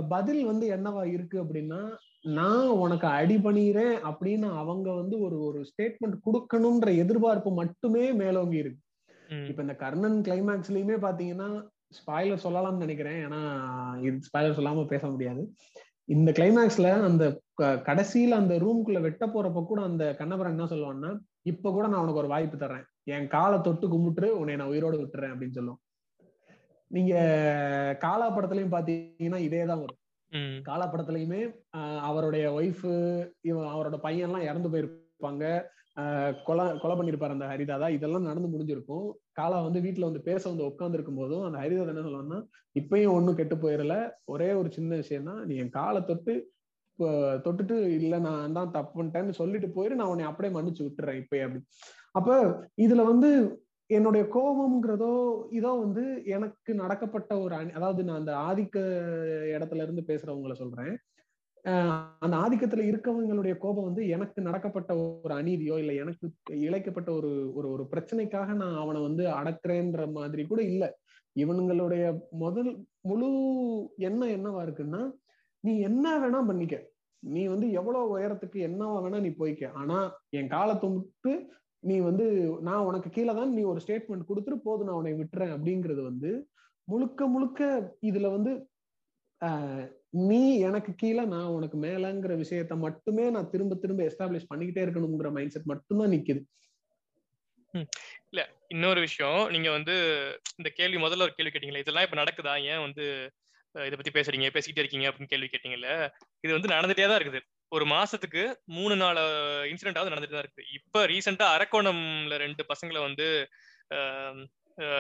பதில் 0.09 0.45
வந்து 0.45 0.67
என்னவா 0.71 1.13
இருக்கு 1.13 1.45
அப்படின்னா 1.45 1.81
நான் 2.35 2.69
உனக்கு 2.77 3.07
அடி 3.15 3.37
பண்ணிறேன் 3.37 3.95
அப்படின்னு 4.11 4.49
அவங்க 4.57 4.93
வந்து 4.93 5.17
ஒரு 5.21 5.39
ஒரு 5.41 5.61
ஸ்டேட்மெண்ட் 5.71 6.17
கொடுக்கணும்ன்ற 6.27 6.97
எதிர்பார்ப்பு 6.97 7.53
மட்டுமே 7.53 8.13
மேலோங்கி 8.13 8.57
இருக்கு. 8.57 8.81
இப்ப 9.49 9.63
இந்த 9.63 9.75
கர்ணன் 9.75 10.21
கிளைமேக்ஸ்லயுமே 10.21 10.97
பாத்தீங்கன்னா 11.01 11.49
ஸ்பாய்லர் 11.99 12.45
சொல்லலாம்னு 12.45 12.85
நினைக்கிறேன். 12.85 13.19
ஏன்னா 13.27 13.41
இது 14.07 14.17
ஸ்பாய்லர் 14.29 14.59
சொல்லாம 14.59 14.87
பேச 14.87 15.05
முடியாது. 15.15 15.43
இந்த 16.15 16.31
கிளைமேக்ஸ்ல 16.39 16.89
அந்த 17.09 17.25
கடைசியில 17.89 18.39
அந்த 18.43 18.55
ரூம்குள்ள 18.65 18.99
வெட்ட 19.07 19.25
போறப்ப 19.27 19.61
கூட 19.67 19.81
அந்த 19.83 20.05
கண்ணபுரம் 20.19 20.55
என்ன 20.55 20.67
சொல்லுவான்னா 20.73 21.11
இப்ப 21.53 21.71
கூட 21.71 21.87
நான் 21.89 22.03
உனக்கு 22.03 22.23
ஒரு 22.23 22.31
வாய்ப்பு 22.35 22.57
தர்றேன். 22.57 22.87
என் 23.15 23.29
காலை 23.35 23.59
தொட்டு 23.61 23.89
கும்பிட்டு 23.89 24.29
உன்னை 24.39 24.57
நான் 24.57 24.73
உயிரோட 24.75 24.97
விட்டுறேன் 25.01 25.33
அப்படின்னு 25.33 25.59
சொல்லுவோம் 25.59 25.83
நீங்க 26.91 27.15
காலா 28.01 28.27
படத்துலயும் 28.35 28.75
பாத்தீங்கன்னா 28.75 29.39
இதேதான் 29.47 29.83
வரும். 29.85 30.01
காலா 30.69 30.87
படத்துலயுமே 30.93 31.41
அவருடைய 32.09 32.45
ஒய்ஃபு 32.59 32.93
இவன் 33.49 33.73
அவரோட 33.75 33.97
பையன்லாம் 34.05 34.47
இறந்து 34.49 34.71
போயிருப்பாங்க. 34.73 35.45
கொலை 36.47 36.65
கொலை 36.79 36.95
பண்ணியிருப்பார் 36.97 37.35
அந்த 37.35 37.47
ஹரிதாதா. 37.51 37.87
இதெல்லாம் 37.97 38.27
நடந்து 38.29 38.49
முடிஞ்சிருக்கும். 38.49 39.07
காலா 39.33 39.59
வந்து 39.67 39.81
வீட்டுல 39.81 40.09
வந்து 40.09 40.23
பேச 40.23 40.43
வந்து 40.49 40.69
உட்காந்துருக்கும் 40.71 41.21
போதும் 41.21 41.45
அந்த 41.47 41.59
ஹரிதாதா 41.63 41.93
என்ன 41.95 42.05
சொல்லுவாங்கன்னா 42.07 42.41
இப்பயும் 42.77 43.15
ஒண்ணும் 43.15 43.39
கெட்டு 43.39 43.57
போயிடல 43.57 43.95
ஒரே 44.27 44.49
ஒரு 44.53 44.71
சின்ன 44.73 44.97
விஷயம் 44.97 45.29
தான் 45.31 45.41
நீ 45.49 45.57
என் 45.57 45.77
காலை 45.79 46.03
தொட்டு 46.03 46.35
தொட்டுட்டு 47.45 47.77
இல்ல 47.99 48.19
நான் 48.27 48.53
தான் 48.53 48.71
தப்பு 48.71 48.93
பண்ணிட்டேன்னு 48.99 49.39
சொல்லிட்டு 49.41 49.69
போயிரு. 49.69 49.95
நான் 49.95 50.13
உன்னை 50.13 50.27
அப்படியே 50.29 50.53
மன்னிச்சு 50.55 50.83
விட்டுறேன் 50.85 51.19
இப்பயே. 51.23 51.43
அப்படி. 51.47 51.61
அப்ப 52.15 52.31
இதுல 52.79 53.03
வந்து 53.05 53.31
என்னுடைய 53.91 54.25
கோபம்ங்கிறதோ 54.35 55.11
இதோ 55.51 55.73
வந்து 55.83 56.05
எனக்கு 56.37 56.73
நடக்கப்பட்ட 56.75 57.33
ஒரு 57.45 57.55
அணி 57.55 57.73
அதாவது 57.73 58.01
நான் 58.05 58.21
அந்த 58.23 58.33
ஆதிக்க 58.47 58.77
இடத்துல 59.55 59.85
இருந்து 59.85 60.03
பேசுறவங்கள 60.09 60.55
சொல்றேன். 60.55 60.95
அந்த 62.23 62.35
ஆதிக்கத்துல 62.37 62.83
இருக்கவங்களுடைய 62.89 63.55
கோபம் 63.57 63.85
வந்து 63.85 64.03
எனக்கு 64.09 64.41
நடக்கப்பட்ட 64.41 64.91
ஒரு 64.99 65.35
அநீதியோ 65.35 65.77
இல்ல 65.79 65.93
எனக்கு 65.95 66.27
இழைக்கப்பட்ட 66.61 67.11
ஒரு 67.13 67.31
ஒரு 67.53 67.69
ஒரு 67.71 67.85
பிரச்சனைக்காக 67.93 68.55
நான் 68.55 68.77
அவனை 68.77 69.01
வந்து 69.01 69.25
அடக்குறேன்ற 69.39 70.05
மாதிரி 70.13 70.43
கூட 70.47 70.61
இல்ல. 70.71 70.85
இவனுங்களுடைய 71.37 72.05
முதல் 72.39 72.71
முழு 73.03 73.31
எண்ணம் 74.01 74.35
என்னவா 74.37 74.61
இருக்குன்னா 74.67 75.01
நீ 75.65 75.73
என்ன 75.81 76.07
வேணா 76.19 76.41
பண்ணிக்க. 76.47 76.77
நீ 77.23 77.43
வந்து 77.47 77.67
எவ்வளவு 77.73 78.13
உயரத்துக்கு 78.15 78.59
என்னவா 78.69 78.99
வேணா 79.05 79.21
நீ 79.21 79.31
போய்க்க. 79.35 79.73
ஆனா 79.75 79.99
என் 80.31 80.53
காலத்தை 80.57 80.89
விட்டு 80.93 81.33
நீ 81.83 81.97
வந்து 82.01 82.27
நான் 82.63 82.87
உனக்கு 82.87 83.09
கீழே 83.11 83.33
தான் 83.35 83.53
நீ 83.53 83.63
ஒரு 83.65 83.81
ஸ்டேட்மெண்ட் 83.85 84.29
கொடுத்துட்டு 84.29 84.61
போதும் 84.63 84.89
நான் 84.89 85.01
உன்னை 85.01 85.15
விட்டுறேன் 85.15 85.55
அப்படிங்கிறது 85.57 86.03
வந்து 86.03 86.31
முழுக்க 86.89 87.27
முழுக்க 87.27 87.61
இதுல 88.03 88.27
வந்து 88.33 88.53
ஆஹ் 89.43 89.85
நீ 90.25 90.43
எனக்கு 90.59 90.95
கீழே 90.95 91.23
நான் 91.25 91.55
உனக்கு 91.57 91.77
மேலங்கிற 91.79 92.33
விஷயத்த 92.43 92.75
மட்டுமே 92.77 93.25
நான் 93.31 93.51
திரும்ப 93.51 93.75
திரும்ப 93.75 94.03
எஸ்டாப்ளிஷ் 94.03 94.51
பண்ணிக்கிட்டே 94.51 94.85
இருக்கணுங்கிற 94.85 95.31
மைண்ட் 95.31 95.55
செட் 95.55 95.71
மட்டும்தான் 95.73 96.13
நிக்குது. 96.15 96.43
இல்ல 98.31 98.43
இன்னொரு 98.69 99.01
விஷயம். 99.01 99.41
நீங்க 99.51 99.69
வந்து 99.71 99.95
இந்த 100.59 100.69
கேள்வி 100.71 100.99
முதல்ல 101.03 101.27
ஒரு 101.27 101.35
கேள்வி 101.37 101.53
கேட்டீங்களே 101.53 101.83
இதெல்லாம் 101.85 102.07
இப்ப 102.07 102.17
நடக்குதா? 102.23 102.55
ஏன் 102.73 102.85
வந்து 102.87 103.05
இத 103.75 103.87
இதை 103.87 103.97
பத்தி 103.97 104.13
பேசுறீங்க? 104.19 104.49
பேசிக்கிட்டே 104.55 104.83
இருக்கீங்க 104.83 105.09
அப்படின்னு 105.09 105.33
கேள்வி 105.33 105.49
கேட்டீங்கல்ல. 105.53 105.89
இது 106.45 106.53
வந்து 106.53 106.73
நடந்துட்டே 106.75 107.07
தான் 107.09 107.21
இருக்குது. 107.21 107.41
ஒரு 107.73 107.85
மாசத்துக்கு 107.87 108.43
மூணு 108.77 108.95
நாலு 108.97 109.23
இன்சிடென்டாவது 109.71 110.13
நடந்துட்டு 110.13 110.37
தான் 110.37 110.47
இருக்குது. 110.47 110.69
இப்ப 110.79 111.07
ரீசெண்டா 111.07 111.47
அரக்கோணம்ல 111.57 112.37
ரெண்டு 112.45 112.65
பசங்களை 112.73 113.01
வந்து 113.09 113.27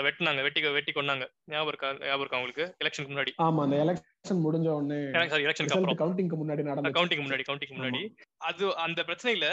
வெட்டினாங்க. 0.06 0.40
வெட்டி 0.46 0.60
வெட்டி 0.76 0.92
கொன்னாங்க. 0.96 1.24
ஞாபகம் 1.52 1.70
இருக்கா? 1.72 1.88
ஞாபகம் 2.02 2.22
இருக்கா 2.24 2.38
உங்களுக்கு? 2.40 2.64
எலெக்ஷனுக்கு 2.82 3.12
முன்னாடி. 3.14 3.32
ஆமா 3.46 3.62
அந்த 3.66 3.78
எலெக்ஷன் 3.84 4.42
முடிஞ்ச 4.46 4.68
உடனே 4.76 4.98
சாரி 5.32 5.46
எலெக்ஷனுக்கு 5.46 5.76
அப்புறம். 5.76 6.00
கவுண்டிங்க்கு 6.02 6.38
முன்னாடி 6.42 6.62
நடந்து 6.68 6.96
கவுண்டிங் 6.98 7.24
முன்னாடி 7.24 7.44
கவுண்டிங் 7.48 7.74
முன்னாடி. 7.78 8.00
அது 8.48 8.64
அந்த 8.86 9.02
பிரச்சனையில 9.08 9.48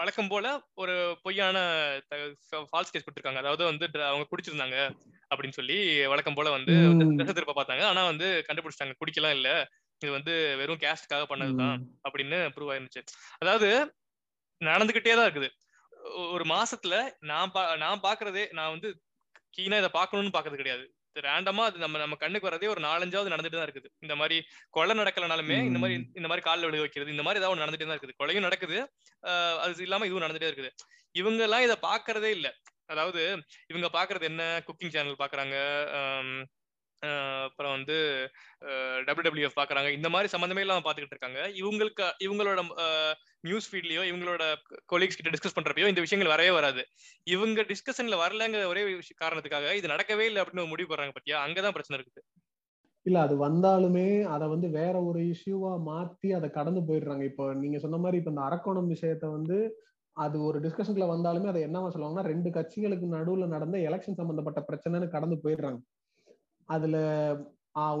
வழக்கம் 0.00 0.30
போல 0.32 0.46
ஒரு 0.82 0.94
பொய்யான 1.24 1.58
ஃபால்ஸ் 2.70 2.92
கேஸ் 2.92 3.06
கொடுத்திருக்காங்க. 3.06 3.42
அதாவது 3.44 3.64
வந்து 3.70 3.86
அவங்க 4.10 4.26
குடிச்சிருந்தாங்க 4.30 4.78
அப்படின்னு 5.30 5.58
சொல்லி 5.58 5.76
வழக்கம் 6.12 6.38
போல 6.38 6.50
வந்து 6.56 6.72
திருப்ப 7.38 7.56
பார்த்தாங்க. 7.58 7.84
ஆனா 7.90 8.04
வந்து 8.12 8.28
கண்டுபிடிச்சிட்டாங்க. 8.48 8.96
குடிக்கலாம் 9.02 9.36
இல்ல. 9.38 9.50
இது 10.00 10.10
வந்து 10.16 10.32
வெறும் 10.60 10.80
கேஸ்ட்காக 10.84 11.24
பண்ணதுதான் 11.30 11.76
அப்படின்னு 12.06 12.38
ப்ரூவ் 12.54 12.70
ஆயிருந்துச்சு. 12.72 13.02
அதாவது 13.42 13.68
நடந்துகிட்டே 14.60 15.14
தான் 15.18 15.26
இருக்குது. 15.28 15.48
ஒரு 16.32 16.44
மாசத்துல 16.44 16.94
நான் 17.30 17.52
பா 17.54 17.62
நான் 17.82 18.02
பாக்குறதே 18.02 18.42
நான் 18.58 18.72
வந்து 18.74 18.88
கீனா 19.56 19.78
இதை 19.82 19.90
பார்க்கணும்னு 19.98 20.34
பாக்குறது 20.36 20.60
கிடையாது. 20.62 20.84
ரேண்டமா 21.26 21.64
அது 21.68 21.78
நம்ம 21.82 21.98
நம்ம 22.02 22.16
கண்ணுக்கு 22.22 22.48
வரதே 22.48 22.68
ஒரு 22.72 22.80
நாலஞ்சாவது 22.86 23.32
நடந்துட்டு 23.32 23.58
தான் 23.58 23.66
இருக்குது. 23.68 23.88
இந்த 24.04 24.14
மாதிரி 24.20 24.36
கொலை 24.76 24.94
நடக்கலனாலுமே 25.00 25.58
இந்த 25.68 25.80
மாதிரி. 25.82 25.96
இந்த 26.18 26.28
மாதிரி 26.30 26.44
காலில் 26.48 26.66
விழுக 26.68 26.84
வைக்கிறது 26.84 27.14
இந்த 27.14 27.24
மாதிரி 27.26 27.40
ஏதாவது 27.42 27.62
நடந்துட்டே 27.62 27.86
தான் 27.88 27.96
இருக்குது. 27.96 28.18
கொலையும் 28.22 28.46
நடக்குது. 28.48 28.78
அது 29.64 29.84
இல்லாம 29.86 30.06
இதுவும் 30.08 30.24
நடந்துட்டே 30.26 30.50
இருக்குது. 30.50 30.72
இவங்க 31.20 31.42
எல்லாம் 31.48 31.64
இதை 31.66 31.76
பாக்குறதே 31.88 32.30
இல்ல. 32.38 32.48
அதாவது 32.92 33.20
இவங்க 33.72 33.88
பாக்குறது 33.98 34.26
என்ன? 34.30 34.42
குக்கிங் 34.66 34.94
சேனல் 34.96 35.22
பாக்குறாங்க 35.22 35.56
அப்புறம் 37.46 37.74
வந்து 37.76 37.96
டபிள்யூடபிள்யூஎஃப் 39.08 39.58
பாக்குறாங்க. 39.60 39.88
இந்த 39.98 40.08
மாதிரி 40.14 40.32
சம்மந்தமே 40.34 40.64
இல்லாம 40.64 40.84
பாத்துக்கிட்டு 40.86 41.16
இருக்காங்க. 41.16 41.40
இவங்களுக்கு 41.62 42.06
இவங்களோட 42.26 42.62
நியூஸ் 43.48 43.68
ஃபீட்லயோ 43.70 44.02
இவங்களோட 44.10 44.42
கொலீக்ஸ் 44.92 45.18
கிட்ட 45.18 45.32
டிஸ்கஸ் 45.34 45.56
பண்றப்பயோ 45.58 45.90
இந்த 45.92 46.02
விஷயங்கள் 46.04 46.32
வரவே 46.34 46.52
வராது. 46.58 46.84
இவங்க 47.34 47.66
டிஸ்கஷன்ல 47.72 48.18
வரலங்கிற 48.24 48.64
ஒரே 48.72 48.84
காரணத்துக்காக 49.24 49.74
இது 49.80 49.92
நடக்கவே 49.94 50.26
இல்லை 50.30 50.42
அப்படின்னு 50.42 50.72
முடிவு 50.72 50.90
போடுறாங்க 50.90 51.14
பத்தியா? 51.18 51.38
அங்கதான் 51.46 51.76
பிரச்சனை 51.78 51.98
இருக்குது. 51.98 52.22
இல்ல 53.06 53.18
அது 53.26 53.34
வந்தாலுமே 53.46 54.08
அதை 54.34 54.46
வந்து 54.52 54.68
வேற 54.76 54.94
ஒரு 55.08 55.20
இஷ்யூவா 55.32 55.72
மாத்தி 55.88 56.28
அதை 56.36 56.48
கடந்து 56.50 56.80
போயிடுறாங்க. 56.88 57.24
இப்போ 57.30 57.46
நீங்க 57.62 57.78
சொன்ன 57.82 57.98
மாதிரி 58.04 58.20
இப்ப 58.20 58.32
இந்த 58.34 58.44
அரக்கோணம் 58.48 58.92
விஷயத்த 58.94 59.28
வந்து 59.34 59.56
அது 60.16 60.36
ஒரு 60.48 60.58
டிஸ்கஷன்ல 60.64 61.06
வந்தாலுமே 61.12 61.48
அதை 61.52 61.60
என்னவா 61.66 61.88
சொல்லுவாங்கன்னா 61.94 62.24
ரெண்டு 62.32 62.48
கட்சிகளுக்கு 62.56 63.06
நடுவுல 63.14 63.46
நடந்த 63.54 63.76
எலெக்ஷன் 63.88 64.18
சம்பந்தப்பட்ட 64.20 64.60
பிரச்சனைன்னு 64.68 65.08
கடந்து 65.14 65.36
போயிடுறாங்க. 65.44 65.78
அதுல 66.68 66.96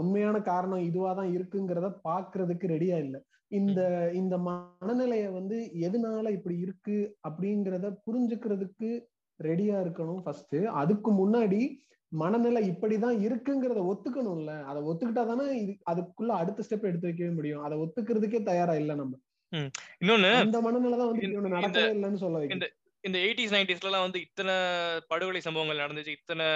உண்மையான 0.00 0.36
காரணம் 0.42 0.86
இதுவாதான் 0.88 1.30
இருக்குங்கிறத 1.36 1.88
பாக்குறதுக்கு 2.04 2.66
ரெடியா 2.68 2.96
இல்ல. 2.96 3.16
இந்த 3.50 3.80
இந்த 4.14 4.34
மனநிலைய 4.46 5.24
வந்து 5.32 5.56
எதனால 5.86 6.30
இப்படி 6.36 6.56
இருக்கு 6.58 6.96
அப்படிங்கிறத 7.28 7.88
புரிஞ்சுக்கிறதுக்கு 8.06 8.90
ரெடியா 9.40 9.76
இருக்கணும் 9.84 10.22
ஃபர்ஸ்ட் 10.24 10.56
அதுக்கு 10.80 11.10
முன்னாடி 11.12 11.60
மனநிலை 12.12 12.62
இப்படிதான் 12.72 13.16
இருக்குங்கிறத 13.26 13.80
ஒத்துக்கணும்ல. 13.90 14.52
அதை 14.70 14.80
ஒத்துக்கிட்டா 14.90 15.22
தானே 15.30 15.46
இது 15.62 15.72
அதுக்குள்ள 15.92 16.32
அடுத்த 16.40 16.64
ஸ்டெப் 16.66 16.88
எடுத்து 16.90 17.08
வைக்கவே 17.08 17.30
முடியும். 17.38 17.62
அதை 17.66 17.76
ஒத்துக்கிறதுக்கே 17.84 18.40
தயாரா 18.50 18.74
இல்ல 18.82 18.94
நம்ம. 18.94 19.14
இன்னொன்னு 20.02 20.30
இந்த 20.44 20.60
மனநிலை 20.66 20.96
தான் 20.96 21.10
வந்து 21.10 21.26
நடக்கவே 21.48 21.90
இல்லைன்னு 21.96 22.22
சொல்ல 22.24 22.38
வைக்கும் 22.38 22.56
இந்த 23.04 23.18
எயிட்டிஸ் 23.24 23.54
நைன்டிஸ்லாம் 23.54 24.04
வந்து 24.06 24.20
இத்தனை 24.26 24.54
படுகொலை 25.10 25.40
சம்பவங்கள் 25.46 25.82
நடந்துச்சு. 25.84 26.16
இத்தனை 26.18 26.46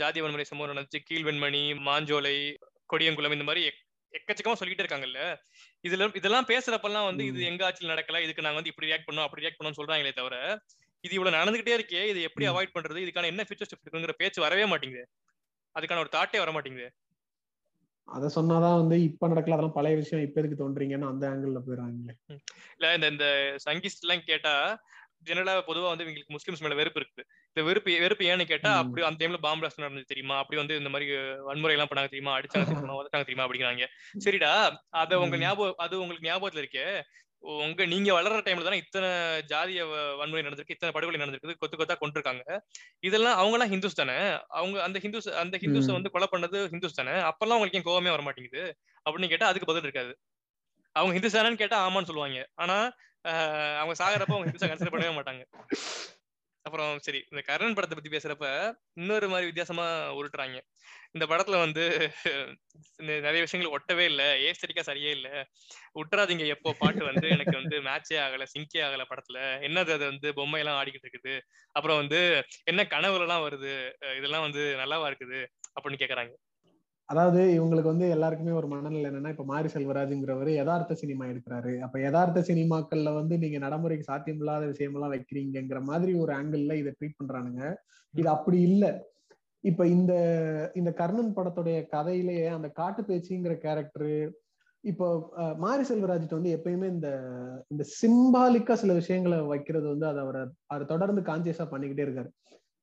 ஜாதி 0.00 0.20
வன்முறை 0.20 0.46
சம்பவம் 0.48 0.72
நடந்துச்சு. 0.72 1.00
கீழ்வெண்மணி 1.10 1.62
மாஞ்சோலை 1.88 2.36
கொடியங்குளம் 2.90 3.36
இந்த 3.36 3.46
மாதிரி 3.48 3.62
எக்கச்சக்கமா 4.12 4.58
சொல்லிட்டு 4.60 4.82
இருக்காங்கல்ல. 4.84 5.20
இதுல 5.84 6.06
இதெல்லாம் 6.20 6.48
பேசுறப்பெல்லாம் 6.52 7.08
வந்து 7.10 7.24
இது 7.30 7.40
எங்க 7.50 7.62
ஆட்சியில் 7.66 7.92
நடக்கல. 7.94 8.20
இதுக்கு 8.26 8.44
நாங்க 8.46 8.58
வந்து 8.60 8.72
இப்படி 8.72 8.88
ரியாக்ட் 8.90 9.08
பண்ணோம் 9.08 9.26
அப்படி 9.26 9.42
ரியாக்ட் 9.44 9.60
பண்ணோம் 9.60 9.78
சொல்றாங்களே 9.80 10.12
தவிர 10.20 10.36
இது 11.04 11.12
இவ்வளவு 11.16 11.36
நடந்துகிட்டே 11.38 11.74
இருக்கே 11.78 12.00
இது 12.12 12.20
எப்படி 12.28 12.46
அவாய்ட் 12.50 12.74
பண்றது? 12.76 13.02
இதுக்கான 13.04 13.28
என்ன 13.32 13.42
ஃபியூச்சர் 13.46 13.68
ஸ்டெப் 13.68 13.84
இருக்குங்கிற 13.84 14.14
பேச்சு 14.22 14.40
வரவே 14.46 14.64
மாட்டேங்குது. 14.64 15.04
அதுக்கான 15.76 16.02
ஒரு 16.04 16.10
தாட்டே 16.16 16.38
வர 16.42 16.52
மாட்டேங்குது. 16.56 16.88
அத 18.08 18.28
சொன்னாதான் 18.36 18.78
வந்து 18.80 18.96
இப்ப 19.02 19.28
நடக்கல 19.28 19.56
அதெல்லாம் 19.56 19.76
பழைய 19.78 19.96
விஷயம் 19.96 20.24
இப்ப 20.26 20.40
எதுக்கு 20.40 20.60
தோன்றீங்கன்னு 20.60 21.10
அந்த 21.10 21.24
ஆங்கிள் 21.30 21.64
போயிடுறாங்களே. 21.66 22.14
இல்ல 22.76 22.94
இந்த 22.94 23.08
இந்த 23.14 23.26
சங்கிஸ்ட் 23.66 24.04
எல்லாம் 24.06 24.24
கேட்டா 24.30 24.54
ஜெனரலா 25.22 25.54
பொதுவா 25.68 25.88
வந்து 25.90 26.04
இவங்களுக்கு 26.04 26.34
முஸ்லிம்ஸ் 26.34 26.62
மேல 26.64 26.74
வெறுப்பு 26.74 27.00
இருக்கு 27.00 27.22
இந்த 27.50 27.62
வெறுப்பு 27.68 27.92
வெறுப்பு 28.02 28.24
ஏன்னு 28.30 28.44
கேட்டா 28.50 28.70
அப்படி 28.82 29.04
அந்த 29.08 29.18
டைம்ல 29.22 29.40
பாம்பு 29.44 29.60
பிளாஸ்ட் 29.62 29.82
நடந்தது 29.82 30.10
தெரியுமா? 30.12 30.36
அப்படி 30.42 30.58
வந்து 30.60 30.74
இந்த 30.80 30.90
மாதிரி 30.94 31.06
வன்முறை 31.48 31.74
எல்லாம் 31.76 31.90
பண்ணாங்க 31.90 32.10
தெரியுமா? 32.12 32.34
அடிச்சாங்க 32.38 32.66
தெரியுமா? 32.82 32.98
உதச்சாங்க 33.00 33.24
தெரியுமா? 33.24 33.46
அப்படிங்கிறாங்க. 33.46 33.86
சரிடா 34.24 34.52
அத 35.00 35.18
உங்க 35.24 35.36
ஞாபகம் 35.44 35.80
அது 35.84 35.94
உங்களுக்கு 36.02 36.28
ஞாபகத்துல 36.28 36.62
இருக்கே. 36.64 36.86
உங்க 37.64 37.82
நீங்க 37.86 38.10
வளர்ற 38.14 38.38
டைம்ல 38.46 38.64
தானே 38.64 38.78
இத்தனை 38.82 39.08
ஜாதிய 39.50 39.80
வன்முறை 40.20 40.42
நடந்திருக்கு 40.42 40.76
இத்தனை 40.76 40.92
படுகொலை 40.94 41.18
நடந்திருக்கு 41.20 41.60
கொத்து 41.60 41.76
கொத்தா 41.76 41.96
கொண்டிருக்காங்க 42.00 42.44
இதெல்லாம் 43.02 43.36
அவங்க 43.40 43.56
எல்லாம் 43.58 43.72
ஹிந்துஸ் 43.74 44.00
தானே? 44.00 44.16
அவங்க 44.58 44.76
அந்த 44.86 44.98
ஹிந்துஸ் 45.04 45.28
அந்த 45.42 45.56
ஹிந்துஸை 45.62 45.94
வந்து 45.98 46.12
கொலை 46.14 46.28
பண்ணது 46.32 46.60
ஹிந்துஸ் 46.72 46.98
தானே? 47.00 47.14
அப்பெல்லாம் 47.30 47.58
உங்களுக்கு 47.58 47.80
ஏன் 47.80 47.88
கோவமே 47.88 48.14
வர 48.14 48.24
மாட்டேங்குது 48.28 48.64
அப்படின்னு 49.06 49.32
கேட்டா 49.34 49.50
அதுக்கு 49.52 49.70
பதில் 49.70 49.86
இருக்காது. 49.88 50.12
அவங்க 50.96 51.14
ஹிந்துஸ் 51.16 51.36
தானேன்னு 51.36 51.62
கேட்டா 51.62 51.78
ஆமான்னு 51.86 52.10
சொல்லுவாங்க. 52.10 52.40
ஆனா 52.64 52.76
அவங்க 53.80 53.94
சாகிறப்ப 54.00 54.34
அவங்க 54.36 54.50
ஹிம்சா 54.50 54.68
கன்சிடர் 54.70 54.94
பண்ணவே 54.94 55.16
மாட்டாங்க. 55.18 55.42
அப்புறம் 56.64 56.98
சரி 56.98 57.20
இந்த 57.30 57.40
கர்ணன் 57.40 57.74
படத்தை 57.74 57.96
பத்தி 57.96 58.10
பேசுறப்ப 58.14 58.46
இன்னொரு 58.94 59.26
மாதிரி 59.28 59.46
வித்தியாசமா 59.46 59.84
உருட்டுறாங்க. 60.18 60.58
இந்த 61.12 61.24
படத்துல 61.26 61.58
வந்து 61.58 61.84
நிறைய 63.22 63.40
விஷயங்கள் 63.40 63.74
ஒட்டவே 63.76 64.04
இல்ல 64.04 64.22
ஏஸ்தரிக்கா 64.38 64.82
சரியே 64.88 65.10
இல்ல. 65.10 65.28
விட்டுறாதீங்க 65.94 66.46
எப்போ 66.46 66.72
பாட்டு 66.78 67.04
வந்து 67.04 67.26
எனக்கு 67.28 67.54
வந்து 67.56 67.76
மேட்சே 67.80 68.18
ஆகல 68.26 68.46
சிங்கே 68.54 68.82
ஆகல 68.82 69.04
படத்துல. 69.12 69.38
என்னது 69.60 69.92
அது 69.92 70.04
வந்து 70.04 70.34
பொம்மை 70.34 70.60
எல்லாம் 70.60 70.78
ஆடிக்கிட்டு 70.80 71.06
இருக்குது? 71.06 71.36
அப்புறம் 71.72 71.96
வந்து 71.96 72.20
என்ன 72.64 72.84
கனவுல 72.84 73.20
எல்லாம் 73.20 73.46
வருது 73.48 73.72
இதெல்லாம் 74.18 74.42
வந்து 74.42 74.64
நல்லாவா 74.76 75.08
இருக்குது? 75.12 75.40
அப்படின்னு 75.76 76.02
கேக்குறாங்க. 76.02 76.34
அதாவது 77.08 77.40
இவங்களுக்கு 77.52 77.90
வந்து 77.90 78.06
எல்லாருக்குமே 78.10 78.52
ஒரு 78.52 78.68
மனநிலை 78.68 79.06
என்னன்னா 79.10 79.30
இப்ப 79.30 79.44
மாரி 79.44 79.68
செல்வராஜுங்கிறவர் 79.74 80.50
யதார்த்த 80.52 80.94
சினிமா 80.94 81.24
எடுக்கிறாரு. 81.26 81.72
அப்ப 81.80 81.96
யதார்த்த 82.00 82.40
சினிமாக்கள்ல 82.42 83.12
வந்து 83.14 83.34
நீங்க 83.38 83.58
நடைமுறைக்கு 83.58 84.04
சாத்தியம் 84.04 84.40
இல்லாத 84.40 84.66
விஷயமெல்லாம் 84.72 85.14
வைக்கிறீங்கிற 85.14 85.80
மாதிரி 85.82 86.14
ஒரு 86.14 86.32
ஆங்கிள் 86.34 86.74
இதை 86.74 86.92
ட்ரீட் 86.98 87.18
பண்றானுங்க. 87.20 87.62
இது 88.14 88.28
அப்படி 88.30 88.58
இல்ல. 88.62 88.84
இப்ப 89.64 89.86
இந்த 89.88 90.12
இந்த 90.74 90.90
கர்ணன் 90.92 91.36
படத்துடைய 91.36 91.78
கதையிலேயே 91.92 92.46
அந்த 92.48 92.68
காட்டு 92.72 93.02
பேச்சுங்கிற 93.08 93.54
கேரக்டரு 93.64 94.12
இப்போ 94.84 95.06
மாரி 95.58 95.84
செல்வராஜ்கிட்ட 95.84 96.34
வந்து 96.34 96.54
எப்பயுமே 96.56 96.88
இந்த 96.88 97.08
இந்த 97.70 97.84
சிம்பாலிக்கா 98.00 98.74
சில 98.74 98.92
விஷயங்களை 98.94 99.38
வைக்கிறது 99.46 99.86
வந்து 99.88 100.06
அதை 100.06 100.20
அவரை 100.22 100.42
அவர் 100.68 100.84
தொடர்ந்து 100.86 101.22
கான்சியஸா 101.22 101.66
பண்ணிக்கிட்டே 101.72 102.06
இருக்காரு. 102.06 102.30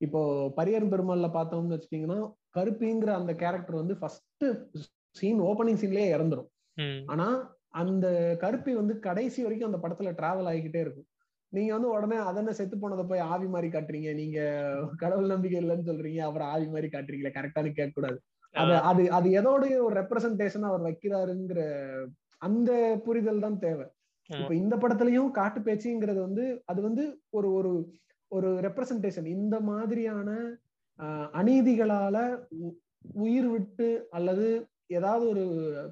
இப்போ 0.02 0.22
பரியர் 0.58 0.92
பெருமாள்ல 0.94 1.30
பார்த்தோம்னு 1.36 1.76
வச்சுட்டீங்கன்னா 1.76 2.20
கருப்பிங்கிற 2.56 3.12
அந்த 3.20 3.32
கேரக்டர் 3.42 3.82
வந்து 3.82 3.96
ஃபர்ஸ்ட் 4.00 4.46
சீன் 5.16 5.42
ஓப்பனிங் 5.50 5.82
சீன்லயே 5.82 6.08
இறந்துரும். 6.16 6.50
ஆனா 7.06 7.28
அந்த 7.82 8.08
கருப்பி 8.44 8.72
வந்து 8.74 8.94
கடைசி 9.00 9.40
வரைக்கும் 9.44 9.70
அந்த 9.70 9.80
படத்துல 9.84 10.12
டிராவல் 10.20 10.50
ஆகிக்கிட்டே 10.52 10.82
இருக்கும். 10.86 11.08
நீங்க 11.54 11.72
வந்து 11.74 11.90
உடனே 11.96 12.18
அதென்ன 12.30 12.54
செத்து 12.54 12.76
போனதை 12.78 13.04
போய் 13.06 13.26
ஆவி 13.32 13.48
மாதிரி 13.48 13.68
காட்டுறீங்க? 13.70 14.10
நீங்க 14.14 14.40
கடவுள் 15.04 15.34
நம்பிக்கை 15.34 15.60
இல்லைன்னு 15.62 15.90
சொல்றீங்க 15.90 16.22
அப்புறம் 16.28 16.52
ஆவி 16.54 16.68
மாதிரி 16.68 16.90
காட்டுறீங்களே 16.90 17.36
கரெக்டானு 17.38 17.72
கேட்க 17.72 17.94
கூடாது 17.94 18.18
அது 18.56 18.74
அது 18.90 19.04
அது 19.12 19.28
எதோடைய 19.40 19.76
ஒரு 19.86 19.94
ரெப்ரசன்டேஷன் 20.02 20.68
அவர் 20.70 20.84
வைக்கிறாருங்கிற 20.88 21.62
அந்த 22.42 22.72
புரிதல் 23.06 23.44
தான் 23.46 23.58
தேவை. 23.58 23.86
இப்ப 24.30 24.54
இந்த 24.56 24.76
படத்துலயும் 24.76 25.32
காட்டு 25.32 25.60
பேச்சுங்கிறது 25.60 26.20
வந்து 26.20 26.44
அது 26.66 26.80
வந்து 26.82 27.04
ஒரு 27.30 27.50
ஒரு 27.58 27.72
ஒரு 28.32 28.50
ரெப்ரசன்டேஷன் 28.68 29.28
இந்த 29.38 29.56
மாதிரியான 29.62 30.30
அநீதிகளால 31.40 32.18
உயிர் 33.24 33.50
விட்டு 33.54 33.88
அல்லது 34.18 34.48
ஏதாவது 34.98 35.26
ஒரு 35.32 35.44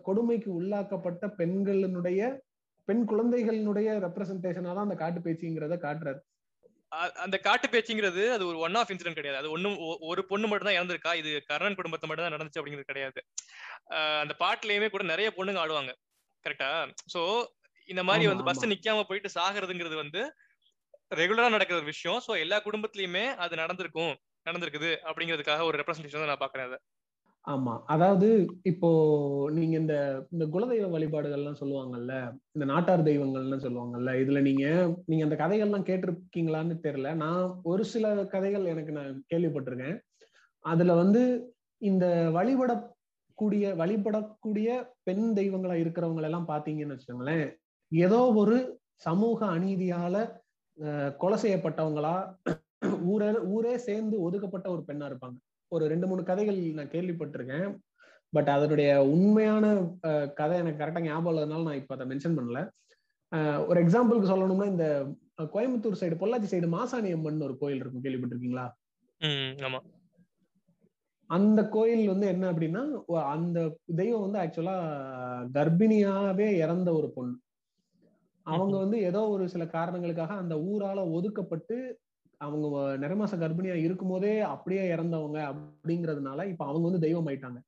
கொடுமைக்கு 0.07 0.49
உள்ளாக்கப்பட்ட 0.59 1.25
பெண்களினுடைய 1.39 2.21
பெண் 2.87 3.03
குழந்தைகளினுடைய 3.11 3.89
ரெப்ரசன்டேஷனா 4.05 4.71
தான் 4.75 4.87
அந்த 4.87 4.97
காட்டு 5.01 5.19
பேச்சுங்கிறத 5.25 5.75
காட்டுறாரு. 5.85 6.19
அந்த 7.23 7.37
காட்டு 7.45 7.67
பேச்சுங்கிறது 7.73 8.23
அது 8.35 8.43
ஒரு 8.49 8.57
ஒன் 8.65 8.77
ஆஃப் 8.79 8.91
இன்சிடென்ட் 8.93 9.19
கிடையாது. 9.19 9.39
அது 9.41 9.53
ஒன்னும் 9.55 9.77
ஒரு 10.09 10.21
பொண்ணு 10.31 10.47
மட்டும் 10.49 10.69
தான் 10.69 10.77
இறந்திருக்கா 10.79 11.11
இது 11.21 11.29
கர்ணன் 11.51 11.77
குடும்பத்தை 11.79 12.07
மட்டும் 12.07 12.25
தான் 12.27 12.35
நடந்துச்சு 12.35 12.59
அப்படிங்கிறது 12.61 12.91
கிடையாது. 12.91 13.19
அந்த 14.23 14.33
பாட்டுலயுமே 14.43 14.89
கூட 14.95 15.05
நிறைய 15.13 15.29
பொண்ணுங்க 15.37 15.61
ஆடுவாங்க. 15.63 15.93
கரெக்டா? 16.45 16.69
சோ 17.13 17.21
இந்த 17.89 18.01
மாதிரி 18.09 18.27
வந்து 18.31 18.47
பஸ் 18.49 18.71
நிக்காம 18.73 19.05
போயிட்டு 19.09 19.29
சாகிறதுங்கிறது 19.37 19.97
வந்து 20.03 20.21
ரெகுலரா 21.21 21.47
நடக்கிற 21.55 21.77
ஒரு 21.81 21.89
விஷயம். 21.93 22.19
சோ 22.27 22.31
எல்லா 22.43 22.59
குடும்பத்திலயுமே 22.67 23.25
அது 23.45 23.63
நடந்திருக்கும். 23.63 24.13
நடந்திருக்குது 24.45 24.91
அப்படிங்கிறதுக்காக 25.07 25.65
ஒரு 25.65 25.77
ரெப்ரஸன்டேஷன் 25.81 26.31
நான் 26.31 26.43
பாக்குறேன் 26.43 26.67
அதை. 26.69 26.77
ஆமா. 27.47 27.73
அதாவது 27.85 28.27
இப்போ 28.63 28.89
நீங்க 29.51 29.75
இந்த 29.77 29.95
இந்த 30.31 30.45
குலதெய்வ 30.45 30.89
வழிபாடுகள்லாம் 30.93 31.59
சொல்லுவாங்கல்ல 31.61 32.13
இந்த 32.55 32.65
நாட்டார் 32.65 33.03
தெய்வங்கள்னு 33.03 33.59
சொல்லுவாங்கல்ல 33.65 34.11
இதுல 34.21 34.41
நீங்க 34.41 34.65
நீங்க 35.05 35.23
அந்த 35.23 35.37
கதைகள்லாம் 35.41 35.87
கேட்டிருக்கீங்களான்னு 35.89 36.77
தெரியல. 36.85 37.11
நான் 37.15 37.41
ஒரு 37.63 37.85
சில 37.85 38.13
கதைகள் 38.25 38.65
எனக்கு 38.65 38.91
நான் 38.91 39.19
கேள்விப்பட்டிருக்கேன். 39.33 39.97
அதுல 40.65 40.93
வந்து 40.93 41.23
இந்த 41.81 42.05
வழிபடக்கூடிய 42.37 43.65
வழிபடக்கூடிய 43.75 44.67
பெண் 45.03 45.25
தெய்வங்களா 45.39 45.75
இருக்கிறவங்க 45.83 46.23
எல்லாம் 46.23 46.49
பாத்தீங்கன்னு 46.49 46.95
வச்சுக்கோங்களேன் 46.95 47.45
ஏதோ 47.91 48.19
ஒரு 48.41 48.57
சமூக 49.01 49.39
அநீதியால 49.55 50.17
கொலை 51.17 51.37
செய்யப்பட்டவங்களா 51.37 52.13
ஊரே 53.13 53.27
ஊரே 53.55 53.73
சேர்ந்து 53.87 54.15
ஒதுக்கப்பட்ட 54.21 54.67
ஒரு 54.69 54.83
பெண்ணா 54.87 55.05
இருப்பாங்க. 55.09 55.37
ஒரு 55.71 55.83
ரெண்டு 55.87 56.07
மூணு 56.07 56.21
கதைகள் 56.23 56.59
நான் 56.79 56.93
கேள்விப்பட்டிருக்கேன். 56.95 57.67
பட் 58.33 58.49
அதனுடைய 58.49 58.89
உண்மையான 59.15 59.65
கதை 60.35 60.55
எனக்கு 60.57 60.81
கரெக்டா 60.81 61.01
ஞாபகம் 61.01 61.31
இல்லாதனால 61.31 61.67
நான் 61.67 61.81
இப்ப 61.81 61.95
அதை 61.95 62.05
மென்ஷன் 62.11 62.37
பண்ணல. 62.37 62.59
ஒரு 63.69 63.79
எக்ஸாம்பிளுக்கு 63.83 64.31
சொல்லணும்னா 64.31 64.67
இந்த 64.73 64.87
கோயம்புத்தூர் 65.53 65.99
சைடு 66.01 66.15
பொள்ளாச்சி 66.21 66.49
சைடு 66.51 66.67
மாசாணி 66.75 67.11
அம்மன் 67.17 67.45
ஒரு 67.47 67.55
கோயில் 67.57 67.81
இருக்கும். 67.81 68.05
கேள்விப்பட்டிருக்கீங்களா? 68.05 68.65
ஆமா. 69.67 69.79
அந்த 71.29 71.59
கோயில் 71.75 72.05
வந்து 72.07 72.27
என்ன 72.27 72.45
அப்படின்னா 72.51 72.81
அந்த 73.35 73.59
தெய்வம் 73.95 74.25
வந்து 74.25 74.39
ஆக்சுவலா 74.39 74.75
கர்ப்பிணியாவே 75.55 76.47
இறந்த 76.63 76.89
ஒரு 76.93 77.09
பொண்ணு. 77.15 77.35
அவங்க 78.45 78.75
வந்து 78.77 78.97
ஏதோ 79.09 79.21
ஒரு 79.35 79.43
சில 79.49 79.63
காரணங்களுக்காக 79.75 80.33
அந்த 80.35 80.55
ஊரால 80.69 81.01
ஒதுக்கப்பட்டு 81.17 81.75
அவங்க 82.37 82.97
நிறமாச 82.97 83.33
கர்ப்பிணியா 83.37 83.73
இருக்கும் 83.73 84.09
போதே 84.09 84.39
அப்படியே 84.39 84.95
இறந்தவங்க 84.95 85.39
அப்படிங்கிறதுனால 85.51 86.45
இப்ப 86.45 86.65
அவங்க 86.65 86.89
வந்து 86.89 86.99
தெய்வம் 86.99 87.27
ஆயிட்டாங்க. 87.27 87.59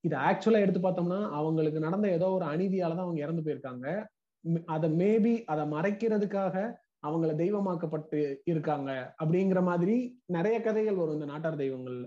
இது 0.00 0.16
ஆக்சுவலா 0.16 0.60
எடுத்து 0.60 0.80
பார்த்தோம்னா 0.80 1.30
அவங்களுக்கு 1.30 1.80
நடந்த 1.80 2.08
ஏதோ 2.08 2.30
ஒரு 2.30 2.44
அநீதியாலதான் 2.44 3.06
அவங்க 3.06 3.20
இறந்து 3.20 3.42
போயிருக்காங்க. 3.42 4.04
அதை 4.66 4.90
மேபி 4.92 5.44
அதை 5.44 5.64
மறைக்கிறதுக்காக 5.70 6.74
அவங்கள 7.06 7.30
தெய்வமாக்கப்பட்டு 7.34 8.36
இருக்காங்க 8.44 9.14
அப்படிங்கிற 9.22 9.62
மாதிரி 9.62 10.20
நிறைய 10.26 10.60
கதைகள் 10.60 10.94
வரும் 10.94 11.14
இந்த 11.14 11.26
நாட்டார் 11.26 11.56
தெய்வங்கள்ல. 11.56 12.06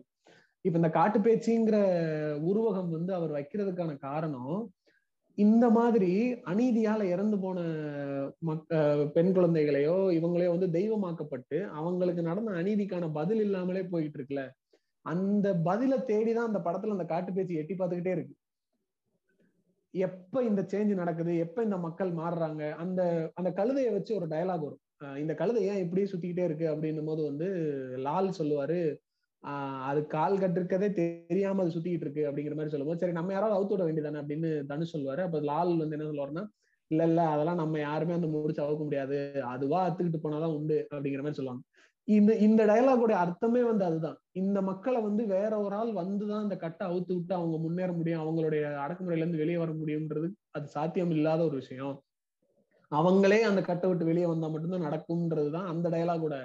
இப்ப 0.61 0.75
இந்த 0.75 0.89
காட்டு 0.89 1.19
பேச்சுங்கிற 1.19 1.77
உருவகம் 2.49 2.89
வந்து 2.89 3.13
அவர் 3.13 3.31
வைக்கிறதுக்கான 3.31 3.97
காரணம் 3.97 4.73
இந்த 5.37 5.65
மாதிரி 5.69 6.09
அநீதியால 6.45 7.03
இறந்து 7.03 7.37
போன 7.39 7.59
மக்க 8.39 8.71
பெண் 9.15 9.31
குழந்தைகளையோ 9.35 9.95
இவங்களையோ 10.17 10.49
வந்து 10.49 10.69
தெய்வமாக்கப்பட்டு 10.69 11.57
அவங்களுக்கு 11.71 12.21
நடந்த 12.21 12.51
அநீதிக்கான 12.51 13.09
பதில் 13.11 13.41
இல்லாமலே 13.41 13.83
போயிட்டு 13.83 14.17
இருக்குல்ல? 14.19 14.43
அந்த 15.05 15.47
பதில 15.65 15.93
தேடிதான் 16.09 16.49
அந்த 16.51 16.59
படத்துல 16.59 16.95
அந்த 16.97 17.05
காட்டு 17.05 17.31
பேச்சு 17.33 17.55
எட்டி 17.55 17.75
பார்த்துக்கிட்டே 17.75 18.13
இருக்கு. 18.13 18.35
எப்ப 19.93 20.43
இந்த 20.43 20.61
சேஞ்ச் 20.71 20.93
நடக்குது? 20.93 21.33
எப்ப 21.37 21.63
இந்த 21.63 21.77
மக்கள் 21.77 22.11
மாறுறாங்க? 22.13 22.63
அந்த 22.75 23.01
அந்த 23.35 23.49
கழுதையை 23.51 23.91
வச்சு 23.91 24.11
ஒரு 24.15 24.27
டயலாக் 24.27 24.65
வரும். 24.67 24.81
இந்த 25.17 25.33
கழுதை 25.33 25.61
ஏன் 25.65 25.81
இப்படியே 25.85 26.07
சுத்திக்கிட்டே 26.11 26.43
இருக்கு 26.43 26.65
அப்படின்னும் 26.73 27.05
போது 27.05 27.21
வந்து 27.23 27.47
லால் 27.99 28.37
சொல்லுவாரு 28.39 28.79
அது 29.83 30.01
கால் 30.07 30.39
கட்டிருக்கதே 30.39 30.87
தெரியாம 30.95 31.61
அது 31.63 31.73
சுத்திக்கிட்டு 31.75 32.05
இருக்கு 32.07 32.23
அப்படிங்கிற 32.27 32.55
மாதிரி 32.55 32.69
சொல்லும்போது 32.69 32.99
சரி 32.99 33.11
நம்ம 33.11 33.33
யாராவது 33.33 33.57
அவுத்து 33.57 33.75
விட 33.75 33.83
வேண்டியதானே 33.83 34.21
அப்படின்னு 34.21 34.49
தனுஷ் 34.65 34.93
சொல்லுவாரு. 34.95 35.19
அப்ப 35.19 35.41
லால் 35.41 35.77
வந்து 35.77 35.95
என்ன 35.97 36.07
சொல்லுவாருன்னா 36.07 36.43
இல்ல 36.91 37.03
இல்ல 37.05 37.21
அதெல்லாம் 37.27 37.55
நம்ம 37.55 37.79
யாருமே 37.79 38.13
அந்த 38.13 38.27
முடிச்சு 38.27 38.63
அவுக்க 38.63 38.83
முடியாது. 38.83 39.17
அதுவா 39.45 39.79
அத்துக்கிட்டு 39.87 40.19
போனாதான் 40.23 40.55
உண்டு 40.55 40.87
அப்படிங்கிற 40.93 41.21
மாதிரி 41.21 41.35
சொல்லுவாங்க. 41.35 41.63
இந்த 42.07 42.31
இந்த 42.37 42.61
டயலாகோட 42.65 43.13
அர்த்தமே 43.15 43.61
வந்து 43.63 43.85
அதுதான். 43.85 44.17
இந்த 44.33 44.61
மக்களை 44.61 45.01
வந்து 45.01 45.23
வேற 45.27 45.51
ஒரு 45.59 45.75
ஆள் 45.75 45.91
வந்துதான் 45.93 46.43
அந்த 46.43 46.55
கட்டை 46.55 46.83
அவுத்து 46.87 47.13
விட்டு 47.13 47.33
அவங்க 47.35 47.57
முன்னேற 47.57 47.91
முடியும் 47.93 48.23
அவங்களுடைய 48.23 48.63
அடக்குமுறையில 48.83 49.23
இருந்து 49.23 49.37
வெளியே 49.37 49.57
வர 49.57 49.71
முடியும்ன்றது 49.73 50.27
அது 50.51 50.67
சாத்தியம் 50.67 51.11
இல்லாத 51.11 51.43
ஒரு 51.43 51.55
விஷயம். 51.55 51.95
அவங்களே 52.91 53.41
அந்த 53.41 53.61
கட்டை 53.61 53.87
விட்டு 53.89 54.05
வெளியே 54.05 54.25
வந்தா 54.25 54.47
மட்டும்தான் 54.47 54.87
நடக்கும்ன்றதுதான் 54.87 55.65
அந்த 55.65 55.87
டயலாகோட 55.89 56.35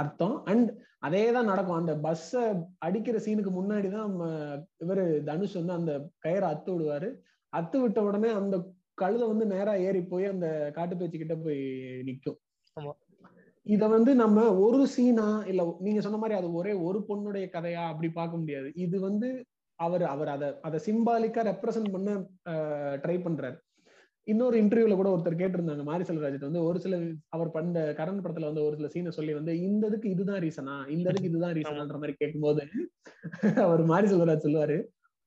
அர்த்தம். 0.00 0.36
அண்ட் 0.44 0.70
அதே 0.98 1.32
தான் 1.32 1.44
நடக்கும். 1.44 1.80
அந்த 1.82 1.92
பஸ்ஸ 2.06 2.32
அடிக்கிற 2.78 3.18
சீனுக்கு 3.26 3.50
முன்னாடி 3.50 3.88
தான் 3.90 4.08
நம்ம 4.08 4.24
இவரு 4.78 5.04
தனுஷ் 5.24 5.58
வந்து 5.60 5.72
அந்த 5.72 5.92
கயிறை 6.26 6.48
அத்து 6.50 6.70
விடுவாரு. 6.74 7.08
அத்து 7.52 7.76
விட்ட 7.80 8.00
உடனே 8.02 8.30
அந்த 8.30 8.56
கழுதை 8.94 9.26
வந்து 9.28 9.46
நேரா 9.46 9.74
ஏறி 9.78 10.02
போய் 10.02 10.24
அந்த 10.24 10.72
காட்டுப்பேச்சு 10.76 11.18
கிட்ட 11.18 11.36
போய் 11.36 11.62
நிக்கும். 12.02 12.38
ஆமா. 12.76 12.92
இத 13.66 13.84
வந்து 13.88 14.12
நம்ம 14.14 14.56
ஒரு 14.56 14.86
சீனா 14.86 15.26
இல்ல 15.46 15.62
நீங்க 15.78 16.00
சொன்ன 16.00 16.18
மாதிரி 16.18 16.38
அது 16.38 16.48
ஒரே 16.52 16.72
ஒரு 16.72 16.98
பொண்ணுடைய 17.08 17.46
கதையா 17.52 17.82
அப்படி 17.88 18.08
பார்க்க 18.10 18.36
முடியாது. 18.36 18.68
இது 18.74 19.00
வந்து 19.00 19.28
அவர் 19.78 20.02
அவர் 20.02 20.28
அதை 20.28 20.48
அதை 20.62 20.78
சிம்பாலிக்கா 20.86 21.42
ரெப்ரசன்ட் 21.42 21.92
பண்ண 21.92 22.10
ட்ரை 23.04 23.16
பண்றாரு. 23.22 23.56
இன்னொரு 24.30 24.56
இன்டர்வியூல 24.60 24.94
கூட 24.94 25.10
ஒருத்தர் 25.10 25.38
கேட்டிருந்தாங்க 25.38 25.84
மாரி 25.84 26.04
செல்வராஜ் 26.04 26.38
வந்து 26.40 26.64
ஒரு 26.64 26.78
சில 26.80 26.96
அவர் 27.28 27.50
பண்ண 27.50 27.68
கரண் 27.98 28.22
படத்துல 28.22 28.48
வந்து 28.48 28.64
ஒரு 28.64 28.76
சில 28.76 28.90
சீனை 28.92 29.12
சொல்லி 29.12 29.32
வந்து 29.34 29.52
இந்த 29.60 29.86
இதுக்கு 29.86 30.10
இதுதான் 30.10 30.42
ரீசனா 30.42 30.76
இந்த 30.88 31.06
இதுக்கு 31.08 31.30
இதுதான் 31.30 31.56
ரீசனான்ற 31.58 31.98
மாதிரி 31.98 32.14
கேட்கும்போது 32.14 32.64
அவர் 33.64 33.82
மாரி 33.88 34.08
செல்வராஜ் 34.08 34.46
சொல்லுவாரு 34.46 34.78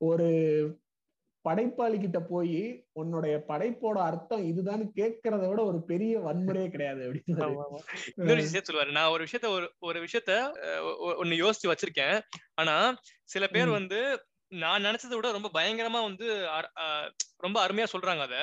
ஒரு 0.02 0.28
படைப்பாளி 1.46 1.98
கிட்ட 2.00 2.20
போய் 2.26 2.60
உன்னுடைய 2.94 3.36
படைப்போட 3.48 3.98
அர்த்தம் 4.04 4.44
இதுதான் 4.50 4.84
கேட்கறத 4.96 5.44
விட 5.48 5.62
ஒரு 5.64 5.80
பெரிய 5.86 6.14
வன்முறையே 6.20 6.68
கிடையாது 6.70 7.02
அப்படின்னு 7.08 7.42
விஷயம் 8.40 8.68
சொல்லுவாரு. 8.70 8.94
நான் 8.94 9.12
ஒரு 9.12 9.24
விஷயத்த 9.26 9.48
ஒரு 9.56 9.66
ஒரு 9.82 10.00
விஷயத்த 10.06 10.32
அஹ், 10.68 10.82
ஒ- 11.04 11.18
ஒண்ணு 11.22 11.42
யோசிச்சு 11.42 11.72
வச்சிருக்கேன். 11.72 12.18
ஆனா 12.56 12.76
சில 13.30 13.44
பேர். 13.48 13.70
வந்து 13.74 14.00
நான் 14.62 14.86
நினைச்சதை 14.86 15.16
விட 15.16 15.32
ரொம்ப 15.32 15.50
பயங்கரமா 15.54 16.02
வந்து 16.04 16.28
ரொம்ப 17.40 17.58
அருமையா 17.66 17.88
சொல்றாங்க 17.94 18.24
அத. 18.24 18.38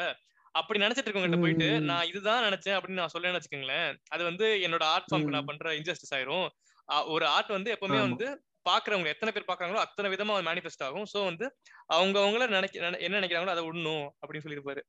அப்படி 0.52 0.80
நினைச்சிட்டு 0.80 1.06
இருக்கவங்கிட்ட 1.06 1.40
போயிட்டு. 1.40 1.80
நான் 1.80 2.06
இதுதான் 2.06 2.42
நினைச்சேன் 2.42 2.68
அப்படின்னு 2.68 2.92
நான் 2.92 3.08
சொல்லேன்னு 3.18 3.40
வச்சுக்கோங்களேன். 3.40 3.96
அது 4.08 4.24
வந்து 4.24 4.46
என்னோட 4.46 4.82
ஆர்ட் 4.82 5.06
ஃபார்ம்க்கு. 5.12 5.28
நான் 5.28 5.44
பண்ற 5.44 5.72
இன்ஜஸ்டிஸ் 5.72 6.14
ஆயிரும். 6.14 6.48
ஒரு 7.08 7.26
ஆர்ட் 7.26 7.48
வந்து 7.48 7.72
எப்பவுமே. 7.72 8.00
வந்து 8.00 8.42
பாக்குறவங்க 8.70 9.06
எத்தனை 9.06 9.34
பேர் 9.34 9.44
பாக்குறாங்களோ 9.46 9.74
அத்தனை 9.74 10.12
விதமா 10.12 10.42
மேனிஃபெஸ்ட் 10.42 10.82
ஆகும். 10.82 11.06
சோ 11.18 11.24
வந்து 11.24 11.56
அவங்க 11.86 12.18
அவங்கள 12.18 12.48
நினைக்க 12.48 12.90
நினை- 12.90 13.00
என்ன 13.00 13.20
நினைக்கிறாங்களோ 13.20 13.46
அதை 13.46 13.64
உண்ணும் 13.64 14.12
அப்படின்னு 14.26 14.40
சொல்லியிருப்பாரு. 14.44 14.80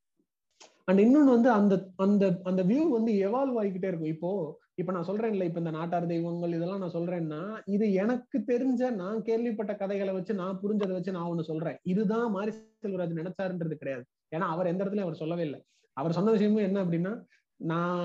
அண்ட் 0.86 1.00
இன்னொன்னு 1.00 1.24
வந்து 1.24 1.52
அந்த 1.52 1.88
அந்த 1.96 2.40
அந்த 2.44 2.64
வியூ 2.64 2.90
வந்து 2.90 3.14
எவால்வ் 3.14 3.64
ஆகிக்கிட்டே 3.64 3.88
இருக்கும். 3.88 4.08
இப்போ 4.08 4.60
இப்ப 4.76 4.92
நான் 4.92 5.08
சொல்றேன்ல 5.08 5.44
இப்ப 5.44 5.60
இந்த 5.60 5.72
நாட்டார் 5.72 6.06
தெய்வங்கள் 6.06 6.50
இதெல்லாம் 6.50 6.80
நான் 6.80 6.94
சொல்றேன்னா 6.94 7.62
இது 7.66 7.94
எனக்கு 7.94 8.40
தெரிஞ்ச 8.48 8.92
நான் 8.92 9.22
கேள்விப்பட்ட 9.22 9.76
கதைகளை 9.76 10.14
வச்சு 10.14 10.34
நான் 10.34 10.60
புரிஞ்சதை 10.64 10.92
வச்சு 10.92 11.12
நான் 11.12 11.30
ஒண்ணு 11.30 11.42
சொல்றேன். 11.42 11.78
இதுதான் 11.84 12.32
மாரி 12.32 12.52
செல்வராஜ் 12.82 13.16
நினைச்சாருன்றது 13.16 13.74
கிடையாது. 13.74 14.06
ஏன்னா 14.32 14.48
அவர் 14.54 14.68
எந்த 14.68 14.82
இடத்துலயும் 14.84 15.08
அவர் 15.10 15.22
சொல்லவே 15.24 15.44
இல்லை. 15.44 15.60
அவர் 15.98 16.14
சொன்ன 16.14 16.32
விஷயமும் 16.32 16.68
என்ன 16.70 16.80
அப்படின்னா 16.86 17.14
நான் 17.60 18.04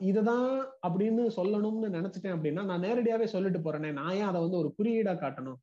இதுதான் 0.00 0.50
அப்படின்னு 0.86 1.22
சொல்லணும்னு 1.38 1.88
நினைச்சிட்டேன் 1.96 2.34
அப்படின்னா 2.36 2.62
நான் 2.64 2.84
நேரடியாவே 2.84 3.26
சொல்லிட்டு 3.34 3.58
போறேனே. 3.58 3.92
நான் 3.92 4.14
ஏன் 4.14 4.28
அதை 4.30 4.40
வந்து 4.40 4.58
ஒரு 4.58 4.70
குறியீடா 4.78 5.14
காட்டணும்? 5.14 5.58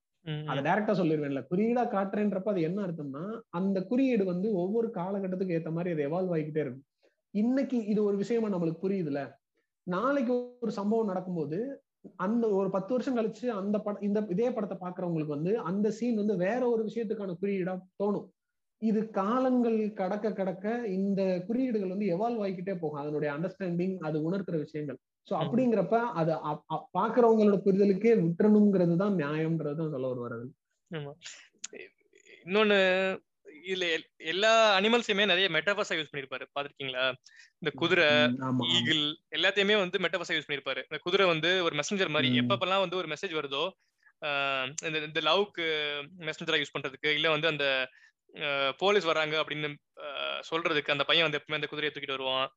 அதை. 0.49 0.59
டைரக்டா 0.65 0.93
சொல்லிடுவேன்ல 0.99 1.41
குறியீடா 1.51 1.83
காட்டுறேன்றப்ப 1.93 2.49
அது 2.49 2.61
என்ன 2.61 2.79
அர்த்தம்னா 2.87 3.23
அந்த 3.49 3.77
குறியீடு 3.83 4.23
வந்து 4.25 4.47
ஒவ்வொரு 4.53 4.87
காலகட்டத்துக்கு 4.97 5.55
ஏத்த 5.59 5.71
மாதிரி 5.71 5.93
அது 5.95 6.03
எவால்வ் 6.09 6.33
ஆகிக்கிட்டே 6.35 6.63
இருக்கும். 6.63 6.85
இன்னைக்கு 7.33 7.77
இது 7.85 8.01
ஒரு 8.03 8.17
விஷயமா 8.17 8.49
நம்மளுக்கு 8.49 8.83
புரியுதுல. 8.85 9.21
நாளைக்கு 9.87 10.33
ஒரு 10.59 10.71
சம்பவம் 10.71 11.09
நடக்கும்போது 11.11 11.57
அந்த 12.17 12.45
ஒரு 12.59 12.69
பத்து 12.69 12.91
வருஷம் 12.93 13.17
கழிச்சு 13.17 13.47
அந்த 13.61 13.77
படம் 13.79 14.05
இந்த 14.07 14.19
இதே 14.29 14.47
படத்தை 14.51 14.77
பாக்குறவங்களுக்கு 14.77 15.35
வந்து 15.37 15.51
அந்த 15.71 15.87
சீன் 15.91 16.21
வந்து 16.21 16.35
வேற 16.37 16.61
ஒரு 16.69 16.83
விஷயத்துக்கான 16.83 17.35
குறியீடா 17.41 17.73
தோணும். 18.03 18.27
இது 18.81 18.99
காலங்கள் 19.15 19.79
கடக்க 19.93 20.27
கடக்க 20.31 20.65
இந்த 20.95 21.21
குறியீடுகள் 21.47 21.93
வந்து 21.93 22.11
எவால்வ் 22.13 22.43
ஆகிக்கிட்டே 22.43 22.75
போகும் 22.79 23.01
அதனுடைய 23.01 23.29
அண்டர்ஸ்டாண்டிங் 23.33 23.95
அது 24.01 24.17
உணர்த்துற 24.27 24.57
விஷயங்கள் 24.57 24.97
சோ. 25.27 25.33
அப்படிங்கிறப்ப 25.41 25.97
அது 26.19 26.31
பாக்குறவங்களோட 26.95 27.57
புரிதலுக்கே 27.65 28.13
விட்டுறணுங்கிறது 28.21 28.95
தான் 28.97 29.17
நியாயம்ன்றது 29.19 29.79
தான் 29.81 29.93
சொல்ல 29.93 30.07
வருவார் 30.07 30.37
அது 30.37 30.47
ஆமா. 30.91 31.11
இன்னொன்னு 32.45 32.79
இதுல 33.63 33.85
எல்- 33.91 34.07
எல்லா 34.31 34.51
அனிமல்ஸையுமே 34.77 35.25
நிறைய 35.25 35.47
மெட்டாபர்ஸா 35.55 35.95
யூஸ் 35.97 36.11
பண்ணிருப்பாரு 36.11 36.45
பாத்திருக்கீங்களா 36.51 37.03
இந்த 37.61 37.71
குதிரை. 37.75 38.07
ஈகிள் 38.71 39.03
எல்லாத்தையுமே 39.31 39.75
வந்து 39.79 39.97
மெட்டாபர்ஸா 39.99 40.35
யூஸ் 40.35 40.47
பண்ணிருப்பாரு 40.47 40.81
இந்த 40.87 40.99
குதிரை 41.03 41.25
வந்து 41.27 41.49
ஒரு 41.63 41.75
மெசஞ்சர் 41.79 42.13
மாதிரி. 42.15 42.29
எப்பப்பெல்லாம் 42.41 42.83
வந்து 42.85 42.99
ஒரு 43.01 43.09
மெசேஜ் 43.13 43.35
வருதோ 43.39 43.63
இந்த 45.07 45.19
லவ்க்கு 45.27 45.67
மெசஞ்சரா 46.25 46.57
யூஸ் 46.59 46.73
பண்றதுக்கு 46.73 47.09
இல்ல 47.15 47.27
வந்து 47.29 47.47
அந்த 47.47 47.65
போலீஸ் 48.79 49.07
வராங்க 49.09 49.35
அப்படின்னு 49.41 49.69
சொல்றதுக்கு 50.49 50.93
அந்த 50.93 51.05
பையன் 51.09 51.27
வந்து 51.27 51.39
எப்பவுமே 51.39 51.59
அந்த 51.59 51.69
குதிரையை 51.71 51.91
தூக்கிட்டு 51.91 52.17
வருவான் 52.17 52.47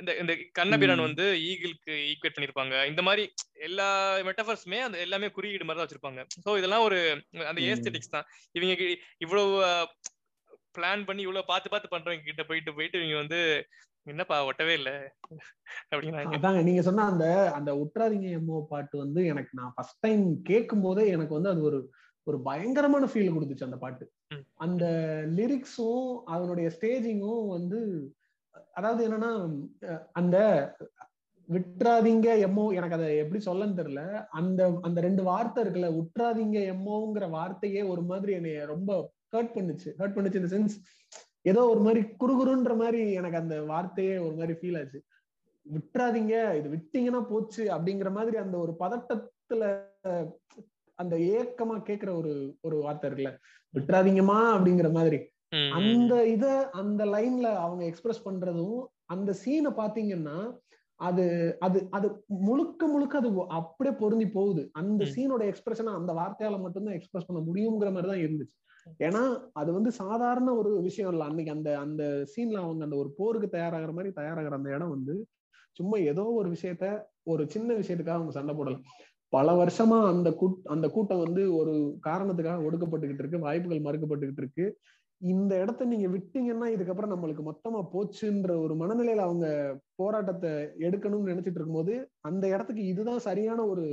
இந்த 0.00 0.10
இந்த 0.20 0.32
கண்ணபிரான். 0.58 1.02
வந்து 1.06 1.24
ஈகிளுக்கு 1.46 1.92
ஈக்குவேட் 2.10 2.36
பண்ணிருப்பாங்க 2.36 2.74
இந்த 2.86 3.02
மாதிரி 3.02 3.22
எல்லா 3.66 3.86
மெட்டபர்ஸுமே 4.28 4.78
அந்த 4.84 4.98
எல்லாமே 5.06 5.28
குறியீடு 5.36 5.66
மாதிரி 5.66 5.78
தான் 5.78 5.86
வச்சிருப்பாங்க 5.86 6.22
சோ 6.44 6.56
இதெல்லாம் 6.58 6.84
ஒரு 6.88 6.98
அந்த. 7.50 7.60
ஏஸ்தெட்டிக்ஸ் 7.70 8.14
தான் 8.14 8.28
இவங்க 8.54 8.86
இவ்வளவு 9.18 9.56
பிளான் 10.76 11.02
பண்ணி 11.04 11.22
இவ்வளவு 11.26 11.50
பார்த்து 11.50 11.72
பார்த்து 11.72 11.92
பண்றவங்க 11.94 12.28
கிட்ட 12.28 12.44
போயிட்டு 12.44 12.76
போயிட்டு 12.76 13.00
இவங்க 13.00 13.16
வந்து 13.16 13.40
என்னப்பா 14.06 14.36
ஒட்டவே 14.50 14.74
இல்ல 14.80 14.90
அதாங்க 16.36 16.60
நீங்க 16.62 16.82
சொன்ன 16.82 17.06
அந்த 17.12 17.26
அந்த 17.54 17.70
உற்றாதீங்க 17.82 18.28
எம்மோ 18.38 18.58
பாட்டு 18.70 18.96
வந்து 18.98 19.20
எனக்கு 19.32 19.52
நான் 19.52 19.74
ஃபர்ஸ்ட் 19.74 20.00
டைம் 20.00 20.22
கேட்கும் 20.42 20.84
போதே 20.86 21.04
எனக்கு 21.08 21.36
வந்து 21.38 21.52
அது 21.52 21.62
ஒரு 21.62 21.80
ஒரு 22.26 22.38
பயங்கரமான 22.42 23.04
ஃபீல் 23.06 23.34
கொடுத்துச்சு 23.34 23.68
அந்த 23.68 23.78
பாட்டு. 23.82 24.04
அந்த 24.64 24.84
லிரிக்ஸும் 25.38 26.08
அதனுடைய 26.34 26.68
ஸ்டேஜிங்கும் 26.76 27.46
வந்து 27.56 27.80
அதாவது 28.78 29.00
என்னன்னா 29.06 29.32
அந்த 30.12 30.36
விட்டுறாதீங்க 31.48 32.28
எம்மோ 32.46 32.64
எனக்கு 32.78 32.96
அதை 32.96 33.06
எப்படி 33.22 33.40
சொல்லன்னு 33.46 33.78
தெரியல. 33.80 34.02
அந்த 34.38 34.60
அந்த 34.86 34.98
ரெண்டு 35.06 35.22
வார்த்தை 35.28 35.60
இருக்குல்ல 35.64 35.90
விட்டுறாதீங்க 35.98 36.58
எம்மோங்கிற 36.72 37.26
வார்த்தையே 37.38 37.82
ஒரு 37.92 38.02
மாதிரி 38.10 38.32
என்னைய 38.38 38.64
ரொம்ப 38.74 38.90
ஹர்ட் 39.34 39.54
பண்ணுச்சு. 39.56 39.90
ஹர்ட் 40.00 40.16
பண்ணுச்சு 40.16 40.40
இந்த 40.42 40.50
சென்ஸ் 40.54 40.76
ஏதோ 41.50 41.60
ஒரு 41.72 41.80
மாதிரி 41.86 42.00
குறுகுறுன்ற 42.22 42.72
மாதிரி 42.82 43.00
எனக்கு 43.20 43.40
அந்த 43.42 43.56
வார்த்தையே 43.72 44.14
ஒரு 44.26 44.34
மாதிரி 44.40 44.54
ஃபீல் 44.60 44.78
ஆச்சு. 44.80 45.00
விட்டுறாதீங்க 45.66 46.34
இது 46.58 46.68
விட்டீங்கன்னா 46.74 47.22
போச்சு 47.32 47.62
அப்படிங்கிற 47.76 48.10
மாதிரி 48.18 48.36
அந்த 48.44 48.56
ஒரு 48.64 48.72
பதட்டத்துல 48.82 49.64
அந்த 50.98 51.14
ஏக்கமா 51.38 51.76
கேக்குற 51.88 52.10
ஒரு 52.20 52.32
ஒரு 52.66 52.76
வார்த்தை 52.84 53.06
இருக்குல்ல. 53.08 53.32
விட்டுறாதீங்கம்மா 53.74 54.38
அப்படிங்கிற 54.54 54.90
மாதிரி. 54.92 55.18
அந்த 55.78 56.12
இத 56.28 56.46
அந்த 56.80 57.02
லைன்ல 57.06 57.48
அவங்க 57.62 57.82
எக்ஸ்பிரஸ் 57.84 58.24
பண்றதும் 58.24 58.78
அந்த 59.08 59.30
சீனை 59.42 59.70
பாத்தீங்கன்னா 59.76 60.38
அது 61.00 61.24
அது 61.60 61.78
அது 61.90 62.08
முழுக்க 62.46 62.86
முழுக்க 62.86 63.14
அது 63.18 63.28
அப்படியே 63.58 63.92
பொருந்தி 63.96 64.26
போகுது. 64.30 64.62
அந்த. 64.74 65.02
சீனோட 65.14 65.42
எக்ஸ்பிரஷனை 65.50 65.92
அந்த 65.98 66.12
வார்த்தையால 66.12 66.56
மட்டும்தான் 66.60 66.96
எக்ஸ்பிரஸ் 66.96 67.28
பண்ண 67.28 67.40
முடியுங்கிற 67.48 67.90
மாதிரி 67.92 68.08
தான் 68.08 68.24
இருந்துச்சு. 68.24 68.54
ஏன்னா 69.00 69.22
அது 69.54 69.70
வந்து 69.72 69.90
சாதாரண 70.00 70.50
ஒரு 70.54 70.70
விஷயம் 70.82 71.12
இல்ல. 71.12 71.24
அன்னைக்கு 71.24 71.52
அந்த 71.56 71.70
அந்த 71.84 72.02
சீன்ல 72.32 72.58
அவங்க 72.64 72.84
அந்த 72.84 72.96
ஒரு 72.96 73.10
போருக்கு 73.18 73.48
தயாராகிற 73.56 73.92
மாதிரி 73.92 74.12
தயாராகிற 74.20 74.54
அந்த 74.58 74.70
இடம் 74.76 74.94
வந்து 74.96 75.14
சும்மா 75.76 75.96
ஏதோ 76.10 76.24
ஒரு 76.38 76.48
விஷயத்த 76.52 76.86
ஒரு 77.26 77.42
சின்ன 77.50 77.74
விஷயத்துக்காக 77.74 78.18
அவங்க 78.18 78.34
சண்டை 78.36 78.54
போடல. 78.54 78.76
பல 79.28 79.52
வருஷமா 79.52 79.98
அந்த 80.08 80.30
கூட் 80.30 80.58
அந்த 80.64 80.88
கூட்டம் 80.88 81.22
வந்து 81.22 81.42
ஒரு 81.56 81.72
காரணத்துக்காக 82.06 82.66
ஒடுக்கப்பட்டுக்கிட்டு 82.68 83.18
இருக்கு 83.18 83.38
வாய்ப்புகள் 83.38 83.80
மறுக்கப்பட்டுக்கிட்டு 83.80 84.42
இருக்கு. 84.42 84.66
இந்த 85.20 85.52
இடத்த 85.60 85.84
நீங்க 85.84 86.06
விட்டீங்கன்னா 86.08 86.66
இதுக்கப்புறம் 86.74 87.12
நம்மளுக்கு 87.14 87.42
மொத்தமா 87.50 87.80
போச்சுன்ற 87.94 88.50
ஒரு 88.60 88.74
மனநிலையில 88.74 89.24
அவங்க 89.28 89.46
போராட்டத்தை 89.94 90.50
எடுக்கணும்னு 90.78 91.30
நினைச்சிட்டு 91.32 91.58
இருக்கும்போது 91.60 91.94
அந்த 92.20 92.48
இடத்துக்கு 92.48 92.86
இதுதான் 92.86 93.18
சரியான 93.18 93.64
ஒரு 93.64 93.84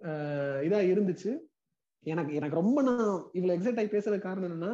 ஆஹ் 0.00 0.60
இதா 0.66 0.80
இருந்துச்சு. 0.92 1.30
எனக்கு 2.06 2.34
எனக்கு 2.34 2.56
ரொம்ப 2.56 2.82
நான் 2.82 3.28
இவ்வளவு 3.32 3.58
எக்ஸைட் 3.58 3.78
ஆகி 3.78 3.90
பேசுறது 3.96 4.18
காரணம் 4.18 4.50
என்னன்னா 4.50 4.72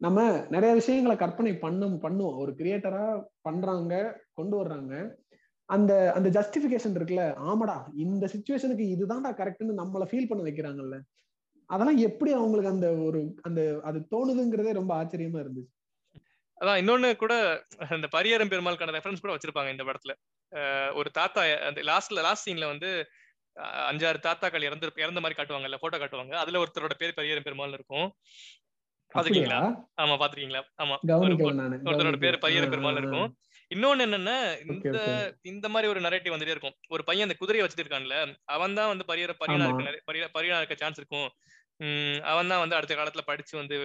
நம்ம 0.00 0.20
நிறைய 0.50 0.74
விஷயங்களை 0.74 1.16
கற்பனை 1.16 1.52
பண்ணும் 1.56 2.02
பண்ணுவோம். 2.02 2.38
ஒரு 2.38 2.52
கிரியேட்டரா 2.52 3.04
பண்றாங்க 3.40 3.94
கொண்டு 4.34 4.56
வர்றாங்க. 4.56 4.94
அந்த 5.68 5.92
அந்த 6.16 6.28
ஜஸ்டிபிகேஷன் 6.28 6.96
இருக்குல்ல? 6.98 7.24
ஆமாடா 7.50 7.76
இந்த 8.04 8.24
சுச்சுவேஷனுக்கு 8.32 8.86
இதுதான்டா 8.94 9.30
கரெக்ட்னு 9.40 9.80
நம்மள 9.82 10.06
ஃபீல் 10.10 10.28
பண்ண 10.30 10.42
வைக்கிறாங்கல்ல. 10.48 10.96
அதெல்லாம் 11.70 12.00
எப்படி 12.08 12.30
அவங்களுக்கு 12.32 12.74
அந்த 12.74 12.88
ஒரு 13.06 13.20
அந்த 13.42 13.60
அது 13.84 13.98
தோணுதுங்கிறதே 14.12 14.72
ரொம்ப 14.72 14.92
ஆச்சரியமா 15.00 15.38
இருந்துச்சு. 15.44 15.72
அதான் 16.58 16.80
இன்னொன்னு 16.80 17.08
கூட 17.22 17.34
அந்த 17.94 18.06
பரியரும் 18.12 18.50
பெருமாளுக்கான 18.52 18.94
ரெஃபரன்ஸ் 18.96 19.22
கூட 19.24 19.32
வச்சிருப்பாங்க 19.34 19.70
இந்த 19.74 19.84
படத்துல. 19.88 20.12
ஒரு 20.94 21.08
தாத்தா 21.10 21.42
அந்த 21.68 21.80
லாஸ்ட்ல 21.90 22.24
லாஸ்ட் 22.26 22.46
சீன்ல 22.48 22.66
வந்து 22.72 22.90
அஞ்சாறு 23.90 24.18
தாத்தாக்கள் 24.26 24.66
இறந்து 24.68 24.86
இறந்த 25.04 25.20
மாதிரி 25.20 25.36
காட்டுவாங்கல்ல 25.38 25.78
போட்டோ 25.82 25.98
காட்டுவாங்க. 25.98 26.34
அதுல 26.42 26.60
ஒருத்தரோட 26.62 26.94
பேர் 27.00 27.18
பரியரும் 27.18 27.46
பெருமாள் 27.48 27.76
இருக்கும். 27.78 28.06
பாத்துக்கீங்களா 29.14 29.58
அப்படியா 29.60 30.02
ஆமா 30.02 30.14
பாத்துருக்கீங்களா? 30.20 30.62
ஆமா 30.82 30.96
ஒருத்தரோட 31.88 32.18
பேர். 32.24 32.42
பரியரும் 32.44 32.72
பெருமாள் 32.74 33.00
இருக்கும். 33.02 33.28
இன்னொன்னு 33.74 34.04
என்னன்னா 34.06 34.36
இந்த 34.72 34.98
இந்த 35.52 35.66
மாதிரி 35.74 35.90
ஒரு 35.92 36.00
நரேட்டிவ் 36.06 36.34
வந்துட்டே 36.34 36.54
இருக்கும். 36.56 36.76
ஒரு 36.94 37.02
பையன் 37.08 37.26
அந்த 37.28 37.36
குதிரையை 37.40 37.64
வச்சுட்டு 37.64 37.84
இருக்கான்ல 37.84 38.16
அவன் 38.56 38.76
தான் 38.78 38.90
வந்து 38.92 39.06
பரியர 39.10 39.34
பரியனா 39.42 39.68
இருக்க 39.70 40.32
பரியனா 40.36 40.60
இருக்க 40.62 40.76
சான்ஸ் 40.82 41.00
இருக்கும். 41.02 41.28
உம் 41.80 42.18
அவன் 42.32 42.50
தான் 42.52 42.62
வந்து 42.64 42.76
அடுத்த 42.78 42.94
காலத்துல 42.94 43.22
படிச்சு 43.30 43.54
வந்து 43.60 43.76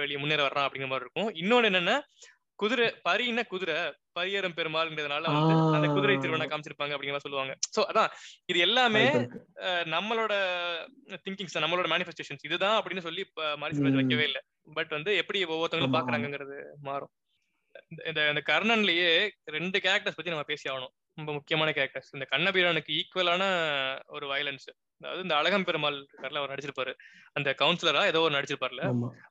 வெளியே 0.00 0.18
முன்னேற 0.22 0.42
வர்றான் 0.48 0.66
அப்படிங்கிற 0.66 0.90
மாதிரி 0.92 1.06
இருக்கும். 1.06 1.30
இன்னொன்னு 1.42 1.70
என்னன்னா 1.70 1.96
குதிரை 2.58 2.86
பரின்னா 3.06 3.42
குதிரை 3.50 3.74
பரியரும் 4.16 4.56
பெருமாள்ங்கிறதுனால 4.56 5.32
வந்து 5.32 5.54
அந்த 5.76 5.88
குதிரை 5.88 6.14
திருவண்ணா 6.16 6.46
ஆ 6.46 6.50
காமிச்சிருப்பாங்க 6.50 6.94
அப்படிங்கிற 6.94 7.20
சொல்லுவாங்க. 7.26 7.52
சோ 7.76 7.80
அதான் 7.90 8.10
இது 8.50 8.58
எல்லாமே 8.66 9.04
நம்மளோட 9.94 10.32
திங்கிங்ஸ் 11.26 11.62
நம்மளோட 11.64 11.88
மேனிஃபெஸ்டேஷன்ஸ் 11.94 12.46
இதுதான் 12.48 12.76
அப்படின்னு 12.78 13.06
சொல்லி 13.06 13.22
இப்ப 13.28 13.50
மாரி 13.62 13.76
செல்வராஜ் 13.76 13.94
ம் 13.94 14.00
வைக்கவே 14.02 14.26
இல்லை. 14.30 14.42
பட் 14.78 14.92
வந்து 14.96 15.12
எப்படி 15.22 15.40
ஒவ்வொருத்தவங்களும் 15.46 15.96
பாக்குறாங்கிறது 15.98 16.58
மாறும். 16.88 17.12
இந்த 18.06 18.28
இந்த 18.28 18.42
கர்ணன்லயே 18.46 19.30
ரெண்டு 19.44 19.78
கேரக்டர்ஸ் 19.78 20.04
பத்தி 20.04 20.24
நம்ம 20.24 20.42
பேசி 20.42 20.70
ஆகணும் 20.70 20.96
ரொம்ப 21.14 21.32
முக்கியமான 21.32 21.70
கேரக்டர்ஸ் 21.70 22.12
இந்த 22.12 22.26
கண்ணபீரனுக்கு 22.30 23.00
ஈக்குவலான 23.00 23.42
ஒரு 24.06 24.26
வயலன்ஸ் 24.26 24.68
அதாவது 25.00 25.22
இந்த 25.22 25.36
அழகம் 25.36 25.64
பெருமாள் 25.64 25.94
இருக்கார்ல 25.94 26.36
அவர் 26.36 26.50
நடிச்சிருப்பாரு. 26.50 26.94
அந்த 27.32 27.54
கவுன்சிலரா 27.58 28.04
ஏதோ 28.04 28.20
ஒரு 28.20 28.40
நடிச்சிருப்பார்ல. 28.40 28.80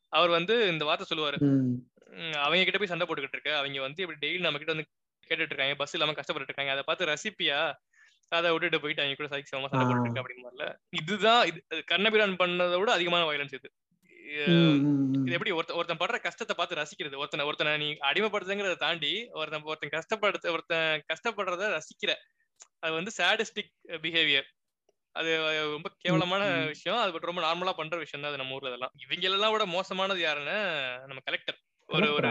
அவர் 0.09 0.30
வந்து 0.30 0.68
இந்த 0.68 0.85
வார்த்தை 0.85 1.18
சொல்லுவாரு. 1.18 1.38
ம். 1.38 1.73
"உம், 2.05 2.31
அவங்க 2.34 2.64
கிட்ட 2.64 2.77
போய் 2.77 2.88
சண்டை 2.88 3.07
போட்டுக்கிட்டு 3.07 3.31
இருக்க. 3.31 3.57
அவங்க 3.57 3.81
வந்து 3.81 4.01
இப்படி 4.01 4.27
டெய்லி 4.27 4.39
நம்ம 4.39 4.57
கிட்ட 4.57 4.73
வந்து 4.73 4.88
கேட்டுட்டு 5.30 5.45
இருக்காங்க. 5.45 5.76
பஸ் 5.76 5.93
இல்லாம 5.93 6.14
கஷ்டப்பட்டு 6.14 6.53
இருக்காங்க. 6.53 6.72
அதை 6.72 6.84
பார்த்து 6.85 7.05
ரசிப்பியா? 7.05 7.73
அதை 8.30 8.51
விட்டுட்டு 8.51 8.81
போயிட்டு 8.81 9.03
அவங்க 9.03 9.23
கூட 9.23 9.38
சைக்கு 9.38 9.55
சமமா 9.55 9.64
ஆ 9.64 9.68
சண்டை 9.68 9.95
போட்டுட்டு 9.95 10.18
இருக்க 10.18 10.22
அப்படின்னு 10.22 10.76
இதுதான் 10.89 11.45
இது 11.45 11.64
கண்ணபிரான் 11.85 12.35
பண்ணதை 12.35 12.80
விட 12.80 12.91
அதிகமான 12.91 13.31
வயலன்ஸ் 13.31 13.53
இது. 13.53 13.72
இது 14.28 15.36
எப்படி 15.38 15.52
ஒருத்த 15.58 15.78
ஒருத்தன் 15.80 16.02
படுற 16.02 16.18
கஷ்டத்தை 16.26 16.54
பார்த்து 16.56 16.80
ரசிக்கிறது. 16.80 17.16
ஒருத்தனை 17.22 17.45
ஒருத்தனை 17.49 17.72
நீ 17.84 17.88
அடிமைப்படுத்துங்கிறத 18.10 18.78
தாண்டி 18.86 19.12
ஒருத்தன் 19.40 19.68
ஒருத்தன் 19.72 19.94
கஷ்டப்படுத்த 19.98 20.52
ஒருத்தன் 20.56 21.04
கஷ்டப்படுறத 21.12 21.70
ரசிக்கிற. 21.78 22.14
அது 22.84 22.94
வந்து 22.99 23.12
சாடிஸ்டிக் 23.20 23.72
பிஹேவியர் 24.06 24.48
அது 25.16 25.30
ரொம்ப 25.76 25.90
கேவலமான 26.04 26.44
விஷயம். 26.74 26.99
அது 27.04 27.28
ரொம்ப 27.30 27.41
நார்மலா 27.48 27.74
பண்ற 27.80 27.98
விஷயம் 28.04 28.24
தான் 28.24 28.32
அது 28.32 28.41
நம்ம 28.41 28.56
ஊர்ல 28.58 28.72
இதெல்லாம். 28.72 28.94
இவங்க 29.04 29.28
எல்லாம் 29.30 29.54
விட 29.54 29.66
மோசமானது 29.76 30.22
யாருன்னா 30.28 30.58
நம்ம 31.10 31.22
கலெக்டர் 31.30 31.58
ஒரு 31.90 32.10
ஒரு 32.18 32.30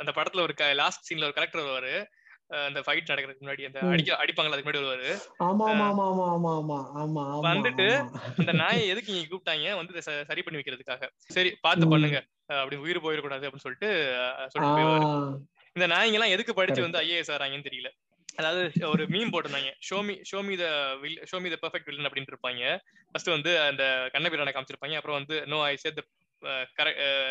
அந்த 0.00 0.10
படத்துல 0.16 0.44
ஒரு 0.46 0.54
லாஸ்ட் 0.82 1.06
சீன்ல 1.08 1.28
ஒரு 1.28 1.36
கலெக்டர் 1.38 1.62
வருவாரு. 1.62 1.94
அந்த 2.68 2.80
ஃபைட் 2.86 3.10
நடக்கிறதுக்கு 3.10 3.44
முன்னாடி 3.44 3.66
அந்த 3.68 3.80
அடிக்க 3.92 4.18
அடிப்பாங்களா 4.22 4.54
அதுக்கு 4.54 4.68
முன்னாடி 4.68 4.82
வருவாரு 4.82 5.08
வந்துட்டு 7.48 7.86
அந்த 8.40 8.52
நாயை 8.62 8.84
எதுக்கு 8.92 9.14
நீங்க 9.14 9.28
கூப்பிட்டாங்க 9.30 9.74
வந்து 9.80 10.02
சரி 10.30 10.42
பண்ணி 10.44 10.60
வைக்கிறதுக்காக. 10.60 11.08
சரி 11.36 11.52
பாத்து 11.66 11.86
பண்ணுங்க. 11.92 12.20
அப்படி 12.60 12.78
உயிர் 12.84 13.04
போயிடக்கூடாது 13.04 13.46
அப்படின்னு 13.46 13.66
சொல்லிட்டு 13.66 13.90
சொல்லிட்டு 14.52 14.76
போயிடுவாரு. 14.78 15.06
இந்த 15.76 15.86
நாய்ங்க 15.94 16.18
எல்லாம் 16.18 16.34
எதுக்கு 16.36 16.54
படிச்சு 16.60 16.86
வந்து 16.86 17.00
ஐஏஎஸ் 17.04 17.32
ஆறாங்கன்னு 17.36 17.68
தெரியல. 17.68 17.90
அதாவது 18.40 18.62
ஒரு 18.92 19.02
மீன் 19.14 19.32
போட்டிருந்தாங்க. 19.32 19.70
Show me 19.88 20.14
show me 20.30 20.54
the 20.62 20.66
will 21.02 21.20
show me 21.30 21.48
the 21.54 21.56
perfect 21.62 21.88
villain 21.88 22.08
அப்படின்னு 22.08 22.32
இருப்பாங்க. 22.32 22.62
ஃபர்ஸ்ட் 23.12 23.30
வந்து 23.36 23.52
அந்த 23.68 23.84
கண்ணபிரான 24.14 24.52
காமிச்சிருப்பாங்க. 24.56 24.98
அப்புறம் 25.00 25.18
வந்து 25.20 25.36
no 25.52 25.58
I 25.70 25.74
said 25.84 26.00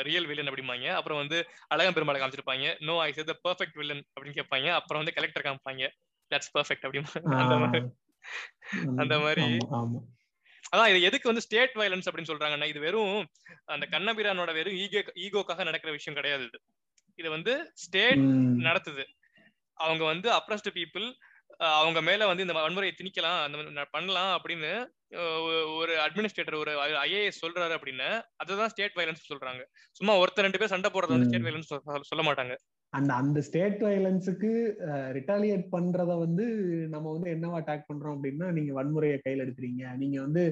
real 0.07 0.27
villain 0.29 0.49
அப்படிம்பாங்க. 0.51 0.87
அப்புறம் 0.99 1.21
வந்து 1.21 1.37
அழகம் 1.73 1.95
பெருமாளை 1.97 2.19
காமிச்சிருப்பாங்க. 2.21 2.67
No 2.89 2.95
I 3.05 3.09
said 3.17 3.31
the 3.31 3.35
perfect 3.47 3.79
villain 3.81 4.03
அப்படின்னு 4.13 4.39
கேட்பாங்க. 4.39 4.69
அப்புறம் 4.79 5.01
வந்து 5.03 5.15
கலெக்டர் 5.17 5.45
காமிப்பாங்க. 5.47 5.89
தட்ஸ் 6.31 6.53
பெர்ஃபெக்ட் 6.55 6.85
அப்படின்னு 6.87 7.39
அந்த 7.43 7.55
மாதிரி. 7.63 7.81
அந்த 9.03 9.15
மாதிரி. 9.19 9.45
அதான் 10.73 10.89
இது 10.91 10.99
எதுக்கு 11.07 11.29
வந்து 11.29 11.43
ஸ்டேட் 11.45 11.73
வயலன்ஸ் 11.79 12.07
அப்படின்னு 12.09 12.31
சொல்றாங்கன்னா 12.31 12.67
இது 12.71 12.79
வெறும் 12.79 13.15
அந்த 13.73 13.85
கண்ணபிரானோட 13.93 14.51
வெறும் 14.57 14.77
ஈகோ 14.83 15.01
ஈகோக்காக 15.25 15.65
நடக்கிற 15.69 15.91
விஷயம் 15.97 16.17
கிடையாது 16.19 16.43
இது. 16.49 16.59
இது 17.19 17.29
வந்து 17.29 17.53
ஸ்டேட் 17.83 18.23
நடத்துது. 18.67 19.03
அவங்க 19.77 20.03
வந்து 20.11 20.27
அப்ரஸ்டு 20.37 20.71
பீப்புள் 20.77 21.07
அவங்க 21.79 21.99
மேல 22.07 22.27
வந்து 22.29 22.43
இந்த 22.45 22.53
வன்முறையை 22.57 22.93
திணிக்கலாம் 22.95 23.39
அந்த 23.45 23.85
பண்ணலாம் 23.95 24.31
அப்படின்னு 24.37 24.71
ஒரு 25.79 25.93
அட்மினிஸ்ட்ரேட்டர் 26.05 26.57
ஒரு 26.61 26.71
ஐஏஎஸ் 27.05 27.41
சொல்றாரு 27.43 27.73
அப்படின்னு 27.77 28.07
அதுதான் 28.41 28.71
ஸ்டேட் 28.73 28.95
வயலன்ஸ் 28.99 29.31
சொல்றாங்க. 29.31 29.61
சும்மா 29.97 30.13
ஒருத்தர் 30.21 30.47
ரெண்டு 30.47 30.59
பேர் 30.61 30.73
சண்டை 30.73 30.91
போடுறது 30.93 31.15
வந்து 31.15 31.29
ஸ்டேட் 31.29 31.47
வயலன்ஸ் 31.47 31.73
சொல்ல 32.11 32.23
மாட்டாங்க. 32.27 32.55
அந்த 32.93 33.11
அந்த 33.21 33.39
ஸ்டேட் 33.47 33.77
வயலன்ஸுக்கு 33.85 34.49
ரிட்டாலியேட் 35.17 35.65
பண்றத 35.75 36.15
வந்து 36.23 36.45
நம்ம 36.93 37.11
வந்து 37.15 37.29
என்னவா 37.35 37.59
அட்டாக் 37.59 37.89
பண்றோம் 37.89 38.15
அப்படின்னா 38.15 38.47
நீங்க 38.57 38.71
வன்முறையை 38.79 39.19
கையில் 39.25 39.43
எடுக்கிறீங்க. 39.45 39.83
நீங்க 40.01 40.17
வந்து 40.25 40.43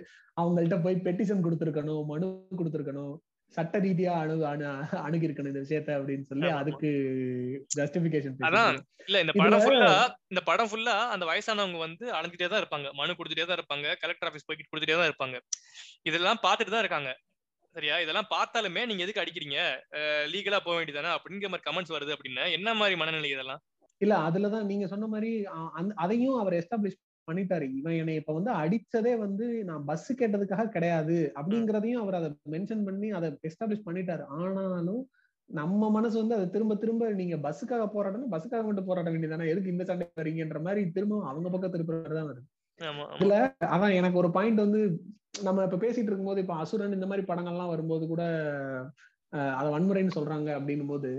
அவங்கள்ட்ட 0.42 0.78
போய் 0.86 1.04
பெட்டிஷன் 1.08 1.44
கொடுத்துருக்கணும் 1.46 2.06
மனு 2.12 2.30
கொடுத்துருக்கணும். 2.60 3.16
சட்ட 3.56 3.78
ரீதியா 3.86 4.12
அணு 4.24 4.34
அணு 4.50 4.66
அணுகிருக்கணும் 5.06 5.52
இந்த 5.52 5.62
விஷயத்த 5.66 5.96
அப்படின்னு 5.98 6.26
சொல்லி. 6.30 6.50
அதுக்கு 6.60 6.90
ஜஸ்டிபிகேஷன் 7.78 8.36
அதான். 8.48 8.78
இல்ல 9.08 9.22
இந்த 9.24 9.34
படம் 9.42 9.64
ஃபுல்லா 9.64 9.90
இந்த 10.32 10.42
படம் 10.50 10.70
ஃபுல்லா 10.72 10.96
அந்த 11.14 11.26
வயசானவங்க 11.32 11.80
வந்து 11.86 12.06
அலைஞ்சிட்டே 12.18 12.50
தான் 12.52 12.62
இருப்பாங்க. 12.64 12.90
மனு 13.00 13.18
கொடுத்துட்டே 13.20 13.48
தான் 13.50 13.60
இருப்பாங்க. 13.60 13.96
கலெக்டர் 14.04 14.30
ஆபீஸ் 14.30 14.48
போய்கிட்டு 14.50 14.72
கொடுத்துட்டே 14.74 15.00
தான் 15.00 15.10
இருப்பாங்க. 15.12 15.40
இதெல்லாம் 16.10 16.44
பார்த்துட்டு 16.46 16.76
தான் 16.76 16.86
இருக்காங்க. 16.86 17.12
சரியா? 17.76 17.96
இதெல்லாம் 18.04 18.30
பார்த்தாலுமே 18.36 18.84
நீங்க 18.90 19.04
எதுக்கு 19.06 19.24
அடிக்கிறீங்க? 19.24 19.58
லீகலா 20.34 20.60
போக 20.68 20.76
வேண்டியதானே 20.78 21.12
அப்படிங்கிற 21.18 21.50
மாதிரி 21.54 21.68
கமெண்ட்ஸ் 21.68 21.96
வருது 21.96 22.16
அப்படின்னா 22.16 22.46
என்ன 22.58 22.70
மாதிரி 22.82 22.96
மனநிலை 23.02 23.30
இதெல்லாம்? 23.36 23.62
இல்ல 24.02 24.16
அதுலதான் 24.28 24.68
நீங்க 24.72 24.86
சொன்ன 24.92 25.08
மாதிரி 25.14 25.32
அதையும் 26.04 26.38
அவர் 26.42 26.56
எஸ்டாப்ளிஷ் 26.62 27.00
பண்ணிட்டாரு. 27.30 27.66
இவன் 27.80 27.98
என்னை 28.02 28.16
இப்ப 28.16 28.34
வந்து 28.38 28.52
அடிச்சதே 28.62 29.14
வந்து 29.26 29.46
நான் 29.70 29.86
பஸ் 29.86 30.10
கேட்டதுக்காக 30.22 30.68
கிடையாது. 30.76 31.18
அப்படிங்கறதையும் 31.40 32.02
அவர் 32.04 32.20
அதை 32.20 32.30
மென்ஷன் 32.56 32.86
பண்ணி 32.90 33.10
அதை 33.20 33.30
எஸ்டாப்ளிஷ் 33.50 33.88
பண்ணிட்டாரு. 33.88 34.26
ஆனாலும் 34.38 35.02
நம்ம 35.50 35.90
மனசு 35.90 36.16
வந்து 36.22 36.36
அதை 36.38 36.48
திரும்ப 36.50 36.74
திரும்ப 36.76 37.12
நீங்க 37.20 37.36
பஸ்ஸுக்காக 37.46 37.86
போராடணும் 37.94 38.34
பஸ்ஸுக்காக 38.34 38.64
மட்டும் 38.66 38.90
போராட 38.90 39.08
வேண்டியதானே 39.10 39.50
எதுக்கு 39.52 39.74
இந்த 39.74 39.86
சண்டை 39.90 40.08
வரீங்கன்ற 40.22 40.60
மாதிரி 40.68 40.82
திரும்ப 40.98 41.22
அவங்க 41.32 41.48
பக்கம் 41.50 41.74
திருப்பி 41.76 41.94
தான் 42.18 42.30
வருது. 42.32 42.44
இதுல 43.18 43.36
அதான் 43.74 43.96
எனக்கு 44.00 44.20
ஒரு 44.22 44.30
பாயிண்ட் 44.36 44.60
வந்து 44.60 44.82
நம்ம 45.48 45.64
இப்ப 45.64 45.78
பேசிட்டு 45.78 46.10
இருக்கும்போது 46.10 46.44
இப்ப 46.44 46.56
அசுரன் 46.56 46.98
இந்த 46.98 47.08
மாதிரி 47.08 47.24
படங்கள்லாம் 47.28 47.74
வரும்போது 47.74 48.04
கூட 48.08 48.24
அதை 49.58 49.68
வன்முறைன்னு 49.74 50.18
சொல்றாங்க 50.18 50.50
அப்படின்னும் 50.58 50.92
போது 50.94 51.10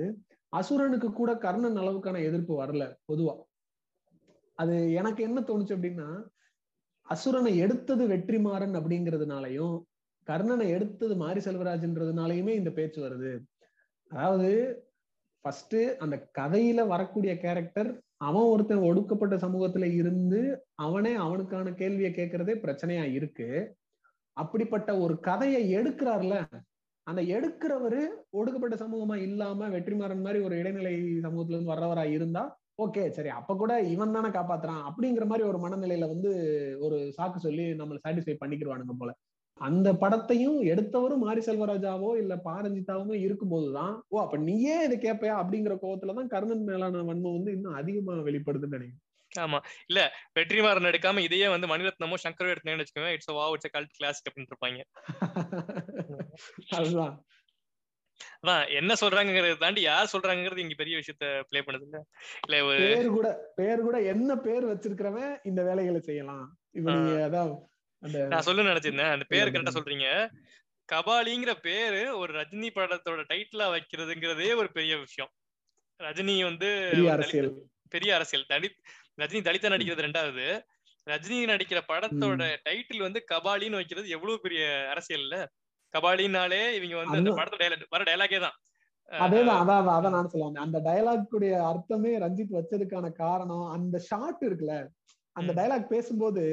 அசுரனுக்கு 0.53 1.09
கூட 1.13 1.31
கர்ணன் 1.45 1.81
அளவுக்கான 1.83 2.23
எதிர்ப்பு 2.29 2.55
வரல 2.63 2.85
பொதுவா. 3.11 3.35
அது 4.61 4.77
எனக்கு 4.93 5.21
என்ன 5.23 5.39
தோணுச்சு 5.41 5.75
அப்படின்னா 5.77 6.09
அசுரனை 7.09 7.53
எடுத்தது 7.57 8.05
வெற்றிமாறன் 8.07 8.75
அப்படிங்கிறதுனாலையும் 8.79 9.77
கர்ணனை 10.27 10.67
எடுத்தது 10.69 11.15
மாரி 11.17 11.41
செல்வராஜ்ன்றதுனாலயுமே 11.41 12.53
இந்த 12.55 12.71
பேச்சு 12.71 12.99
வருது. 13.07 13.33
அதாவது 14.11 14.51
ஃபர்ஸ்ட் 15.45 15.77
அந்த 15.99 16.17
கதையில 16.39 16.81
வரக்கூடிய 16.87 17.33
கேரக்டர் 17.37 17.91
அவன் 18.21 18.49
ஒருத்தன் 18.53 18.87
ஒடுக்கப்பட்ட 18.89 19.35
சமூகத்துல 19.37 19.87
இருந்து 19.95 20.41
அவனே 20.77 21.13
அவனுக்கான 21.25 21.73
கேள்வியை 21.73 22.11
கேட்கறதே 22.13 22.55
பிரச்சனையா 22.65 23.05
இருக்கு. 23.19 23.49
அப்படிப்பட்ட 24.37 24.91
ஒரு 24.99 25.15
கதையை 25.21 25.63
எடுக்கிறார்ல 25.79 26.35
அந்த 27.07 27.21
எடுக்கிறவரு 27.37 28.01
ஒடுக்கப்பட்ட 28.31 28.77
சமூகமா 28.77 29.17
இல்லாம 29.21 29.69
வெற்றிமாறன் 29.69 30.25
மாதிரி 30.27 30.41
ஒரு 30.45 30.55
இடைநிலை 30.59 30.95
சமூகத்துல 31.25 31.57
இருந்து 31.57 31.73
வர்றவரா 31.75 32.05
இருந்தா 32.17 32.43
ஓகே 32.81 33.09
சரி 33.09 33.29
அப்ப 33.29 33.57
கூட 33.57 33.81
இவன் 33.83 34.13
தானே 34.13 34.29
காப்பாத்துறான் 34.29 34.83
அப்படிங்கிற 34.89 35.25
மாதிரி 35.25 35.49
ஒரு 35.49 35.59
மனநிலையில 35.59 36.09
வந்து 36.09 36.31
ஒரு 36.81 37.15
சாக்கு 37.17 37.37
சொல்லி 37.37 37.63
நம்மளை 37.73 37.99
சாட்டிஸ்ஃபை 38.05 38.37
பண்ணிக்கிடுவானுங்க 38.41 38.95
போல. 38.99 39.13
அந்த 39.61 39.93
படத்தையும் 39.93 40.59
எடுத்தவரும் 40.65 41.19
மாரி 41.19 41.41
செல்வராஜாவோ 41.41 42.17
இல்ல 42.17 42.37
பாரஞ்சிதாவோ 42.45 43.15
இருக்கும்போதுதான் 43.21 44.01
ஓ 44.09 44.21
அப்ப 44.21 44.37
நீயே 44.41 44.85
இதை 44.85 44.99
கேட்பையா 44.99 45.35
அப்படிங்கிற 45.41 45.77
கோவத்துலதான் 45.83 46.27
கர்ணன் 46.27 46.65
மேலான 46.65 47.03
வன்மம் 47.03 47.37
வந்து 47.37 47.53
இன்னும் 47.53 47.75
அதிகமா 47.75 48.13
வெளிப்படுதுன்னு 48.21 48.77
நினைக்கிறேன். 48.77 48.99
ஆமா. 49.33 49.59
இல்ல 49.89 50.01
வெற்றிமாறன் 50.35 50.91
எடுக்காம 50.91 51.19
இதையே 51.19 51.49
வந்து 51.49 51.67
மணிரத்னமோ 51.67 52.15
சங்கரோ 52.25 52.53
எடுத்தேன்னு 52.55 52.83
வச்சுக்கோங்க 52.83 53.09
இட்ஸ் 53.09 53.31
வா 53.31 53.49
இட்ஸ் 53.49 53.73
கல்ட் 53.73 53.97
கிளாசிக் 53.97 54.29
அப்படின்னு 54.29 54.51
இருப்பாங்க. 54.51 54.81
அதுதான். 56.79 57.15
அதான் 58.47 58.75
என்ன 58.75 58.95
சொல்றாங்கிறத 59.01 59.57
தாண்டி 59.57 59.81
யார் 59.81 60.11
சொல்றாங்கிறது 60.13 60.59
இங்க 60.59 60.75
பெரிய 60.77 60.97
விஷயத்த 60.97 61.41
ப்ளே 61.49 61.61
பண்ணுது 61.61 61.83
இல்ல 61.83 62.05
இல்ல 62.49 62.65
ஒரு 62.65 62.77
பேர் 62.77 63.07
கூட 63.07 63.53
பேர் 63.57 63.81
கூட 63.81 64.03
என்ன 64.03 64.37
பேர் 64.37 64.65
வச்சிருக்கிறவன் 64.65 65.39
இந்த 65.43 65.63
வேலைகளை 65.63 66.01
செய்யலாம். 66.01 66.59
நான் 68.03 68.41
சொல்ல 68.41 68.63
நினைச்சிருந்தேன். 68.63 69.11
அந்த 69.11 69.25
பேர். 69.29 69.49
கரெக்டா 69.49 69.69
சொல்றீங்க. 69.75 70.31
கபாலிங்கிற 70.93 71.55
பேரு 71.61 72.19
ஒரு 72.19 72.41
ரஜினி 72.41 72.69
படத்தோட 72.75 73.25
டைட்டிலா 73.29 73.79
வைக்கிறதுங்கிறதே 73.79 74.57
ஒரு 74.57 74.73
பெரிய 74.73 74.99
விஷயம். 74.99 75.31
ரஜினி 76.03 76.43
வந்து 76.43 76.89
பெரிய 77.89 78.15
அரசியல். 78.15 78.45
தலித்- 78.49 78.85
தலித் 79.21 79.21
ரஜினி 79.21 79.41
தலித்தா 79.41 79.71
நடிக்கிறது 79.71 80.03
ரெண்டாவது. 80.03 80.63
ரஜினி 81.11 81.47
நடிக்கிற 81.47 81.81
படத்தோட 81.89 82.57
டைட்டில் 82.65 82.99
வந்து 82.99 83.25
கபாலின்னு 83.33 83.71
வைக்கிறது 83.71 84.09
எவ்வளவு 84.09 84.41
பெரிய 84.41 84.87
அரசியல் 84.91 85.23
இல்ல 85.23 85.51
கபாலினாலே 85.95 86.63
இவங்க 86.77 86.97
வந்து 86.99 87.17
அந்த. 87.21 87.33
படத்தோட 87.39 87.63
dialogue- 87.65 87.91
வர 87.91 88.05
டைலாகே 88.09 88.41
தான் 88.41 88.57
அதேதான் 89.09 89.61
அதான் 89.61 89.89
அதான், 89.91 90.15
நான் 90.15 90.31
சொல்லுவேன் 90.33 90.65
அந்த 90.65 90.79
உடைய 91.33 91.55
அர்த்தமே 91.71 92.11
ரஞ்சித் 92.19 92.57
வச்சதுக்கான 92.57 93.07
காரணம் 93.17 93.65
அந்த 93.73 93.97
ஷாட் 94.05 94.43
இருக்குல்ல 94.43 94.77
அந்த 95.37 95.51
ம். 95.51 95.57
டயலாக் 95.59 95.89
பேசும்போது 95.89 96.45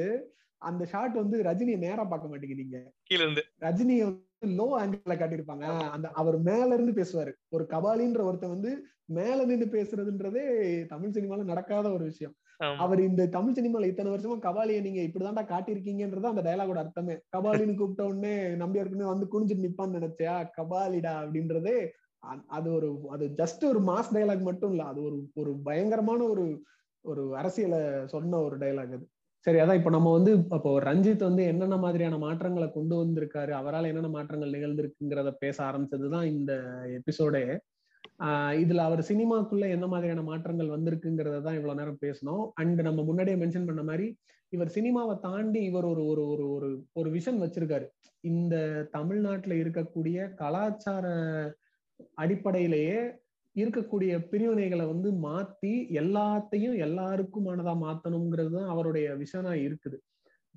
அந்த 0.62 0.82
ஷாட் 0.86 1.14
வந்து 1.14 1.36
ரஜினியை 1.42 1.78
நேரா 1.78 2.04
பார்க்க 2.04 2.30
மாட்டேங்கிறீங்க 2.30 2.78
கீழ 3.08 3.20
இருந்து 3.20 3.42
ரஜினியை 3.62 4.04
வந்து 4.06 4.24
லோ 4.58 4.66
ஆங்கிள் 4.78 5.20
காட்டியிருப்பாங்க 5.20 5.64
அந்த 5.94 6.08
அவர் 6.14 6.38
மேல 6.42 6.68
இருந்து 6.74 6.92
பேசுவாரு 6.92 7.32
ஒரு 7.48 7.64
கபாலின்ற 7.70 8.20
ஒருத்தன் 8.22 8.54
வந்து 8.56 8.72
மேல 9.12 9.44
நின்று 9.44 9.66
பேசுறதுன்றதே 9.72 10.44
தமிழ் 10.86 11.14
சினிமால 11.14 11.44
நடக்காத 11.44 11.86
ஒரு 11.92 12.04
விஷயம். 12.04 12.34
அவர் 12.78 13.00
இந்த 13.00 13.28
தமிழ் 13.28 13.56
சினிமால 13.56 13.86
இத்தனை 13.86 14.12
வருஷமா 14.12 14.36
கபாலியை 14.40 14.80
நீங்க 14.80 15.00
இப்படிதான்டா 15.00 15.44
காட்டியிருக்கீங்கன்றது 15.46 16.32
அந்த 16.32 16.42
டயலாகோட 16.42 16.78
அர்த்தமே. 16.78 17.14
கபாலின்னு 17.32 17.76
கூப்பிட்ட 17.76 18.04
உடனே 18.06 18.32
நம்பியாருக்குமே 18.62 19.06
வந்து 19.06 19.26
குனிஞ்சிட்டு 19.26 19.66
நிப்பான்னு 19.66 19.98
நினைச்சியா 19.98 20.34
கபாலிடா 20.56 21.12
அப்படின்றதே 21.20 21.76
அது 22.48 22.68
ஒரு 22.72 22.88
அது 23.08 23.24
ஜஸ்ட் 23.36 23.64
ஒரு 23.64 23.80
மாஸ் 23.82 24.14
டைலாக் 24.14 24.42
மட்டும் 24.42 24.70
இல்ல 24.70 24.84
அது 24.84 25.00
ஒரு 25.02 25.18
ஒரு 25.34 25.50
பயங்கரமான 25.64 26.20
ஒரு 26.24 26.44
ஒரு 27.04 27.36
அரசியலை 27.36 27.80
சொன்ன 28.06 28.40
ஒரு 28.40 28.58
டைலாக் 28.58 28.94
அது. 28.94 29.06
சரி 29.46 29.58
அதான் 29.58 29.74
இப்ப 29.74 29.90
நம்ம 29.90 30.12
வந்து 30.12 30.32
அப்போ 30.48 30.70
ரஞ்சித் 30.80 31.22
வந்து 31.22 31.42
என்னென்ன 31.44 31.76
மாதிரியான 31.76 32.18
மாற்றங்களை 32.18 32.68
கொண்டு 32.70 32.94
வந்திருக்காரு 32.96 33.52
அவரால் 33.52 33.84
என்னென்ன 33.84 34.08
மாற்றங்கள் 34.08 34.50
நிகழ்ந்திருக்குங்கிறத 34.50 35.30
பேச 35.38 35.56
ஆரம்பிச்சதுதான் 35.64 36.26
இந்த 36.32 36.52
எபிசோடே 36.98 37.44
இதுல 38.62 38.84
அவர் 38.88 39.02
சினிமாக்குள்ள 39.10 39.64
என்ன 39.68 39.86
மாதிரியான 39.86 40.22
மாற்றங்கள் 40.22 40.74
வந்திருக்குங்கிறத 40.76 41.42
தான் 41.42 41.58
இவ்வளவு 41.58 41.78
நேரம் 41.80 42.02
பேசணும் 42.06 42.44
அண்ட் 42.54 42.80
நம்ம 42.80 43.02
முன்னாடியே 43.02 43.36
மென்ஷன் 43.36 43.68
பண்ண 43.70 43.82
மாதிரி 43.82 44.06
இவர் 44.52 44.74
சினிமாவை 44.76 45.14
தாண்டி 45.20 45.60
இவர் 45.70 45.86
ஒரு 45.92 46.02
ஒரு 46.12 46.22
ஒரு 46.32 46.44
ஒரு 46.56 46.68
ஒரு 46.92 47.08
விஷன் 47.16 47.40
வச்சிருக்காரு. 47.42 47.86
இந்த 48.24 48.54
தமிழ்நாட்டுல 48.96 49.54
இருக்கக்கூடிய 49.62 50.18
கலாச்சார 50.40 51.06
அடிப்படையிலேயே 52.18 52.98
இருக்கக்கூடிய 53.56 54.12
பிரிவினைகளை 54.32 54.84
வந்து 54.86 55.10
மாத்தி 55.26 55.72
எல்லாத்தையும் 56.02 56.76
எல்லாருக்குமானதா 56.86 57.74
மாத்தணுங்கிறது 57.86 58.52
தான் 58.58 58.70
அவருடைய 58.74 59.06
விஷனா 59.22 59.52
இருக்குது. 59.66 59.98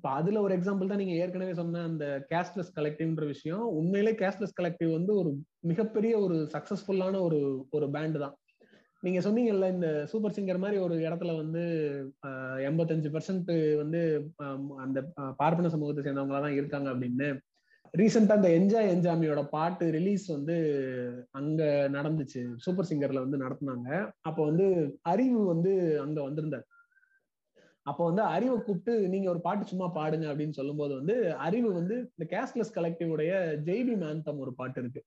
இப்ப 0.02 0.14
அதுல 0.20 0.38
ஒரு 0.44 0.52
எக்ஸாம்பிள் 0.56 0.88
தான் 0.90 1.00
நீங்க 1.00 1.16
ஏற்கனவே 1.24 1.52
சொன்ன 1.58 1.82
அந்த 1.88 2.04
கேஸ்ட்லெஸ் 2.30 2.70
கலெக்டிவ்ன்ற 2.78 3.24
விஷயம். 3.32 3.60
உண்மையிலே 3.80 4.12
கேஸ்ட்லெஸ் 4.20 4.56
கலெக்டிவ் 4.60 4.90
வந்து 4.96 5.12
ஒரு 5.20 5.30
மிகப்பெரிய 5.70 6.12
ஒரு 6.24 6.36
சக்சஸ்ஃபுல்லான 6.54 7.20
ஒரு 7.26 7.38
ஒரு 7.70 7.86
பேண்ட் 7.96 8.16
தான். 8.24 8.34
நீங்க 9.02 9.20
சொன்னீங்கல்ல 9.26 9.68
இந்த 9.74 9.88
சூப்பர் 10.12 10.34
சிங்கர் 10.38 10.60
மாதிரி 10.64 10.80
ஒரு 10.86 10.96
இடத்துல 11.06 11.36
வந்து 11.42 11.62
எண்பத்தஞ்சு 12.70 13.12
பெர்சன்ட் 13.14 13.52
வந்து 13.82 14.00
அந்த 14.86 14.98
பார்ப்பன 15.40 15.72
சமூகத்தை 15.76 16.04
சேர்ந்தவங்களா 16.08 16.42
தான் 16.46 16.58
இருக்காங்க 16.60 16.90
அப்படின்னு. 16.94 17.28
ரீசெண்டா 17.94 18.40
இந்த 18.40 18.52
என்ஜாய் 18.58 18.92
என்ஜாமியோட 18.96 19.40
பாட்டு 19.56 19.86
ரிலீஸ் 19.98 20.26
வந்து 20.36 20.56
அங்க 21.40 21.62
நடந்துச்சு. 21.98 22.42
சூப்பர் 22.66 22.90
சிங்கர்ல 22.90 23.24
வந்து 23.24 23.44
நடத்தினாங்க. 23.44 23.88
அப்போ 24.28 24.42
வந்து 24.50 24.66
அறிவு 25.14 25.40
வந்து 25.54 25.72
அங்க 26.06 26.18
வந்திருந்தார். 26.28 26.66
அப்போ 27.86 28.02
வந்து 28.04 28.22
அறிவை 28.34 28.56
கூப்பிட்டு 28.58 29.08
நீங்க 29.08 29.30
ஒரு 29.30 29.40
பாட்டு 29.40 29.64
சும்மா 29.70 29.86
பாடுங்க 29.94 30.26
அப்படின்னு 30.32 30.58
சொல்லும்போது 30.58 30.92
வந்து 30.94 31.14
அறிவு 31.46 31.72
வந்து 31.72 31.96
இந்த 32.12 32.24
கேஸ்ட்லெஸ் 32.34 32.76
கலெக்டிவுடைய 32.76 33.32
ஜெய்பி 33.68 33.94
மேந்தம் 34.04 34.42
ஒரு 34.44 34.52
பாட்டு 34.54 34.80
இருக்கு. 34.80 35.02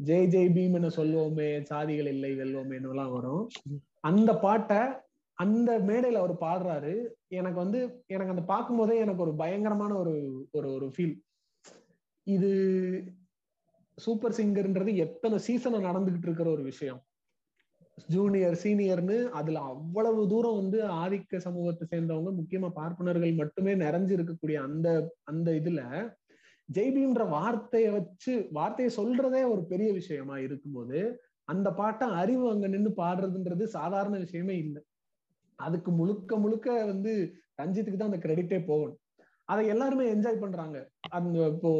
ஜெய் 0.00 0.28
ஜெய் 0.34 0.52
பீம் 0.56 0.76
என 0.78 0.90
சொல்வோமே 0.96 1.48
சாதிகள் 1.70 2.10
இல்லை 2.14 2.32
வெல்வோமேன்னு 2.40 2.90
எல்லாம் 2.92 3.14
வரும் 3.16 3.44
அந்த 4.00 4.30
பாட்டை 4.36 4.80
அந்த 5.38 5.70
மேடையில 5.88 6.20
அவர் 6.22 6.34
பாடுறாரு. 6.46 6.92
எனக்கு 7.28 7.58
வந்து 7.64 7.80
எனக்கு 8.06 8.34
அந்த 8.34 8.44
பார்க்கும்போதே 8.52 8.96
எனக்கு 8.98 9.24
ஒரு 9.26 9.34
பயங்கரமான 9.36 9.92
ஒரு 10.02 10.14
ஒரு 10.52 10.68
ஒரு 10.72 10.86
ஃபீல் 10.96 11.16
இது 12.26 12.50
சூப்பர் 13.98 14.36
சிங்கர்ன்றது 14.38 14.92
எத்தனை 15.06 15.36
சீசனை 15.38 15.78
நடந்துகிட்டு 15.84 16.26
இருக்கிற 16.28 16.48
ஒரு 16.50 16.62
விஷயம். 16.62 17.00
ஜூனியர் 17.98 18.56
சீனியர்னு 18.62 19.16
அதுல 19.30 19.60
அவ்வளவு 19.64 20.22
தூரம் 20.28 20.54
வந்து 20.54 20.78
ஆதிக்க 20.96 21.38
சமூகத்தை 21.38 21.84
சேர்ந்தவங்க 21.90 22.32
முக்கியமா 22.36 22.68
பார்ப்பனர்கள் 22.74 23.32
மட்டுமே 23.34 23.72
நிறைஞ்சு 23.74 24.12
இருக்கக்கூடிய 24.16 24.56
அந்த 24.68 24.88
அந்த 25.24 25.50
இதுல 25.52 25.82
ஜெய்பீம்ன்ற 26.68 27.24
வார்த்தையை 27.28 27.90
வச்சு 27.90 28.32
வார்த்தையை 28.52 28.90
சொல்றதே 28.96 29.42
ஒரு 29.50 29.62
பெரிய 29.66 29.92
விஷயமா 29.92 30.36
இருக்கும்போது 30.38 31.00
அந்த 31.48 31.68
பாட்டை 31.72 32.06
அறிவு 32.12 32.46
அங்க 32.50 32.66
நின்னு 32.68 32.90
பாடுறதுன்றது 32.96 33.64
சாதாரண 33.74 34.14
விஷயமே 34.18 34.54
இல்லை. 34.56 34.80
அதுக்கு 35.58 35.90
முழுக்க 35.90 36.36
முழுக்க 36.36 36.68
வந்து 36.84 37.12
ரஞ்சித்துக்கு 37.56 37.98
தான் 37.98 38.10
அந்த 38.12 38.20
கிரெடிட்டே 38.24 38.58
போகணும். 38.66 38.98
அதை 39.48 39.62
எல்லாருமே 39.72 40.04
என்ஜாய் 40.12 40.42
பண்றாங்க. 40.42 40.76
அந்த 41.10 41.36
இப்போ 41.50 41.70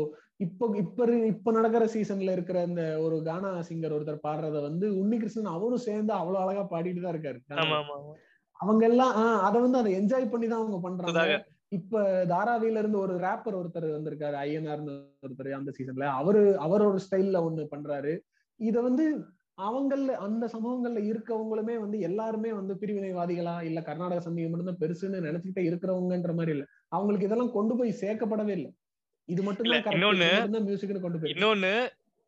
இப்போ 0.40 0.64
இப்ப 0.80 1.01
இப்ப 1.30 1.52
நடக்கிற 1.52 1.84
சீசன்ல 1.93 2.32
இருக்கிற 2.36 2.59
இந்த 2.68 2.82
ஒரு 3.05 3.16
கானா 3.26 3.51
சிங்கர் 3.68 3.94
ஒருத்தர் 3.97 4.24
பாடுறத 4.24 4.59
வந்து 4.66 4.86
உன்னிகிருஷ்ணன் 5.01 5.55
அவரும் 5.55 5.86
சேர்ந்து 5.86 6.12
அவ்வளவு 6.16 6.43
அழகா 6.44 6.64
பாடிட்டு 6.72 7.02
தான் 7.02 7.14
இருக்காரு. 7.14 7.38
அவங்க 8.60 8.82
எல்லாம் 8.90 9.14
ஆஹ் 9.20 9.40
அதை 9.47 9.59
வந்து 9.64 9.80
அதை 9.80 9.93
என்ஜாய் 9.98 10.32
பண்ணி 10.32 10.47
தான் 10.47 10.62
அவங்க 10.62 10.78
பண்றாங்க. 10.84 11.14
இப்ப 11.72 12.02
தாராவில 12.30 12.80
இருந்து 12.82 12.98
ஒரு 13.01 13.14
ரேப்பர் 13.22 13.56
ஒருத்தர் 13.56 13.86
வந்திருக்காரு 13.94 14.36
ஐஎன்ஆர்னு 14.44 14.93
ஒருத்தர் 15.24 15.51
அந்த 15.56 15.72
சீசன்ல 15.78 16.09
அவரு 16.20 16.43
அவர் 16.66 16.88
ஒரு 16.88 17.01
ஸ்டைல்ல 17.05 17.40
ஒண்ணு 17.47 17.64
பண்றாரு. 17.72 18.12
இத 18.60 18.76
வந்து 18.82 19.06
அவங்கள 19.59 19.97
அந்த 20.24 20.44
சமூகங்கள்ல 20.52 21.01
இருக்கவங்களுமே 21.10 21.74
வந்து 21.82 21.98
எல்லாருமே 22.09 22.51
வந்து 22.55 22.74
பிரிவினைவாதிகளா 22.80 23.55
இல்ல 23.68 23.80
கர்நாடக 23.82 24.22
சமயம் 24.24 24.51
மட்டும்தான் 24.52 24.82
பெருசுன்னு 24.82 25.26
நினைச்சுக்கிட்டே 25.26 25.64
இருக்கிறவங்கன்ற 25.68 26.32
மாதிரி 26.38 26.55
இல்ல. 26.56 26.64
அவங்களுக்கு 26.92 27.28
இதெல்லாம் 27.28 27.54
கொண்டு 27.56 27.74
போய் 27.78 27.98
சேர்க்கப்படவே 28.02 28.52
இல்லை. 28.58 28.70
இது 29.28 29.40
மட்டும் 29.46 29.66
இல்ல, 29.66 29.78
தான் 30.56 30.66
மியூசிக்னு 30.68 31.04
கொண்டு 31.04 31.20
போய் 31.20 31.32
இன்னொன்னு 31.34 31.72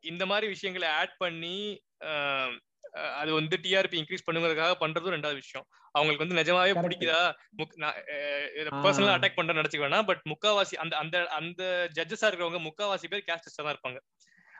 இந்த 0.02 0.24
மாதிரி 0.30 0.46
விஷயங்களை 0.54 0.88
ஆட் 1.00 1.14
பண்ணி 1.24 1.56
அது 3.20 3.30
வந்து 3.38 3.56
டிஆர்பி 3.64 3.96
இன்க்ரீஸ் 4.00 4.24
பண்ணுங்கிறதுக்காக 4.26 4.74
பண்றதும் 4.82 5.14
ரெண்டாவது 5.14 5.40
விஷயம். 5.42 5.66
அவங்களுக்கு 5.94 6.24
வந்து 6.24 6.38
நிஜமாவே. 6.38 6.72
பிடிக்குதா. 6.84 7.20
பர்சனலா 8.84 9.16
அட்டாக் 9.16 9.38
பண்ற 9.38 9.54
நினைச்சுக்க 9.58 9.84
வேணாம். 9.84 10.06
பட் 10.10 10.22
முக்காவாசி 10.32 10.76
அந்த 10.84 10.94
அந்த 11.02 11.16
அந்த 11.38 11.62
ஜட்ஜஸா 11.98 12.28
இருக்கிறவங்க 12.28 12.60
முக்காவாசி 12.68 13.08
பேர் 13.12 13.26
கேஸ்டஸ் 13.28 13.58
தான் 13.58 13.74
இருப்பாங்க. 13.74 14.00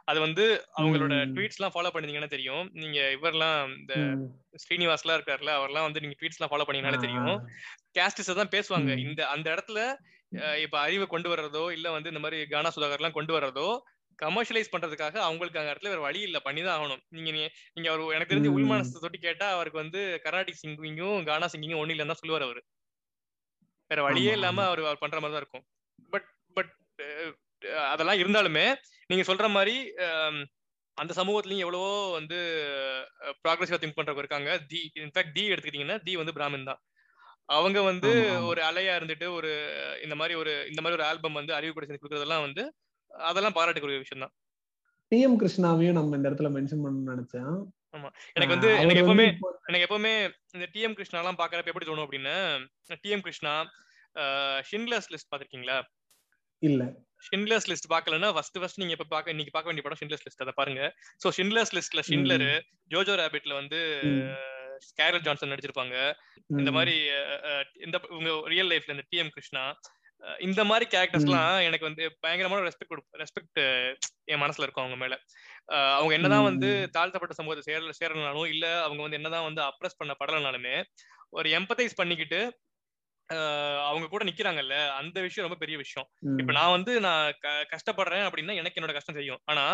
அது 0.09 0.19
வந்து 0.25 0.45
அவங்களோட. 0.79 1.15
ட்வீட்ஸ் 1.33 1.59
எல்லாம் 1.59 1.73
ஃபாலோ 1.73 1.91
பண்ணிருந்தீங்கன்னா 1.91 2.35
தெரியும் 2.35 2.65
நீங்க 2.81 2.99
இவரெல்லாம் 3.17 3.59
இந்த 3.75 3.95
ம். 4.13 4.23
ஸ்ரீனிவாஸ்லாம் 4.63 5.17
இருக்காருல்ல 5.19 5.53
அவர்லாம் 5.59 5.87
வந்து 5.87 6.03
நீங்க 6.05 6.17
ட்வீட்ஸ் 6.19 6.39
எல்லாம் 6.39 6.53
ஃபாலோ 6.53 6.67
பண்ணீங்கன்னாலே 6.67 7.05
தெரியும் 7.05 7.35
கேஸ்டிஸ் 7.97 8.33
தான் 8.35 8.53
பேசுவாங்க. 8.55 8.91
இந்த 9.05 9.21
அந்த 9.35 9.47
இடத்துல 9.55 9.81
இப்ப 10.65 10.77
அறிவை 10.81 11.07
கொண்டு 11.09 11.29
வர்றதோ 11.33 11.63
இல்ல 11.75 11.87
வந்து 11.93 12.11
இந்த 12.13 12.23
மாதிரி 12.23 12.39
கானா 12.51 12.71
சுதாகர் 12.75 13.01
எல்லாம் 13.01 13.17
கொண்டு 13.17 13.33
வர்றதோ 13.37 13.69
கமர்ஷியலைஸ் 14.19 14.73
பண்றதுக்காக 14.73 15.17
அவங்களுக்கு 15.27 15.61
அந்த 15.61 15.73
இடத்துல 15.73 15.93
வேற 15.93 16.03
வழி 16.05 16.21
இல்ல 16.23 16.39
பண்ணி 16.47 16.63
தான் 16.63 16.77
ஆகணும் 16.77 17.03
நீங்க 17.17 17.31
நீங்க 17.77 17.89
அவர் 17.91 18.15
எனக்கு 18.17 18.33
தெரிஞ்சு 18.33 18.51
ம். 18.51 18.57
உள்மனசை 18.57 18.99
தொட்டி 18.99 19.21
கேட்டா 19.21 19.49
அவருக்கு 19.55 19.83
வந்து 19.83 20.01
கர்நாடிக் 20.25 20.63
சிங்கிங்கும் 20.63 21.19
கானா 21.29 21.49
சிங்கிங்கும் 21.53 21.83
ஒண்ணு 21.83 21.95
இல்லைன்னு 21.95 22.15
தான் 22.15 22.23
சொல்லுவார் 22.23 22.47
அவரு 22.49 22.63
வேற 23.91 24.01
வழியே 24.07 24.33
இல்லாம. 24.37 24.59
அவர் 24.69 24.81
அவர் 24.83 25.03
பண்ற 25.03 25.19
மாதிரி 25.19 25.35
தான் 25.35 25.45
இருக்கும் 25.45 25.65
பட் 26.13 26.27
பட் 26.57 26.73
அதெல்லாம் 27.89 28.21
இருந்தாலுமே 28.23 28.67
நீங்க 29.11 29.25
சொல்ற 29.29 29.47
மாதிரி 29.57 29.75
அந்த 30.97 31.13
சமூகத்திலயும் 31.19 31.65
எவ்வளவோ 31.65 31.91
வந்து 32.19 32.39
ப்ராக்ரஸிவா 33.43 33.79
திங்க் 33.81 33.99
பண்றவங்க 33.99 34.23
இருக்காங்க. 34.25 34.51
தி 34.71 34.81
இன்ஃபேக்ட் 35.05 35.35
தி 35.37 35.45
எடுத்துக்கிட்டீங்கன்னா 35.53 35.99
தி 36.07 36.13
வந்து 36.21 36.35
பிராமின் 36.39 36.69
தான். 36.71 36.81
அவங்க 37.57 37.79
வந்து 37.91 38.11
ஆமா, 38.13 38.25
ஆமா. 38.31 38.47
ஒரு 38.51 38.61
அலையா 38.69 38.95
இருந்துட்டு 38.99 39.27
ஒரு 39.37 39.51
இந்த 40.05 40.15
மாதிரி 40.21 40.35
ஒரு 40.41 40.53
இந்த 40.71 40.81
மாதிரி 40.83 40.97
ஒரு 40.99 41.07
ஆல்பம் 41.11 41.39
வந்து 41.41 41.53
அறிவு 41.59 41.75
கூட 41.75 41.85
சேர்ந்து 41.87 42.03
கொடுக்கறதெல்லாம் 42.03 42.45
வந்து 42.47 42.63
அதெல்லாம் 43.11 43.57
பாராட்டுக்குரிய 43.59 44.01
விஷயம் 44.03 44.25
தான். 44.25 44.35
டி 45.13 45.19
எம் 45.27 45.39
கிருஷ்ணாவையும் 45.43 45.99
நம்ம 45.99 46.17
இந்த 46.19 46.31
இடத்துல 46.31 46.51
மென்ஷன் 46.57 46.83
பண்ணணும்னு 46.85 47.13
நினைச்சேன். 47.15 47.53
எனக்கு 48.37 48.55
வந்து 48.55 48.71
எனக்கு 48.83 49.03
எப்பவுமே 49.03 49.27
எனக்கு 49.69 49.87
எப்பவுமே 49.87 50.13
இந்த 50.57 50.67
டிஎம் 50.75 50.97
கிருஷ்ணா 50.99 51.21
எல்லாம் 51.23 51.41
பாக்குறப்ப 51.41 51.73
எப்படி 51.73 51.89
தோணும் 51.89 52.07
அப்படின்னு 52.07 52.35
டிஎம் 53.05 53.25
கிருஷ்ணா 53.27 53.55
ஷின்லர்ஸ் 54.71 55.11
லிஸ்ட் 55.15 55.31
பாத்திருக்கீங்களா 55.31 55.79
இல்ல 56.63 56.83
ஷின்லர்ஸ் 57.25 57.69
லிஸ்ட் 57.71 57.89
பார்க்கலன்னா 57.93 58.29
ஃபர்ஸ்ட் 58.35 58.59
ஃபர்ஸ்ட் 58.61 58.81
நீங்க 58.81 58.95
இப்ப 58.97 59.07
பாக்க 59.09 59.33
இன்னைக்கு 59.33 59.53
பார்க்க 59.53 59.71
வேண்டிய 59.71 59.85
படம் 59.85 60.01
ஷின்லர்ஸ் 60.01 60.25
லிஸ்ட் 60.27 60.45
அதை 60.45 60.55
பாருங்க 60.57 60.83
சோ 61.23 61.31
ஷின்லர்ஸ் 61.37 61.73
லிஸ்ட்ல 61.77 62.03
ஷின்லர் 62.09 62.47
ஜோஜோ 62.91 63.15
ரேபிட்ல 63.21 63.55
வந்து 63.57 63.79
ம். 64.11 64.35
ஸ்கேரல் 64.89 65.25
ஜான்சன் 65.25 65.51
நடிச்சிருப்பாங்க 65.53 65.95
இந்த. 66.55 66.71
மாதிரி 66.73 66.95
இந்த 67.83 67.97
உங்க 68.17 68.33
ரியல் 68.49 68.71
லைஃப்ல 68.71 68.95
இந்த 68.95 69.07
டிஎம் 69.11 69.33
கிருஷ்ணா 69.35 69.63
இந்த 70.41 70.61
மாதிரி 70.65 70.85
கேரக்டர்ஸ்லாம் 70.93 71.57
எனக்கு 71.67 71.87
வந்து 71.87 72.05
பயங்கரமான 72.21 72.63
ரெஸ்பெக்ட் 72.65 72.95
ரெஸ்பெக்ட் 73.21 73.61
என் 74.29 74.43
மனசுல 74.43 74.65
இருக்கும் 74.65 74.85
அவங்க 74.85 74.99
மேல 74.99 75.15
அவங்க 75.97 76.13
என்னதான் 76.17 76.49
வந்து. 76.49 76.71
தாழ்த்தப்பட்ட 76.95 77.35
சமூகத்தை 77.37 77.65
சேர 77.69 77.93
சேரலனாலும் 78.01 78.49
இல்ல 78.49 78.67
அவங்க 78.83 79.01
வந்து 79.03 79.19
என்னதான் 79.21 79.47
வந்து 79.47 79.63
அப்ரஸ் 79.65 79.99
பண்ண 79.99 80.15
படலனாலுமே 80.21 80.75
ஒரு 81.33 81.49
எம்பத்தைஸ் 81.59 81.99
பண்ணிக்கிட்டு 81.99 82.41
அவங்க 83.89 84.07
கூட 84.09 84.23
நிக்கிறாங்கல்ல 84.25 84.77
அந்த 84.99 85.19
விஷயம் 85.21 85.47
ரொம்ப 85.47 85.59
பெரிய 85.59 85.77
விஷயம். 85.79 86.07
இப்ப 86.37 86.53
நான் 86.53 86.75
வந்து 86.77 86.93
நான் 87.01 87.25
கஷ்டப்படுறேன் 87.75 88.27
அப்படின்னா 88.29 88.55
எனக்கு 88.55 88.79
என்னோட 88.81 88.95
கஷ்டம் 88.95 89.19
தெரியும். 89.21 89.41
ஆனா 89.47 89.65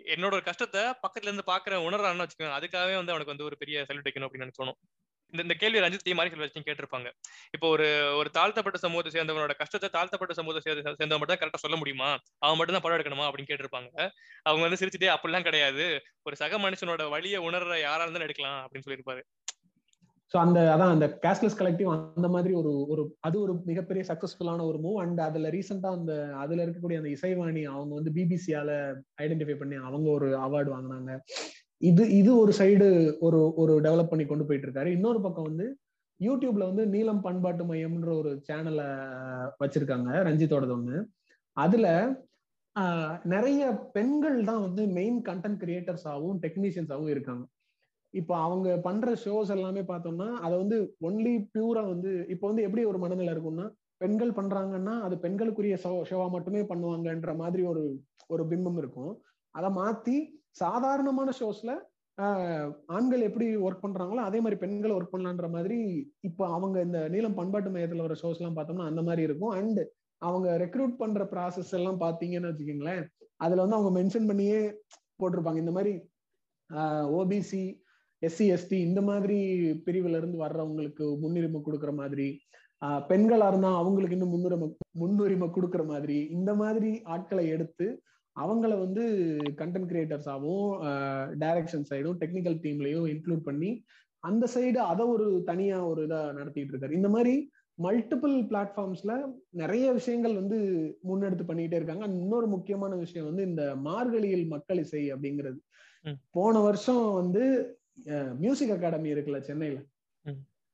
என்னோட 0.00 0.36
கஷ்டத்தை 0.42 0.82
பக்கத்துல 1.02 1.30
இருந்து 1.30 1.50
பாக்குற 1.50 1.74
உணர்றான்னு 1.86 2.24
வச்சுக்கோங்க 2.24 2.56
அதுக்காகவே 2.58 2.94
வந்து 3.00 3.12
அவனுக்கு 3.12 3.34
வந்து 3.34 3.48
ஒரு 3.48 3.56
பெரிய 3.62 3.84
சல்யூட் 3.88 4.08
வைக்கணும் 4.08 4.28
அப்படின்னு 4.28 4.46
எனக்கு 4.46 4.60
தோணும். 4.62 4.78
இந்த 5.32 5.42
இந்த 5.46 5.54
கேள்வி 5.54 5.82
ரஞ்சித் 5.84 6.04
தீ 6.06 6.12
மாதிரி 6.18 6.40
வச்சு 6.42 6.62
கேட்டிருப்பாங்க. 6.68 7.08
இப்போ 7.54 7.66
ஒரு 7.74 7.86
ஒரு 8.20 8.30
தாழ்த்தப்பட்ட 8.30 8.78
சமூகத்தை 8.84 9.12
சேர்ந்தவனோட 9.16 9.54
கஷ்டத்தை 9.60 9.88
தாழ்த்தப்பட்ட 9.96 10.34
சமூகத்தை 10.34 10.62
சேர்ந்த 10.66 10.94
சேர்ந்தவன் 11.00 11.20
மட்டும் 11.22 11.34
தான் 11.34 11.42
கரெக்டா 11.42 11.62
சொல்ல 11.64 11.76
முடியுமா? 11.76 12.08
அவன் 12.44 12.58
மட்டும் 12.58 12.76
தான் 12.76 12.84
படம் 12.86 12.98
எடுக்கணுமா? 12.98 13.26
அப்படின்னு 13.28 13.50
கேட்டிருப்பாங்க. 13.52 13.90
அவங்க 14.46 14.64
வந்து 14.66 14.80
சிரிச்சுட்டே 14.82 15.12
அப்படிலாம் 15.16 15.48
கிடையாது. 15.48 15.86
ஒரு 16.26 16.36
சக 16.36 16.58
மனுஷனோட 16.66 17.04
வழியை 17.16 17.40
உணர்ற 17.48 17.78
யாரா 17.82 18.04
இருந்தாலும் 18.04 18.28
எடுக்கலாம் 18.28 18.60
அப்படின்னு 18.64 18.86
சொல்லியிருப்பாரு. 18.88 19.22
ஸோ 20.32 20.36
அந்த 20.42 20.58
அதான் 20.72 20.92
அந்த 20.94 21.06
கேஷ்லெஸ் 21.24 21.56
கலெக்டிவ் 21.60 21.88
அந்த 21.92 22.28
மாதிரி 22.34 22.52
ஒரு 22.60 22.72
ஒரு 22.92 23.02
அது 23.26 23.36
ஒரு 23.44 23.52
மிகப்பெரிய 23.70 24.02
சக்சஸ்ஃபுல்லான 24.10 24.64
ஒரு 24.70 24.78
மூவ் 24.84 24.98
அண்ட் 25.02 25.20
அதுல 25.26 25.50
ரீசெண்டா 25.56 25.90
அந்த 25.98 26.12
அதுல 26.42 26.64
இருக்கக்கூடிய 26.64 27.00
அந்த 27.00 27.10
இசைவாணி 27.16 27.62
அவங்க 27.74 27.92
வந்து 27.94 28.12
பிபிசியால 28.18 28.70
ஐடென்டிஃபை 29.24 29.56
பண்ணி 29.62 29.78
அவங்க 29.88 30.08
ஒரு 30.16 30.28
அவார்டு 30.46 30.70
வாங்கினாங்க. 30.74 31.12
இது 31.80 32.04
இது 32.20 32.30
ஒரு 32.42 32.52
சைடு 32.60 32.86
ஒரு 33.26 33.38
ஒரு 33.62 33.74
டெவலப் 33.86 34.12
பண்ணி 34.12 34.24
கொண்டு 34.26 34.46
போயிட்டு 34.48 34.66
இருக்காரு. 34.68 34.90
இன்னொரு 34.96 35.20
பக்கம் 35.26 35.48
வந்து 35.50 35.66
யூடியூப்ல 36.20 36.64
வந்து 36.70 36.84
நீலம் 36.94 37.22
பண்பாட்டு 37.26 37.64
மையம்ன்ற 37.70 38.10
ஒரு 38.22 38.32
சேனலை 38.48 38.88
வச்சிருக்காங்க 39.62 40.10
ரஞ்சித்தோடது 40.28 40.74
ஒண்ணு. 40.78 40.98
அதுல 41.56 41.86
நிறைய 43.32 43.62
பெண்கள் 43.96 44.36
தான் 44.50 44.64
வந்து 44.66 44.82
மெயின் 44.98 45.18
கண்டென்ட் 45.28 45.62
கிரியேட்டர்ஸாகவும் 45.62 46.38
டெக்னீஷியன்ஸாகவும் 46.44 47.12
இருக்காங்க. 47.14 47.42
இப்போ 48.14 48.34
அவங்க 48.46 48.68
பண்ற 48.86 49.12
ஷோஸ் 49.24 49.50
எல்லாமே 49.56 49.82
பார்த்தோம்னா 49.90 50.28
அதை 50.44 50.54
வந்து 50.62 50.76
ஒன்லி 51.08 51.34
பியூரா 51.54 51.82
வந்து 51.92 52.12
இப்போ 52.34 52.46
வந்து 52.50 52.64
எப்படி 52.66 52.84
ஒரு 52.90 52.98
மனநிலை 53.02 53.32
இருக்கும்னா 53.34 53.66
பெண்கள் 54.02 54.32
பண்றாங்கன்னா 54.38 54.94
அது 55.06 55.14
பெண்களுக்குரிய 55.24 55.76
ஷோ 55.84 55.92
ஷோவா 56.10 56.26
மட்டுமே 56.36 56.62
பண்ணுவாங்கன்ற 56.70 57.32
மாதிரி 57.42 57.62
ஒரு 57.72 57.82
ஒரு 58.32 58.42
பிம்பம் 58.50 58.78
இருக்கும். 58.82 59.12
அதை 59.54 59.68
மாத்தி 59.78 60.16
சாதாரணமான 60.62 61.30
ஷோஸ்ல 61.40 61.70
ஆண்கள் 62.96 63.26
எப்படி 63.28 63.46
ஒர்க் 63.66 63.84
பண்றாங்களோ 63.84 64.22
அதே 64.28 64.38
மாதிரி 64.44 64.56
பெண்கள் 64.62 64.94
ஒர்க் 64.96 65.12
பண்ணலான்ற 65.12 65.48
மாதிரி 65.56 65.78
இப்போ 66.28 66.44
அவங்க 66.56 66.76
இந்த 66.86 66.98
நீளம் 67.14 67.36
பண்பாட்டு 67.38 67.70
மையத்துல 67.74 68.04
வர 68.06 68.16
ஷோஸ் 68.22 68.40
எல்லாம் 68.40 68.56
பார்த்தோம்னா 68.58 68.88
அந்த 68.90 69.02
மாதிரி 69.08 69.22
இருக்கும். 69.28 69.54
அண்ட் 69.60 69.80
அவங்க 70.22 70.48
ரெக்ரூட் 70.64 70.94
பண்ற 71.02 71.24
ப்ராசஸ் 71.32 71.74
எல்லாம் 71.78 72.00
பாத்தீங்கன்னு 72.04 72.50
வச்சுக்கோங்களேன் 72.50 73.04
அதுல 73.44 73.62
வந்து 73.64 73.78
அவங்க 73.78 73.92
மென்ஷன் 73.98 74.28
பண்ணியே 74.30 74.58
போட்டிருப்பாங்க. 75.20 75.60
இந்த 75.64 75.74
மாதிரி 75.76 75.92
ஓபிசி 77.18 77.62
எஸ்சி 78.22 78.46
எஸ்டி 78.54 78.78
இந்த 78.88 79.00
மாதிரி 79.00 79.38
பிரிவுல 79.86 80.18
இருந்து 80.20 80.38
வர்றவங்களுக்கு 80.44 81.04
முன்னுரிமை 81.18 81.60
கொடுக்குற 81.66 81.92
மாதிரி 81.94 82.28
பெண்களா 83.10 83.46
இருந்தா 83.48 83.70
அவங்களுக்கு 83.80 84.16
இன்னும் 84.16 84.34
முன்னுரிமை 84.34 84.68
முன்னுரிமை 85.00 85.48
கொடுக்குற 85.48 85.82
மாதிரி 85.86 86.18
இந்த 86.36 86.50
மாதிரி 86.54 86.90
ஆட்களை 87.14 87.44
எடுத்து 87.48 87.86
அவங்கள 88.36 88.72
வந்து 88.78 89.02
கண்டென்ட் 89.60 89.90
கிரியேட்டர்ஸாகவும் 89.90 90.68
டைரக்ஷன் 91.42 91.88
சைடும் 91.90 92.20
டெக்னிக்கல் 92.22 92.58
டீம்லையும் 92.64 93.08
இன்க்ளூட் 93.12 93.46
பண்ணி 93.48 93.70
அந்த 94.22 94.44
சைடு 94.54 94.78
அதை 94.90 95.04
ஒரு 95.06 95.26
தனியா 95.50 95.76
ஒரு 95.90 96.00
இதா 96.06 96.20
நடத்திட்டு 96.38 96.72
இருக்காரு. 96.72 96.98
இந்த 96.98 97.08
மாதிரி 97.08 97.34
மல்டிபிள் 97.78 98.34
பிளாட்ஃபார்ம்ஸ்ல 98.50 99.12
நிறைய 99.60 99.86
விஷயங்கள் 99.98 100.34
வந்து 100.40 100.58
முன்னெடுத்து 101.08 101.44
பண்ணிக்கிட்டே 101.48 101.78
இருக்காங்க. 101.80 102.06
இன்னொரு 102.22 102.46
முக்கியமான 102.54 102.92
விஷயம் 103.04 103.28
வந்து 103.30 103.44
இந்த 103.50 103.62
மார்கழியில் 103.88 104.46
மக்கள் 104.54 104.82
இசை 104.84 105.02
அப்படிங்கிறது. 105.14 105.58
போன 106.36 106.60
வருஷம் 106.66 107.06
வந்து 107.20 107.44
மியூசிக் 108.38 108.70
அகாடமி 108.70 109.08
இருக்குல்ல 109.14 109.40
சென்னையில. 109.40 109.78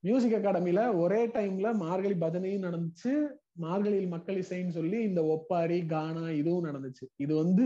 மியூசிக் 0.03 0.35
அகாடமில 0.35 0.79
ஒரே 0.95 1.21
டைம்ல 1.27 1.67
மார்கழி 1.75 2.15
பஜனையும் 2.15 2.65
நடந்துச்சு. 2.67 3.13
மார்கழியில் 3.59 4.09
மக்கள் 4.09 4.37
இசைன்னு 4.37 4.69
சொல்லி 4.69 4.97
இந்த 5.03 5.21
ஒப்பாரி 5.25 5.79
கானா 5.85 6.25
இதுவும் 6.31 6.67
நடந்துச்சு. 6.69 7.05
இது 7.15 7.33
வந்து 7.35 7.65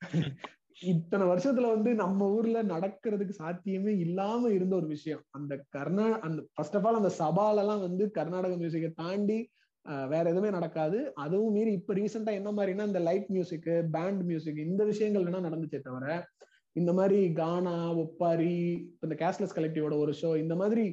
இத்தனை 0.92 1.24
வருஷத்துல 1.26 1.66
வந்து 1.74 1.90
நம்ம 1.94 2.28
ஊர்ல 2.28 2.62
நடக்கிறதுக்கு 2.64 3.34
சாத்தியமே 3.34 3.92
இல்லாம 3.96 4.50
இருந்த 4.50 4.74
ஒரு 4.76 4.86
விஷயம். 4.86 5.22
அந்த 5.30 5.52
கர்நா 5.76 6.06
அந்த 6.18 6.40
ஃபர்ஸ்ட் 6.54 6.76
ஆஃப் 6.76 6.86
ஆல் 6.86 7.00
அந்த 7.02 7.12
சபால 7.18 7.62
எல்லாம் 7.62 7.80
வந்து 7.80 8.10
கர்நாடக 8.10 8.56
மியூசிக்கை 8.56 8.90
தாண்டி 8.94 9.38
வேற 10.06 10.24
எதுவுமே 10.24 10.50
நடக்காது. 10.50 10.98
அதுவும் 11.14 11.52
மீறி 11.52 11.72
இப்ப 11.72 11.94
ரீசெண்டா 11.94 12.32
என்ன 12.32 12.50
மாதிரினா 12.52 12.86
இந்த 12.86 13.00
லைட் 13.00 13.28
மியூசிக் 13.28 13.68
பேண்ட் 13.90 14.22
மியூசிக் 14.22 14.60
இந்த 14.66 14.82
விஷயங்கள் 14.84 15.26
வேணா 15.26 15.40
நடந்துச்சே 15.48 15.80
தவிர 15.80 16.06
இந்த 16.76 16.92
மாதிரி 16.92 17.18
கானா 17.32 17.74
ஒப்பாரி 18.02 18.54
இந்த 19.04 19.14
கேஷ்லெஸ் 19.20 19.56
கலெக்டிவோட 19.56 19.94
ஒரு 20.04 20.12
ஷோ 20.20 20.30
இந்த 20.36 20.54
மாதிரி 20.62 20.84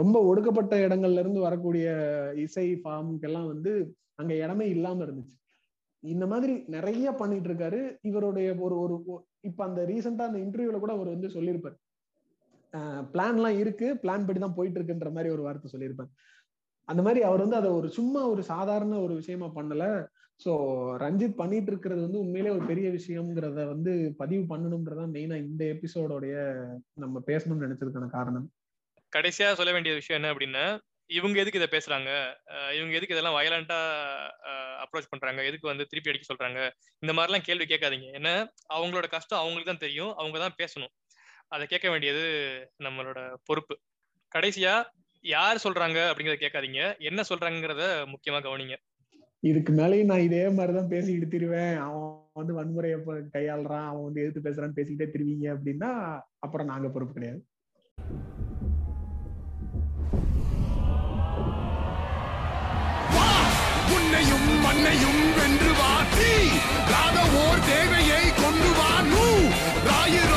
ரொம்ப 0.00 0.16
ஒடுக்கப்பட்ட 0.30 0.74
இடங்கள்ல 0.86 1.22
இருந்து 1.24 1.40
வரக்கூடிய 1.40 1.86
இசை 2.44 2.66
ஃபார்முக்கெல்லாம் 2.82 3.50
வந்து 3.52 3.72
அங்க 4.20 4.32
இடமே 4.34 4.66
இல்லாம 4.68 5.04
இருந்துச்சு. 5.04 5.34
இந்த 6.02 6.24
மாதிரி 6.26 6.54
நிறைய 6.76 7.06
பண்ணிட்டு 7.20 7.48
இருக்காரு. 7.50 7.80
இவருடைய 8.08 8.48
ஒரு 8.64 8.76
ஒரு 8.80 8.96
இப்ப 9.48 9.60
அந்த 9.64 9.80
ரீசெண்டா 9.90 10.26
அந்த 10.30 10.40
இன்டர்வியூல 10.44 10.78
கூட 10.78 10.92
அவர் 10.92 11.14
வந்து 11.14 11.28
சொல்லியிருப்பார். 11.36 11.76
பிளான்லாம் 13.14 13.58
இருக்கு 13.62 13.86
பிளான் 14.02 14.26
படி 14.26 14.40
தான் 14.40 14.56
போயிட்டு 14.58 14.78
இருக்குன்ற 14.80 15.10
மாதிரி 15.16 15.30
ஒரு 15.36 15.42
வார்த்தை 15.46 15.70
சொல்லியிருப்பார். 15.70 16.10
அந்த 16.88 17.00
மாதிரி 17.06 17.20
அவர் 17.28 17.44
வந்து 17.44 17.60
அதை 17.60 17.70
ஒரு 17.78 17.88
சும்மா 17.98 18.20
ஒரு 18.32 18.42
சாதாரண 18.52 18.98
ஒரு 19.06 19.14
விஷயமா 19.20 19.48
பண்ணல. 19.58 19.84
ஸோ 20.40 20.52
ரஞ்சித் 20.96 21.40
பண்ணிட்டு 21.40 21.70
இருக்கிறது 21.70 22.00
வந்து 22.00 22.18
உண்மையிலே 22.18 22.50
ஒரு 22.50 22.64
பெரிய 22.66 22.86
விஷயம்ங்கிறத 22.90 23.64
வந்து 23.66 23.92
பதிவு 24.18 24.44
பண்ணணும்ன்றதா 24.54 25.04
மெயினா 25.12 25.36
இந்த 25.44 25.64
எபிசோடோடைய 25.64 26.36
நம்ம 26.94 27.22
பேசணும்னு 27.26 27.66
நினைச்சதுக்கான 27.66 28.08
காரணம். 28.10 28.46
கடைசியா 29.12 29.52
சொல்ல 29.52 29.70
வேண்டிய 29.72 29.94
விஷயம் 29.94 30.18
என்ன 30.20 30.30
அப்படின்னா 30.32 30.64
இவங்க 31.10 31.36
எதுக்கு 31.40 31.60
இதை 31.60 31.68
பேசுறாங்க? 31.68 32.10
இவங்க 32.76 32.92
எதுக்கு 32.94 33.14
இதெல்லாம் 33.14 33.36
வயலண்டா 33.38 33.78
அப்ரோச் 34.84 35.10
பண்றாங்க? 35.10 35.40
எதுக்கு 35.42 35.66
வந்து 35.66 35.86
திருப்பி 35.86 36.10
அடிக்க 36.10 36.26
சொல்றாங்க? 36.28 36.60
இந்த 37.02 37.12
மாதிரிலாம் 37.12 37.46
கேள்வி 37.48 37.66
கேட்காதீங்க. 37.66 38.08
ஏன்னா 38.14 38.34
அவங்களோட 38.68 39.06
கஷ்டம் 39.08 39.40
அவங்களுக்கு 39.40 39.70
தான் 39.70 39.84
தெரியும். 39.86 40.12
அவங்க 40.14 40.38
தான் 40.38 40.56
பேசணும். 40.58 40.92
அதை 41.48 41.64
கேட்க 41.66 41.88
வேண்டியது 41.90 42.22
நம்மளோட 42.82 43.18
பொறுப்பு. 43.44 43.76
கடைசியா 44.32 44.74
யார் 45.24 45.64
சொல்றாங்க 45.64 45.98
அப்படிங்கறத 46.10 46.40
கேட்காதீங்க. 46.40 46.82
என்ன 47.00 47.20
சொல்றாங்கிறத 47.30 47.84
முக்கியமா 48.06 48.40
கவனிங்க. 48.40 48.76
இதுக்கு 49.42 49.72
மேலேயும் 49.72 50.04
நான் 50.04 50.20
இதே 50.20 50.48
மாதிரிதான் 50.48 50.88
பேசிக்கிட்டு 50.88 51.28
திருவேன் 51.28 51.76
அவன் 51.78 52.08
வந்து 52.32 52.54
வன்முறையை 52.54 52.98
கையாளுறான். 53.34 53.86
அவன் 53.86 54.04
வந்து 54.04 54.22
எதிர்த்து 54.22 54.46
பேசுறான்னு 54.46 54.78
பேசிக்கிட்டே 54.78 55.08
திருவீங்க 55.14 55.46
அப்படின்னா 55.54 55.90
அப்புறம் 56.38 56.66
நாங்க 56.66 56.88
பொறுப்பு 56.88 57.14
கிடையாது. 57.14 57.40
உன்னையும் 63.94 64.48
மண்ணையும் 64.64 65.22
வென்று 65.38 65.72
வாசி 65.72 66.32
ராக 66.92 67.16
ஓர் 67.40 67.62
தேவையை 67.66 68.22
கொண்டு 68.36 68.70
வா 68.78 68.90
நூ! 69.08 69.24
ஆயிரம் 69.94 70.29